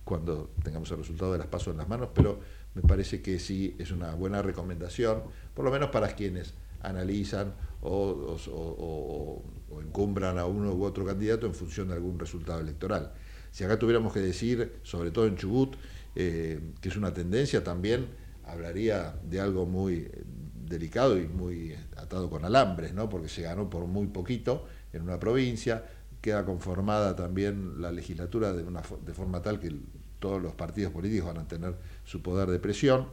cuando 0.04 0.52
tengamos 0.62 0.88
el 0.92 0.98
resultado 0.98 1.32
de 1.32 1.38
las 1.38 1.48
pasos 1.48 1.72
en 1.72 1.78
las 1.78 1.88
manos, 1.88 2.10
pero 2.14 2.38
me 2.74 2.82
parece 2.82 3.20
que 3.20 3.40
sí 3.40 3.74
es 3.80 3.90
una 3.90 4.14
buena 4.14 4.40
recomendación, 4.40 5.24
por 5.52 5.64
lo 5.64 5.72
menos 5.72 5.90
para 5.90 6.14
quienes 6.14 6.54
analizan 6.80 7.54
o, 7.82 9.42
encumbran 9.82 10.38
a 10.38 10.46
uno 10.46 10.72
u 10.72 10.84
otro 10.84 11.04
candidato 11.04 11.44
en 11.46 11.54
función 11.54 11.88
de 11.88 11.94
algún 11.94 12.20
resultado 12.20 12.60
electoral. 12.60 13.14
Si 13.50 13.64
acá 13.64 13.76
tuviéramos 13.76 14.12
que 14.12 14.20
decir, 14.20 14.74
sobre 14.84 15.10
todo 15.10 15.26
en 15.26 15.34
Chubut, 15.34 15.74
eh, 16.14 16.60
que 16.80 16.88
es 16.88 16.96
una 16.96 17.12
tendencia, 17.12 17.64
también 17.64 18.06
hablaría 18.44 19.16
de 19.24 19.40
algo 19.40 19.66
muy 19.66 20.08
delicado 20.54 21.18
y 21.18 21.26
muy 21.26 21.74
atado 21.96 22.30
con 22.30 22.44
alambres, 22.44 22.94
¿no? 22.94 23.08
porque 23.08 23.28
se 23.28 23.42
ganó 23.42 23.68
por 23.68 23.86
muy 23.86 24.06
poquito 24.06 24.66
en 24.92 25.02
una 25.02 25.18
provincia, 25.18 25.84
queda 26.20 26.44
conformada 26.44 27.16
también 27.16 27.80
la 27.80 27.92
legislatura 27.92 28.52
de, 28.52 28.62
una, 28.62 28.82
de 29.04 29.14
forma 29.14 29.42
tal 29.42 29.58
que 29.58 29.74
todos 30.18 30.40
los 30.40 30.54
partidos 30.54 30.92
políticos 30.92 31.28
van 31.34 31.38
a 31.38 31.48
tener 31.48 31.76
su 32.04 32.22
poder 32.22 32.50
de 32.50 32.58
presión. 32.58 33.08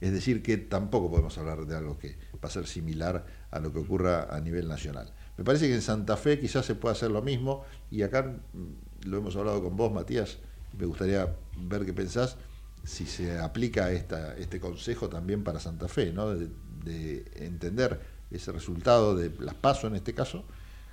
Es 0.00 0.12
decir, 0.12 0.42
que 0.42 0.56
tampoco 0.56 1.08
podemos 1.10 1.38
hablar 1.38 1.64
de 1.64 1.76
algo 1.76 1.96
que 1.96 2.16
va 2.34 2.48
a 2.48 2.50
ser 2.50 2.66
similar 2.66 3.24
a 3.52 3.60
lo 3.60 3.72
que 3.72 3.78
ocurra 3.78 4.34
a 4.34 4.40
nivel 4.40 4.66
nacional. 4.66 5.12
Me 5.38 5.44
parece 5.44 5.68
que 5.68 5.74
en 5.74 5.82
Santa 5.82 6.16
Fe 6.16 6.40
quizás 6.40 6.66
se 6.66 6.74
pueda 6.74 6.92
hacer 6.92 7.12
lo 7.12 7.22
mismo, 7.22 7.64
y 7.88 8.02
acá 8.02 8.22
mm, 8.22 9.08
lo 9.08 9.18
hemos 9.18 9.36
hablado 9.36 9.62
con 9.62 9.76
vos, 9.76 9.92
Matías, 9.92 10.38
me 10.76 10.86
gustaría 10.86 11.32
ver 11.56 11.86
qué 11.86 11.92
pensás, 11.92 12.36
si 12.82 13.06
se 13.06 13.38
aplica 13.38 13.92
esta, 13.92 14.36
este 14.36 14.58
consejo 14.58 15.08
también 15.08 15.44
para 15.44 15.60
Santa 15.60 15.86
Fe, 15.86 16.12
¿no? 16.12 16.30
de, 16.30 16.48
de 16.84 17.24
entender 17.36 18.00
ese 18.32 18.50
resultado 18.50 19.14
de 19.14 19.30
las 19.38 19.54
pasos 19.54 19.84
en 19.84 19.94
este 19.94 20.14
caso, 20.14 20.44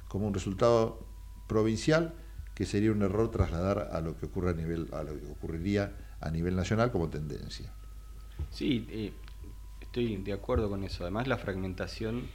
como 0.09 0.27
un 0.27 0.33
resultado 0.33 0.99
provincial 1.47 2.13
que 2.53 2.65
sería 2.65 2.91
un 2.91 3.01
error 3.01 3.31
trasladar 3.31 3.89
a 3.93 4.01
lo 4.01 4.17
que 4.17 4.25
ocurre 4.25 4.49
a 4.49 4.53
nivel 4.53 4.89
a 4.91 5.03
lo 5.03 5.17
que 5.17 5.25
ocurriría 5.25 5.95
a 6.19 6.29
nivel 6.29 6.57
nacional 6.57 6.91
como 6.91 7.07
tendencia. 7.07 7.71
Sí, 8.51 8.85
eh, 8.89 9.13
estoy 9.79 10.17
de 10.17 10.33
acuerdo 10.33 10.69
con 10.69 10.83
eso. 10.83 11.03
Además 11.03 11.27
la 11.27 11.37
fragmentación 11.37 12.27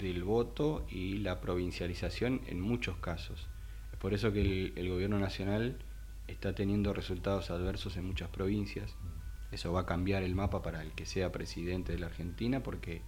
del 0.00 0.22
voto 0.22 0.86
y 0.88 1.18
la 1.18 1.40
provincialización 1.40 2.40
en 2.46 2.60
muchos 2.60 2.96
casos. 2.98 3.48
Es 3.92 3.98
por 3.98 4.14
eso 4.14 4.32
que 4.32 4.72
el, 4.76 4.88
gobierno 4.88 5.18
nacional 5.18 5.78
está 6.28 6.54
teniendo 6.54 6.92
resultados 6.92 7.50
adversos 7.50 7.96
en 7.96 8.06
muchas 8.06 8.28
provincias. 8.28 8.94
Eso 9.50 9.72
va 9.72 9.80
a 9.80 9.86
cambiar 9.86 10.22
el 10.22 10.34
mapa 10.34 10.62
para 10.62 10.82
el 10.82 10.92
que 10.92 11.04
sea 11.04 11.32
presidente 11.32 11.92
de 11.92 11.98
la 11.98 12.06
Argentina 12.06 12.62
porque 12.62 13.02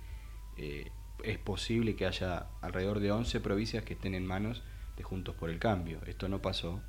eh, 0.56 0.90
es 1.22 1.38
posible 1.38 1.96
que 1.96 2.06
haya 2.06 2.46
alrededor 2.60 3.00
de 3.00 3.12
11 3.12 3.40
provincias 3.40 3.84
que 3.84 3.94
estén 3.94 4.14
en 4.14 4.26
manos 4.26 4.62
de 4.96 5.02
Juntos 5.02 5.34
por 5.34 5.50
el 5.50 5.58
Cambio. 5.58 6.00
Esto 6.06 6.28
no 6.28 6.42
pasó 6.42 6.80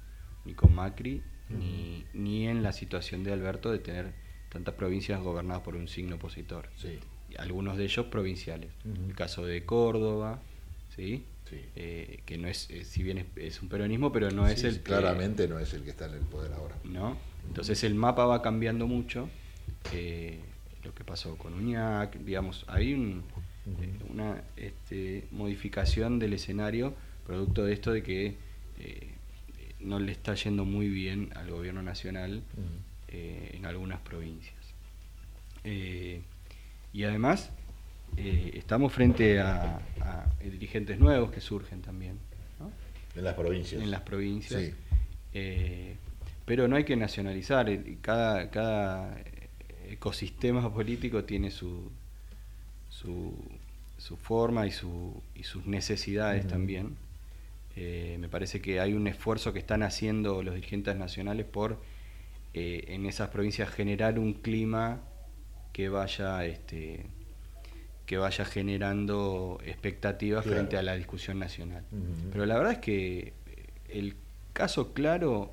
ni 0.45 0.53
con 0.53 0.73
Macri 0.73 1.23
ni, 1.49 2.05
ni, 2.13 2.47
en 2.47 2.63
la 2.63 2.73
situación 2.73 3.23
de 3.23 3.31
Alberto 3.31 3.71
de 3.71 3.79
tener 3.79 4.13
tantas 4.49 4.73
provincias 4.75 5.21
gobernadas 5.21 5.63
por 5.63 5.75
un 5.75 5.87
signo 5.87 6.15
opositor. 6.15 6.69
Sí. 6.75 6.99
Algunos 7.37 7.77
de 7.77 7.83
ellos 7.83 8.07
provinciales. 8.07 8.71
El 8.83 9.13
caso 9.15 9.45
de 9.45 9.65
Córdoba, 9.65 10.41
¿sí? 10.95 11.25
Eh, 11.75 12.21
que 12.25 12.37
no 12.37 12.47
es, 12.47 12.69
eh, 12.71 12.83
si 12.85 13.03
bien 13.03 13.27
es, 13.35 13.61
un 13.61 13.69
peronismo, 13.69 14.11
pero 14.11 14.31
no 14.31 14.47
es 14.47 14.63
el 14.63 14.81
claramente 14.81 15.47
no 15.47 15.59
es 15.59 15.73
el 15.73 15.83
que 15.83 15.91
está 15.91 16.07
en 16.07 16.15
el 16.15 16.21
poder 16.21 16.53
ahora. 16.53 16.75
¿no? 16.83 17.17
Entonces 17.47 17.83
el 17.83 17.93
mapa 17.95 18.25
va 18.25 18.41
cambiando 18.41 18.87
mucho. 18.87 19.29
Eh, 19.93 20.39
lo 20.83 20.93
que 20.93 21.03
pasó 21.03 21.37
con 21.37 21.53
Uñac, 21.53 22.17
digamos, 22.17 22.65
hay 22.67 22.93
un, 22.93 23.23
eh, 23.67 23.89
una 24.09 24.43
este, 24.57 25.27
modificación 25.31 26.19
del 26.19 26.33
escenario 26.33 26.93
producto 27.25 27.65
de 27.65 27.73
esto 27.73 27.91
de 27.91 28.03
que 28.03 28.35
eh, 28.79 29.09
no 29.79 29.99
le 29.99 30.11
está 30.11 30.35
yendo 30.35 30.65
muy 30.65 30.87
bien 30.87 31.29
al 31.35 31.49
gobierno 31.49 31.81
nacional 31.81 32.43
eh, 33.07 33.51
en 33.53 33.65
algunas 33.65 33.99
provincias. 34.01 34.55
y 35.63 37.03
además 37.03 37.49
estamos 38.17 38.93
frente 38.93 39.39
a, 39.39 39.81
dirigentes 40.43 40.99
nuevos 40.99 41.31
que 41.31 41.41
surgen 41.41 41.81
también. 41.81 42.19
En 43.15 43.23
las 43.23 43.33
provincias. 43.33 43.81
En 43.81 43.89
las 43.89 44.01
provincias. 44.01 44.73
pero 46.45 46.67
no 46.67 46.75
hay 46.75 46.83
que 46.83 46.95
nacionalizar, 46.95 47.67
cada, 48.01 48.51
cada 48.51 49.17
ecosistema 49.89 50.71
político 50.71 51.23
tiene 51.23 51.49
su, 51.51 51.91
su, 52.89 53.33
forma 54.15 54.67
y, 54.67 54.71
su, 54.71 55.19
y 55.33 55.43
sus 55.43 55.65
necesidades 55.65 56.47
también. 56.47 56.95
Eh, 57.75 58.17
me 58.19 58.29
parece 58.29 58.61
que 58.61 58.79
hay 58.79 58.93
un 58.93 59.07
esfuerzo 59.07 59.51
que 59.51 59.57
están 59.59 59.81
haciendo 59.81 60.43
los 60.43 60.53
dirigentes 60.53 60.95
nacionales 60.95 61.45
por 61.47 61.79
eh, 62.53 62.85
en 62.89 63.07
esas 63.07 63.29
provincias 63.29 63.69
generar 63.69 64.19
un 64.19 64.33
clima 64.33 65.01
que 65.73 65.89
vaya 65.89 66.45
este 66.45 67.07
que 68.05 68.17
vaya 68.17 68.45
generando 68.45 69.59
expectativas 69.65 70.45
frente 70.45 70.77
a 70.77 70.83
la 70.83 70.95
discusión 70.95 71.39
nacional. 71.39 71.83
Pero 72.31 72.45
la 72.45 72.55
verdad 72.55 72.73
es 72.73 72.77
que 72.77 73.33
el 73.89 74.15
caso 74.53 74.93
claro 74.93 75.51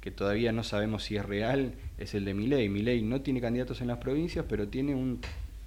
que 0.00 0.10
todavía 0.10 0.50
no 0.50 0.64
sabemos 0.64 1.04
si 1.04 1.16
es 1.16 1.24
real 1.24 1.74
es 1.98 2.14
el 2.14 2.24
de 2.24 2.34
Milei. 2.34 2.68
Milei 2.68 3.02
no 3.02 3.20
tiene 3.20 3.40
candidatos 3.40 3.80
en 3.80 3.86
las 3.86 3.98
provincias, 3.98 4.44
pero 4.48 4.66
tiene 4.66 4.96
un 4.96 5.20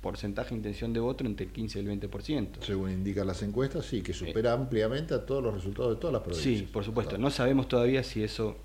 porcentaje 0.05 0.51
de 0.51 0.57
intención 0.57 0.93
de 0.93 0.99
voto 0.99 1.25
entre 1.25 1.47
el 1.47 1.51
15 1.51 1.79
y 1.79 1.81
el 1.81 1.99
20%. 1.99 2.47
Según 2.61 2.91
indican 2.91 3.25
las 3.25 3.41
encuestas, 3.41 3.87
sí, 3.87 4.03
que 4.03 4.13
supera 4.13 4.53
ampliamente 4.53 5.15
a 5.15 5.25
todos 5.25 5.41
los 5.41 5.55
resultados 5.55 5.95
de 5.95 5.99
todas 5.99 6.13
las 6.13 6.21
provincias. 6.21 6.59
Sí, 6.59 6.69
por 6.71 6.83
supuesto. 6.83 7.17
No 7.17 7.31
sabemos 7.31 7.67
todavía 7.67 8.03
si 8.03 8.23
eso 8.23 8.55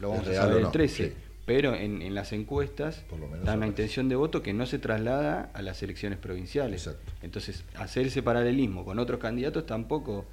lo 0.00 0.08
vamos 0.08 0.26
a 0.26 0.34
saber 0.34 0.62
el 0.62 0.72
13, 0.72 1.14
pero 1.46 1.76
en, 1.76 2.12
las 2.12 2.32
encuestas 2.32 3.04
dan 3.44 3.58
una 3.58 3.68
intención 3.68 4.08
de 4.08 4.16
voto 4.16 4.42
que 4.42 4.52
no 4.52 4.66
se 4.66 4.80
traslada 4.80 5.48
a 5.54 5.62
las 5.62 5.80
elecciones 5.84 6.18
provinciales. 6.18 6.90
Entonces, 7.22 7.62
hacer 7.76 8.08
ese 8.08 8.24
paralelismo 8.24 8.84
con 8.84 8.98
otros 8.98 9.20
candidatos 9.20 9.66
tampoco 9.66 10.26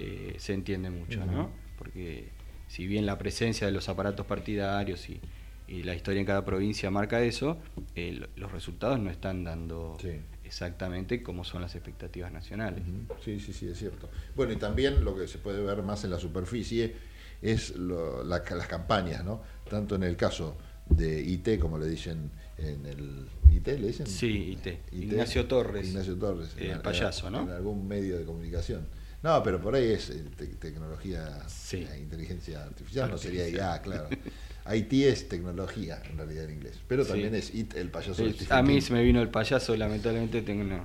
eh, 0.00 0.34
se 0.38 0.54
entiende 0.54 0.90
mucho, 0.90 1.24
¿no? 1.24 1.50
Porque 1.78 2.30
si 2.66 2.88
bien 2.88 3.06
la 3.06 3.16
presencia 3.16 3.68
de 3.68 3.72
los 3.72 3.88
aparatos 3.88 4.26
partidarios 4.26 5.08
y, 5.08 5.20
la 5.68 5.94
historia 5.94 6.20
en 6.20 6.26
cada 6.26 6.44
provincia 6.44 6.90
marca 6.90 7.22
eso, 7.22 7.58
eh, 7.94 8.26
los 8.36 8.52
resultados 8.52 8.98
no 9.00 9.10
están 9.10 9.44
dando 9.44 9.96
exactamente 10.44 11.22
como 11.22 11.44
son 11.44 11.62
las 11.62 11.74
expectativas 11.74 12.30
nacionales. 12.32 12.82
Sí, 13.24 13.40
sí, 13.40 13.52
sí, 13.52 13.68
es 13.68 13.78
cierto. 13.78 14.08
Bueno, 14.36 14.52
y 14.52 14.56
también 14.56 15.04
lo 15.04 15.16
que 15.16 15.26
se 15.26 15.38
puede 15.38 15.62
ver 15.62 15.82
más 15.82 16.04
en 16.04 16.10
la 16.10 16.18
superficie 16.18 16.94
es 17.40 17.74
las 17.76 18.66
campañas, 18.68 19.24
¿no? 19.24 19.42
Tanto 19.68 19.96
en 19.96 20.02
el 20.02 20.16
caso 20.16 20.56
de 20.86 21.22
IT, 21.22 21.58
como 21.58 21.78
le 21.78 21.86
dicen 21.86 22.30
en 22.58 22.86
el 22.86 23.28
IT, 23.50 23.66
¿le 23.66 23.86
dicen? 23.88 24.06
Sí, 24.06 24.52
IT. 24.52 24.92
Ignacio 24.92 25.46
Torres. 25.46 25.88
Ignacio 25.88 26.16
Torres. 26.16 26.54
El 26.58 26.80
payaso, 26.80 27.30
¿no? 27.30 27.42
En 27.42 27.50
algún 27.50 27.86
medio 27.88 28.18
de 28.18 28.24
comunicación. 28.24 28.86
No, 29.22 29.42
pero 29.42 29.58
por 29.58 29.74
ahí 29.74 29.90
es 29.92 30.10
eh, 30.10 30.22
tecnología, 30.60 31.46
eh, 31.72 31.98
inteligencia 31.98 32.62
artificial, 32.62 33.10
no 33.10 33.16
sería 33.16 33.48
IA, 33.48 33.80
claro. 33.80 34.08
IT 34.72 34.92
es 34.92 35.28
tecnología, 35.28 36.02
en 36.08 36.16
realidad 36.16 36.44
en 36.44 36.52
inglés. 36.52 36.80
Pero 36.88 37.04
también 37.04 37.34
es 37.34 37.54
IT, 37.54 37.74
el 37.74 37.90
payaso 37.90 38.22
de 38.22 38.34
A 38.50 38.62
mí 38.62 38.80
se 38.80 38.92
me 38.92 39.02
vino 39.02 39.20
el 39.20 39.28
payaso, 39.28 39.76
lamentablemente 39.76 40.42
tengo 40.42 40.62
una, 40.62 40.84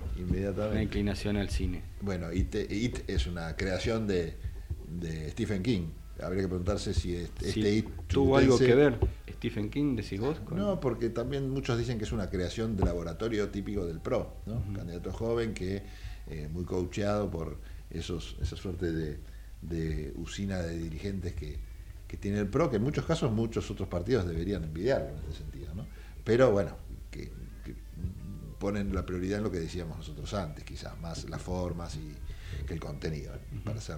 una 0.71 0.81
inclinación 0.81 1.37
al 1.37 1.49
cine. 1.49 1.83
Bueno, 2.01 2.31
IT, 2.33 2.55
IT 2.69 3.09
es 3.09 3.27
una 3.27 3.55
creación 3.55 4.07
de, 4.07 4.35
de 4.87 5.29
Stephen 5.31 5.63
King. 5.63 5.87
Habría 6.21 6.41
que 6.41 6.49
preguntarse 6.49 6.93
si 6.93 7.15
este 7.15 7.71
IT 7.71 7.87
tuvo 8.07 8.37
algo 8.37 8.59
que 8.59 8.75
ver 8.75 8.99
Stephen 9.39 9.69
King, 9.69 9.95
decís 9.95 10.19
vos. 10.19 10.37
No, 10.51 10.81
porque 10.81 11.09
también 11.09 11.49
muchos 11.49 11.77
dicen 11.77 11.97
que 11.97 12.03
es 12.03 12.11
una 12.11 12.29
creación 12.29 12.75
de 12.75 12.83
laboratorio 12.83 13.47
típico 13.49 13.85
del 13.85 14.01
PRO, 14.01 14.33
¿no? 14.45 14.61
candidato 14.75 15.13
joven 15.13 15.53
que, 15.53 15.83
eh, 16.27 16.49
muy 16.51 16.65
coacheado 16.65 17.31
por 17.31 17.57
esos, 17.89 18.35
esa 18.41 18.57
suerte 18.57 18.91
de, 19.61 20.13
usina 20.17 20.59
de 20.59 20.77
dirigentes 20.77 21.33
que, 21.33 21.57
tiene 22.17 22.39
el 22.39 22.47
PRO, 22.47 22.69
que 22.69 22.77
en 22.77 22.83
muchos 22.83 23.05
casos 23.05 23.31
muchos 23.31 23.69
otros 23.69 23.87
partidos 23.87 24.27
deberían 24.27 24.63
envidiarlo 24.63 25.09
en 25.09 25.29
ese 25.29 25.39
sentido. 25.39 25.73
¿no? 25.75 25.85
Pero 26.23 26.51
bueno, 26.51 26.75
que, 27.11 27.31
ponen 28.59 28.93
la 28.93 29.05
prioridad 29.05 29.37
en 29.37 29.45
lo 29.45 29.51
que 29.51 29.59
decíamos 29.59 29.97
nosotros 29.97 30.33
antes, 30.33 30.65
quizás 30.65 30.99
más 30.99 31.29
las 31.29 31.41
formas 31.41 31.95
y 31.95 32.13
que 32.65 32.73
el 32.73 32.79
contenido, 32.79 33.31
para 33.63 33.79
ser 33.79 33.97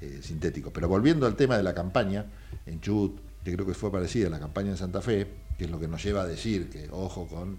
eh, 0.00 0.20
sintético. 0.22 0.72
Pero 0.72 0.88
volviendo 0.88 1.26
al 1.26 1.34
tema 1.34 1.56
de 1.56 1.62
la 1.62 1.74
campaña, 1.74 2.26
en 2.66 2.80
Chubut, 2.80 3.18
que 3.42 3.52
creo 3.52 3.66
que 3.66 3.74
fue 3.74 3.90
parecida 3.90 4.28
a 4.28 4.30
la 4.30 4.38
campaña 4.38 4.70
en 4.70 4.76
Santa 4.76 5.00
Fe, 5.00 5.26
que 5.58 5.64
es 5.64 5.70
lo 5.70 5.80
que 5.80 5.88
nos 5.88 6.02
lleva 6.04 6.22
a 6.22 6.26
decir 6.26 6.68
que 6.68 6.88
ojo 6.90 7.26
con 7.26 7.58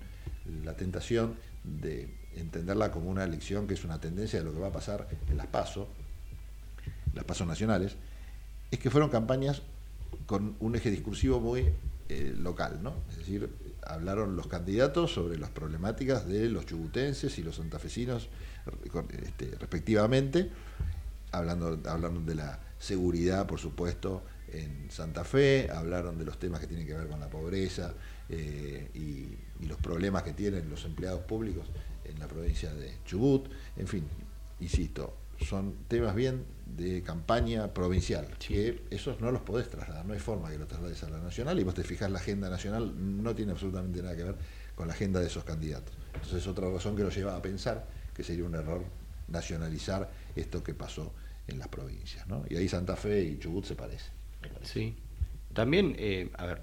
la 0.64 0.76
tentación 0.76 1.36
de 1.64 2.14
entenderla 2.36 2.92
como 2.92 3.10
una 3.10 3.24
elección 3.24 3.68
que 3.68 3.74
es 3.74 3.84
una 3.84 4.00
tendencia 4.00 4.40
de 4.40 4.46
lo 4.46 4.54
que 4.54 4.60
va 4.60 4.68
a 4.68 4.72
pasar 4.72 5.08
en 5.30 5.38
las 5.38 5.48
PASO, 5.48 5.88
las 7.14 7.26
PASO 7.26 7.46
nacionales, 7.46 7.96
es 8.72 8.80
que 8.80 8.90
fueron 8.90 9.10
campañas 9.10 9.62
con 10.26 10.56
un 10.60 10.76
eje 10.76 10.92
discursivo 10.92 11.40
muy 11.40 11.70
eh, 12.10 12.34
local, 12.38 12.80
¿no? 12.82 12.94
Es 13.10 13.18
decir, 13.18 13.50
hablaron 13.86 14.36
los 14.36 14.48
candidatos 14.48 15.14
sobre 15.14 15.38
las 15.38 15.50
problemáticas 15.50 16.28
de 16.28 16.50
los 16.50 16.66
chubutenses 16.66 17.38
y 17.38 17.44
los 17.44 17.56
santafesinos 17.56 18.30
este, 19.24 19.56
respectivamente, 19.60 20.50
hablando, 21.32 21.80
hablando 21.90 22.22
de 22.22 22.36
la 22.36 22.60
seguridad, 22.80 23.48
por 23.48 23.60
supuesto, 23.60 24.24
en 24.52 24.90
Santa 24.90 25.24
Fe, 25.24 25.70
hablaron 25.72 26.18
de 26.18 26.26
los 26.26 26.40
temas 26.40 26.62
que 26.62 26.68
tienen 26.68 26.88
que 26.88 26.94
ver 26.94 27.08
con 27.08 27.20
la 27.20 27.30
pobreza 27.30 27.94
eh, 28.30 28.90
y, 28.94 29.38
los 29.66 29.80
problemas 29.80 30.22
que 30.22 30.34
tienen 30.34 30.70
los 30.70 30.86
empleados 30.86 31.22
públicos 31.22 31.66
en 32.06 32.20
la 32.20 32.28
provincia 32.28 32.72
de 32.74 32.94
Chubut, 33.06 33.50
en 33.76 33.88
fin, 33.88 34.06
insisto, 34.60 35.18
son 35.42 35.74
temas 35.88 36.14
bien 36.14 36.46
de 36.76 37.02
campaña 37.02 37.74
provincial, 37.74 38.28
que 38.38 38.84
esos 38.90 39.22
no 39.22 39.32
los 39.32 39.42
podés 39.42 39.70
trasladar, 39.70 40.06
no 40.06 40.14
hay 40.14 40.20
forma 40.20 40.50
que 40.50 40.58
los 40.58 40.68
traslades 40.68 41.04
a 41.04 41.10
la 41.10 41.20
nacional 41.20 41.60
y 41.60 41.64
vos 41.64 41.74
te 41.74 41.84
fijas 41.84 42.12
la 42.12 42.20
agenda 42.20 42.50
nacional 42.50 42.94
no 43.24 43.34
tiene 43.36 43.54
absolutamente 43.54 44.02
nada 44.02 44.16
que 44.16 44.24
ver 44.24 44.36
con 44.76 44.88
la 44.88 44.94
agenda 44.94 45.20
de 45.20 45.28
esos 45.28 45.44
candidatos. 45.44 45.94
Entonces 46.14 46.40
es 46.40 46.48
otra 46.48 46.70
razón 46.70 46.96
que 46.96 47.04
nos 47.04 47.16
lleva 47.16 47.36
a 47.36 47.42
pensar 47.42 47.88
que 48.14 48.24
sería 48.24 48.46
un 48.46 48.56
error 48.56 48.84
nacionalizar 49.28 50.10
esto 50.36 50.64
que 50.64 50.74
pasó 50.74 51.14
en 51.48 51.60
las 51.60 51.68
provincias. 51.68 52.28
¿no? 52.28 52.46
Y 52.50 52.56
ahí 52.56 52.68
Santa 52.68 52.96
Fe 52.96 53.24
y 53.24 53.40
Chubut 53.40 53.66
se 53.66 53.76
parecen. 53.76 54.12
Sí. 54.64 54.96
También, 55.54 55.96
eh, 55.98 56.30
a 56.38 56.46
ver, 56.46 56.62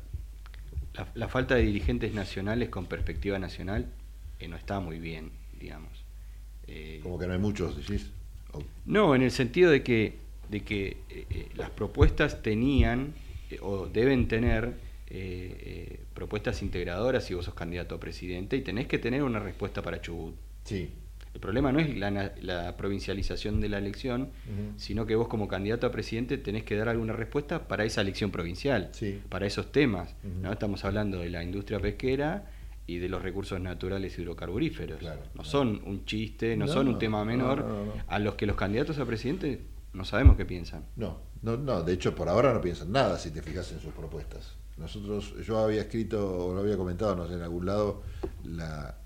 la, 1.14 1.28
falta 1.28 1.56
de 1.56 1.62
dirigentes 1.62 2.14
nacionales 2.14 2.68
con 2.68 2.86
perspectiva 2.86 3.39
nacional 3.39 3.90
eh, 4.39 4.48
no 4.48 4.56
está 4.56 4.81
muy 4.81 5.01
bien, 5.01 5.32
digamos. 5.59 6.05
Eh, 6.66 7.01
Como 7.02 7.18
que 7.18 7.26
no 7.26 7.32
hay 7.32 7.39
muchos, 7.39 7.76
decís. 7.76 8.10
No, 8.85 9.14
en 9.14 9.22
el 9.22 9.31
sentido 9.31 9.70
de 9.70 9.82
que, 9.82 10.18
de 10.48 10.60
que 10.60 10.97
las 11.56 11.70
propuestas 11.70 12.43
tenían 12.43 13.14
o 13.60 13.86
deben 13.86 14.28
tener 14.28 14.74
propuestas 16.14 16.62
integradoras 16.62 17.24
si 17.24 17.35
vos 17.35 17.44
sos 17.44 17.55
candidato 17.55 17.94
a 17.94 18.01
presidente 18.01 18.56
y 18.56 18.62
tenés 18.62 18.86
que 18.86 18.98
tener 18.98 19.22
una 19.22 19.39
respuesta 19.39 19.82
para 19.82 20.01
Chubut. 20.01 20.35
Sí. 20.64 20.90
El 21.35 21.40
problema 21.40 21.72
no 21.72 21.81
es 21.81 21.97
la, 21.97 22.76
provincialización 22.76 23.60
de 23.60 23.68
la 23.68 23.78
elección, 23.78 24.31
sino 24.76 25.05
que 25.05 25.16
vos 25.16 25.26
como 25.26 25.48
candidato 25.48 25.86
a 25.86 25.90
presidente 25.90 26.39
tenés 26.39 26.62
que 26.62 26.76
dar 26.76 26.89
alguna 26.89 27.12
respuesta 27.12 27.66
para 27.66 27.85
esa 27.85 28.02
elección 28.02 28.31
provincial, 28.31 28.93
para 29.28 29.44
esos 29.44 29.72
temas. 29.72 30.14
¿no? 30.40 30.52
Estamos 30.52 30.85
hablando 30.85 31.18
de 31.18 31.31
la 31.31 31.43
industria 31.43 31.81
pesquera 31.81 32.44
y 32.86 32.98
de 32.98 33.09
los 33.09 33.23
recursos 33.23 33.61
naturales 33.61 34.19
hidrocarburíferos. 34.19 35.01
no 35.35 35.44
son 35.44 35.82
un 35.85 36.05
chiste, 36.05 36.56
no, 36.56 36.69
son 36.69 36.89
un 36.89 36.98
tema 36.98 37.24
menor 37.24 37.65
a 38.06 38.19
los 38.19 38.35
que 38.35 38.47
los 38.47 38.56
candidatos 38.56 38.98
a 38.98 39.05
presidente 39.05 39.62
no 39.93 40.05
sabemos 40.05 40.36
qué 40.36 40.44
piensan. 40.44 40.85
No, 40.97 41.19
no, 41.43 41.56
no, 41.56 41.82
de 41.82 41.93
hecho 41.93 42.15
por 42.15 42.28
ahora 42.28 42.52
no 42.52 42.61
piensan 42.61 42.93
nada 42.93 43.19
si 43.19 43.31
te 43.31 43.43
fijas 43.43 43.70
en 43.73 43.81
sus 43.81 43.93
propuestas. 43.93 44.56
Nosotros, 44.77 45.35
yo 45.47 45.59
había 45.59 45.82
escrito 45.82 46.47
o 46.47 46.52
lo 46.52 46.61
había 46.61 46.77
comentado, 46.77 47.15
no 47.15 47.28
sé, 47.28 47.35
en 47.35 47.43
algún 47.43 47.65
lado, 47.65 48.02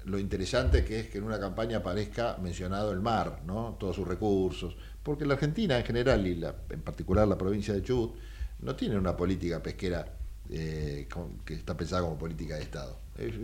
lo 0.06 0.18
interesante 0.18 0.82
que 0.82 1.00
es 1.00 1.08
que 1.08 1.18
en 1.18 1.24
una 1.24 1.38
campaña 1.38 1.78
aparezca 1.78 2.38
mencionado 2.42 2.90
el 2.90 3.00
mar, 3.00 3.42
¿no? 3.46 3.76
Todos 3.78 3.96
sus 3.96 4.08
recursos, 4.08 4.76
porque 5.02 5.26
la 5.26 5.34
Argentina 5.34 5.78
en 5.78 5.84
general 5.84 6.26
y 6.26 6.36
la, 6.36 6.54
en 6.70 6.80
particular 6.80 7.28
la 7.28 7.36
provincia 7.36 7.74
de 7.74 7.82
Chubut 7.82 8.14
no 8.60 8.74
tiene 8.74 8.96
una 8.96 9.14
política 9.14 9.62
pesquera 9.62 10.06
eh, 10.48 11.06
que 11.44 11.54
está 11.54 11.76
pensada 11.76 12.00
como 12.00 12.16
política 12.16 12.56
de 12.56 12.62
Estado. 12.62 12.98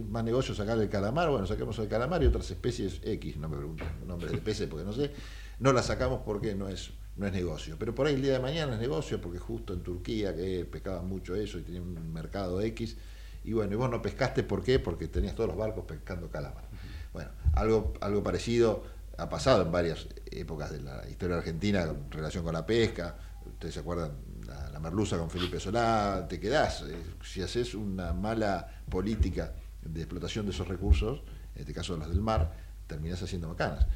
Más 0.08 0.24
negocio 0.24 0.54
sacar 0.54 0.78
el 0.78 0.88
calamar, 0.88 1.30
bueno, 1.30 1.46
saquemos 1.46 1.78
el 1.78 1.88
calamar 1.88 2.22
y 2.22 2.26
otras 2.26 2.50
especies 2.50 3.00
X, 3.02 3.36
no 3.36 3.48
me 3.48 3.56
pregunten 3.56 3.88
nombres 4.06 4.32
de 4.32 4.38
peces 4.38 4.68
porque 4.68 4.84
no 4.84 4.92
sé, 4.92 5.10
no 5.58 5.72
las 5.72 5.86
sacamos 5.86 6.20
porque 6.24 6.54
no 6.54 6.68
es 6.68 6.92
no 7.16 7.26
es 7.26 7.32
negocio. 7.32 7.76
Pero 7.78 7.94
por 7.94 8.06
ahí 8.06 8.14
el 8.14 8.22
día 8.22 8.32
de 8.34 8.40
mañana 8.40 8.74
es 8.74 8.80
negocio 8.80 9.20
porque 9.20 9.38
justo 9.38 9.72
en 9.72 9.82
Turquía, 9.82 10.34
que 10.34 10.64
pescaban 10.64 11.08
mucho 11.08 11.34
eso 11.34 11.58
y 11.58 11.62
tenían 11.62 11.84
un 11.84 12.12
mercado 12.12 12.60
X, 12.60 12.96
y 13.44 13.52
bueno, 13.52 13.72
y 13.72 13.76
vos 13.76 13.90
no 13.90 14.00
pescaste, 14.00 14.42
¿por 14.42 14.62
qué? 14.62 14.78
Porque 14.78 15.08
tenías 15.08 15.34
todos 15.34 15.48
los 15.48 15.56
barcos 15.56 15.84
pescando 15.84 16.30
calamar. 16.30 16.64
Bueno, 17.12 17.30
algo, 17.52 17.92
algo 18.00 18.22
parecido 18.22 18.82
ha 19.16 19.28
pasado 19.28 19.62
en 19.62 19.70
varias 19.70 20.06
épocas 20.30 20.72
de 20.72 20.80
la 20.82 21.08
historia 21.08 21.36
argentina 21.36 21.82
en 21.82 22.10
relación 22.10 22.42
con 22.42 22.54
la 22.54 22.66
pesca. 22.66 23.16
Ustedes 23.46 23.74
se 23.74 23.80
acuerdan, 23.80 24.12
la, 24.46 24.80
merluza 24.80 25.16
con 25.16 25.30
Felipe 25.30 25.60
Solá, 25.60 26.26
te 26.28 26.40
quedás. 26.40 26.82
Eh, 26.82 26.96
si 27.22 27.40
haces 27.40 27.74
una 27.74 28.12
mala 28.12 28.82
política 28.90 29.52
de 29.84 30.00
explotación 30.00 30.46
de 30.46 30.52
esos 30.52 30.68
recursos, 30.68 31.22
en 31.54 31.60
este 31.60 31.72
caso 31.72 31.96
los 31.96 32.08
del 32.08 32.20
mar, 32.20 32.52
terminás 32.86 33.22
haciendo 33.22 33.48
macanas. 33.48 33.86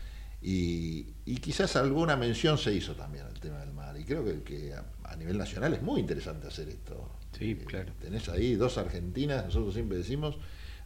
Y, 0.40 1.04
quizás 1.40 1.74
alguna 1.76 2.16
mención 2.16 2.58
se 2.58 2.72
hizo 2.72 2.94
también 2.94 3.24
al 3.24 3.40
tema 3.40 3.58
del 3.58 3.72
mar. 3.72 3.96
Y 3.98 4.04
creo 4.04 4.24
que, 4.44 4.72
a, 5.04 5.16
nivel 5.16 5.36
nacional 5.36 5.74
es 5.74 5.82
muy 5.82 6.00
interesante 6.00 6.46
hacer 6.46 6.68
esto. 6.68 7.10
Sí, 7.36 7.52
eh, 7.52 7.64
claro. 7.66 7.92
Tenés 8.00 8.28
ahí 8.28 8.54
dos 8.54 8.78
argentinas, 8.78 9.46
nosotros 9.46 9.74
siempre 9.74 9.98
decimos, 9.98 10.36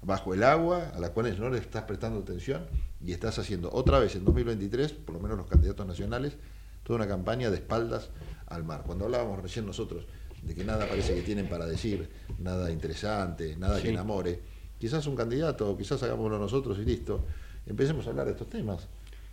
bajo 0.03 0.33
el 0.33 0.43
agua, 0.43 0.93
a 0.95 0.99
las 0.99 1.11
cuales 1.11 1.39
no 1.39 1.51
le 1.51 1.59
estás 1.59 1.85
prestando 1.85 2.21
atención 2.21 2.67
y 3.05 3.13
estás 3.13 3.39
haciendo 3.39 3.71
otra 3.73 3.99
vez 3.99 4.17
en 4.17 4.25
2023, 4.25 4.93
por 4.93 5.15
lo 5.15 5.21
menos 5.21 5.37
los 5.37 5.47
candidatos 5.47 5.87
nacionales, 5.87 6.37
toda 6.83 6.97
una 6.97 7.09
campaña 7.09 7.51
de 7.51 7.57
espaldas 7.57 8.09
al 8.47 8.65
mar. 8.65 8.83
Cuando 8.87 9.05
hablábamos 9.05 9.43
recién 9.43 9.67
nosotros 9.67 10.07
de 10.43 10.55
que 10.55 10.65
nada 10.65 10.89
parece 10.89 11.15
que 11.15 11.23
tienen 11.23 11.49
para 11.49 11.67
decir, 11.67 12.09
nada 12.39 12.71
interesante, 12.71 13.57
nada 13.57 13.81
que 13.81 13.91
enamore, 13.91 14.41
quizás 14.83 15.07
un 15.07 15.15
candidato, 15.15 15.79
quizás 15.79 16.03
hagámoslo 16.03 16.41
nosotros 16.41 16.77
y 16.81 16.85
listo, 16.85 17.25
empecemos 17.67 18.05
a 18.05 18.11
hablar 18.11 18.27
de 18.27 18.33
estos 18.33 18.51
temas. 18.51 18.89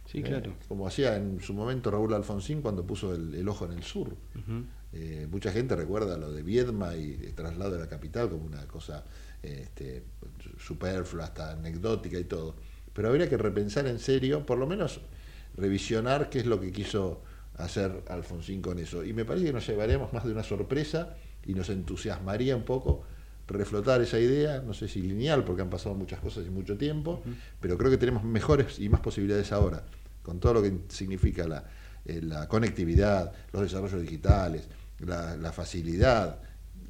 Sí, 0.06 0.22
claro. 0.22 0.54
como 0.68 0.86
hacía 0.86 1.16
en 1.16 1.42
su 1.42 1.56
momento 1.56 1.90
Raúl 1.90 2.14
Alfonsín 2.14 2.62
cuando 2.62 2.86
puso 2.86 3.16
el, 3.16 3.48
ojo 3.48 3.66
en 3.66 3.72
el 3.72 3.82
sur. 3.82 4.16
Eh, 4.94 5.28
mucha 5.32 5.52
gente 5.52 5.76
recuerda 5.76 6.20
lo 6.20 6.32
de 6.32 6.44
Viedma 6.44 6.96
y 6.96 7.14
el 7.14 7.34
traslado 7.34 7.72
de 7.72 7.80
la 7.80 7.90
capital 7.90 8.30
como 8.30 8.46
una 8.46 8.68
cosa 8.68 9.04
este, 9.42 10.04
superflua, 10.60 11.24
hasta 11.24 11.54
anecdótica 11.54 12.20
y 12.20 12.26
todo. 12.26 12.54
Pero 12.94 13.08
habría 13.08 13.28
que 13.28 13.38
repensar 13.38 13.88
en 13.88 13.98
serio, 13.98 14.46
por 14.46 14.60
lo 14.60 14.68
menos 14.68 15.02
revisionar 15.58 16.30
qué 16.30 16.40
es 16.40 16.46
lo 16.46 16.62
que 16.62 16.72
quiso 16.72 17.24
hacer 17.58 18.04
Alfonsín 18.08 18.62
con 18.62 18.78
eso. 18.78 19.04
Y 19.04 19.14
me 19.14 19.26
parece 19.26 19.48
que 19.48 19.54
nos 19.54 19.66
llevaríamos 19.66 20.14
más 20.14 20.26
de 20.26 20.32
una 20.32 20.44
sorpresa 20.44 21.16
y 21.44 21.56
nos 21.56 21.70
entusiasmaría 21.70 22.56
un 22.56 22.66
poco 22.66 23.04
reflotar 23.50 24.02
esa 24.02 24.20
idea, 24.20 24.62
no 24.62 24.74
sé 24.74 24.88
si 24.88 25.02
lineal, 25.02 25.44
porque 25.44 25.62
han 25.62 25.70
pasado 25.70 25.96
muchas 25.96 26.20
cosas 26.20 26.46
y 26.46 26.50
mucho 26.50 26.78
tiempo, 26.78 27.22
pero 27.60 27.78
creo 27.78 27.90
que 27.90 27.98
tenemos 27.98 28.24
mejores 28.24 28.80
y 28.80 28.90
más 28.90 29.02
posibilidades 29.02 29.52
ahora 29.52 29.84
con 30.22 30.40
todo 30.40 30.56
lo 30.56 30.62
que 30.62 30.82
significa 30.90 31.48
la, 31.48 31.64
eh, 32.06 32.22
la 32.22 32.48
conectividad, 32.48 33.32
los 33.52 33.64
desarrollos 33.64 34.02
digitales, 34.02 34.68
la, 35.00 35.52
facilidad, 35.52 36.40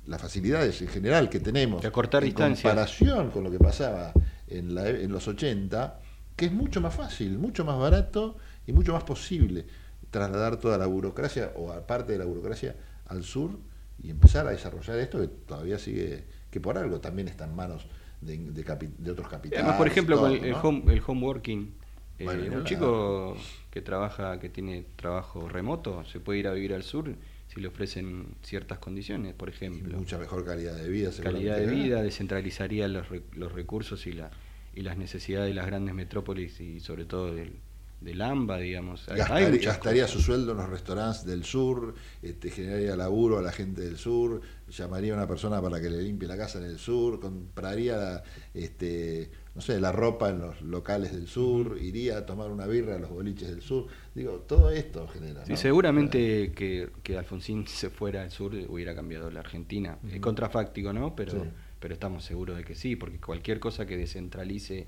las 0.07 0.21
facilidades 0.21 0.81
en 0.81 0.87
general 0.87 1.29
que 1.29 1.39
tenemos. 1.39 1.81
De 1.81 1.91
cortar 1.91 2.23
en 2.23 2.33
comparación 2.33 3.31
con 3.31 3.43
lo 3.43 3.51
que 3.51 3.59
pasaba 3.59 4.11
en, 4.47 4.75
la, 4.75 4.89
en 4.89 5.11
los 5.11 5.27
80, 5.27 5.99
que 6.35 6.45
es 6.45 6.51
mucho 6.51 6.81
más 6.81 6.93
fácil, 6.93 7.37
mucho 7.37 7.63
más 7.63 7.77
barato 7.79 8.37
y 8.67 8.73
mucho 8.73 8.93
más 8.93 9.03
posible 9.03 9.65
trasladar 10.11 10.57
toda 10.57 10.77
la 10.77 10.87
burocracia 10.87 11.53
o 11.55 11.71
parte 11.85 12.13
de 12.13 12.17
la 12.17 12.25
burocracia 12.25 12.75
al 13.05 13.23
sur 13.23 13.59
y 14.01 14.09
empezar 14.09 14.47
a 14.47 14.51
desarrollar 14.51 14.97
esto 14.99 15.19
que 15.19 15.27
todavía 15.27 15.77
sigue, 15.77 16.25
que 16.49 16.59
por 16.59 16.77
algo 16.77 16.99
también 16.99 17.27
está 17.27 17.45
en 17.45 17.55
manos 17.55 17.85
de, 18.21 18.37
de, 18.37 19.11
otros 19.11 19.27
capitales. 19.27 19.59
Además, 19.59 19.77
por 19.77 19.87
ejemplo, 19.87 20.19
con 20.19 20.31
el, 20.31 20.53
home, 20.53 20.93
el 20.93 21.01
home 21.05 21.25
working, 21.25 21.73
eh, 22.19 22.51
un 22.53 22.63
chico 22.65 23.37
que 23.71 23.81
trabaja, 23.81 24.39
que 24.39 24.49
tiene 24.49 24.85
trabajo 24.95 25.47
remoto, 25.47 26.03
se 26.05 26.19
puede 26.19 26.39
ir 26.39 26.47
a 26.47 26.53
vivir 26.53 26.73
al 26.73 26.83
sur 26.83 27.13
si 27.53 27.59
le 27.59 27.67
ofrecen 27.67 28.27
ciertas 28.43 28.77
condiciones, 28.77 29.33
por 29.33 29.49
ejemplo. 29.49 29.97
mucha 29.97 30.17
mejor 30.17 30.45
calidad 30.45 30.75
de 30.75 30.87
vida. 30.87 31.11
Calidad 31.23 31.57
de 31.57 31.65
vida, 31.65 32.03
descentralizaría 32.03 32.87
los, 32.87 33.07
los 33.33 33.51
recursos 33.51 34.05
y, 34.05 34.11
la, 34.11 34.29
y 34.75 34.81
las 34.81 34.97
necesidades 34.97 35.49
de 35.49 35.55
las 35.55 35.65
grandes 35.65 35.95
metrópolis 35.95 36.59
y 36.59 36.79
sobre 36.79 37.05
todo 37.05 37.33
del, 37.33 37.53
del 38.01 38.21
AMBA, 38.21 38.57
digamos. 38.59 39.07
Gastaría, 39.07 40.07
su 40.07 40.21
sueldo 40.21 40.51
en 40.51 40.59
los 40.59 40.69
restaurantes 40.69 41.25
del 41.25 41.43
sur, 41.43 41.95
este, 42.21 42.51
generaría 42.51 42.95
laburo 42.95 43.39
a 43.39 43.41
la 43.41 43.51
gente 43.51 43.81
del 43.81 43.97
sur, 43.97 44.41
llamaría 44.69 45.13
a 45.13 45.17
una 45.17 45.27
persona 45.27 45.61
para 45.61 45.81
que 45.81 45.89
le 45.89 46.01
limpie 46.01 46.27
la 46.27 46.37
casa 46.37 46.59
en 46.59 46.65
el 46.65 46.77
sur, 46.77 47.19
compraría 47.19 48.23
este, 48.53 49.29
no 49.55 49.61
sé, 49.61 49.79
la 49.79 49.91
ropa 49.91 50.29
en 50.29 50.39
los 50.39 50.61
locales 50.61 51.11
del 51.11 51.27
sur, 51.27 51.77
iría 51.81 52.19
a 52.19 52.25
tomar 52.25 52.49
una 52.51 52.65
birra 52.65 52.95
a 52.95 52.99
los 52.99 53.09
boliches 53.09 53.49
del 53.49 53.61
sur. 53.61 53.87
Digo, 54.15 54.45
todo 54.47 54.71
esto 54.71 55.07
genera. 55.07 55.45
Sí, 55.45 55.57
seguramente 55.57 56.51
que, 56.53 56.89
que, 57.03 57.17
Alfonsín 57.17 57.67
se 57.67 57.89
fuera 57.89 58.23
al 58.23 58.31
sur 58.31 58.53
hubiera 58.67 58.95
cambiado 58.95 59.29
la 59.31 59.41
Argentina. 59.41 59.97
Es 60.11 60.19
contrafáctico, 60.19 60.93
¿no? 60.93 61.15
Pero, 61.15 61.45
pero 61.79 61.93
estamos 61.93 62.23
seguros 62.23 62.57
de 62.57 62.63
que 62.63 62.75
sí, 62.75 62.95
porque 62.95 63.19
cualquier 63.19 63.59
cosa 63.59 63.85
que 63.85 63.97
descentralice 63.97 64.87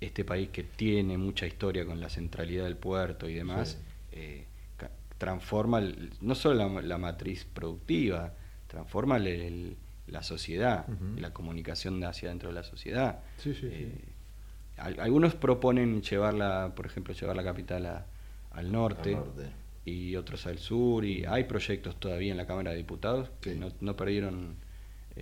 este 0.00 0.24
país 0.24 0.50
que 0.50 0.62
tiene 0.62 1.18
mucha 1.18 1.46
historia 1.46 1.84
con 1.84 2.00
la 2.00 2.08
centralidad 2.08 2.64
del 2.64 2.76
puerto 2.76 3.28
y 3.28 3.34
demás, 3.34 3.78
eh, 4.12 4.44
transforma 5.18 5.82
no 6.20 6.34
solo 6.36 6.80
la, 6.80 6.98
matriz 6.98 7.44
productiva, 7.44 8.34
transforma 8.68 9.18
la 9.18 10.22
sociedad, 10.22 10.86
la 11.16 11.32
comunicación 11.32 12.02
hacia 12.04 12.28
dentro 12.28 12.50
de 12.50 12.54
la 12.54 12.62
sociedad. 12.62 13.20
Eh, 13.44 14.04
algunos 14.76 15.34
proponen 15.34 16.02
llevarla, 16.02 16.72
por 16.76 16.86
ejemplo, 16.86 17.12
llevar 17.12 17.34
la 17.34 17.44
capital 17.44 18.04
al 18.52 18.72
norte. 18.72 19.18
y 19.84 20.16
otros 20.16 20.46
al 20.46 20.58
sur 20.58 21.02
y 21.06 21.24
hay 21.24 21.44
proyectos 21.44 21.96
todavía 21.98 22.30
en 22.30 22.36
la 22.36 22.46
Cámara 22.46 22.72
de 22.72 22.76
Diputados 22.76 23.30
que 23.40 23.54
no, 23.54 23.72
no 23.80 23.96
perdieron 23.96 24.56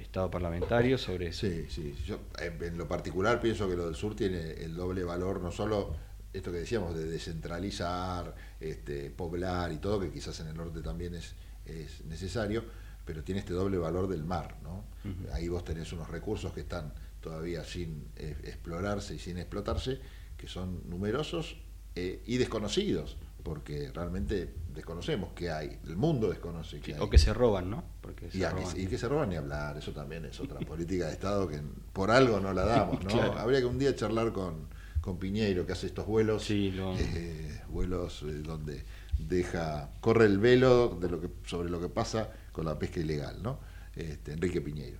Estado 0.00 0.30
parlamentario 0.30 0.98
sobre 0.98 1.28
eso. 1.28 1.46
Sí, 1.46 1.66
sí. 1.68 1.94
Yo 2.04 2.20
en 2.60 2.76
lo 2.76 2.86
particular 2.86 3.40
pienso 3.40 3.68
que 3.68 3.76
lo 3.76 3.86
del 3.86 3.94
sur 3.94 4.14
tiene 4.14 4.52
el 4.52 4.74
doble 4.74 5.04
valor, 5.04 5.40
no 5.40 5.50
solo 5.50 5.94
esto 6.32 6.52
que 6.52 6.58
decíamos 6.58 6.94
de 6.94 7.06
descentralizar, 7.06 8.34
este, 8.60 9.10
poblar 9.10 9.72
y 9.72 9.78
todo, 9.78 10.00
que 10.00 10.10
quizás 10.10 10.38
en 10.40 10.48
el 10.48 10.56
norte 10.56 10.82
también 10.82 11.14
es, 11.14 11.34
es 11.64 12.04
necesario, 12.04 12.64
pero 13.06 13.22
tiene 13.22 13.40
este 13.40 13.54
doble 13.54 13.78
valor 13.78 14.08
del 14.08 14.24
mar, 14.24 14.56
¿no? 14.62 14.84
Ahí 15.32 15.48
vos 15.48 15.64
tenés 15.64 15.92
unos 15.92 16.10
recursos 16.10 16.52
que 16.52 16.60
están 16.60 16.92
todavía 17.20 17.62
sin 17.62 18.08
eh, 18.16 18.36
explorarse 18.42 19.14
y 19.14 19.20
sin 19.20 19.38
explotarse, 19.38 20.00
que 20.36 20.48
son 20.48 20.82
numerosos 20.90 21.56
eh, 21.94 22.22
y 22.26 22.36
desconocidos 22.38 23.16
porque 23.46 23.92
realmente 23.94 24.52
desconocemos 24.74 25.30
qué 25.32 25.52
hay, 25.52 25.78
el 25.86 25.94
mundo 25.94 26.28
desconoce 26.28 26.80
qué 26.80 26.94
hay. 26.94 27.00
O 27.00 27.08
que 27.08 27.16
se 27.16 27.32
roban, 27.32 27.70
¿no? 27.70 27.84
Porque 28.00 28.26
y, 28.32 28.86
Que, 28.86 28.98
se 28.98 29.08
roban 29.08 29.28
ni 29.28 29.36
hablar, 29.36 29.76
eso 29.76 29.92
también 29.92 30.24
es 30.24 30.40
otra 30.40 30.58
política 30.58 31.06
de 31.06 31.12
Estado 31.12 31.46
que 31.46 31.60
por 31.92 32.10
algo 32.10 32.40
no 32.40 32.52
la 32.52 32.64
damos, 32.66 33.04
¿no? 33.04 33.22
Habría 33.38 33.60
que 33.60 33.66
un 33.66 33.78
día 33.78 33.94
charlar 33.94 34.32
con, 34.32 34.66
con 35.00 35.20
Piñeiro, 35.20 35.64
que 35.64 35.74
hace 35.74 35.86
estos 35.86 36.06
vuelos, 36.06 36.42
sí, 36.42 36.74
eh, 36.98 37.60
vuelos 37.68 38.24
donde 38.42 38.84
deja, 39.16 39.90
corre 40.00 40.24
el 40.24 40.38
velo 40.38 40.98
de 41.00 41.08
lo 41.08 41.20
que, 41.20 41.30
sobre 41.44 41.70
lo 41.70 41.80
que 41.80 41.88
pasa 41.88 42.32
con 42.56 42.64
la 42.64 42.78
pesca 42.78 43.00
ilegal, 43.00 43.42
¿no? 43.42 43.60
Este, 43.94 44.32
Enrique 44.32 44.62
Piñeiro, 44.62 44.98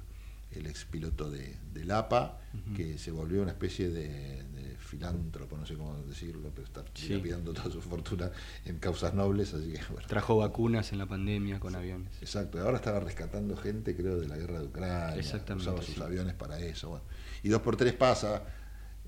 el 0.53 0.67
ex 0.67 0.85
piloto 0.85 1.31
de, 1.31 1.57
del 1.73 1.91
APA, 1.91 2.39
que 2.77 2.99
se 2.99 3.11
volvió 3.11 3.43
una 3.43 3.53
especie 3.53 3.89
de 3.89 4.45
filántropo, 4.79 5.57
no 5.57 5.67
sé 5.67 5.75
cómo 5.75 5.97
decirlo, 6.03 6.51
pero 6.55 6.67
está 6.67 6.85
pidiendo 6.85 7.53
toda 7.53 7.71
su 7.71 7.81
fortuna 7.81 8.31
en 8.65 8.79
causas 8.79 9.15
nobles, 9.15 9.53
así 9.53 9.73
que 9.73 9.81
Trajo 10.07 10.37
vacunas 10.37 10.93
en 10.93 10.99
la 10.99 11.07
pandemia 11.07 11.59
con 11.59 11.75
aviones. 11.75 12.13
Exacto, 12.21 12.61
ahora 12.61 12.77
estaba 12.77 13.01
rescatando 13.01 13.57
gente, 13.57 13.97
creo, 13.97 14.21
de 14.21 14.29
la 14.29 14.37
guerra 14.37 14.61
de 14.61 14.67
Ucrania, 14.67 15.23
usaba 15.57 15.83
sus 15.83 15.99
aviones 15.99 16.35
para 16.35 16.61
eso. 16.61 17.03
Y 17.43 17.49
dos 17.49 17.63
por 17.63 17.77
tres 17.77 17.95
pasa 17.95 18.45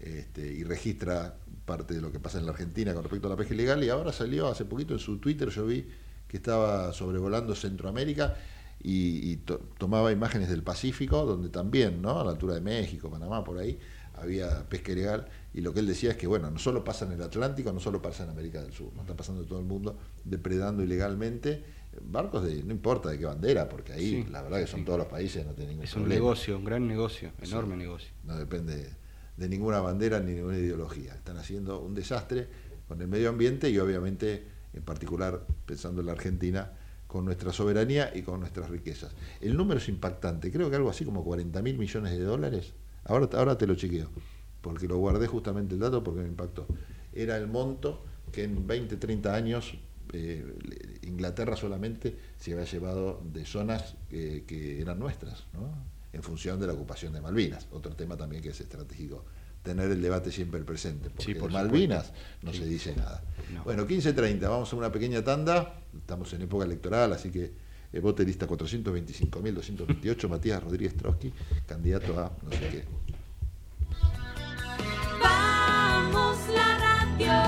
este, 0.01 0.53
y 0.53 0.65
registra 0.65 1.37
parte 1.65 1.95
de 1.95 2.01
lo 2.01 2.11
que 2.11 2.19
pasa 2.19 2.39
en 2.39 2.47
la 2.47 2.53
Argentina 2.53 2.93
con 2.93 3.05
respecto 3.05 3.29
a 3.29 3.31
la 3.31 3.37
pesca 3.37 3.55
ilegal, 3.55 3.83
y 3.85 3.89
ahora 3.89 4.13
salió 4.13 4.49
hace 4.49 4.65
poquito 4.65 4.95
en 4.95 5.01
su 5.01 5.19
Twitter, 5.19 5.49
yo 5.51 5.67
vi 5.67 5.87
que 6.29 6.37
estaba 6.37 6.93
sobrevolando 6.93 7.55
Centroamérica 7.55 8.37
y, 8.81 9.37
tomaba 9.79 10.13
imágenes 10.13 10.49
del 10.49 10.63
Pacífico, 10.63 11.25
donde 11.25 11.49
también, 11.49 12.01
¿no? 12.01 12.21
A 12.21 12.25
la 12.25 12.31
altura 12.31 12.55
de 12.55 12.61
México, 12.61 13.11
Panamá, 13.11 13.43
por 13.43 13.59
ahí, 13.59 13.79
había 14.15 14.69
pesca 14.69 14.93
ilegal 14.93 15.27
y 15.55 15.61
lo 15.61 15.73
que 15.73 15.81
él 15.81 15.87
decía 15.87 16.11
es 16.11 16.17
que, 16.17 16.27
bueno, 16.27 16.51
no 16.51 16.59
solo 16.59 16.85
pasa 16.85 17.07
en 17.07 17.13
el 17.13 17.23
Atlántico, 17.23 17.73
no 17.73 17.81
solo 17.81 18.03
pasa 18.03 18.25
en 18.25 18.31
América 18.31 18.63
del 18.63 18.73
Sur, 18.73 18.93
no 18.95 19.03
está 19.03 19.17
pasando 19.17 19.43
en 19.43 19.49
todo 19.49 19.59
el 19.59 19.65
mundo 19.65 19.97
depredando 20.25 20.83
ilegalmente 20.83 21.79
barcos 22.03 22.45
de, 22.45 22.63
no 22.63 22.73
importa 22.73 23.11
de 23.11 23.19
qué 23.19 23.25
bandera, 23.25 23.69
porque 23.69 23.93
ahí 23.93 24.27
la 24.31 24.43
verdad 24.43 24.61
que 24.61 24.67
son 24.67 24.85
todos 24.85 24.99
los 24.99 25.09
países, 25.09 25.45
no 25.45 25.53
tienen 25.53 25.71
ningún 25.75 25.85
Es 25.85 25.95
un 25.95 26.09
negocio, 26.09 26.57
un 26.57 26.65
gran 26.65 26.87
negocio, 26.87 27.33
enorme 27.41 27.77
negocio. 27.77 28.11
No 28.25 28.37
depende 28.37 28.91
de 29.37 29.49
ninguna 29.49 29.81
bandera 29.81 30.21
ni 30.21 30.33
ninguna 30.33 30.59
ideología. 30.59 31.15
Están 31.15 31.39
haciendo 31.39 31.81
un 31.81 31.95
desastre 31.95 32.49
con 32.87 33.01
el 33.01 33.09
medio 33.09 33.29
ambiente 33.29 33.71
y 33.71 33.79
obviamente, 33.79 34.47
en 34.79 34.85
particular, 34.85 35.47
pensando 35.67 36.01
en 36.01 36.07
la 36.07 36.13
Argentina, 36.13 36.73
con 37.07 37.25
nuestra 37.25 37.53
soberanía 37.53 38.11
y 38.15 38.23
con 38.23 38.41
nuestras 38.41 38.71
riquezas. 38.71 39.13
El 39.41 39.57
número 39.57 39.79
es 39.79 39.89
impactante, 39.89 40.51
creo 40.51 40.71
que 40.71 40.77
algo 40.77 40.91
así 40.91 41.05
como 41.05 41.25
40 41.25 41.61
mil 41.63 41.79
millones 41.79 42.13
de 42.13 42.25
dólares. 42.25 42.73
Ahora, 43.05 43.29
ahora 43.33 43.59
te 43.59 43.67
lo 43.67 43.75
chequeo 43.75 44.11
porque 44.61 44.89
lo 44.89 44.99
guardé 44.99 45.27
justamente 45.27 45.75
el 45.75 45.81
dato 45.81 46.03
porque 46.03 46.21
me 46.21 46.29
impactó. 46.29 46.67
Era 47.13 47.37
el 47.37 47.47
monto 47.47 48.05
que 48.33 48.45
en 48.45 48.67
20, 48.67 48.97
30 48.97 49.35
años 49.35 49.75
eh, 50.13 50.99
Inglaterra 51.03 51.57
solamente 51.57 52.17
se 52.39 52.53
había 52.53 52.65
llevado 52.65 53.23
de 53.33 53.45
zonas 53.45 53.95
que 54.09 54.79
eran 54.81 54.99
nuestras, 54.99 55.47
¿no? 55.55 55.73
en 56.13 56.23
función 56.23 56.59
de 56.59 56.67
la 56.67 56.73
ocupación 56.73 57.13
de 57.13 57.21
Malvinas. 57.21 57.67
Otro 57.71 57.95
tema 57.95 58.17
también 58.17 58.43
que 58.43 58.51
es 58.51 58.61
estratégico, 58.61 59.25
tener 59.69 59.91
el 59.91 60.01
debate 60.01 60.33
siempre 60.33 60.61
presente, 60.65 61.11
porque 61.11 61.35
por 61.35 61.53
Malvinas 61.53 62.11
no 62.41 62.55
se 62.55 62.65
dice 62.65 62.97
nada. 62.97 63.23
Bueno, 63.65 63.87
15.30, 63.87 64.41
vamos 64.49 64.73
a 64.73 64.77
una 64.77 64.91
pequeña 64.91 65.23
tanda, 65.23 65.75
estamos 65.95 66.33
en 66.33 66.43
época 66.43 66.65
electoral, 66.65 67.13
así 67.13 67.31
que 67.31 67.53
eh, 67.93 68.01
vote 68.01 68.25
lista 68.25 68.47
425.228, 68.49 70.29
Matías 70.31 70.63
Rodríguez 70.63 70.97
Trotsky, 70.97 71.33
candidato 71.67 72.19
a 72.19 72.33
no 72.43 72.51
sé 72.51 72.69
qué. 72.71 72.85
Vamos 75.23 76.39
la 76.55 76.79
radio, 76.79 77.48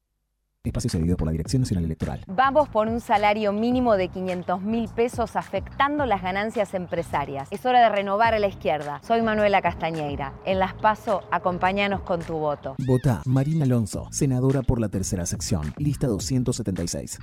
Espacio 0.63 0.91
cedido 0.91 1.17
por 1.17 1.25
la 1.25 1.31
Dirección 1.31 1.63
Nacional 1.63 1.85
Electoral. 1.85 2.23
Vamos 2.27 2.69
por 2.69 2.87
un 2.87 2.99
salario 2.99 3.51
mínimo 3.51 3.97
de 3.97 4.09
500 4.09 4.61
mil 4.61 4.87
pesos 4.89 5.35
afectando 5.35 6.05
las 6.05 6.21
ganancias 6.21 6.75
empresarias. 6.75 7.47
Es 7.49 7.65
hora 7.65 7.81
de 7.81 7.89
renovar 7.89 8.35
a 8.35 8.39
la 8.39 8.47
izquierda. 8.47 9.01
Soy 9.03 9.23
Manuela 9.23 9.63
Castañeira. 9.63 10.33
En 10.45 10.59
Las 10.59 10.75
Paso, 10.75 11.23
acompáñanos 11.31 12.01
con 12.01 12.21
tu 12.21 12.33
voto. 12.33 12.75
Vota 12.85 13.23
Marina 13.25 13.65
Alonso, 13.65 14.07
senadora 14.11 14.61
por 14.61 14.79
la 14.79 14.89
tercera 14.89 15.25
sección, 15.25 15.73
lista 15.77 16.05
276. 16.05 17.17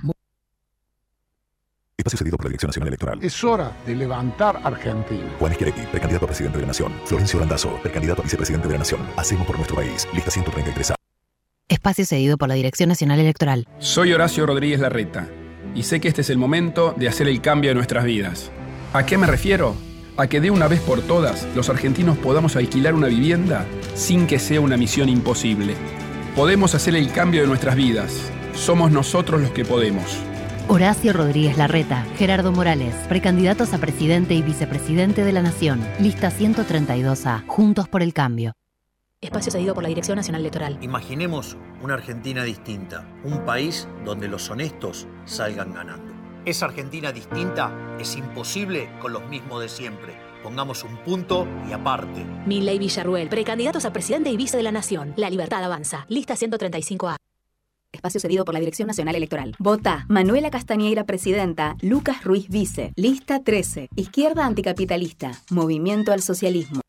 Espacio 1.97 2.17
cedido 2.17 2.35
por 2.35 2.45
la 2.45 2.49
Dirección 2.49 2.69
Nacional 2.69 2.87
Electoral. 2.89 3.19
Es 3.23 3.41
hora 3.41 3.71
de 3.85 3.95
levantar 3.95 4.59
Argentina. 4.65 5.33
Juan 5.39 5.53
Schiaretti, 5.53 5.81
precandidato 5.83 6.25
a 6.25 6.27
presidente 6.27 6.57
de 6.57 6.63
la 6.63 6.67
Nación. 6.67 6.91
Florencio 7.05 7.39
Landazzo, 7.39 7.79
precandidato 7.81 8.21
a 8.21 8.23
vicepresidente 8.23 8.67
de 8.67 8.73
la 8.73 8.79
Nación. 8.79 8.99
Hacemos 9.15 9.47
por 9.47 9.55
nuestro 9.55 9.77
país. 9.77 10.05
Lista 10.13 10.29
133A. 10.29 10.98
Espacio 11.69 12.03
cedido 12.03 12.37
por 12.37 12.49
la 12.49 12.55
Dirección 12.55 12.89
Nacional 12.89 13.19
Electoral. 13.19 13.67
Soy 13.77 14.11
Horacio 14.11 14.47
Rodríguez 14.47 14.79
Larreta 14.79 15.29
y 15.75 15.83
sé 15.83 16.01
que 16.01 16.07
este 16.07 16.21
es 16.21 16.31
el 16.31 16.39
momento 16.39 16.95
de 16.97 17.07
hacer 17.07 17.27
el 17.27 17.41
cambio 17.41 17.69
de 17.69 17.75
nuestras 17.75 18.05
vidas. 18.05 18.51
¿A 18.91 19.05
qué 19.05 19.19
me 19.19 19.27
refiero? 19.27 19.75
A 20.17 20.25
que 20.25 20.41
de 20.41 20.49
una 20.49 20.67
vez 20.67 20.81
por 20.81 21.01
todas 21.01 21.47
los 21.55 21.69
argentinos 21.69 22.17
podamos 22.17 22.55
alquilar 22.55 22.95
una 22.95 23.07
vivienda 23.07 23.67
sin 23.93 24.25
que 24.25 24.39
sea 24.39 24.61
una 24.61 24.77
misión 24.77 25.09
imposible. 25.09 25.75
Podemos 26.35 26.73
hacer 26.73 26.95
el 26.95 27.11
cambio 27.11 27.41
de 27.41 27.47
nuestras 27.47 27.75
vidas. 27.75 28.31
Somos 28.55 28.91
nosotros 28.91 29.39
los 29.39 29.51
que 29.51 29.63
podemos. 29.63 30.17
Horacio 30.67 31.13
Rodríguez 31.13 31.55
Larreta, 31.55 32.03
Gerardo 32.17 32.51
Morales, 32.51 32.95
precandidatos 33.07 33.73
a 33.73 33.77
presidente 33.77 34.33
y 34.33 34.41
vicepresidente 34.41 35.23
de 35.23 35.33
la 35.33 35.43
Nación. 35.43 35.81
Lista 35.99 36.31
132A. 36.31 37.45
Juntos 37.45 37.87
por 37.87 38.01
el 38.01 38.13
cambio. 38.13 38.53
Espacio 39.21 39.51
cedido 39.51 39.73
por 39.73 39.83
la 39.83 39.89
Dirección 39.89 40.15
Nacional 40.15 40.39
Electoral. 40.39 40.79
Imaginemos 40.81 41.57
una 41.81 41.95
Argentina 41.95 42.45
distinta, 42.45 43.05
un 43.25 43.43
país 43.43 43.85
donde 44.05 44.29
los 44.29 44.49
honestos 44.49 45.07
salgan 45.25 45.73
ganando. 45.73 46.13
Esa 46.45 46.67
Argentina 46.67 47.11
distinta 47.11 47.97
es 47.99 48.15
imposible 48.15 48.89
con 49.01 49.11
los 49.11 49.27
mismos 49.27 49.61
de 49.61 49.67
siempre. 49.67 50.13
Pongamos 50.41 50.85
un 50.85 50.95
punto 51.03 51.45
y 51.67 51.73
aparte. 51.73 52.23
Milley 52.45 52.79
Villarruel, 52.79 53.27
precandidatos 53.27 53.83
a 53.83 53.91
presidente 53.91 54.29
y 54.29 54.37
vice 54.37 54.55
de 54.55 54.63
la 54.63 54.71
Nación. 54.71 55.13
La 55.17 55.29
libertad 55.29 55.61
avanza. 55.65 56.05
Lista 56.07 56.35
135A. 56.35 57.17
Espacio 57.91 58.21
cedido 58.21 58.45
por 58.45 58.53
la 58.53 58.61
Dirección 58.61 58.87
Nacional 58.87 59.15
Electoral. 59.15 59.53
Vota 59.59 60.05
Manuela 60.07 60.49
Castañeira, 60.49 61.03
presidenta. 61.03 61.75
Lucas 61.81 62.23
Ruiz, 62.23 62.47
vice. 62.47 62.93
Lista 62.95 63.43
13. 63.43 63.89
Izquierda 63.97 64.45
anticapitalista. 64.45 65.33
Movimiento 65.49 66.13
al 66.13 66.21
socialismo. 66.21 66.79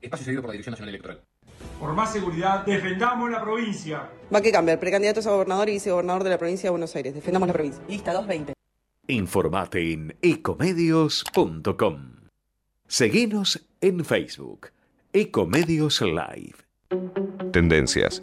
Espacio 0.00 0.26
cedido 0.26 0.42
por 0.42 0.50
la 0.50 0.52
Dirección 0.52 0.74
Nacional 0.74 0.90
Electoral. 0.90 1.22
Por 1.78 1.92
más 1.92 2.12
seguridad, 2.12 2.64
defendamos 2.64 3.30
la 3.30 3.42
provincia. 3.42 4.10
Va 4.34 4.40
que 4.40 4.50
cambiar. 4.50 4.80
Precandidatos 4.80 5.26
a 5.26 5.30
gobernador 5.30 5.68
y 5.68 5.72
vicegobernador 5.72 6.24
de 6.24 6.30
la 6.30 6.38
provincia 6.38 6.68
de 6.68 6.70
Buenos 6.70 6.96
Aires. 6.96 7.14
Defendamos 7.14 7.46
la 7.46 7.52
provincia. 7.52 7.82
Lista 7.88 8.12
220. 8.12 8.54
Informate 9.08 9.92
en 9.92 10.16
ecomedios.com. 10.22 12.16
Seguinos 12.88 13.66
en 13.80 14.04
Facebook. 14.04 14.68
Ecomedios 15.12 16.00
Live. 16.00 16.56
Tendencias. 17.52 18.22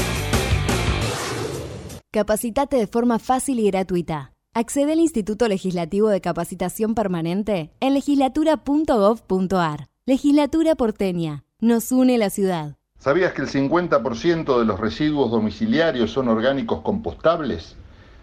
Capacitate 2.13 2.75
de 2.75 2.87
forma 2.87 3.19
fácil 3.19 3.61
y 3.61 3.71
gratuita. 3.71 4.33
Accede 4.53 4.91
al 4.91 4.99
Instituto 4.99 5.47
Legislativo 5.47 6.09
de 6.09 6.19
Capacitación 6.19 6.93
Permanente 6.93 7.71
en 7.79 7.93
legislatura.gov.ar. 7.93 9.87
Legislatura 10.05 10.75
porteña. 10.75 11.45
Nos 11.61 11.89
une 11.93 12.17
la 12.17 12.29
ciudad. 12.29 12.75
¿Sabías 12.99 13.31
que 13.31 13.43
el 13.43 13.47
50% 13.47 14.59
de 14.59 14.65
los 14.65 14.77
residuos 14.77 15.31
domiciliarios 15.31 16.11
son 16.11 16.27
orgánicos 16.27 16.81
compostables? 16.81 17.77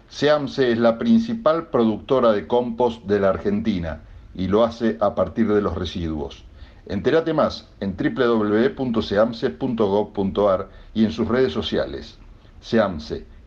SEAMSE 0.09 0.71
es 0.71 0.77
la 0.77 0.99
principal 0.99 1.69
productora 1.69 2.31
de 2.31 2.45
compost 2.45 3.05
de 3.05 3.19
la 3.19 3.29
Argentina 3.29 4.03
y 4.35 4.49
lo 4.49 4.63
hace 4.63 4.99
a 5.01 5.15
partir 5.15 5.51
de 5.51 5.63
los 5.63 5.73
residuos. 5.73 6.45
Entérate 6.85 7.33
más 7.33 7.67
en 7.79 7.97
www.seamse.gov.ar 7.97 10.69
y 10.93 11.05
en 11.05 11.11
sus 11.11 11.27
redes 11.27 11.53
sociales. 11.53 12.19
SEAMSE, 12.61 13.25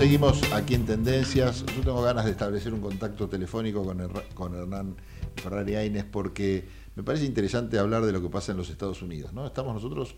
Seguimos 0.00 0.42
aquí 0.54 0.72
en 0.72 0.86
Tendencias. 0.86 1.62
Yo 1.76 1.82
tengo 1.82 2.00
ganas 2.00 2.24
de 2.24 2.30
establecer 2.30 2.72
un 2.72 2.80
contacto 2.80 3.28
telefónico 3.28 3.84
con, 3.84 3.98
Her- 3.98 4.32
con 4.32 4.54
Hernán 4.54 4.96
Ferrari 5.36 5.74
Aines 5.74 6.04
porque 6.04 6.64
me 6.96 7.02
parece 7.02 7.26
interesante 7.26 7.78
hablar 7.78 8.06
de 8.06 8.12
lo 8.12 8.22
que 8.22 8.30
pasa 8.30 8.52
en 8.52 8.56
los 8.56 8.70
Estados 8.70 9.02
Unidos. 9.02 9.34
¿no? 9.34 9.46
Estamos 9.46 9.74
nosotros 9.74 10.14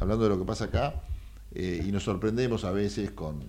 hablando 0.00 0.24
de 0.24 0.30
lo 0.30 0.38
que 0.40 0.44
pasa 0.44 0.64
acá 0.64 1.02
eh, 1.54 1.80
y 1.86 1.92
nos 1.92 2.02
sorprendemos 2.02 2.64
a 2.64 2.72
veces 2.72 3.12
con 3.12 3.42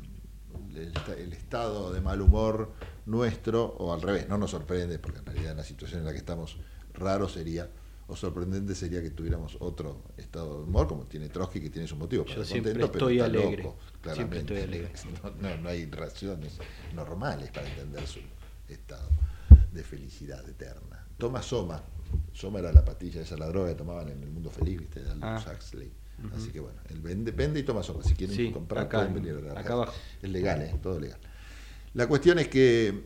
el, 0.75 0.93
el 1.17 1.33
estado 1.33 1.91
de 1.91 1.99
mal 1.99 2.21
humor 2.21 2.73
nuestro, 3.07 3.65
o 3.79 3.91
al 3.91 4.03
revés, 4.03 4.29
no 4.29 4.37
nos 4.37 4.51
sorprende 4.51 4.99
porque 4.99 5.17
en 5.17 5.25
realidad 5.25 5.51
en 5.53 5.57
la 5.57 5.63
situación 5.63 6.01
en 6.01 6.05
la 6.05 6.11
que 6.11 6.19
estamos 6.19 6.57
raro 6.93 7.27
sería, 7.27 7.67
o 8.11 8.15
sorprendente 8.17 8.75
sería 8.75 9.01
que 9.01 9.09
tuviéramos 9.09 9.55
otro 9.61 10.03
estado 10.17 10.57
de 10.57 10.63
humor, 10.65 10.88
como 10.88 11.05
tiene 11.05 11.29
Trotsky, 11.29 11.61
que 11.61 11.69
tiene 11.69 11.88
su 11.88 11.95
motivo 11.95 12.25
para 12.25 12.35
Yo 12.35 12.43
siempre 12.45 12.73
contento, 12.73 12.97
estoy 12.97 13.17
pero 13.17 13.25
está 13.27 13.39
alegre. 13.39 13.63
loco, 13.63 13.77
claramente. 14.01 14.38
estoy 14.39 14.57
alegre. 14.57 14.91
No, 15.63 15.69
hay 15.69 15.85
razones 15.89 16.57
normales 16.93 17.49
para 17.51 17.67
entender 17.69 18.05
su 18.05 18.19
estado 18.67 19.09
de 19.71 19.83
felicidad 19.83 20.47
eterna. 20.47 21.05
Toma 21.17 21.41
Soma. 21.41 21.81
Soma 22.33 22.59
era 22.59 22.73
la 22.73 22.83
patilla, 22.83 23.21
esa 23.21 23.38
la 23.38 23.47
droga 23.47 23.69
que 23.69 23.75
tomaban 23.75 24.09
en 24.09 24.21
el 24.21 24.29
mundo 24.29 24.49
feliz, 24.49 24.79
¿viste? 24.81 25.01
De 25.01 25.09
Aldous 25.11 25.47
Ah. 25.47 25.53
Huxley. 25.55 25.91
Así 26.35 26.51
que 26.51 26.59
bueno, 26.59 26.79
él 26.89 26.99
vende, 26.99 27.31
vende 27.31 27.61
y 27.61 27.63
toma 27.63 27.81
Soma. 27.81 28.03
Si 28.03 28.13
quieren 28.13 28.35
Sí, 28.35 28.51
comprar, 28.51 28.85
acá, 28.85 28.97
pueden 28.99 29.13
venir 29.15 29.49
a 29.49 29.53
la 29.53 29.59
acá 29.61 29.73
abajo. 29.73 29.93
Es 30.21 30.29
legal, 30.29 30.61
¿eh? 30.61 30.75
Todo 30.83 30.99
legal. 30.99 31.17
La 31.93 32.07
cuestión 32.07 32.38
es 32.39 32.47
que 32.49 33.05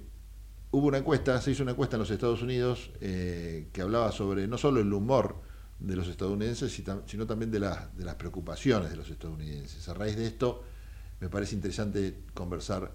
hubo 0.75 0.87
una 0.87 0.97
encuesta, 0.97 1.41
se 1.41 1.51
hizo 1.51 1.63
una 1.63 1.71
encuesta 1.71 1.95
en 1.95 2.01
los 2.01 2.11
Estados 2.11 2.41
Unidos 2.41 2.91
eh, 2.99 3.69
que 3.71 3.81
hablaba 3.81 4.11
sobre 4.11 4.45
no 4.45 4.57
solo 4.57 4.81
el 4.81 4.91
humor 4.91 5.41
de 5.79 5.95
los 5.95 6.09
estadounidenses, 6.09 6.81
sino 7.05 7.25
también 7.25 7.49
de 7.49 7.59
las 7.59 8.15
preocupaciones 8.17 8.89
de 8.89 8.97
los 8.97 9.09
estadounidenses. 9.09 9.87
A 9.87 9.93
raíz 9.93 10.17
de 10.17 10.27
esto, 10.27 10.63
me 11.21 11.29
parece 11.29 11.55
interesante 11.55 12.23
conversar 12.33 12.91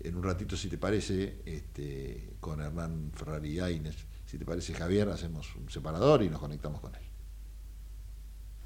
en 0.00 0.14
un 0.14 0.22
ratito, 0.22 0.56
si 0.56 0.68
te 0.68 0.78
parece, 0.78 1.42
este, 1.44 2.30
con 2.40 2.62
Hernán 2.62 3.12
Ferrari 3.14 3.60
Aines. 3.60 3.96
Si 4.24 4.38
te 4.38 4.46
parece, 4.46 4.72
Javier, 4.72 5.08
hacemos 5.10 5.54
un 5.56 5.68
separador 5.68 6.22
y 6.22 6.30
nos 6.30 6.40
conectamos 6.40 6.80
con 6.80 6.94
él. 6.94 7.02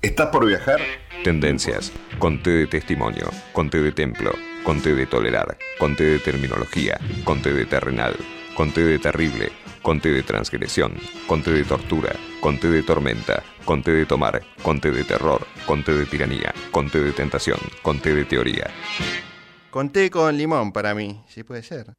¿Estás 0.02 0.28
por 0.28 0.46
viajar? 0.46 0.80
Tendencias. 1.24 1.92
Conté 2.18 2.50
de 2.50 2.66
testimonio. 2.66 3.28
Conté 3.52 3.80
de 3.80 3.92
templo. 3.92 4.32
Conté 4.64 4.94
de 4.94 5.06
tolerar. 5.06 5.56
Conté 5.78 6.04
de 6.04 6.18
terminología. 6.18 6.98
Conté 7.24 7.52
de 7.52 7.66
terrenal. 7.66 8.14
Conté 8.54 8.84
de 8.84 8.98
terrible. 8.98 9.50
Conté 9.80 10.10
de 10.10 10.22
transgresión. 10.22 10.92
Conté 11.26 11.52
de 11.52 11.64
tortura. 11.64 12.14
Conté 12.40 12.68
de 12.68 12.82
tormenta. 12.82 13.42
Conté 13.64 13.92
de 13.92 14.06
tomar. 14.06 14.42
Conté 14.62 14.90
de 14.90 15.04
terror. 15.04 15.46
Conté 15.66 15.94
de 15.94 16.06
tiranía. 16.06 16.52
Conté 16.70 17.00
de 17.00 17.12
tentación. 17.12 17.58
Conté 17.82 18.14
de 18.14 18.24
teoría. 18.24 18.70
Conté 19.70 20.10
con 20.10 20.36
limón 20.36 20.70
para 20.72 20.94
mí, 20.94 21.22
si 21.28 21.42
puede 21.44 21.62
ser. 21.62 21.94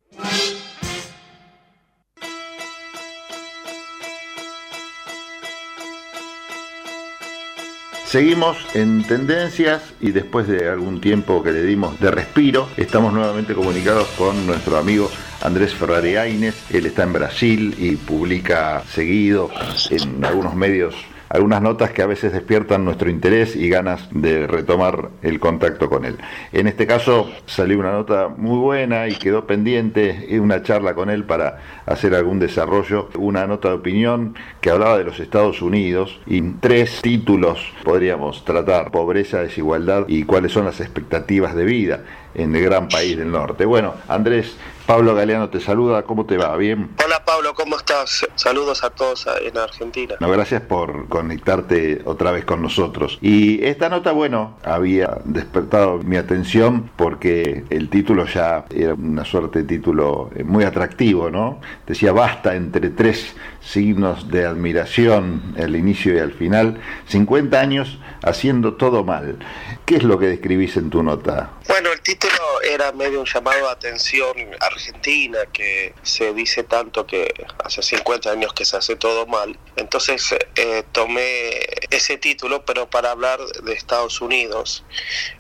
Seguimos 8.14 8.58
en 8.76 9.02
tendencias 9.02 9.82
y 10.00 10.12
después 10.12 10.48
de 10.48 10.70
algún 10.70 11.02
tiempo 11.02 11.42
que 11.42 11.52
le 11.52 11.64
dimos 11.64 12.00
de 12.00 12.12
respiro, 12.12 12.70
estamos 12.78 13.12
nuevamente 13.12 13.56
comunicados 13.56 14.08
con 14.10 14.46
nuestro 14.46 14.78
amigo 14.78 15.10
Andrés 15.42 15.74
Ferrari 15.74 16.16
Aines. 16.18 16.54
Él 16.70 16.86
está 16.86 17.02
en 17.02 17.14
Brasil 17.14 17.76
y 17.76 17.96
publica 17.96 18.84
seguido 18.88 19.50
en 19.90 20.24
algunos 20.24 20.54
medios 20.54 20.94
algunas 21.34 21.64
notas 21.64 21.90
que 21.92 22.04
a 22.04 22.06
veces 22.06 22.32
despiertan 22.32 22.86
nuestro 22.86 23.10
interés 23.10 23.56
y 23.56 23.68
ganas 23.68 24.08
de 24.12 24.46
retomar 24.46 25.10
el 25.24 25.40
contacto 25.40 25.90
con 25.90 26.06
él. 26.06 26.18
En 26.52 26.68
este 26.68 26.86
caso 26.86 27.28
salió 27.48 27.80
una 27.80 27.92
nota 27.92 28.30
muy 28.30 28.60
buena 28.60 29.08
y 29.08 29.16
quedó 29.16 29.48
pendiente 29.48 30.28
eh, 30.30 30.40
una 30.40 30.62
charla 30.62 30.94
con 30.94 31.10
él 31.10 31.24
para 31.24 31.60
hacer 31.88 32.14
algún 32.14 32.40
desarrollo, 32.40 33.10
una 33.18 33.48
nota 33.48 33.70
de 33.70 33.76
opinión 33.76 34.36
que 34.62 34.70
hablaba 34.70 35.00
de 35.00 35.06
los 35.06 35.20
Estados 35.20 35.64
Unidos 35.64 36.22
y 36.28 36.42
tres 36.42 37.02
títulos 37.02 37.74
podríamos 37.84 38.46
tratar, 38.46 38.92
pobreza, 38.92 39.42
desigualdad 39.42 40.06
y 40.08 40.26
cuáles 40.26 40.52
son 40.52 40.66
las 40.66 40.80
expectativas 40.82 41.56
de 41.56 41.66
vida 41.66 42.04
en 42.36 42.56
el 42.56 42.64
gran 42.64 42.88
país 42.90 43.18
del 43.18 43.32
norte. 43.32 43.66
Bueno, 43.66 43.96
Andrés, 44.08 44.56
Pablo 44.86 45.16
Galeano 45.16 45.50
te 45.50 45.62
saluda, 45.62 46.04
¿cómo 46.04 46.26
te 46.26 46.38
va? 46.38 46.56
¿Bien? 46.58 46.90
Hola 47.04 47.24
Pablo, 47.24 47.54
¿cómo 47.54 47.78
estás? 47.78 48.26
Saludos 48.36 48.84
a 48.84 48.90
todos 48.90 49.26
en 49.42 49.58
Argentina. 49.58 50.16
No, 50.20 50.30
gracias 50.30 50.62
por 50.62 51.08
conectarte 51.08 52.02
otra 52.04 52.32
vez 52.32 52.44
con 52.44 52.62
nosotros. 52.62 53.18
Y 53.22 53.64
esta 53.64 53.88
nota, 53.88 54.12
bueno, 54.12 54.58
había 54.64 55.20
despertado 55.24 56.00
mi 56.00 56.18
atención 56.18 56.92
porque 56.98 57.64
el 57.70 57.90
título 57.90 58.26
ya 58.26 58.66
era 58.72 58.94
una 58.94 59.24
suerte 59.24 59.60
de 59.60 59.66
título 59.66 60.30
eh, 60.36 60.44
muy 60.44 60.66
atractivo, 60.66 61.30
¿no? 61.30 61.62
Decía, 61.88 62.12
basta 62.12 62.54
entre 62.54 62.90
tres 62.90 63.36
signos 63.64 64.30
de 64.30 64.46
admiración, 64.46 65.56
al 65.58 65.76
inicio 65.76 66.16
y 66.16 66.20
al 66.20 66.34
final, 66.34 66.82
50 67.08 67.60
años 67.60 67.98
haciendo 68.22 68.76
todo 68.76 69.04
mal. 69.04 69.40
¿Qué 69.86 69.96
es 69.96 70.04
lo 70.04 70.18
que 70.18 70.28
describís 70.28 70.78
en 70.78 70.90
tu 70.90 71.04
nota? 71.04 71.52
Bueno, 71.68 71.92
el 71.92 72.02
título 72.02 72.62
era 72.62 72.92
medio 72.92 73.20
un 73.20 73.26
llamado 73.26 73.68
a 73.68 73.74
atención 73.74 74.34
argentina, 74.60 75.40
que 75.52 75.94
se 76.04 76.34
dice 76.34 76.64
tanto 76.64 77.06
que 77.06 77.34
hace 77.64 77.82
50 77.82 78.32
años 78.32 78.54
que 78.54 78.66
se 78.66 78.78
hace 78.78 78.96
todo 78.96 79.26
mal. 79.28 79.58
Entonces 79.76 80.36
eh, 80.56 80.84
tomé 80.92 81.68
ese 81.92 82.18
título, 82.18 82.66
pero 82.66 82.90
para 82.90 83.12
hablar 83.12 83.40
de 83.40 83.74
Estados 83.74 84.22
Unidos, 84.22 84.86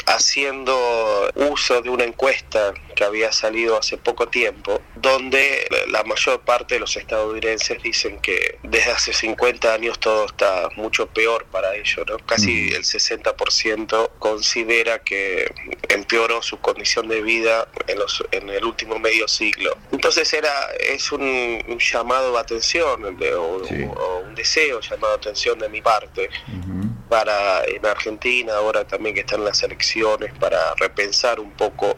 haciendo 0.05 0.77
uso 1.35 1.81
de 1.81 1.89
una 1.89 2.03
encuesta 2.03 2.73
que 2.95 3.03
había 3.03 3.31
salido 3.31 3.77
hace 3.77 3.97
poco 3.97 4.27
tiempo, 4.27 4.81
donde 4.95 5.67
la 5.87 6.03
mayor 6.03 6.41
parte 6.41 6.75
de 6.75 6.81
los 6.81 6.95
estadounidenses 6.95 7.81
dicen 7.81 8.12
que 8.19 8.57
desde 8.64 8.91
hace 8.91 9.14
50 9.14 9.73
años 9.73 9.99
todo 9.99 10.26
está 10.26 10.69
mucho 10.76 11.07
peor 11.07 11.45
para 11.45 11.76
ellos, 11.76 12.06
¿no? 12.07 12.18
Casi 12.26 12.69
el 12.73 12.84
60% 12.84 14.10
considera 14.19 14.99
que 14.99 15.52
empeoró 15.90 16.41
su 16.41 16.60
condición 16.60 17.07
de 17.07 17.22
vida 17.22 17.68
en, 17.88 17.99
los, 17.99 18.23
en 18.31 18.49
el 18.49 18.64
último 18.65 18.99
medio 18.99 19.27
siglo. 19.27 19.77
Entonces 19.91 20.31
era 20.34 20.52
es 20.80 21.11
un, 21.11 21.22
un 21.22 21.80
llamado 21.80 22.34
de 22.34 22.40
atención 22.40 23.18
de- 23.18 23.34
o, 23.35 23.64
Sí. 23.68 23.84
o 23.95 24.19
un 24.26 24.35
deseo 24.35 24.80
llamado 24.81 25.14
de 25.14 25.18
atención 25.19 25.60
de 25.60 25.69
mi 25.69 25.81
parte 25.81 26.30
para 27.14 27.64
en 27.65 27.85
Argentina 27.85 28.56
ahora 28.56 28.85
también 28.88 29.14
que 29.14 29.22
están 29.22 29.45
las 29.45 29.61
elecciones 29.61 30.34
para 30.40 30.73
repensar 30.80 31.40
un 31.40 31.52
poco 31.52 31.95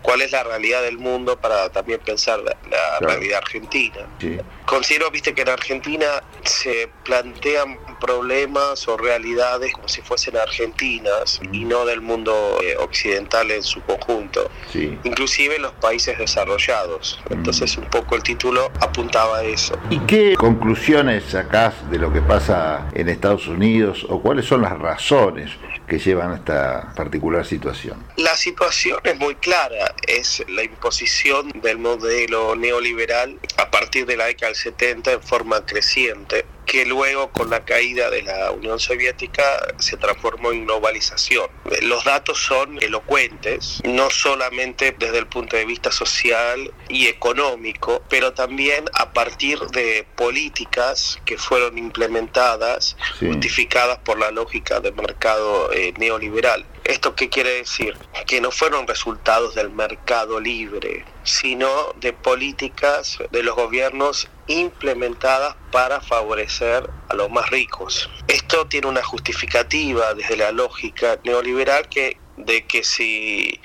cuál 0.00 0.22
es 0.22 0.32
la 0.32 0.42
realidad 0.42 0.80
del 0.80 0.96
mundo 0.96 1.38
para 1.38 1.68
también 1.68 2.00
pensar 2.00 2.38
la, 2.38 2.56
la 2.70 2.98
Claro. 2.98 3.06
realidad 3.08 3.38
argentina. 3.42 4.06
Sí. 4.18 4.38
Considero, 4.64 5.10
viste, 5.10 5.34
que 5.34 5.42
en 5.42 5.50
Argentina 5.50 6.22
se 6.44 6.88
plantean 7.04 7.78
problemas 7.94 8.86
o 8.88 8.96
realidades 8.96 9.72
como 9.72 9.88
si 9.88 10.00
fuesen 10.02 10.36
argentinas 10.36 11.40
y 11.52 11.64
no 11.64 11.84
del 11.84 12.00
mundo 12.00 12.58
eh, 12.62 12.76
occidental 12.78 13.50
en 13.50 13.62
su 13.62 13.80
conjunto, 13.82 14.50
Sí. 14.72 14.98
inclusive 15.04 15.56
en 15.56 15.62
los 15.62 15.72
países 15.72 16.18
desarrollados. 16.18 17.20
Entonces 17.30 17.76
un 17.76 17.84
poco 17.86 18.16
el 18.16 18.22
título 18.22 18.70
apuntaba 18.80 19.38
a 19.38 19.44
eso. 19.44 19.78
¿Y 19.90 19.98
qué 20.00 20.34
conclusiones 20.36 21.24
sacás 21.24 21.74
de 21.90 21.98
lo 21.98 22.12
que 22.12 22.20
pasa 22.20 22.88
en 22.94 23.08
Estados 23.08 23.46
Unidos 23.46 24.06
o 24.08 24.20
cuáles 24.20 24.46
son 24.46 24.62
las 24.62 24.78
razones 24.78 25.50
que 25.86 25.98
llevan 25.98 26.32
a 26.32 26.36
esta 26.36 26.92
particular 26.96 27.44
situación? 27.44 28.02
La 28.16 28.36
situación 28.36 28.98
es 29.04 29.18
muy 29.18 29.34
clara, 29.36 29.94
es 30.06 30.42
la 30.48 30.64
imposición 30.64 31.50
del 31.62 31.78
modelo 31.78 32.56
neoliberal 32.56 33.38
a 33.58 33.70
partir 33.70 34.06
de 34.06 34.16
la 34.16 34.24
década 34.26 34.48
del 34.48 34.56
70 34.56 35.12
en 35.12 35.22
forma 35.22 35.64
creciente, 35.66 36.46
que 36.66 36.84
luego 36.86 37.30
con 37.30 37.50
la 37.50 37.64
caída 37.64 38.10
de 38.10 38.22
la 38.22 38.50
Unión 38.50 38.78
Soviética 38.78 39.42
se 39.78 39.96
transformó 39.96 40.52
en 40.52 40.64
globalización. 40.66 41.48
Los 41.82 42.04
datos 42.04 42.38
son 42.42 42.82
elocuentes, 42.82 43.80
no 43.84 44.10
solamente 44.10 44.94
desde 44.98 45.18
el 45.18 45.26
punto 45.26 45.56
de 45.56 45.64
vista 45.64 45.90
social 45.92 46.72
y 46.88 47.06
económico, 47.06 48.02
pero 48.08 48.32
también 48.32 48.84
a 48.94 49.12
partir 49.12 49.58
de 49.68 50.06
políticas 50.16 51.18
que 51.24 51.38
fueron 51.38 51.78
implementadas, 51.78 52.96
Sí. 53.18 53.26
justificadas 53.26 53.98
por 53.98 54.18
la 54.18 54.30
lógica 54.30 54.80
del 54.80 54.94
mercado 54.94 55.72
eh, 55.72 55.92
neoliberal. 55.98 56.64
¿Esto 56.84 57.14
qué 57.14 57.28
quiere 57.30 57.50
decir? 57.50 57.96
Que 58.26 58.40
no 58.40 58.50
fueron 58.50 58.86
resultados 58.86 59.54
del 59.54 59.70
mercado 59.70 60.38
libre, 60.38 61.04
sino 61.22 61.92
de 61.96 62.12
políticas 62.12 63.18
de 63.30 63.42
los 63.42 63.56
gobiernos 63.56 64.28
implementadas 64.46 65.56
para 65.72 66.00
favorecer 66.00 66.88
a 67.08 67.14
los 67.14 67.30
más 67.30 67.48
ricos. 67.50 68.10
Esto 68.28 68.66
tiene 68.66 68.86
una 68.88 69.02
justificativa 69.02 70.12
desde 70.14 70.36
la 70.36 70.52
lógica 70.52 71.18
neoliberal 71.24 71.88
que 71.88 72.18
de 72.36 72.66
que 72.66 72.82
si 72.82 73.60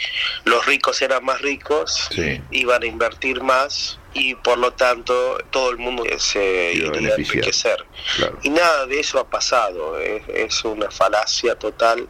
los 0.46 0.64
ricos 0.68 1.02
eran 1.02 1.26
más 1.26 1.42
ricos, 1.42 2.08
Sí. 2.12 2.40
iban 2.52 2.84
a 2.84 2.86
invertir 2.86 3.42
más 3.42 3.98
y 4.14 4.36
por 4.36 4.60
lo 4.60 4.74
tanto 4.74 5.40
todo 5.50 5.72
el 5.72 5.78
mundo 5.78 6.04
se 6.20 6.74
Iba 6.76 6.96
a 6.96 7.00
enriquecer. 7.00 7.84
Claro. 8.18 8.38
Y 8.44 8.52
nada 8.52 8.86
de 8.86 9.00
eso 9.00 9.18
ha 9.20 9.28
pasado, 9.28 10.00
es, 10.00 10.22
es 10.30 10.64
una 10.66 10.92
falacia 10.92 11.58
total 11.58 12.08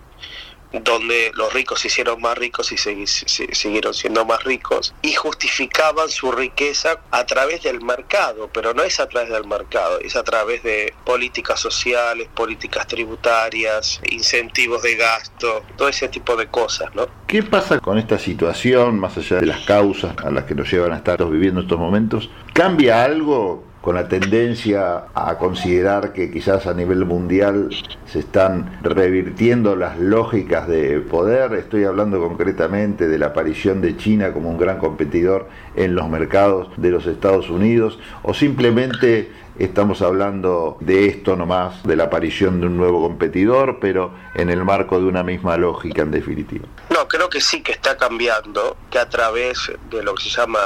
donde 0.72 1.32
los 1.36 1.52
ricos 1.54 1.80
se 1.80 1.88
hicieron 1.88 2.22
más 2.22 2.38
ricos 2.38 2.72
y 2.72 2.78
si- 2.78 3.06
siguieron 3.08 3.94
siendo 3.94 4.24
más 4.26 4.44
ricos 4.44 4.94
y 5.02 5.14
justificaban 5.14 6.10
su 6.10 6.32
riqueza 6.32 7.00
a 7.12 7.26
través 7.26 7.64
del 7.64 7.82
mercado, 7.82 8.50
pero 8.54 8.74
no 8.74 8.84
es 8.84 9.00
a 9.00 9.08
través 9.10 9.30
del 9.32 9.46
mercado, 9.48 10.00
es 10.00 10.16
a 10.16 10.24
través 10.24 10.62
de 10.64 10.94
políticas 11.06 11.60
sociales, 11.60 12.28
políticas 12.36 12.86
tributarias, 12.88 14.00
incentivos 14.12 14.82
de 14.84 14.96
gasto, 14.96 15.64
todo 15.76 15.90
ese 15.90 16.08
tipo 16.08 16.36
de 16.36 16.48
cosas, 16.48 16.94
¿no? 16.96 17.08
¿Qué 17.28 17.44
pasa 17.44 17.80
con 17.80 17.98
esta 17.98 18.20
situación, 18.20 19.00
más 19.00 19.18
allá 19.18 19.38
de 19.38 19.46
las 19.48 19.62
causas 19.62 20.16
a 20.24 20.30
las 20.32 20.46
que 20.46 20.56
nos 20.56 20.72
llevan 20.72 20.94
a 20.94 20.98
estar 20.98 21.24
viviendo 21.26 21.62
estos 21.62 21.80
momentos? 21.80 22.30
¿Cambia 22.54 23.04
algo 23.04 23.64
con 23.82 23.96
la 23.96 24.08
tendencia 24.08 25.06
a 25.14 25.38
considerar 25.38 26.12
que 26.12 26.30
quizás 26.32 26.68
a 26.68 26.74
nivel 26.74 27.06
mundial 27.06 27.70
se 28.06 28.20
están 28.20 28.80
revirtiendo 28.82 29.76
las 29.76 29.98
lógicas 29.98 30.68
de 30.68 31.00
poder. 31.00 31.54
Estoy 31.54 31.86
hablando 31.86 32.20
concretamente 32.20 33.08
de 33.08 33.18
la 33.18 33.28
aparición 33.28 33.82
de 33.82 33.96
China 33.96 34.34
como 34.34 34.50
un 34.50 34.58
gran 34.58 34.80
competidor 34.80 35.48
en 35.76 35.96
los 35.96 36.10
mercados 36.10 36.70
de 36.78 36.92
los 36.92 37.08
Estados 37.08 37.50
Unidos 37.50 38.00
o 38.24 38.34
simplemente 38.34 39.30
estamos 39.60 40.02
hablando 40.02 40.78
de 40.80 41.08
esto 41.08 41.36
nomás, 41.36 41.84
de 41.84 41.96
la 41.96 42.06
aparición 42.06 42.62
de 42.62 42.68
un 42.68 42.78
nuevo 42.78 43.02
competidor, 43.02 43.80
pero 43.80 44.14
en 44.36 44.50
el 44.50 44.64
marco 44.64 45.00
de 45.00 45.06
una 45.06 45.24
misma 45.24 45.58
lógica 45.58 46.02
en 46.02 46.12
definitiva. 46.12 46.66
No, 46.90 47.08
creo 47.08 47.30
que 47.30 47.42
sí 47.42 47.62
que 47.62 47.74
está 47.74 47.98
cambiando, 47.98 48.78
que 48.90 49.00
a 49.00 49.10
través 49.10 49.72
de 49.90 50.04
lo 50.04 50.16
que 50.16 50.24
se 50.24 50.30
llama, 50.30 50.60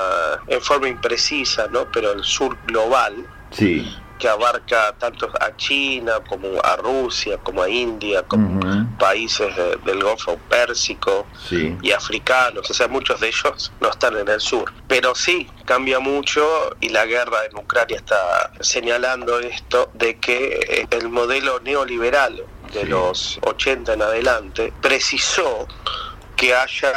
en 0.48 0.62
forma 0.62 0.88
imprecisa, 0.88 1.68
¿no? 1.68 1.88
pero 1.92 2.12
el 2.12 2.24
sur 2.24 2.58
global, 2.68 3.26
sí 3.52 3.86
que 4.20 4.28
abarca 4.28 4.94
tanto 4.98 5.30
a 5.40 5.56
China 5.58 6.14
como 6.28 6.48
a 6.64 6.76
Rusia, 6.78 7.38
como 7.40 7.62
a 7.62 7.70
India, 7.70 8.24
como 8.24 8.60
países 8.98 9.54
del 9.86 10.04
Golfo 10.04 10.38
Pérsico 10.50 11.26
y 11.82 11.92
africanos, 11.92 12.70
o 12.70 12.74
sea, 12.74 12.88
muchos 12.88 13.20
de 13.20 13.28
ellos 13.28 13.72
no 13.82 13.90
están 13.90 14.18
en 14.18 14.28
el 14.28 14.40
sur. 14.40 14.72
Pero 14.88 15.16
sí, 15.16 15.50
cambia 15.66 16.00
mucho 16.00 16.76
y 16.80 16.90
la 16.90 17.06
guerra 17.06 17.46
en 17.50 17.58
Ucrania 17.58 17.98
está 17.98 18.52
señalando 18.62 19.40
esto 19.40 19.90
de 19.94 20.18
que 20.18 20.88
el 20.90 21.10
modelo 21.10 21.60
neoliberal 21.60 22.44
de 22.74 22.86
los 22.86 23.40
80 23.44 23.94
en 23.94 24.02
adelante 24.02 24.74
precisó 24.82 25.68
que 26.36 26.54
haya 26.54 26.92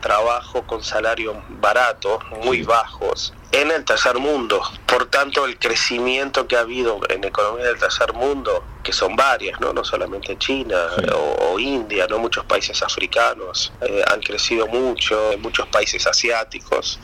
trabajo 0.00 0.62
con 0.66 0.82
salarios 0.82 1.36
baratos, 1.48 2.22
muy 2.44 2.62
bajos, 2.62 3.32
en 3.54 3.70
el 3.70 3.84
tercer 3.84 4.18
mundo. 4.18 4.60
Por 4.84 5.06
tanto, 5.06 5.44
el 5.44 5.56
crecimiento 5.58 6.48
que 6.48 6.56
ha 6.56 6.60
habido 6.60 6.98
en 7.08 7.22
economía 7.22 7.66
del 7.66 7.78
tercer 7.78 8.12
mundo, 8.12 8.64
que 8.82 8.92
son 8.92 9.14
varias, 9.14 9.60
no, 9.60 9.72
no 9.72 9.84
solamente 9.84 10.36
China 10.38 10.76
o, 11.14 11.58
India, 11.60 12.08
no 12.08 12.18
muchos 12.18 12.44
países 12.46 12.82
africanos 12.82 13.72
eh, 13.80 14.02
han 14.12 14.20
crecido 14.20 14.66
mucho, 14.66 15.34
muchos 15.38 15.68
países 15.68 16.04
asiáticos, 16.04 16.98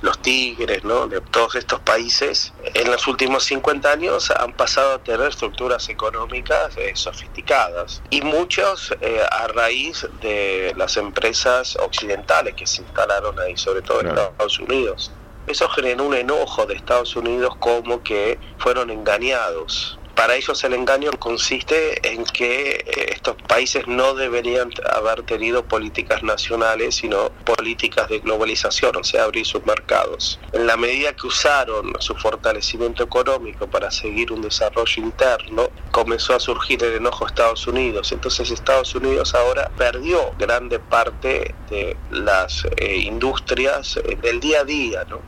los 0.00 0.20
tigres, 0.22 0.82
¿no? 0.82 1.06
de 1.08 1.20
todos 1.20 1.56
estos 1.56 1.80
países, 1.80 2.54
en 2.72 2.90
los 2.90 3.06
últimos 3.06 3.44
50 3.44 3.92
años 3.92 4.30
han 4.30 4.54
pasado 4.54 4.94
a 4.94 4.98
tener 4.98 5.28
estructuras 5.28 5.90
económicas 5.90 6.74
eh, 6.78 6.92
sofisticadas 6.94 8.02
y 8.08 8.22
muchos 8.22 8.94
eh, 9.02 9.20
a 9.30 9.46
raíz 9.48 10.06
de 10.22 10.72
las 10.74 10.96
empresas 10.96 11.76
occidentales 11.76 12.54
que 12.54 12.66
se 12.66 12.80
instalaron 12.80 13.38
ahí, 13.40 13.58
sobre 13.58 13.82
todo 13.82 14.00
en 14.00 14.08
Estados 14.08 14.58
Unidos. 14.58 15.12
Eso 15.46 15.68
generó 15.68 16.04
un 16.04 16.14
enojo 16.14 16.66
de 16.66 16.74
Estados 16.74 17.16
Unidos 17.16 17.56
como 17.58 18.02
que 18.02 18.38
fueron 18.58 18.90
engañados 18.90 19.98
para 20.14 20.34
ellos 20.36 20.62
el 20.64 20.74
engaño 20.74 21.10
consiste 21.18 22.06
en 22.12 22.24
que 22.24 22.84
eh, 22.86 23.12
estos 23.12 23.36
países 23.48 23.86
no 23.86 24.14
deberían 24.14 24.70
haber 24.94 25.22
tenido 25.22 25.64
políticas 25.64 26.22
nacionales, 26.22 26.96
sino 26.96 27.30
políticas 27.44 28.08
de 28.08 28.18
globalización, 28.20 28.96
o 28.96 29.04
sea, 29.04 29.24
abrir 29.24 29.46
sus 29.46 29.64
mercados. 29.66 30.38
En 30.52 30.66
la 30.66 30.76
medida 30.76 31.14
que 31.14 31.26
usaron 31.26 31.92
su 32.00 32.14
fortalecimiento 32.14 33.02
económico 33.02 33.66
para 33.66 33.90
seguir 33.90 34.32
un 34.32 34.42
desarrollo 34.42 35.02
interno, 35.02 35.70
comenzó 35.90 36.34
a 36.34 36.40
surgir 36.40 36.82
el 36.84 36.94
enojo 36.94 37.24
de 37.24 37.30
Estados 37.30 37.66
Unidos. 37.66 38.12
Entonces 38.12 38.50
Estados 38.50 38.94
Unidos 38.94 39.34
ahora 39.34 39.70
perdió 39.76 40.32
grande 40.38 40.78
parte 40.78 41.54
de 41.70 41.96
las 42.10 42.64
eh, 42.76 42.96
industrias 42.96 43.96
eh, 43.96 44.16
del 44.20 44.40
día 44.40 44.60
a 44.60 44.64
día, 44.64 45.04
¿no? 45.08 45.20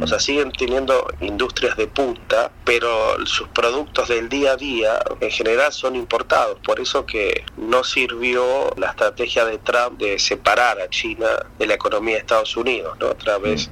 O 0.00 0.06
sea, 0.06 0.18
siguen 0.18 0.50
teniendo 0.52 1.06
industrias 1.20 1.76
de 1.76 1.86
punta, 1.88 2.50
pero 2.64 3.24
sus 3.26 3.48
productos 3.48 4.08
del 4.08 4.28
día 4.28 4.52
a 4.52 4.56
día 4.56 4.98
en 5.20 5.30
general 5.30 5.72
son 5.72 5.94
importados. 5.94 6.58
Por 6.60 6.80
eso 6.80 7.04
que 7.04 7.44
no 7.56 7.84
sirvió 7.84 8.70
la 8.76 8.88
estrategia 8.88 9.44
de 9.44 9.58
Trump 9.58 9.98
de 9.98 10.18
separar 10.18 10.80
a 10.80 10.88
China 10.88 11.28
de 11.58 11.66
la 11.66 11.74
economía 11.74 12.14
de 12.14 12.20
Estados 12.20 12.56
Unidos, 12.56 12.96
¿no? 12.98 13.08
A 13.08 13.14
través 13.14 13.70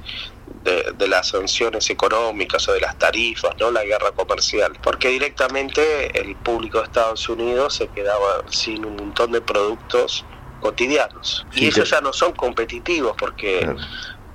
de, 0.63 1.07
las 1.07 1.29
sanciones 1.29 1.89
económicas 1.89 2.67
o 2.67 2.73
de 2.73 2.81
las 2.81 2.97
tarifas, 2.97 3.55
¿no? 3.59 3.71
La 3.71 3.83
guerra 3.83 4.11
comercial. 4.11 4.73
Porque 4.83 5.09
directamente 5.09 6.19
el 6.19 6.35
público 6.35 6.79
de 6.79 6.85
Estados 6.85 7.27
Unidos 7.29 7.75
se 7.75 7.87
quedaba 7.87 8.43
sin 8.49 8.85
un 8.85 8.97
montón 8.97 9.31
de 9.31 9.41
productos 9.41 10.25
cotidianos. 10.61 11.45
y 11.53 11.67
ellos 11.67 11.89
ya 11.89 12.01
no 12.01 12.11
son 12.11 12.33
competitivos 12.33 13.15
porque 13.17 13.75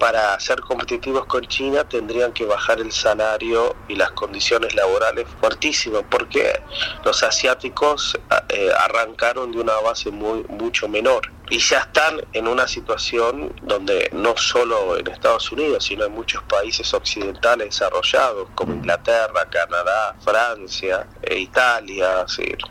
para 0.03 0.41
ser 0.41 0.61
competitivos 0.63 1.27
con 1.27 1.47
China 1.47 1.85
tendrían 1.85 2.33
que 2.33 2.45
bajar 2.45 2.81
el 2.81 2.91
salario 2.91 3.77
y 3.87 3.95
las 3.95 4.11
condiciones 4.11 4.75
laborales 4.75 5.29
fuertísimo, 5.41 6.03
porque 6.11 6.61
los 7.05 7.23
asiáticos 7.23 8.19
eh, 8.49 8.73
arrancaron 8.81 9.53
de 9.53 9.61
una 9.61 9.77
base 9.77 10.11
muy 10.11 10.43
mucho 10.49 10.89
menor 10.89 11.31
y 11.53 11.59
ya 11.59 11.81
están 11.81 12.15
en 12.33 12.49
una 12.49 12.67
situación 12.67 13.53
donde 13.63 14.09
no 14.15 14.35
solo 14.39 14.97
en 14.97 15.07
Estados 15.09 15.53
Unidos, 15.53 15.85
sino 15.85 16.07
en 16.07 16.13
muchos 16.13 16.43
países 16.45 16.95
occidentales 16.95 17.67
desarrollados, 17.67 18.49
como 18.55 18.73
Inglaterra, 18.73 19.47
Canadá, 19.51 20.17
Francia, 20.25 21.07
e 21.21 21.41
Italia, 21.41 22.25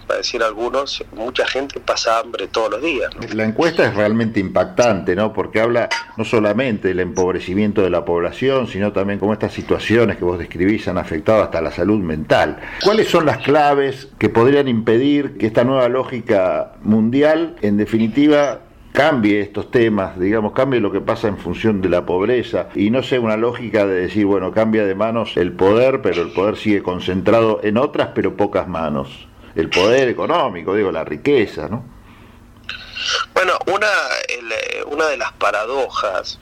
para 0.08 0.18
decir 0.18 0.41
algunos, 0.41 1.03
mucha 1.16 1.45
gente 1.45 1.80
pasa 1.80 2.18
hambre 2.18 2.48
todos 2.48 2.72
los 2.72 2.82
días. 2.82 3.12
La 3.36 3.44
encuesta 3.44 3.86
es 3.86 3.94
realmente 3.94 4.40
impactante, 4.40 5.16
¿no? 5.16 5.32
Porque 5.32 5.62
habla 5.62 5.88
no 6.18 6.26
solamente 6.26 6.88
del 6.88 7.02
empobrecimiento 7.02 7.84
de 7.84 7.91
la 7.91 8.03
población, 8.03 8.68
sino 8.68 8.91
también 8.94 9.20
cómo 9.20 9.34
estas 9.34 9.53
situaciones 9.53 10.18
que 10.18 10.26
vos 10.26 10.40
describís 10.40 10.88
han 10.88 10.98
afectado 10.98 11.44
hasta 11.44 11.62
la 11.62 11.72
salud 11.72 11.99
mental. 11.99 12.60
¿Cuáles 12.84 13.10
son 13.10 13.28
las 13.28 13.38
claves 13.38 14.08
que 14.18 14.30
podrían 14.30 14.68
impedir 14.68 15.38
que 15.38 15.45
esta 15.45 15.64
nueva 15.64 15.88
lógica 15.88 16.74
mundial, 16.82 17.58
en 17.62 17.78
definitiva, 17.78 18.62
cambie 18.92 19.42
estos 19.42 19.72
temas, 19.72 20.20
digamos, 20.20 20.54
cambie 20.54 20.80
lo 20.80 20.92
que 20.92 21.02
pasa 21.02 21.28
en 21.28 21.38
función 21.38 21.82
de 21.82 21.90
la 21.90 22.06
pobreza 22.06 22.70
y 22.76 22.90
no 22.90 23.04
sea 23.04 23.20
una 23.20 23.38
lógica 23.38 23.86
de 23.86 24.02
decir, 24.02 24.26
bueno, 24.26 24.52
cambia 24.52 24.86
de 24.86 24.96
manos 24.96 25.38
el 25.38 25.54
poder, 25.54 26.02
pero 26.02 26.22
el 26.22 26.32
poder 26.32 26.58
sigue 26.58 26.84
concentrado 26.84 27.60
en 27.64 27.78
otras, 27.78 28.10
pero 28.14 28.36
pocas 28.36 28.68
manos. 28.68 29.28
El 29.56 29.70
poder 29.70 30.08
económico, 30.08 30.76
digo, 30.76 30.92
la 30.92 31.04
riqueza, 31.04 31.68
¿no? 31.68 31.84
Bueno, 33.34 33.54
una, 33.68 33.88
una 34.88 35.08
de 35.08 35.18
las 35.18 35.32
paradojas 35.34 36.40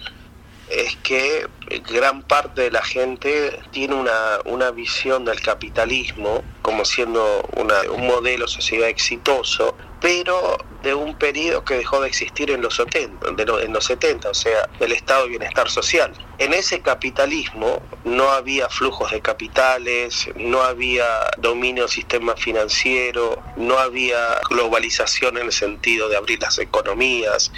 es 0.69 0.95
que 0.97 1.47
gran 1.91 2.21
parte 2.21 2.63
de 2.63 2.71
la 2.71 2.83
gente 2.83 3.59
tiene 3.71 3.95
una, 3.95 4.39
una 4.45 4.71
visión 4.71 5.25
del 5.25 5.41
capitalismo 5.41 6.43
como 6.61 6.85
siendo 6.85 7.41
un 7.57 8.07
modelo 8.07 8.47
sociedad 8.47 8.89
exitoso, 8.89 9.75
pero 9.99 10.57
de 10.83 10.93
un 10.93 11.15
periodo 11.15 11.63
que 11.63 11.75
dejó 11.75 12.01
de 12.01 12.07
existir 12.07 12.51
en 12.51 12.61
los 12.61 12.75
70, 12.75 13.27
en 13.63 13.73
los 13.73 13.85
70, 13.85 14.29
o 14.29 14.33
sea, 14.33 14.69
el 14.79 14.91
estado 14.91 15.23
de 15.23 15.29
bienestar 15.29 15.69
social. 15.69 16.13
En 16.37 16.53
ese 16.53 16.81
capitalismo 16.81 17.81
no 18.05 18.29
había 18.29 18.69
flujos 18.69 19.11
de 19.11 19.19
capitales, 19.19 20.29
no 20.35 20.61
había 20.61 21.05
dominio 21.37 21.83
del 21.83 21.91
sistema 21.91 22.35
financiero, 22.35 23.43
no 23.57 23.77
había 23.77 24.39
globalización 24.49 25.37
en 25.37 25.47
el 25.47 25.51
sentido 25.51 26.07
de 26.07 26.15
abrir 26.15 26.41
las 26.41 26.57
economías, 26.59 27.51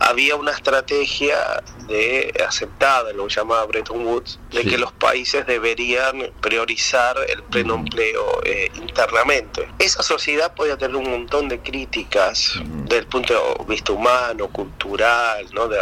había 0.00 0.34
una 0.34 0.50
estrategia 0.50 1.62
de 1.86 2.32
aceptada, 2.46 3.12
lo 3.12 3.28
llamaba 3.28 3.64
Bretton 3.66 4.04
Woods, 4.04 4.40
de 4.50 4.64
que 4.64 4.76
los 4.76 4.92
países 4.92 5.46
deberían 5.46 6.32
priorizar 6.40 7.16
el 7.28 7.44
pleno 7.44 7.76
empleo 7.76 8.42
eh, 8.44 8.70
internamente. 8.74 9.68
Esa 9.78 10.02
sociedad 10.02 10.52
podía 10.54 10.76
tener 10.76 10.96
un 10.96 11.10
montón 11.10 11.48
de 11.48 11.60
críticas 11.60 12.55
desde 12.64 12.98
el 12.98 13.06
punto 13.06 13.34
de 13.34 13.64
vista 13.66 13.92
humano, 13.92 14.48
cultural, 14.48 15.46
¿no? 15.52 15.68
de, 15.68 15.78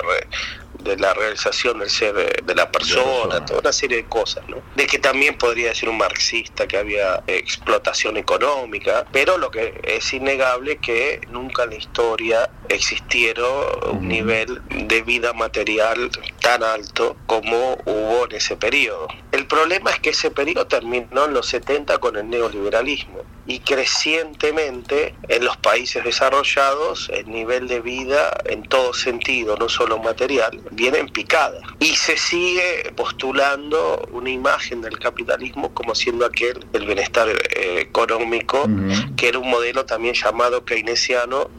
de 0.85 0.97
la 0.99 1.15
realización 1.15 1.79
del 1.79 1.91
ser 1.91 2.17
eh, 2.19 2.43
de 2.45 2.55
la 2.55 2.71
persona, 2.71 3.45
toda 3.45 3.61
una 3.61 3.73
serie 3.73 3.99
de 3.99 4.05
cosas, 4.05 4.47
¿no? 4.49 4.59
De 4.77 4.87
que 4.87 4.99
también 4.99 5.37
podría 5.37 5.69
decir 5.69 5.89
un 5.89 5.97
marxista 5.97 6.69
que 6.69 6.77
había 6.77 7.23
explotación 7.27 8.17
económica, 8.17 9.07
pero 9.11 9.39
lo 9.39 9.51
que 9.51 9.81
es 9.83 10.13
innegable 10.13 10.77
que 10.77 11.21
nunca 11.31 11.65
en 11.65 11.71
la 11.71 11.77
historia 11.77 12.51
existieron 12.69 13.49
un 13.91 14.09
nivel 14.09 14.61
de 14.69 15.03
vida 15.03 15.33
material 15.33 16.11
tan 16.45 16.63
alto 16.63 17.17
como 17.25 17.79
hubo 17.87 18.27
en 18.27 18.37
ese 18.37 18.55
periodo. 18.57 19.09
El 19.33 19.47
problema 19.47 19.91
es 19.91 19.99
que 20.01 20.11
ese 20.11 20.31
periodo 20.31 20.67
terminó 20.67 21.25
en 21.25 21.33
los 21.33 21.47
70 21.47 21.97
con 21.99 22.17
el 22.17 22.29
neoliberalismo 22.29 23.23
y 23.47 23.61
crecientemente 23.61 25.15
en 25.29 25.45
los 25.45 25.57
países 25.57 26.05
desarrollados 26.05 27.11
el 27.13 27.31
nivel 27.31 27.69
de 27.69 27.81
vida 27.81 28.31
en 28.45 28.63
todo 28.63 28.95
sentido, 28.95 29.57
no 29.57 29.69
solo 29.69 29.99
material, 29.99 30.61
viene 30.71 30.99
en 30.99 31.09
picada. 31.09 31.61
Y 31.81 31.97
se 31.97 32.17
sigue 32.17 32.93
postulando 32.97 34.07
una 34.13 34.31
imagen 34.31 34.83
del 34.83 34.99
capitalismo 34.99 35.73
como 35.75 35.95
siendo 35.95 36.25
aquel 36.27 36.65
el 36.73 36.87
bienestar 36.87 37.29
eh, 37.29 37.81
económico, 37.81 38.69
que 39.17 39.29
era 39.29 39.39
un 39.39 39.51
modelo 39.51 39.85
también 39.85 40.15
llamado 40.15 40.65
keynesiano, 40.65 41.51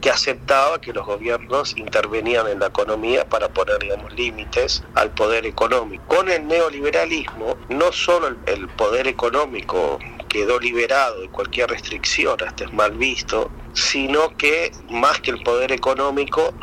que 0.00 0.10
aceptaba 0.10 0.80
que 0.80 0.92
los 0.92 1.06
gobiernos 1.06 1.76
intervenían 1.76 2.48
en 2.48 2.60
la 2.60 2.66
economía 2.66 3.24
para 3.28 3.48
poner 3.48 3.78
digamos, 3.80 4.14
al 4.94 5.10
poder 5.10 5.46
económico. 5.46 6.04
Con 6.06 6.30
el 6.30 6.46
neoliberalismo, 6.46 7.56
no 7.68 7.92
solo 7.92 8.28
el, 8.28 8.36
el 8.46 8.68
poder 8.68 9.06
económico 9.06 9.98
quedó 10.28 10.58
liberado 10.58 11.20
de 11.20 11.28
cualquier 11.28 11.70
restricción, 11.70 12.36
hasta 12.42 12.64
es 12.64 12.72
mal 12.72 12.92
visto, 12.92 13.50
sino 13.74 14.34
que 14.36 14.72
más 14.90 15.20
que 15.20 15.30
el 15.30 15.42
poder 15.42 15.72
económico 15.72 16.54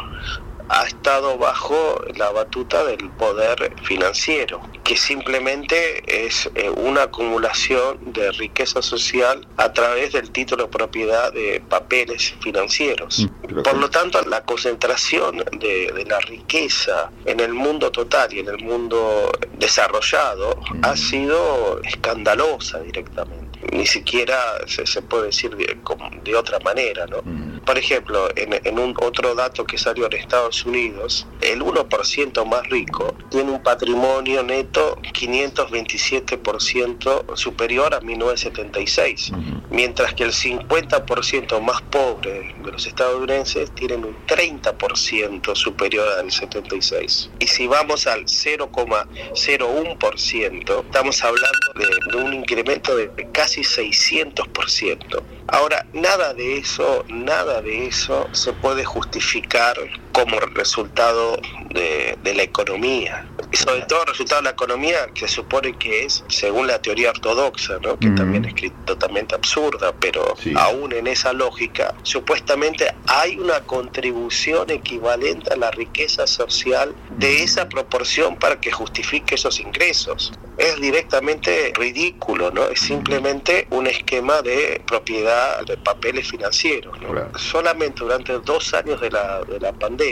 ha 0.70 0.86
estado 0.86 1.38
bajo 1.38 2.02
la 2.16 2.30
batuta 2.32 2.84
del 2.86 3.10
poder 3.12 3.74
financiero, 3.84 4.62
que 4.84 4.96
simplemente 4.96 6.04
es 6.28 6.50
eh, 6.56 6.70
una 6.70 7.04
acumulación 7.04 8.14
de 8.14 8.32
riqueza 8.34 8.82
social 8.82 9.48
a 9.58 9.74
través 9.74 10.14
del 10.14 10.32
título 10.32 10.64
de 10.64 10.70
propiedad 10.70 11.34
de 11.34 11.62
papeles 11.70 12.34
financieros. 12.42 13.20
Mm, 13.50 13.62
Por 13.64 13.78
lo 13.78 13.90
tanto, 13.90 14.22
la 14.24 14.44
concentración 14.44 15.38
de, 15.60 15.92
de 15.92 16.06
la 16.06 16.20
riqueza 16.20 17.12
en 17.26 17.40
el 17.40 17.54
mundo 17.54 17.92
total 17.92 18.32
y 18.34 18.40
en 18.40 18.48
el 18.50 18.60
mundo 18.64 19.32
desarrollado 19.58 20.60
Mm. 20.72 20.86
ha 20.86 20.96
sido 20.96 21.80
escandalosa 21.84 22.80
directamente 22.80 23.60
ni 23.74 23.86
siquiera 23.86 24.38
se, 24.68 24.86
se 24.86 25.02
puede 25.02 25.28
decir 25.28 25.56
de, 25.56 25.78
de 26.24 26.36
otra 26.36 26.60
manera, 26.60 27.06
¿no? 27.08 27.22
Por 27.66 27.78
ejemplo, 27.78 28.30
en, 28.36 28.60
en 28.64 28.80
un 28.80 28.96
otro 29.02 29.36
dato 29.36 29.66
que 29.66 29.78
salió 29.78 30.06
en 30.08 30.14
Estados 30.14 30.66
Unidos, 30.66 31.28
el 31.42 31.62
1% 31.62 32.46
más 32.46 32.68
rico 32.70 33.16
tiene 33.30 33.52
un 33.52 33.62
patrimonio 33.64 34.44
neto 34.44 34.98
527% 35.14 37.36
superior 37.36 37.94
a 37.94 38.00
1976, 38.02 39.32
mientras 39.70 40.14
que 40.14 40.24
el 40.24 40.32
50% 40.32 41.60
más 41.62 41.82
pobre 41.84 42.56
de 42.64 42.72
los 42.72 42.88
estadounidenses 42.88 43.70
tienen 43.76 44.06
un 44.06 44.16
30% 44.28 45.56
superior 45.56 46.08
al 46.20 46.32
76. 46.32 47.32
Y 47.40 47.48
si 47.48 47.68
vamos 47.68 48.08
al 48.08 48.24
0,01%, 48.26 50.86
estamos 50.86 51.24
hablando 51.24 51.74
de, 51.76 51.88
de 52.12 52.18
un 52.18 52.34
incremento 52.34 52.96
de 52.96 53.10
casi 53.32 53.62
600%. 53.62 55.22
Ahora, 55.48 55.86
nada 55.94 56.34
de 56.34 56.58
eso, 56.58 57.06
nada 57.08 57.49
de 57.62 57.88
eso 57.88 58.30
se 58.34 58.54
puede 58.54 58.86
justificar 58.86 59.76
como 60.20 60.40
resultado 60.40 61.40
de, 61.70 62.18
de 62.24 62.34
la 62.34 62.44
economía. 62.44 63.26
Y 63.52 63.58
sobre 63.58 63.82
todo 63.82 64.06
resultado 64.06 64.42
de 64.42 64.46
la 64.46 64.52
economía 64.52 65.08
que 65.14 65.22
se 65.22 65.36
supone 65.36 65.76
que 65.78 66.06
es, 66.06 66.24
según 66.28 66.68
la 66.68 66.80
teoría 66.82 67.10
ortodoxa, 67.10 67.80
¿no? 67.82 67.98
que 67.98 68.10
también 68.12 68.46
es 68.46 68.72
totalmente 68.86 69.34
absurda, 69.34 69.94
pero 70.00 70.36
aún 70.56 70.94
en 70.94 71.08
esa 71.08 71.34
lógica, 71.34 71.96
supuestamente 72.04 72.94
hay 73.08 73.40
una 73.40 73.62
contribución 73.62 74.70
equivalente 74.70 75.52
a 75.52 75.56
la 75.56 75.72
riqueza 75.72 76.28
social 76.28 76.94
de 77.18 77.44
esa 77.44 77.68
proporción 77.68 78.38
para 78.38 78.60
que 78.60 78.72
justifique 78.72 79.36
esos 79.36 79.60
ingresos. 79.60 80.32
Es 80.58 80.80
directamente 80.82 81.72
ridículo, 81.76 82.52
¿no? 82.52 82.68
Es 82.68 82.82
simplemente 82.82 83.66
un 83.70 83.88
esquema 83.88 84.42
de 84.42 84.82
propiedad 84.86 85.66
de 85.66 85.78
papeles 85.78 86.28
financieros. 86.30 87.00
¿no? 87.00 87.40
Solamente 87.40 88.04
durante 88.04 88.34
dos 88.40 88.74
años 88.74 89.00
de 89.00 89.10
la, 89.10 89.42
de 89.46 89.60
la 89.60 89.72
pandemia, 89.72 90.09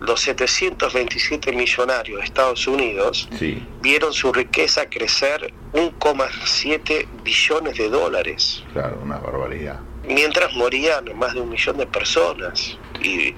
los 0.00 0.20
727 0.20 1.52
millonarios 1.52 2.18
de 2.20 2.24
Estados 2.24 2.66
Unidos 2.66 3.28
Sí. 3.38 3.62
vieron 3.80 4.12
su 4.12 4.32
riqueza 4.32 4.88
crecer 4.88 5.52
1,7 5.72 7.06
billones 7.22 7.76
de 7.78 7.88
dólares, 7.88 8.62
Claro, 8.72 8.98
una 9.02 9.18
barbaridad. 9.18 9.80
mientras 10.06 10.52
morían 10.54 11.04
más 11.16 11.34
de 11.34 11.40
un 11.40 11.50
millón 11.50 11.76
de 11.78 11.86
personas. 11.86 12.76
Y 13.02 13.34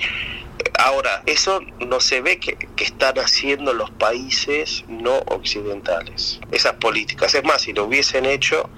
ahora, 0.79 1.23
eso 1.27 1.61
no 1.87 2.01
se 2.01 2.21
ve 2.21 2.39
que, 2.39 2.57
que 2.77 2.85
están 2.85 3.19
haciendo 3.19 3.73
los 3.73 3.91
países 3.91 4.85
no 4.89 5.19
occidentales, 5.27 6.41
esas 6.51 6.75
políticas. 6.75 7.35
Es 7.35 7.45
más, 7.45 7.63
si 7.63 7.73
lo 7.73 7.85
hubiesen 7.85 8.27
hecho, 8.27 8.69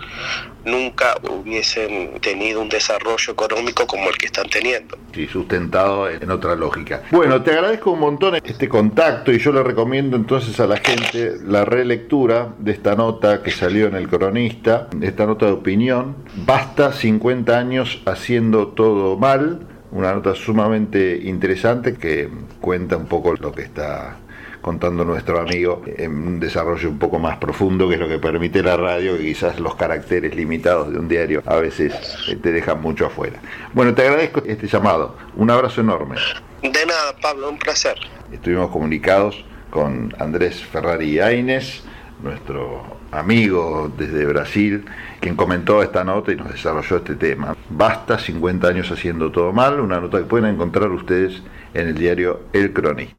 nunca 0.64 1.16
hubiesen 1.30 2.20
tenido 2.20 2.60
un 2.60 2.68
desarrollo 2.68 3.32
económico 3.32 3.86
como 3.86 4.08
el 4.08 4.16
que 4.16 4.26
están 4.26 4.48
teniendo. 4.48 4.96
Sí, 5.14 5.26
sustentado 5.26 6.08
en 6.10 6.30
otra 6.30 6.54
lógica. 6.54 7.02
Bueno, 7.10 7.42
te 7.42 7.52
agradezco 7.52 7.92
un 7.92 8.00
montón 8.00 8.34
este 8.36 8.68
contacto 8.68 9.32
y 9.32 9.38
yo 9.38 9.52
le 9.52 9.62
recomiendo 9.62 10.16
entonces 10.16 10.58
a 10.60 10.66
la 10.66 10.76
gente 10.76 11.36
la 11.44 11.64
relectura 11.64 12.54
de 12.58 12.72
esta 12.72 12.96
nota 12.96 13.42
que 13.42 13.50
salió 13.50 13.86
en 13.86 13.94
el 13.94 14.08
cronista, 14.08 14.88
esta 15.00 15.26
nota 15.26 15.46
de 15.46 15.52
opinión. 15.52 16.16
Basta 16.34 16.92
50 16.92 17.56
años 17.56 18.00
haciendo 18.06 18.68
todo 18.68 19.16
mal, 19.16 19.66
una 19.94 20.12
nota 20.12 20.34
sumamente 20.34 21.20
interesante 21.22 21.94
que 21.94 22.28
cuenta 22.60 22.96
un 22.96 23.06
poco 23.06 23.34
lo 23.34 23.52
que 23.52 23.62
está 23.62 24.16
contando 24.60 25.04
nuestro 25.04 25.38
amigo 25.38 25.82
en 25.86 26.10
un 26.10 26.40
desarrollo 26.40 26.88
un 26.88 26.98
poco 26.98 27.20
más 27.20 27.36
profundo 27.36 27.88
que 27.88 27.94
es 27.94 28.00
lo 28.00 28.08
que 28.08 28.18
permite 28.18 28.62
la 28.62 28.76
radio, 28.76 29.16
que 29.16 29.22
quizás 29.22 29.60
los 29.60 29.76
caracteres 29.76 30.34
limitados 30.34 30.92
de 30.92 30.98
un 30.98 31.06
diario 31.06 31.42
a 31.46 31.56
veces 31.56 31.92
eh, 32.28 32.36
te 32.36 32.50
dejan 32.50 32.82
mucho 32.82 33.06
afuera. 33.06 33.38
Bueno, 33.72 33.94
te 33.94 34.02
agradezco 34.02 34.42
este 34.44 34.66
llamado. 34.66 35.16
Un 35.36 35.50
abrazo 35.50 35.80
enorme. 35.80 36.16
De 36.62 36.86
nada, 36.86 37.14
Pablo, 37.22 37.50
un 37.50 37.58
placer. 37.58 37.94
Estuvimos 38.32 38.70
comunicados 38.70 39.44
con 39.70 40.12
Andrés 40.18 40.64
Ferrari 40.64 41.20
Aines, 41.20 41.84
nuestro 42.20 42.93
amigo 43.18 43.92
desde 43.96 44.24
Brasil, 44.26 44.84
quien 45.20 45.36
comentó 45.36 45.82
esta 45.82 46.04
nota 46.04 46.32
y 46.32 46.36
nos 46.36 46.52
desarrolló 46.52 46.96
este 46.98 47.14
tema. 47.14 47.56
Basta 47.70 48.18
50 48.18 48.68
años 48.68 48.90
haciendo 48.90 49.30
todo 49.30 49.52
mal, 49.52 49.80
una 49.80 50.00
nota 50.00 50.18
que 50.18 50.24
pueden 50.24 50.54
encontrar 50.54 50.90
ustedes 50.90 51.42
en 51.72 51.88
el 51.88 51.94
diario 51.94 52.42
El 52.52 52.72
Cronista. 52.72 53.16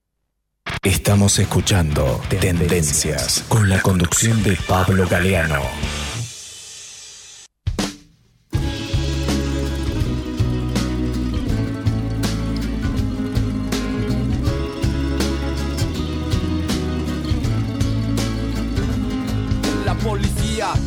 Estamos 0.81 1.39
escuchando 1.39 2.21
Tendencias 2.29 3.43
con 3.47 3.69
la 3.69 3.81
conducción 3.81 4.43
de 4.43 4.57
Pablo 4.67 5.07
Galeano. 5.07 5.61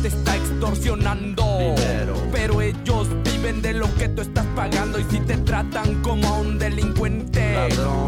Te 0.01 0.07
está 0.07 0.35
extorsionando. 0.35 1.75
Pero 2.31 2.61
ellos 2.61 3.07
viven 3.23 3.61
de 3.61 3.73
lo 3.73 3.93
que 3.95 4.09
tú 4.09 4.21
estás 4.21 4.45
pagando. 4.55 4.99
Y 4.99 5.03
si 5.09 5.19
te 5.19 5.37
tratan 5.37 6.01
como 6.01 6.27
a 6.27 6.37
un 6.39 6.57
delincuente, 6.57 7.69
no 7.77 8.07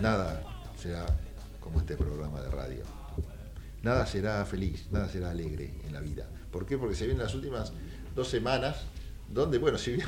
Nada 0.00 0.42
será 0.80 1.06
como 1.60 1.80
este 1.80 1.96
programa 1.96 2.40
de 2.40 2.50
radio. 2.50 2.82
Nada 3.82 4.06
será 4.06 4.44
feliz, 4.44 4.86
nada 4.90 5.08
será 5.08 5.30
alegre 5.30 5.74
en 5.86 5.92
la 5.92 6.00
vida. 6.00 6.26
¿Por 6.50 6.66
qué? 6.66 6.76
Porque 6.78 6.96
se 6.96 7.06
vienen 7.06 7.22
las 7.24 7.34
últimas 7.34 7.72
dos 8.14 8.28
semanas 8.28 8.82
donde, 9.32 9.58
bueno, 9.58 9.78
si 9.78 9.92
bien... 9.94 10.06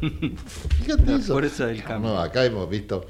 Fíjate 0.78 1.04
La 1.06 1.16
eso. 1.18 1.32
fuerza 1.34 1.66
del 1.66 1.82
cambio. 1.82 2.10
No, 2.12 2.18
acá 2.20 2.44
hemos 2.44 2.68
visto 2.68 3.06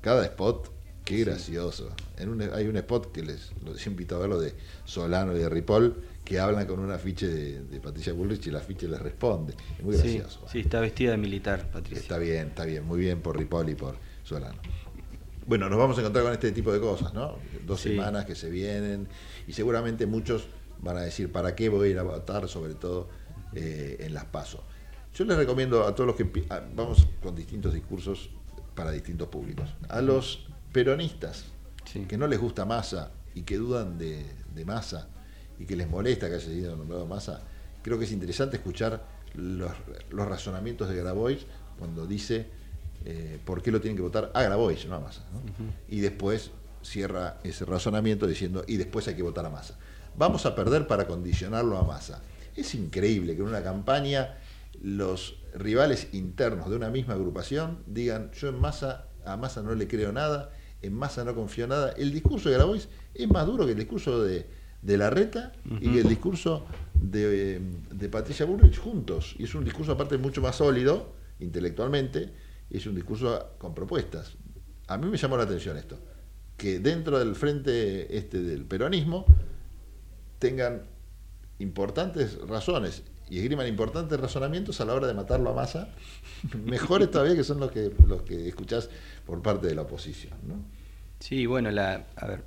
cada 0.00 0.24
spot, 0.24 0.70
qué 1.04 1.18
gracioso. 1.24 1.90
En 2.18 2.28
un- 2.30 2.42
hay 2.54 2.66
un 2.66 2.76
spot 2.76 3.12
que 3.12 3.22
les, 3.22 3.52
los 3.64 3.86
invito 3.86 4.16
a 4.16 4.18
verlo 4.18 4.40
de 4.40 4.54
Solano 4.84 5.34
y 5.34 5.38
de 5.38 5.48
Ripoll, 5.48 6.02
que 6.24 6.38
hablan 6.38 6.66
con 6.66 6.78
un 6.80 6.90
afiche 6.92 7.26
de, 7.26 7.62
de 7.64 7.80
Patricia 7.80 8.12
Bullrich 8.12 8.46
y 8.46 8.50
el 8.50 8.56
afiche 8.56 8.88
les 8.88 9.00
responde. 9.00 9.54
Es 9.78 9.84
muy 9.84 9.94
Sí, 9.96 10.18
gracioso. 10.18 10.46
sí, 10.50 10.60
está 10.60 10.80
vestida 10.80 11.12
de 11.12 11.16
militar, 11.16 11.70
Patricia. 11.70 12.00
Está 12.02 12.18
bien, 12.18 12.48
está 12.48 12.64
bien, 12.64 12.84
muy 12.84 13.00
bien 13.00 13.20
por 13.20 13.36
Ripoll 13.38 13.70
y 13.70 13.74
por 13.74 13.96
Solano. 14.22 14.60
Bueno, 15.46 15.68
nos 15.68 15.78
vamos 15.78 15.96
a 15.98 16.00
encontrar 16.00 16.24
con 16.24 16.32
este 16.32 16.52
tipo 16.52 16.72
de 16.72 16.80
cosas, 16.80 17.12
¿no? 17.14 17.36
Dos 17.66 17.80
Sí. 17.80 17.90
semanas 17.90 18.24
que 18.24 18.34
se 18.34 18.50
vienen 18.50 19.08
y 19.46 19.52
seguramente 19.52 20.06
muchos 20.06 20.46
van 20.80 20.96
a 20.96 21.02
decir, 21.02 21.32
¿para 21.32 21.54
qué 21.54 21.68
voy 21.68 21.88
a 21.88 21.90
ir 21.90 21.98
a 21.98 22.02
votar? 22.02 22.48
Sobre 22.48 22.74
todo 22.74 23.08
eh, 23.54 23.96
en 24.00 24.14
las 24.14 24.26
pasos. 24.26 24.60
Yo 25.14 25.24
les 25.24 25.36
recomiendo 25.36 25.84
a 25.84 25.94
todos 25.94 26.06
los 26.06 26.16
que 26.16 26.44
a- 26.50 26.62
vamos 26.74 27.06
con 27.22 27.34
distintos 27.34 27.74
discursos 27.74 28.30
para 28.76 28.92
distintos 28.92 29.26
públicos. 29.28 29.68
A 29.88 30.00
los 30.00 30.46
peronistas 30.72 31.46
que 32.08 32.16
no 32.16 32.28
les 32.28 32.38
gusta 32.38 32.64
Massa 32.64 33.10
y 33.34 33.42
que 33.42 33.56
dudan 33.56 33.98
de, 33.98 34.24
de 34.54 34.64
Massa 34.64 35.08
y 35.58 35.66
que 35.66 35.74
les 35.74 35.88
molesta 35.88 36.28
que 36.28 36.36
haya 36.36 36.44
sido 36.46 36.76
nombrado 36.76 37.06
Massa, 37.06 37.42
creo 37.82 37.98
que 37.98 38.04
es 38.04 38.12
interesante 38.12 38.56
escuchar 38.58 39.04
los, 39.34 39.72
los 40.10 40.28
razonamientos 40.28 40.88
de 40.88 40.94
Grabois 40.96 41.44
cuando 41.78 42.06
dice 42.06 42.46
eh, 43.04 43.38
por 43.44 43.62
qué 43.62 43.70
lo 43.70 43.80
tienen 43.80 43.96
que 43.96 44.02
votar 44.02 44.30
a 44.34 44.42
Grabois, 44.42 44.86
no 44.86 44.96
a 44.96 45.00
Massa. 45.00 45.24
¿no? 45.32 45.40
Y 45.88 46.00
después 46.00 46.50
cierra 46.82 47.38
ese 47.44 47.64
razonamiento 47.64 48.26
diciendo, 48.26 48.64
y 48.66 48.76
después 48.76 49.06
hay 49.08 49.14
que 49.14 49.22
votar 49.22 49.44
a 49.46 49.50
Massa. 49.50 49.78
Vamos 50.16 50.46
a 50.46 50.54
perder 50.54 50.86
para 50.86 51.06
condicionarlo 51.06 51.78
a 51.78 51.84
Massa. 51.84 52.22
Es 52.56 52.74
increíble 52.74 53.34
que 53.36 53.42
en 53.42 53.48
una 53.48 53.62
campaña 53.62 54.36
los 54.82 55.36
rivales 55.54 56.08
internos 56.12 56.70
de 56.70 56.76
una 56.76 56.90
misma 56.90 57.14
agrupación 57.14 57.82
digan, 57.86 58.30
yo 58.32 58.48
en 58.48 58.58
Massa, 58.60 59.06
a 59.24 59.36
Massa 59.36 59.62
no 59.62 59.74
le 59.74 59.86
creo 59.88 60.12
nada, 60.12 60.50
en 60.82 60.94
Massa 60.94 61.24
no 61.24 61.34
confío 61.34 61.66
nada. 61.66 61.92
El 61.92 62.12
discurso 62.12 62.48
de 62.48 62.56
Grabois 62.56 62.88
es 63.14 63.28
más 63.28 63.46
duro 63.46 63.66
que 63.66 63.72
el 63.72 63.78
discurso 63.78 64.22
de, 64.22 64.46
de 64.82 64.96
Larreta 64.96 65.52
y 65.66 65.74
Ujú. 65.86 65.92
que 65.92 66.00
el 66.00 66.08
discurso 66.08 66.66
de, 66.94 67.60
de 67.90 68.08
Patricia 68.08 68.46
Bullrich 68.46 68.78
juntos. 68.78 69.34
Y 69.38 69.44
es 69.44 69.54
un 69.54 69.64
discurso 69.64 69.92
aparte 69.92 70.16
mucho 70.18 70.40
más 70.40 70.56
sólido 70.56 71.12
intelectualmente, 71.40 72.20
y 72.20 72.30
es 72.78 72.86
un 72.86 72.94
discurso 72.94 73.54
con 73.58 73.74
propuestas. 73.74 74.36
A 74.86 74.96
mí 74.98 75.08
me 75.08 75.16
llamó 75.16 75.36
la 75.36 75.44
atención 75.44 75.76
esto, 75.76 75.98
que 76.56 76.78
dentro 76.78 77.18
del 77.18 77.34
frente 77.34 78.16
este 78.16 78.42
del 78.42 78.64
peronismo 78.64 79.24
tengan 80.38 80.82
importantes 81.58 82.38
razones 82.46 83.02
y 83.28 83.38
esgriman 83.38 83.68
importantes 83.68 84.18
razonamientos 84.18 84.80
a 84.80 84.84
la 84.84 84.94
hora 84.94 85.06
de 85.06 85.14
matarlo 85.14 85.50
a 85.50 85.54
masa, 85.54 85.88
mejores 86.64 87.10
todavía 87.10 87.36
que 87.36 87.44
son 87.44 87.60
los 87.60 87.70
que 87.70 87.92
los 88.06 88.22
que 88.22 88.48
escuchás 88.48 88.90
por 89.24 89.40
parte 89.40 89.68
de 89.68 89.74
la 89.74 89.82
oposición. 89.82 90.34
¿no? 90.46 90.56
Sí, 91.20 91.46
bueno, 91.46 91.70
la, 91.70 92.06
a 92.16 92.26
ver, 92.26 92.42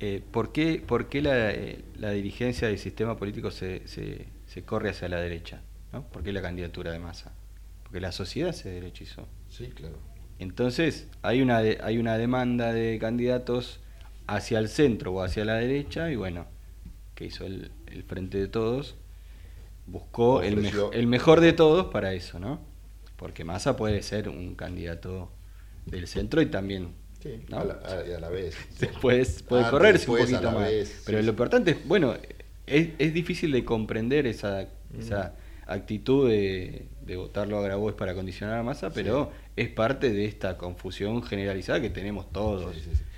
eh, 0.00 0.22
¿por 0.30 0.52
qué, 0.52 0.82
por 0.86 1.08
qué 1.08 1.22
la, 1.22 1.50
eh, 1.52 1.82
la 1.96 2.10
dirigencia 2.10 2.68
del 2.68 2.78
sistema 2.78 3.16
político 3.16 3.50
se, 3.50 3.86
se, 3.88 4.28
se 4.46 4.62
corre 4.62 4.90
hacia 4.90 5.08
la 5.08 5.20
derecha? 5.20 5.62
¿no? 5.92 6.06
¿Por 6.06 6.22
qué 6.22 6.32
la 6.32 6.42
candidatura 6.42 6.92
de 6.92 6.98
masa? 6.98 7.32
Porque 7.82 8.00
la 8.00 8.12
sociedad 8.12 8.52
se 8.52 8.68
derechizó. 8.68 9.26
Sí, 9.50 9.66
claro. 9.74 9.96
Entonces, 10.38 11.08
hay 11.22 11.42
una, 11.42 11.60
de- 11.60 11.78
hay 11.82 11.98
una 11.98 12.16
demanda 12.16 12.72
de 12.72 12.98
candidatos 12.98 13.80
hacia 14.26 14.58
el 14.58 14.68
centro 14.68 15.12
o 15.12 15.22
hacia 15.22 15.44
la 15.44 15.54
derecha, 15.56 16.10
y 16.10 16.16
bueno, 16.16 16.46
que 17.14 17.26
hizo 17.26 17.44
el, 17.46 17.70
el 17.88 18.04
Frente 18.04 18.38
de 18.38 18.48
Todos, 18.48 18.96
buscó 19.86 20.42
el, 20.42 20.56
mejo- 20.58 20.92
el 20.92 21.06
mejor 21.06 21.40
de 21.40 21.52
todos 21.52 21.86
para 21.86 22.12
eso, 22.14 22.38
¿no? 22.38 22.60
Porque 23.16 23.44
Massa 23.44 23.76
puede 23.76 24.02
ser 24.02 24.28
un 24.28 24.54
candidato 24.54 25.30
del 25.86 26.06
centro 26.08 26.40
y 26.42 26.46
también 26.46 26.94
Sí, 27.22 27.42
¿no? 27.48 27.60
a, 27.60 27.64
la, 27.64 27.74
a- 27.74 28.20
la 28.20 28.28
vez. 28.30 28.56
Después 28.80 29.42
puede 29.42 29.62
Antes, 29.62 29.72
correrse 29.72 30.10
un 30.10 30.16
después, 30.16 30.30
poquito 30.30 30.52
más. 30.52 30.70
vez, 30.70 31.02
Pero 31.04 31.18
sí, 31.18 31.24
lo 31.24 31.30
importante 31.30 31.70
es, 31.72 31.88
bueno, 31.88 32.14
es, 32.66 32.88
es 32.98 33.12
difícil 33.14 33.52
de 33.52 33.64
comprender 33.64 34.26
esa, 34.26 34.68
esa 34.98 35.34
actitud 35.70 36.28
de, 36.28 36.88
de 37.02 37.16
votarlo 37.16 37.58
a 37.58 37.62
Grabois 37.62 37.94
para 37.94 38.14
condicionar 38.14 38.58
a 38.58 38.62
masa, 38.62 38.90
pero 38.90 39.30
es 39.56 39.68
parte 39.68 40.12
de 40.12 40.24
esta 40.24 40.58
confusión 40.58 41.22
generalizada 41.22 41.80
que 41.80 41.90
tenemos 41.90 42.30
todos. 42.32 42.76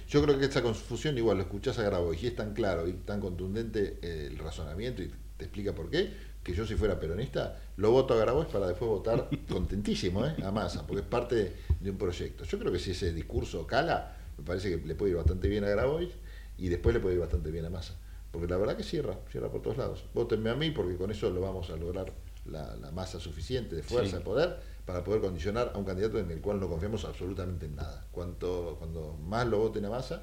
Yo 0.09 0.23
creo 0.23 0.39
que 0.39 0.45
esta 0.45 0.62
confusión, 0.62 1.16
igual 1.16 1.39
lo 1.39 1.45
escuchás 1.45 1.79
a 1.79 1.83
Grabois 1.83 2.23
y 2.23 2.27
es 2.27 2.37
tan 2.37 2.53
claro 2.53 2.87
y 2.87 2.93
tan 2.93 3.20
contundente 3.20 3.99
eh, 4.03 4.29
el 4.31 4.39
razonamiento 4.39 5.03
y 5.03 5.11
te 5.39 5.45
explica 5.47 5.74
por 5.74 5.89
qué, 5.89 6.12
que 6.43 6.53
yo 6.53 6.66
si 6.66 6.74
fuera 6.74 7.01
peronista 7.01 7.59
lo 7.77 7.91
voto 7.91 8.15
a 8.15 8.19
Grabois 8.19 8.49
para 8.49 8.66
después 8.66 8.91
votar 8.91 9.31
contentísimo 9.49 10.27
¿eh? 10.27 10.35
a 10.45 10.51
Massa, 10.51 10.87
porque 10.87 11.01
es 11.01 11.09
parte 11.09 11.57
de 11.81 11.91
un 11.91 11.97
proyecto. 11.97 12.45
Yo 12.45 12.59
creo 12.59 12.70
que 12.70 12.79
si 12.79 12.91
ese 12.91 13.12
discurso 13.15 13.66
cala, 13.66 14.16
me 14.37 14.45
parece 14.45 14.70
que 14.70 14.87
le 14.87 14.95
puede 14.95 15.12
ir 15.12 15.16
bastante 15.16 15.49
bien 15.49 15.65
a 15.65 15.69
Grabois 15.69 16.11
y 16.59 16.69
después 16.69 16.95
le 16.95 17.01
puede 17.01 17.15
ir 17.15 17.20
bastante 17.20 17.51
bien 17.51 17.65
a 17.65 17.70
Massa. 17.70 17.95
Porque 18.31 18.49
la 18.49 18.57
verdad 18.59 18.77
que 18.77 18.83
cierra, 18.83 19.19
cierra 19.31 19.51
por 19.51 19.62
todos 19.62 19.79
lados. 19.79 20.05
Votenme 20.15 20.51
a 20.51 20.55
mí 20.55 20.70
porque 20.70 20.97
con 20.97 21.11
eso 21.11 21.31
lo 21.31 21.41
vamos 21.41 21.70
a 21.70 21.77
lograr 21.77 22.12
la, 22.47 22.74
la 22.77 22.90
masa 22.90 23.20
suficiente 23.20 23.77
de 23.77 23.82
fuerza, 23.82 24.10
Sí. 24.12 24.16
de 24.16 24.23
poder, 24.23 24.59
para 24.85 25.05
poder 25.05 25.20
condicionar 25.20 25.73
a 25.74 25.78
un 25.78 25.85
candidato 25.85 26.19
en 26.19 26.31
el 26.31 26.40
cual 26.40 26.59
no 26.60 26.69
confiamos 26.69 27.05
absolutamente 27.05 27.66
en 27.66 27.77
nada. 27.77 28.05
Cuanto, 28.10 28.77
cuando 28.78 29.16
más 29.24 29.47
lo 29.47 29.59
voten 29.59 29.85
a 29.85 29.90
Massa, 29.90 30.23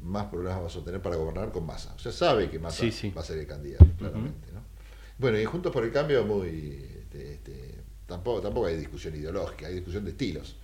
más 0.00 0.26
problemas 0.26 0.62
vas 0.62 0.76
a 0.76 0.84
tener 0.84 1.00
para 1.00 1.16
gobernar 1.16 1.52
con 1.52 1.64
Massa. 1.64 1.94
O 1.94 1.98
sea, 1.98 2.10
sabe 2.12 2.50
que 2.50 2.60
Sí, 2.70 2.90
sí. 2.90 3.10
va 3.16 3.20
a 3.20 3.24
ser 3.24 3.38
el 3.38 3.46
candidato, 3.46 3.86
claramente. 3.98 4.48
¿no? 4.52 4.60
Bueno, 5.18 5.38
y 5.38 5.44
Juntos 5.44 5.72
por 5.72 5.84
el 5.84 5.92
Cambio, 5.92 6.24
muy. 6.24 6.84
este, 7.02 7.34
este, 7.34 7.74
tampoco, 8.06 8.40
tampoco 8.40 8.66
hay 8.66 8.76
discusión 8.76 9.14
ideológica, 9.14 9.68
hay 9.68 9.74
discusión 9.74 10.04
de 10.04 10.10
estilos. 10.10 10.56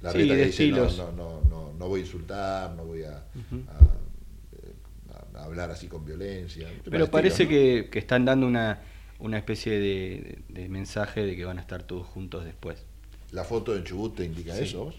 La 0.00 0.12
Sí, 0.12 0.18
de 0.18 0.24
dice, 0.24 0.70
no, 0.70 0.84
estilos. 0.84 0.96
no, 0.98 1.10
no, 1.12 1.40
no, 1.48 1.72
no 1.72 1.88
voy 1.88 2.00
a 2.00 2.04
insultar, 2.04 2.72
no 2.76 2.84
voy 2.84 3.02
a, 3.02 3.24
Ujú. 3.34 3.64
a- 3.68 5.38
a 5.40 5.44
hablar 5.44 5.70
así 5.70 5.88
con 5.88 6.04
violencia. 6.04 6.68
Pero 6.88 7.10
parece 7.10 7.44
¿no? 7.44 7.50
que, 7.50 7.88
que 7.90 7.98
están 7.98 8.24
dando 8.24 8.46
una, 8.46 8.80
una 9.18 9.38
especie 9.38 9.78
de, 9.78 10.38
de 10.48 10.68
mensaje 10.68 11.24
de 11.24 11.36
que 11.36 11.44
van 11.44 11.58
a 11.58 11.60
estar 11.62 11.82
todos 11.84 12.06
juntos 12.06 12.44
después. 12.44 12.84
¿La 13.32 13.44
foto 13.44 13.74
en 13.76 13.84
Chubut 13.84 14.16
te 14.16 14.24
indica 14.24 14.54
Sí. 14.54 14.64
eso? 14.64 14.92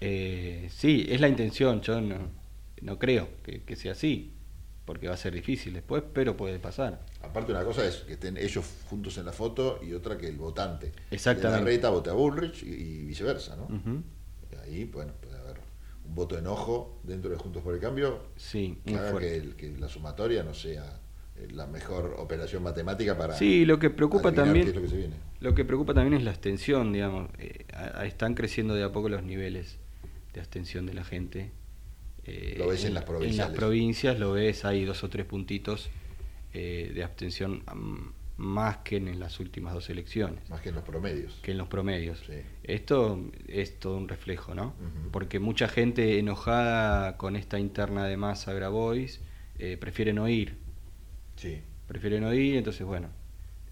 Eh, 0.00 0.68
sí, 0.70 1.06
es 1.08 1.20
la 1.20 1.28
intención, 1.28 1.80
yo 1.80 2.00
no, 2.00 2.28
no 2.82 2.98
creo 2.98 3.28
que, 3.42 3.62
que 3.62 3.76
sea 3.76 3.92
así, 3.92 4.32
porque 4.84 5.08
va 5.08 5.14
a 5.14 5.16
ser 5.16 5.32
difícil 5.34 5.72
después, 5.72 6.02
pero 6.12 6.36
puede 6.36 6.58
pasar. 6.58 7.00
Aparte 7.22 7.52
una 7.52 7.64
cosa 7.64 7.86
es 7.86 7.96
que 7.98 8.14
estén 8.14 8.36
ellos 8.36 8.64
juntos 8.90 9.16
en 9.16 9.24
la 9.24 9.32
foto 9.32 9.80
y 9.82 9.92
otra 9.94 10.18
que 10.18 10.26
el 10.28 10.36
votante 10.36 10.92
Exactamente. 11.10 11.56
de 11.56 11.64
la 11.64 11.64
reta 11.64 11.90
vote 11.90 12.10
a 12.10 12.12
Bullrich 12.12 12.62
y, 12.64 12.66
y 12.68 13.04
viceversa, 13.06 13.56
¿no? 13.56 13.68
Ahí, 14.62 14.84
bueno, 14.84 15.12
puede 15.20 15.36
haber 15.38 15.56
un 16.06 16.14
voto 16.14 16.34
de 16.34 16.40
enojo 16.42 17.00
dentro 17.02 17.30
de 17.30 17.36
Juntos 17.36 17.62
por 17.62 17.74
el 17.74 17.80
Cambio 17.80 18.24
Sí, 18.36 18.78
que 18.84 18.90
muy 18.92 19.00
haga 19.00 19.10
fuerte. 19.12 19.28
que, 19.28 19.36
el- 19.36 19.56
que 19.56 19.68
la 19.78 19.88
sumatoria 19.88 20.42
no 20.42 20.52
sea 20.54 21.00
la 21.52 21.66
mejor 21.66 22.14
operación 22.18 22.62
matemática 22.62 23.16
para 23.16 23.34
Sí, 23.34 23.64
lo 23.64 23.78
que 23.78 23.90
preocupa 23.90 24.32
también, 24.32 24.74
lo 24.74 24.82
que 24.82 24.88
se 24.88 24.96
viene. 24.96 25.14
lo 25.40 25.54
que 25.54 25.64
preocupa 25.64 25.94
también 25.94 26.14
es 26.14 26.24
la 26.24 26.30
abstención, 26.30 26.92
digamos. 26.92 27.30
Eh, 27.38 27.64
a- 27.72 28.00
a- 28.00 28.06
están 28.06 28.34
creciendo 28.34 28.74
de 28.74 28.82
a 28.84 28.92
poco 28.92 29.08
los 29.08 29.22
niveles 29.22 29.78
de 30.32 30.40
abstención 30.40 30.86
de 30.86 30.94
la 30.94 31.04
gente. 31.04 31.50
Eh, 32.26 32.54
Lo 32.58 32.68
ves 32.68 32.84
en 32.84 32.94
las 32.94 33.02
En 33.02 33.08
provinciales. 33.08 33.50
las 33.50 33.56
provincias 33.58 34.18
lo 34.18 34.32
ves, 34.32 34.64
hay 34.64 34.84
dos 34.84 35.04
o 35.04 35.08
tres 35.10 35.26
puntitos 35.26 35.90
eh, 36.54 36.92
de 36.94 37.02
abstención 37.04 37.62
am, 37.66 38.12
más 38.36 38.78
que 38.78 38.96
en 38.96 39.18
las 39.20 39.38
últimas 39.40 39.74
dos 39.74 39.90
elecciones. 39.90 40.48
Más 40.50 40.60
que 40.60 40.70
en 40.70 40.74
los 40.76 40.84
promedios. 40.84 41.38
Que 41.42 41.50
en 41.52 41.58
los 41.58 41.68
promedios. 41.68 42.20
Sí. 42.26 42.34
Esto 42.62 43.20
es 43.48 43.78
todo 43.78 43.96
un 43.96 44.08
reflejo, 44.08 44.54
¿no? 44.54 44.74
Porque 45.12 45.38
mucha 45.38 45.68
gente 45.68 46.18
enojada 46.18 47.16
con 47.16 47.36
esta 47.36 47.58
interna 47.58 48.06
de 48.06 48.16
masa 48.16 48.52
Grabois 48.52 49.20
eh, 49.58 49.76
prefiere 49.76 50.12
no 50.12 50.28
ir. 50.28 50.56
Sí. 51.36 51.60
Prefiere 51.86 52.20
no 52.20 52.32
ir, 52.32 52.56
entonces 52.56 52.86
bueno, 52.86 53.08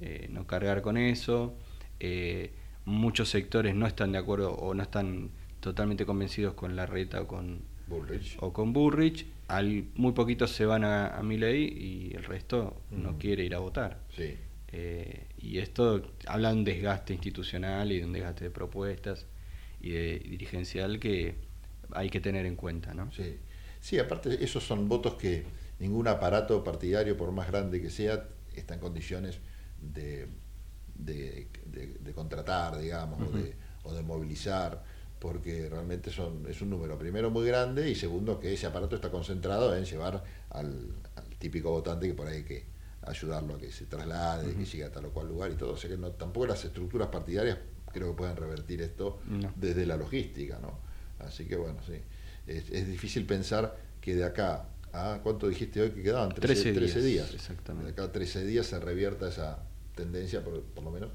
eh, 0.00 0.28
no 0.30 0.46
cargar 0.46 0.82
con 0.82 0.96
eso. 0.96 1.56
Eh, 2.00 2.52
muchos 2.84 3.28
sectores 3.30 3.74
no 3.74 3.86
están 3.86 4.12
de 4.12 4.18
acuerdo 4.18 4.52
o 4.52 4.74
no 4.74 4.82
están 4.82 5.30
totalmente 5.60 6.04
convencidos 6.04 6.54
con 6.54 6.74
la 6.74 6.86
reta 6.86 7.22
o 7.22 7.26
con 7.28 7.62
Bullrich. 7.86 8.36
o 8.40 8.52
con 8.52 8.72
Bullrich. 8.72 9.26
Al, 9.48 9.84
muy 9.94 10.12
poquitos 10.12 10.50
se 10.50 10.64
van 10.64 10.84
a, 10.84 11.18
a 11.18 11.22
y 11.22 12.12
el 12.14 12.24
resto 12.24 12.82
no 12.90 13.18
quiere 13.18 13.44
ir 13.44 13.54
a 13.54 13.58
votar. 13.58 14.00
Sí. 14.16 14.34
Eh, 14.68 15.26
y 15.38 15.58
esto 15.58 16.10
habla 16.26 16.48
de 16.48 16.56
un 16.56 16.64
desgaste 16.64 17.12
institucional 17.12 17.92
y 17.92 17.98
de 17.98 18.04
un 18.06 18.12
desgaste 18.12 18.44
de 18.44 18.50
propuestas 18.50 19.26
y 19.80 19.90
de 19.90 20.18
dirigencial 20.20 20.98
que 20.98 21.34
hay 21.92 22.08
que 22.08 22.20
tener 22.20 22.46
en 22.46 22.56
cuenta, 22.56 22.94
¿no? 22.94 23.12
Sí. 23.12 23.36
Sí, 23.80 23.98
aparte 23.98 24.42
esos 24.42 24.64
son 24.64 24.88
votos 24.88 25.14
que 25.14 25.44
ningún 25.82 26.06
aparato 26.08 26.62
partidario, 26.62 27.16
por 27.16 27.32
más 27.32 27.48
grande 27.52 27.80
que 27.82 27.90
sea, 27.90 28.28
está 28.54 28.74
en 28.74 28.80
condiciones 28.80 29.38
de, 29.80 30.28
de, 30.94 31.48
de- 31.66 31.98
de 32.00 32.12
contratar, 32.12 32.78
digamos, 32.78 33.20
o, 33.28 33.36
de, 33.36 33.54
o 33.84 33.92
de 33.92 34.02
movilizar. 34.02 34.82
porque 35.18 35.68
realmente 35.70 36.10
son, 36.10 36.46
es 36.48 36.60
un 36.62 36.70
número, 36.70 36.98
primero, 36.98 37.30
muy 37.30 37.46
grande 37.46 37.88
y 37.88 37.94
segundo, 37.94 38.40
que 38.40 38.52
ese 38.54 38.66
aparato 38.66 38.96
está 38.96 39.08
concentrado 39.10 39.74
en 39.76 39.84
llevar 39.84 40.24
al, 40.50 40.88
típico 41.38 41.70
votante 41.70 42.06
que 42.08 42.14
por 42.14 42.26
ahí 42.26 42.38
hay 42.38 42.44
que 42.44 42.64
ayudarlo 43.02 43.54
a 43.54 43.58
que 43.58 43.70
se 43.70 43.86
traslade, 43.86 44.54
que 44.54 44.64
llegue 44.64 44.84
a 44.84 44.90
tal 44.92 45.06
o 45.06 45.10
cual 45.10 45.26
lugar 45.28 45.50
y 45.52 45.54
todo. 45.54 45.72
O 45.72 45.76
sea 45.76 45.90
que 45.90 45.96
no, 45.96 46.10
tampoco 46.12 46.46
las 46.46 46.64
estructuras 46.64 47.08
partidarias 47.08 47.58
creo 47.92 48.08
que 48.10 48.16
pueden 48.16 48.36
revertir 48.36 48.80
esto 48.82 49.18
desde 49.56 49.84
la 49.86 49.96
logística, 49.96 50.58
¿no? 50.60 50.78
Así 51.18 51.44
que 51.46 51.56
bueno, 51.56 51.78
sí. 51.86 51.98
Es, 52.46 52.70
es, 52.70 52.86
difícil 52.88 53.24
pensar 53.26 53.76
que 54.00 54.14
de 54.16 54.24
acá 54.24 54.66
a, 54.92 55.20
¿cuánto 55.22 55.48
dijiste 55.48 55.80
hoy 55.80 55.90
que 55.90 56.02
quedaban? 56.02 56.30
13, 56.30 56.72
13, 56.72 57.02
días. 57.02 57.32
Exactamente. 57.34 57.86
De 57.86 57.92
acá 57.92 58.04
a 58.04 58.12
13 58.12 58.44
días 58.44 58.66
se 58.66 58.78
revierta 58.78 59.28
esa 59.28 59.62
tendencia, 59.94 60.42
por, 60.42 60.62
por 60.62 60.84
lo 60.84 60.90
menos. 60.90 61.10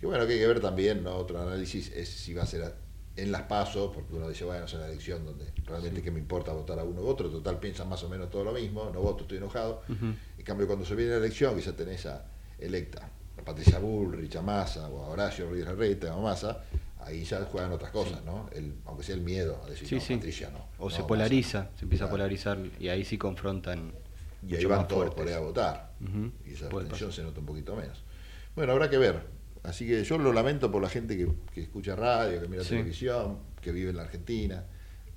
Que 0.00 0.06
bueno, 0.06 0.26
que 0.26 0.34
hay 0.34 0.38
que 0.38 0.46
ver 0.46 0.60
también, 0.60 1.02
¿no? 1.02 1.16
Otro 1.16 1.40
análisis 1.40 1.90
es 1.92 2.08
si 2.08 2.34
va 2.34 2.42
a 2.42 2.46
ser 2.46 2.74
en 3.16 3.30
las 3.30 3.42
pasos, 3.42 3.90
porque 3.94 4.14
uno 4.14 4.28
dice, 4.28 4.44
bueno, 4.44 4.64
es 4.64 4.72
una 4.74 4.86
elección 4.86 5.24
donde 5.24 5.52
realmente 5.66 6.02
que 6.02 6.10
me 6.10 6.18
importa 6.18 6.52
votar 6.52 6.78
a 6.78 6.84
uno 6.84 7.02
u 7.02 7.06
otro, 7.06 7.28
total 7.28 7.58
piensan 7.58 7.88
más 7.88 8.02
o 8.04 8.08
menos 8.08 8.30
todo 8.30 8.44
lo 8.44 8.52
mismo, 8.52 8.90
no 8.92 9.00
voto, 9.00 9.22
estoy 9.22 9.38
enojado. 9.38 9.82
En 9.88 10.44
cambio, 10.44 10.66
cuando 10.66 10.84
se 10.84 10.94
viene 10.94 11.12
la 11.12 11.18
elección, 11.18 11.58
ya 11.58 11.72
tenés 11.72 12.06
a 12.06 12.24
electa 12.58 13.10
a 13.38 13.44
Patricia 13.44 13.78
Bullrich, 13.78 14.36
a 14.36 14.42
Massa, 14.42 14.88
o 14.88 15.04
a 15.04 15.08
Horacio 15.08 15.44
Rodríguez 15.46 15.68
Larreta, 15.68 16.14
o 16.14 16.20
a 16.20 16.22
Massa, 16.22 16.64
ahí 17.04 17.24
ya 17.24 17.44
juegan 17.44 17.72
otras 17.72 17.90
cosas, 17.90 18.24
¿no? 18.24 18.48
El, 18.52 18.74
aunque 18.84 19.04
sea 19.04 19.14
el 19.14 19.20
miedo 19.20 19.60
a 19.64 19.70
decir, 19.70 19.92
no, 19.92 20.16
Patricia 20.16 20.50
no. 20.50 20.66
O 20.78 20.90
se 20.90 21.02
polariza, 21.04 21.70
se 21.76 21.84
empieza 21.84 22.06
a 22.06 22.10
polarizar 22.10 22.58
y 22.78 22.88
ahí 22.88 23.04
sí 23.04 23.18
confrontan. 23.18 23.92
Y 24.46 24.56
ahí 24.56 24.64
van 24.64 24.88
todos 24.88 25.14
por 25.14 25.26
ahí 25.26 25.34
a 25.34 25.40
votar. 25.40 25.92
Y 26.46 26.52
esa 26.52 26.68
tensión 26.68 27.12
se 27.12 27.22
nota 27.22 27.40
un 27.40 27.46
poquito 27.46 27.76
menos. 27.76 28.02
Bueno, 28.54 28.72
habrá 28.72 28.90
que 28.90 28.98
ver. 28.98 29.20
Así 29.62 29.86
que 29.86 30.02
yo 30.02 30.18
lo 30.18 30.32
lamento 30.32 30.70
por 30.72 30.82
la 30.82 30.88
gente 30.88 31.16
que, 31.16 31.60
escucha 31.60 31.94
radio, 31.94 32.40
que 32.40 32.48
mira 32.48 32.64
televisión, 32.64 33.38
que 33.60 33.70
vive 33.70 33.90
en 33.90 33.96
la 33.96 34.02
Argentina. 34.02 34.64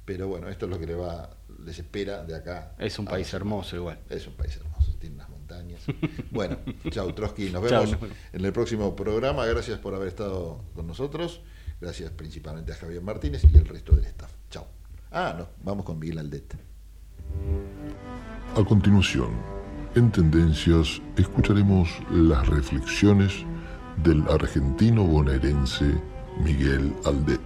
Pero 0.06 0.28
bueno, 0.28 0.50
esto 0.50 0.66
es 0.66 0.72
lo 0.72 0.80
que 0.80 0.86
le 0.86 0.94
va, 0.94 1.32
les 1.64 1.80
espera 1.80 2.24
de 2.24 2.36
acá. 2.36 2.76
Es 2.78 3.00
un 3.00 3.06
país 3.06 3.34
hermoso 3.34 3.76
igual. 3.76 4.00
Es 4.08 4.28
un 4.28 4.34
país 4.34 4.56
hermoso, 4.56 4.94
tiene 5.00 5.16
unas 5.16 5.30
montañas. 5.30 5.82
bueno, 6.32 6.60
chao 6.92 7.12
Trotsky, 7.14 7.50
nos 7.50 7.64
vemos 7.64 7.98
en 8.32 8.46
el 8.46 8.54
próximo 8.54 8.96
programa. 8.96 9.48
Gracias 9.48 9.80
por 9.80 9.96
haber 9.96 10.10
estado 10.10 10.64
con 10.76 10.86
nosotros. 10.86 11.42
Gracias 11.86 12.10
principalmente 12.14 12.72
a 12.72 12.76
Javier 12.78 13.04
Martínez 13.04 13.44
y 13.54 13.58
el 13.58 13.64
resto 13.64 13.96
del 13.96 14.06
staff. 14.06 14.32
Chao. 14.50 14.66
Ah, 15.12 15.36
no, 15.38 15.48
vamos 15.64 15.86
con 15.86 16.00
Miguel 16.00 16.18
Aldet. 16.18 16.56
A 18.56 18.66
continuación, 18.66 19.30
en 19.94 20.12
Tendencias, 20.12 21.00
escucharemos 21.16 21.88
las 22.10 22.48
reflexiones 22.48 23.34
del 24.04 24.24
argentino 24.28 25.06
bonaerense 25.06 25.86
Miguel 26.44 26.92
Aldet. 27.06 27.40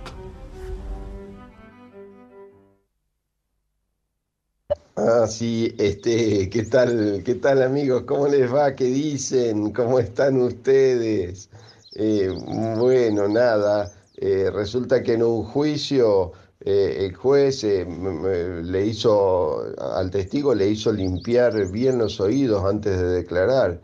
Ah, 4.95 5.27
sí, 5.27 5.75
este, 5.77 6.49
¿qué 6.49 6.63
tal, 6.63 7.23
qué 7.25 7.35
tal 7.35 7.61
amigos? 7.61 8.03
¿Cómo 8.03 8.29
les 8.29 8.49
va? 8.49 8.73
¿Qué 8.73 8.85
dicen? 8.85 9.73
¿Cómo 9.73 9.99
están 9.99 10.41
ustedes? 10.41 11.49
Eh, 11.95 12.29
bueno, 12.77 13.27
nada, 13.27 13.91
eh, 14.21 14.51
resulta 14.51 15.01
que 15.03 15.13
en 15.13 15.23
un 15.23 15.43
juicio 15.43 16.33
eh, 16.59 17.05
el 17.05 17.15
juez 17.15 17.63
le 17.63 18.85
hizo, 18.85 19.63
al 19.77 20.11
testigo 20.11 20.53
le 20.53 20.69
hizo 20.69 20.91
limpiar 20.91 21.67
bien 21.71 21.97
los 21.97 22.19
oídos 22.19 22.65
antes 22.65 22.97
de 22.99 23.07
declarar. 23.07 23.81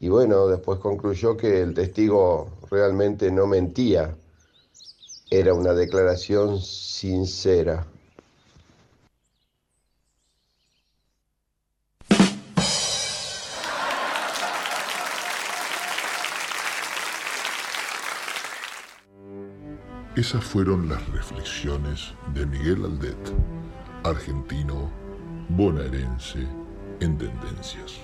y 0.00 0.08
bueno, 0.08 0.46
después 0.48 0.78
concluyó 0.80 1.36
que 1.36 1.62
el 1.62 1.74
testigo 1.74 2.58
realmente 2.70 3.30
no 3.30 3.46
mentía, 3.46 4.16
era 5.30 5.54
una 5.54 5.74
declaración 5.74 6.60
sincera. 6.60 7.86
Esas 20.16 20.44
fueron 20.44 20.88
las 20.88 21.04
reflexiones 21.08 22.14
de 22.34 22.46
Miguel 22.46 22.84
Aldet, 22.84 23.32
argentino, 24.04 24.88
bonaerense, 25.48 26.46
en 27.00 27.18
tendencias. 27.18 28.03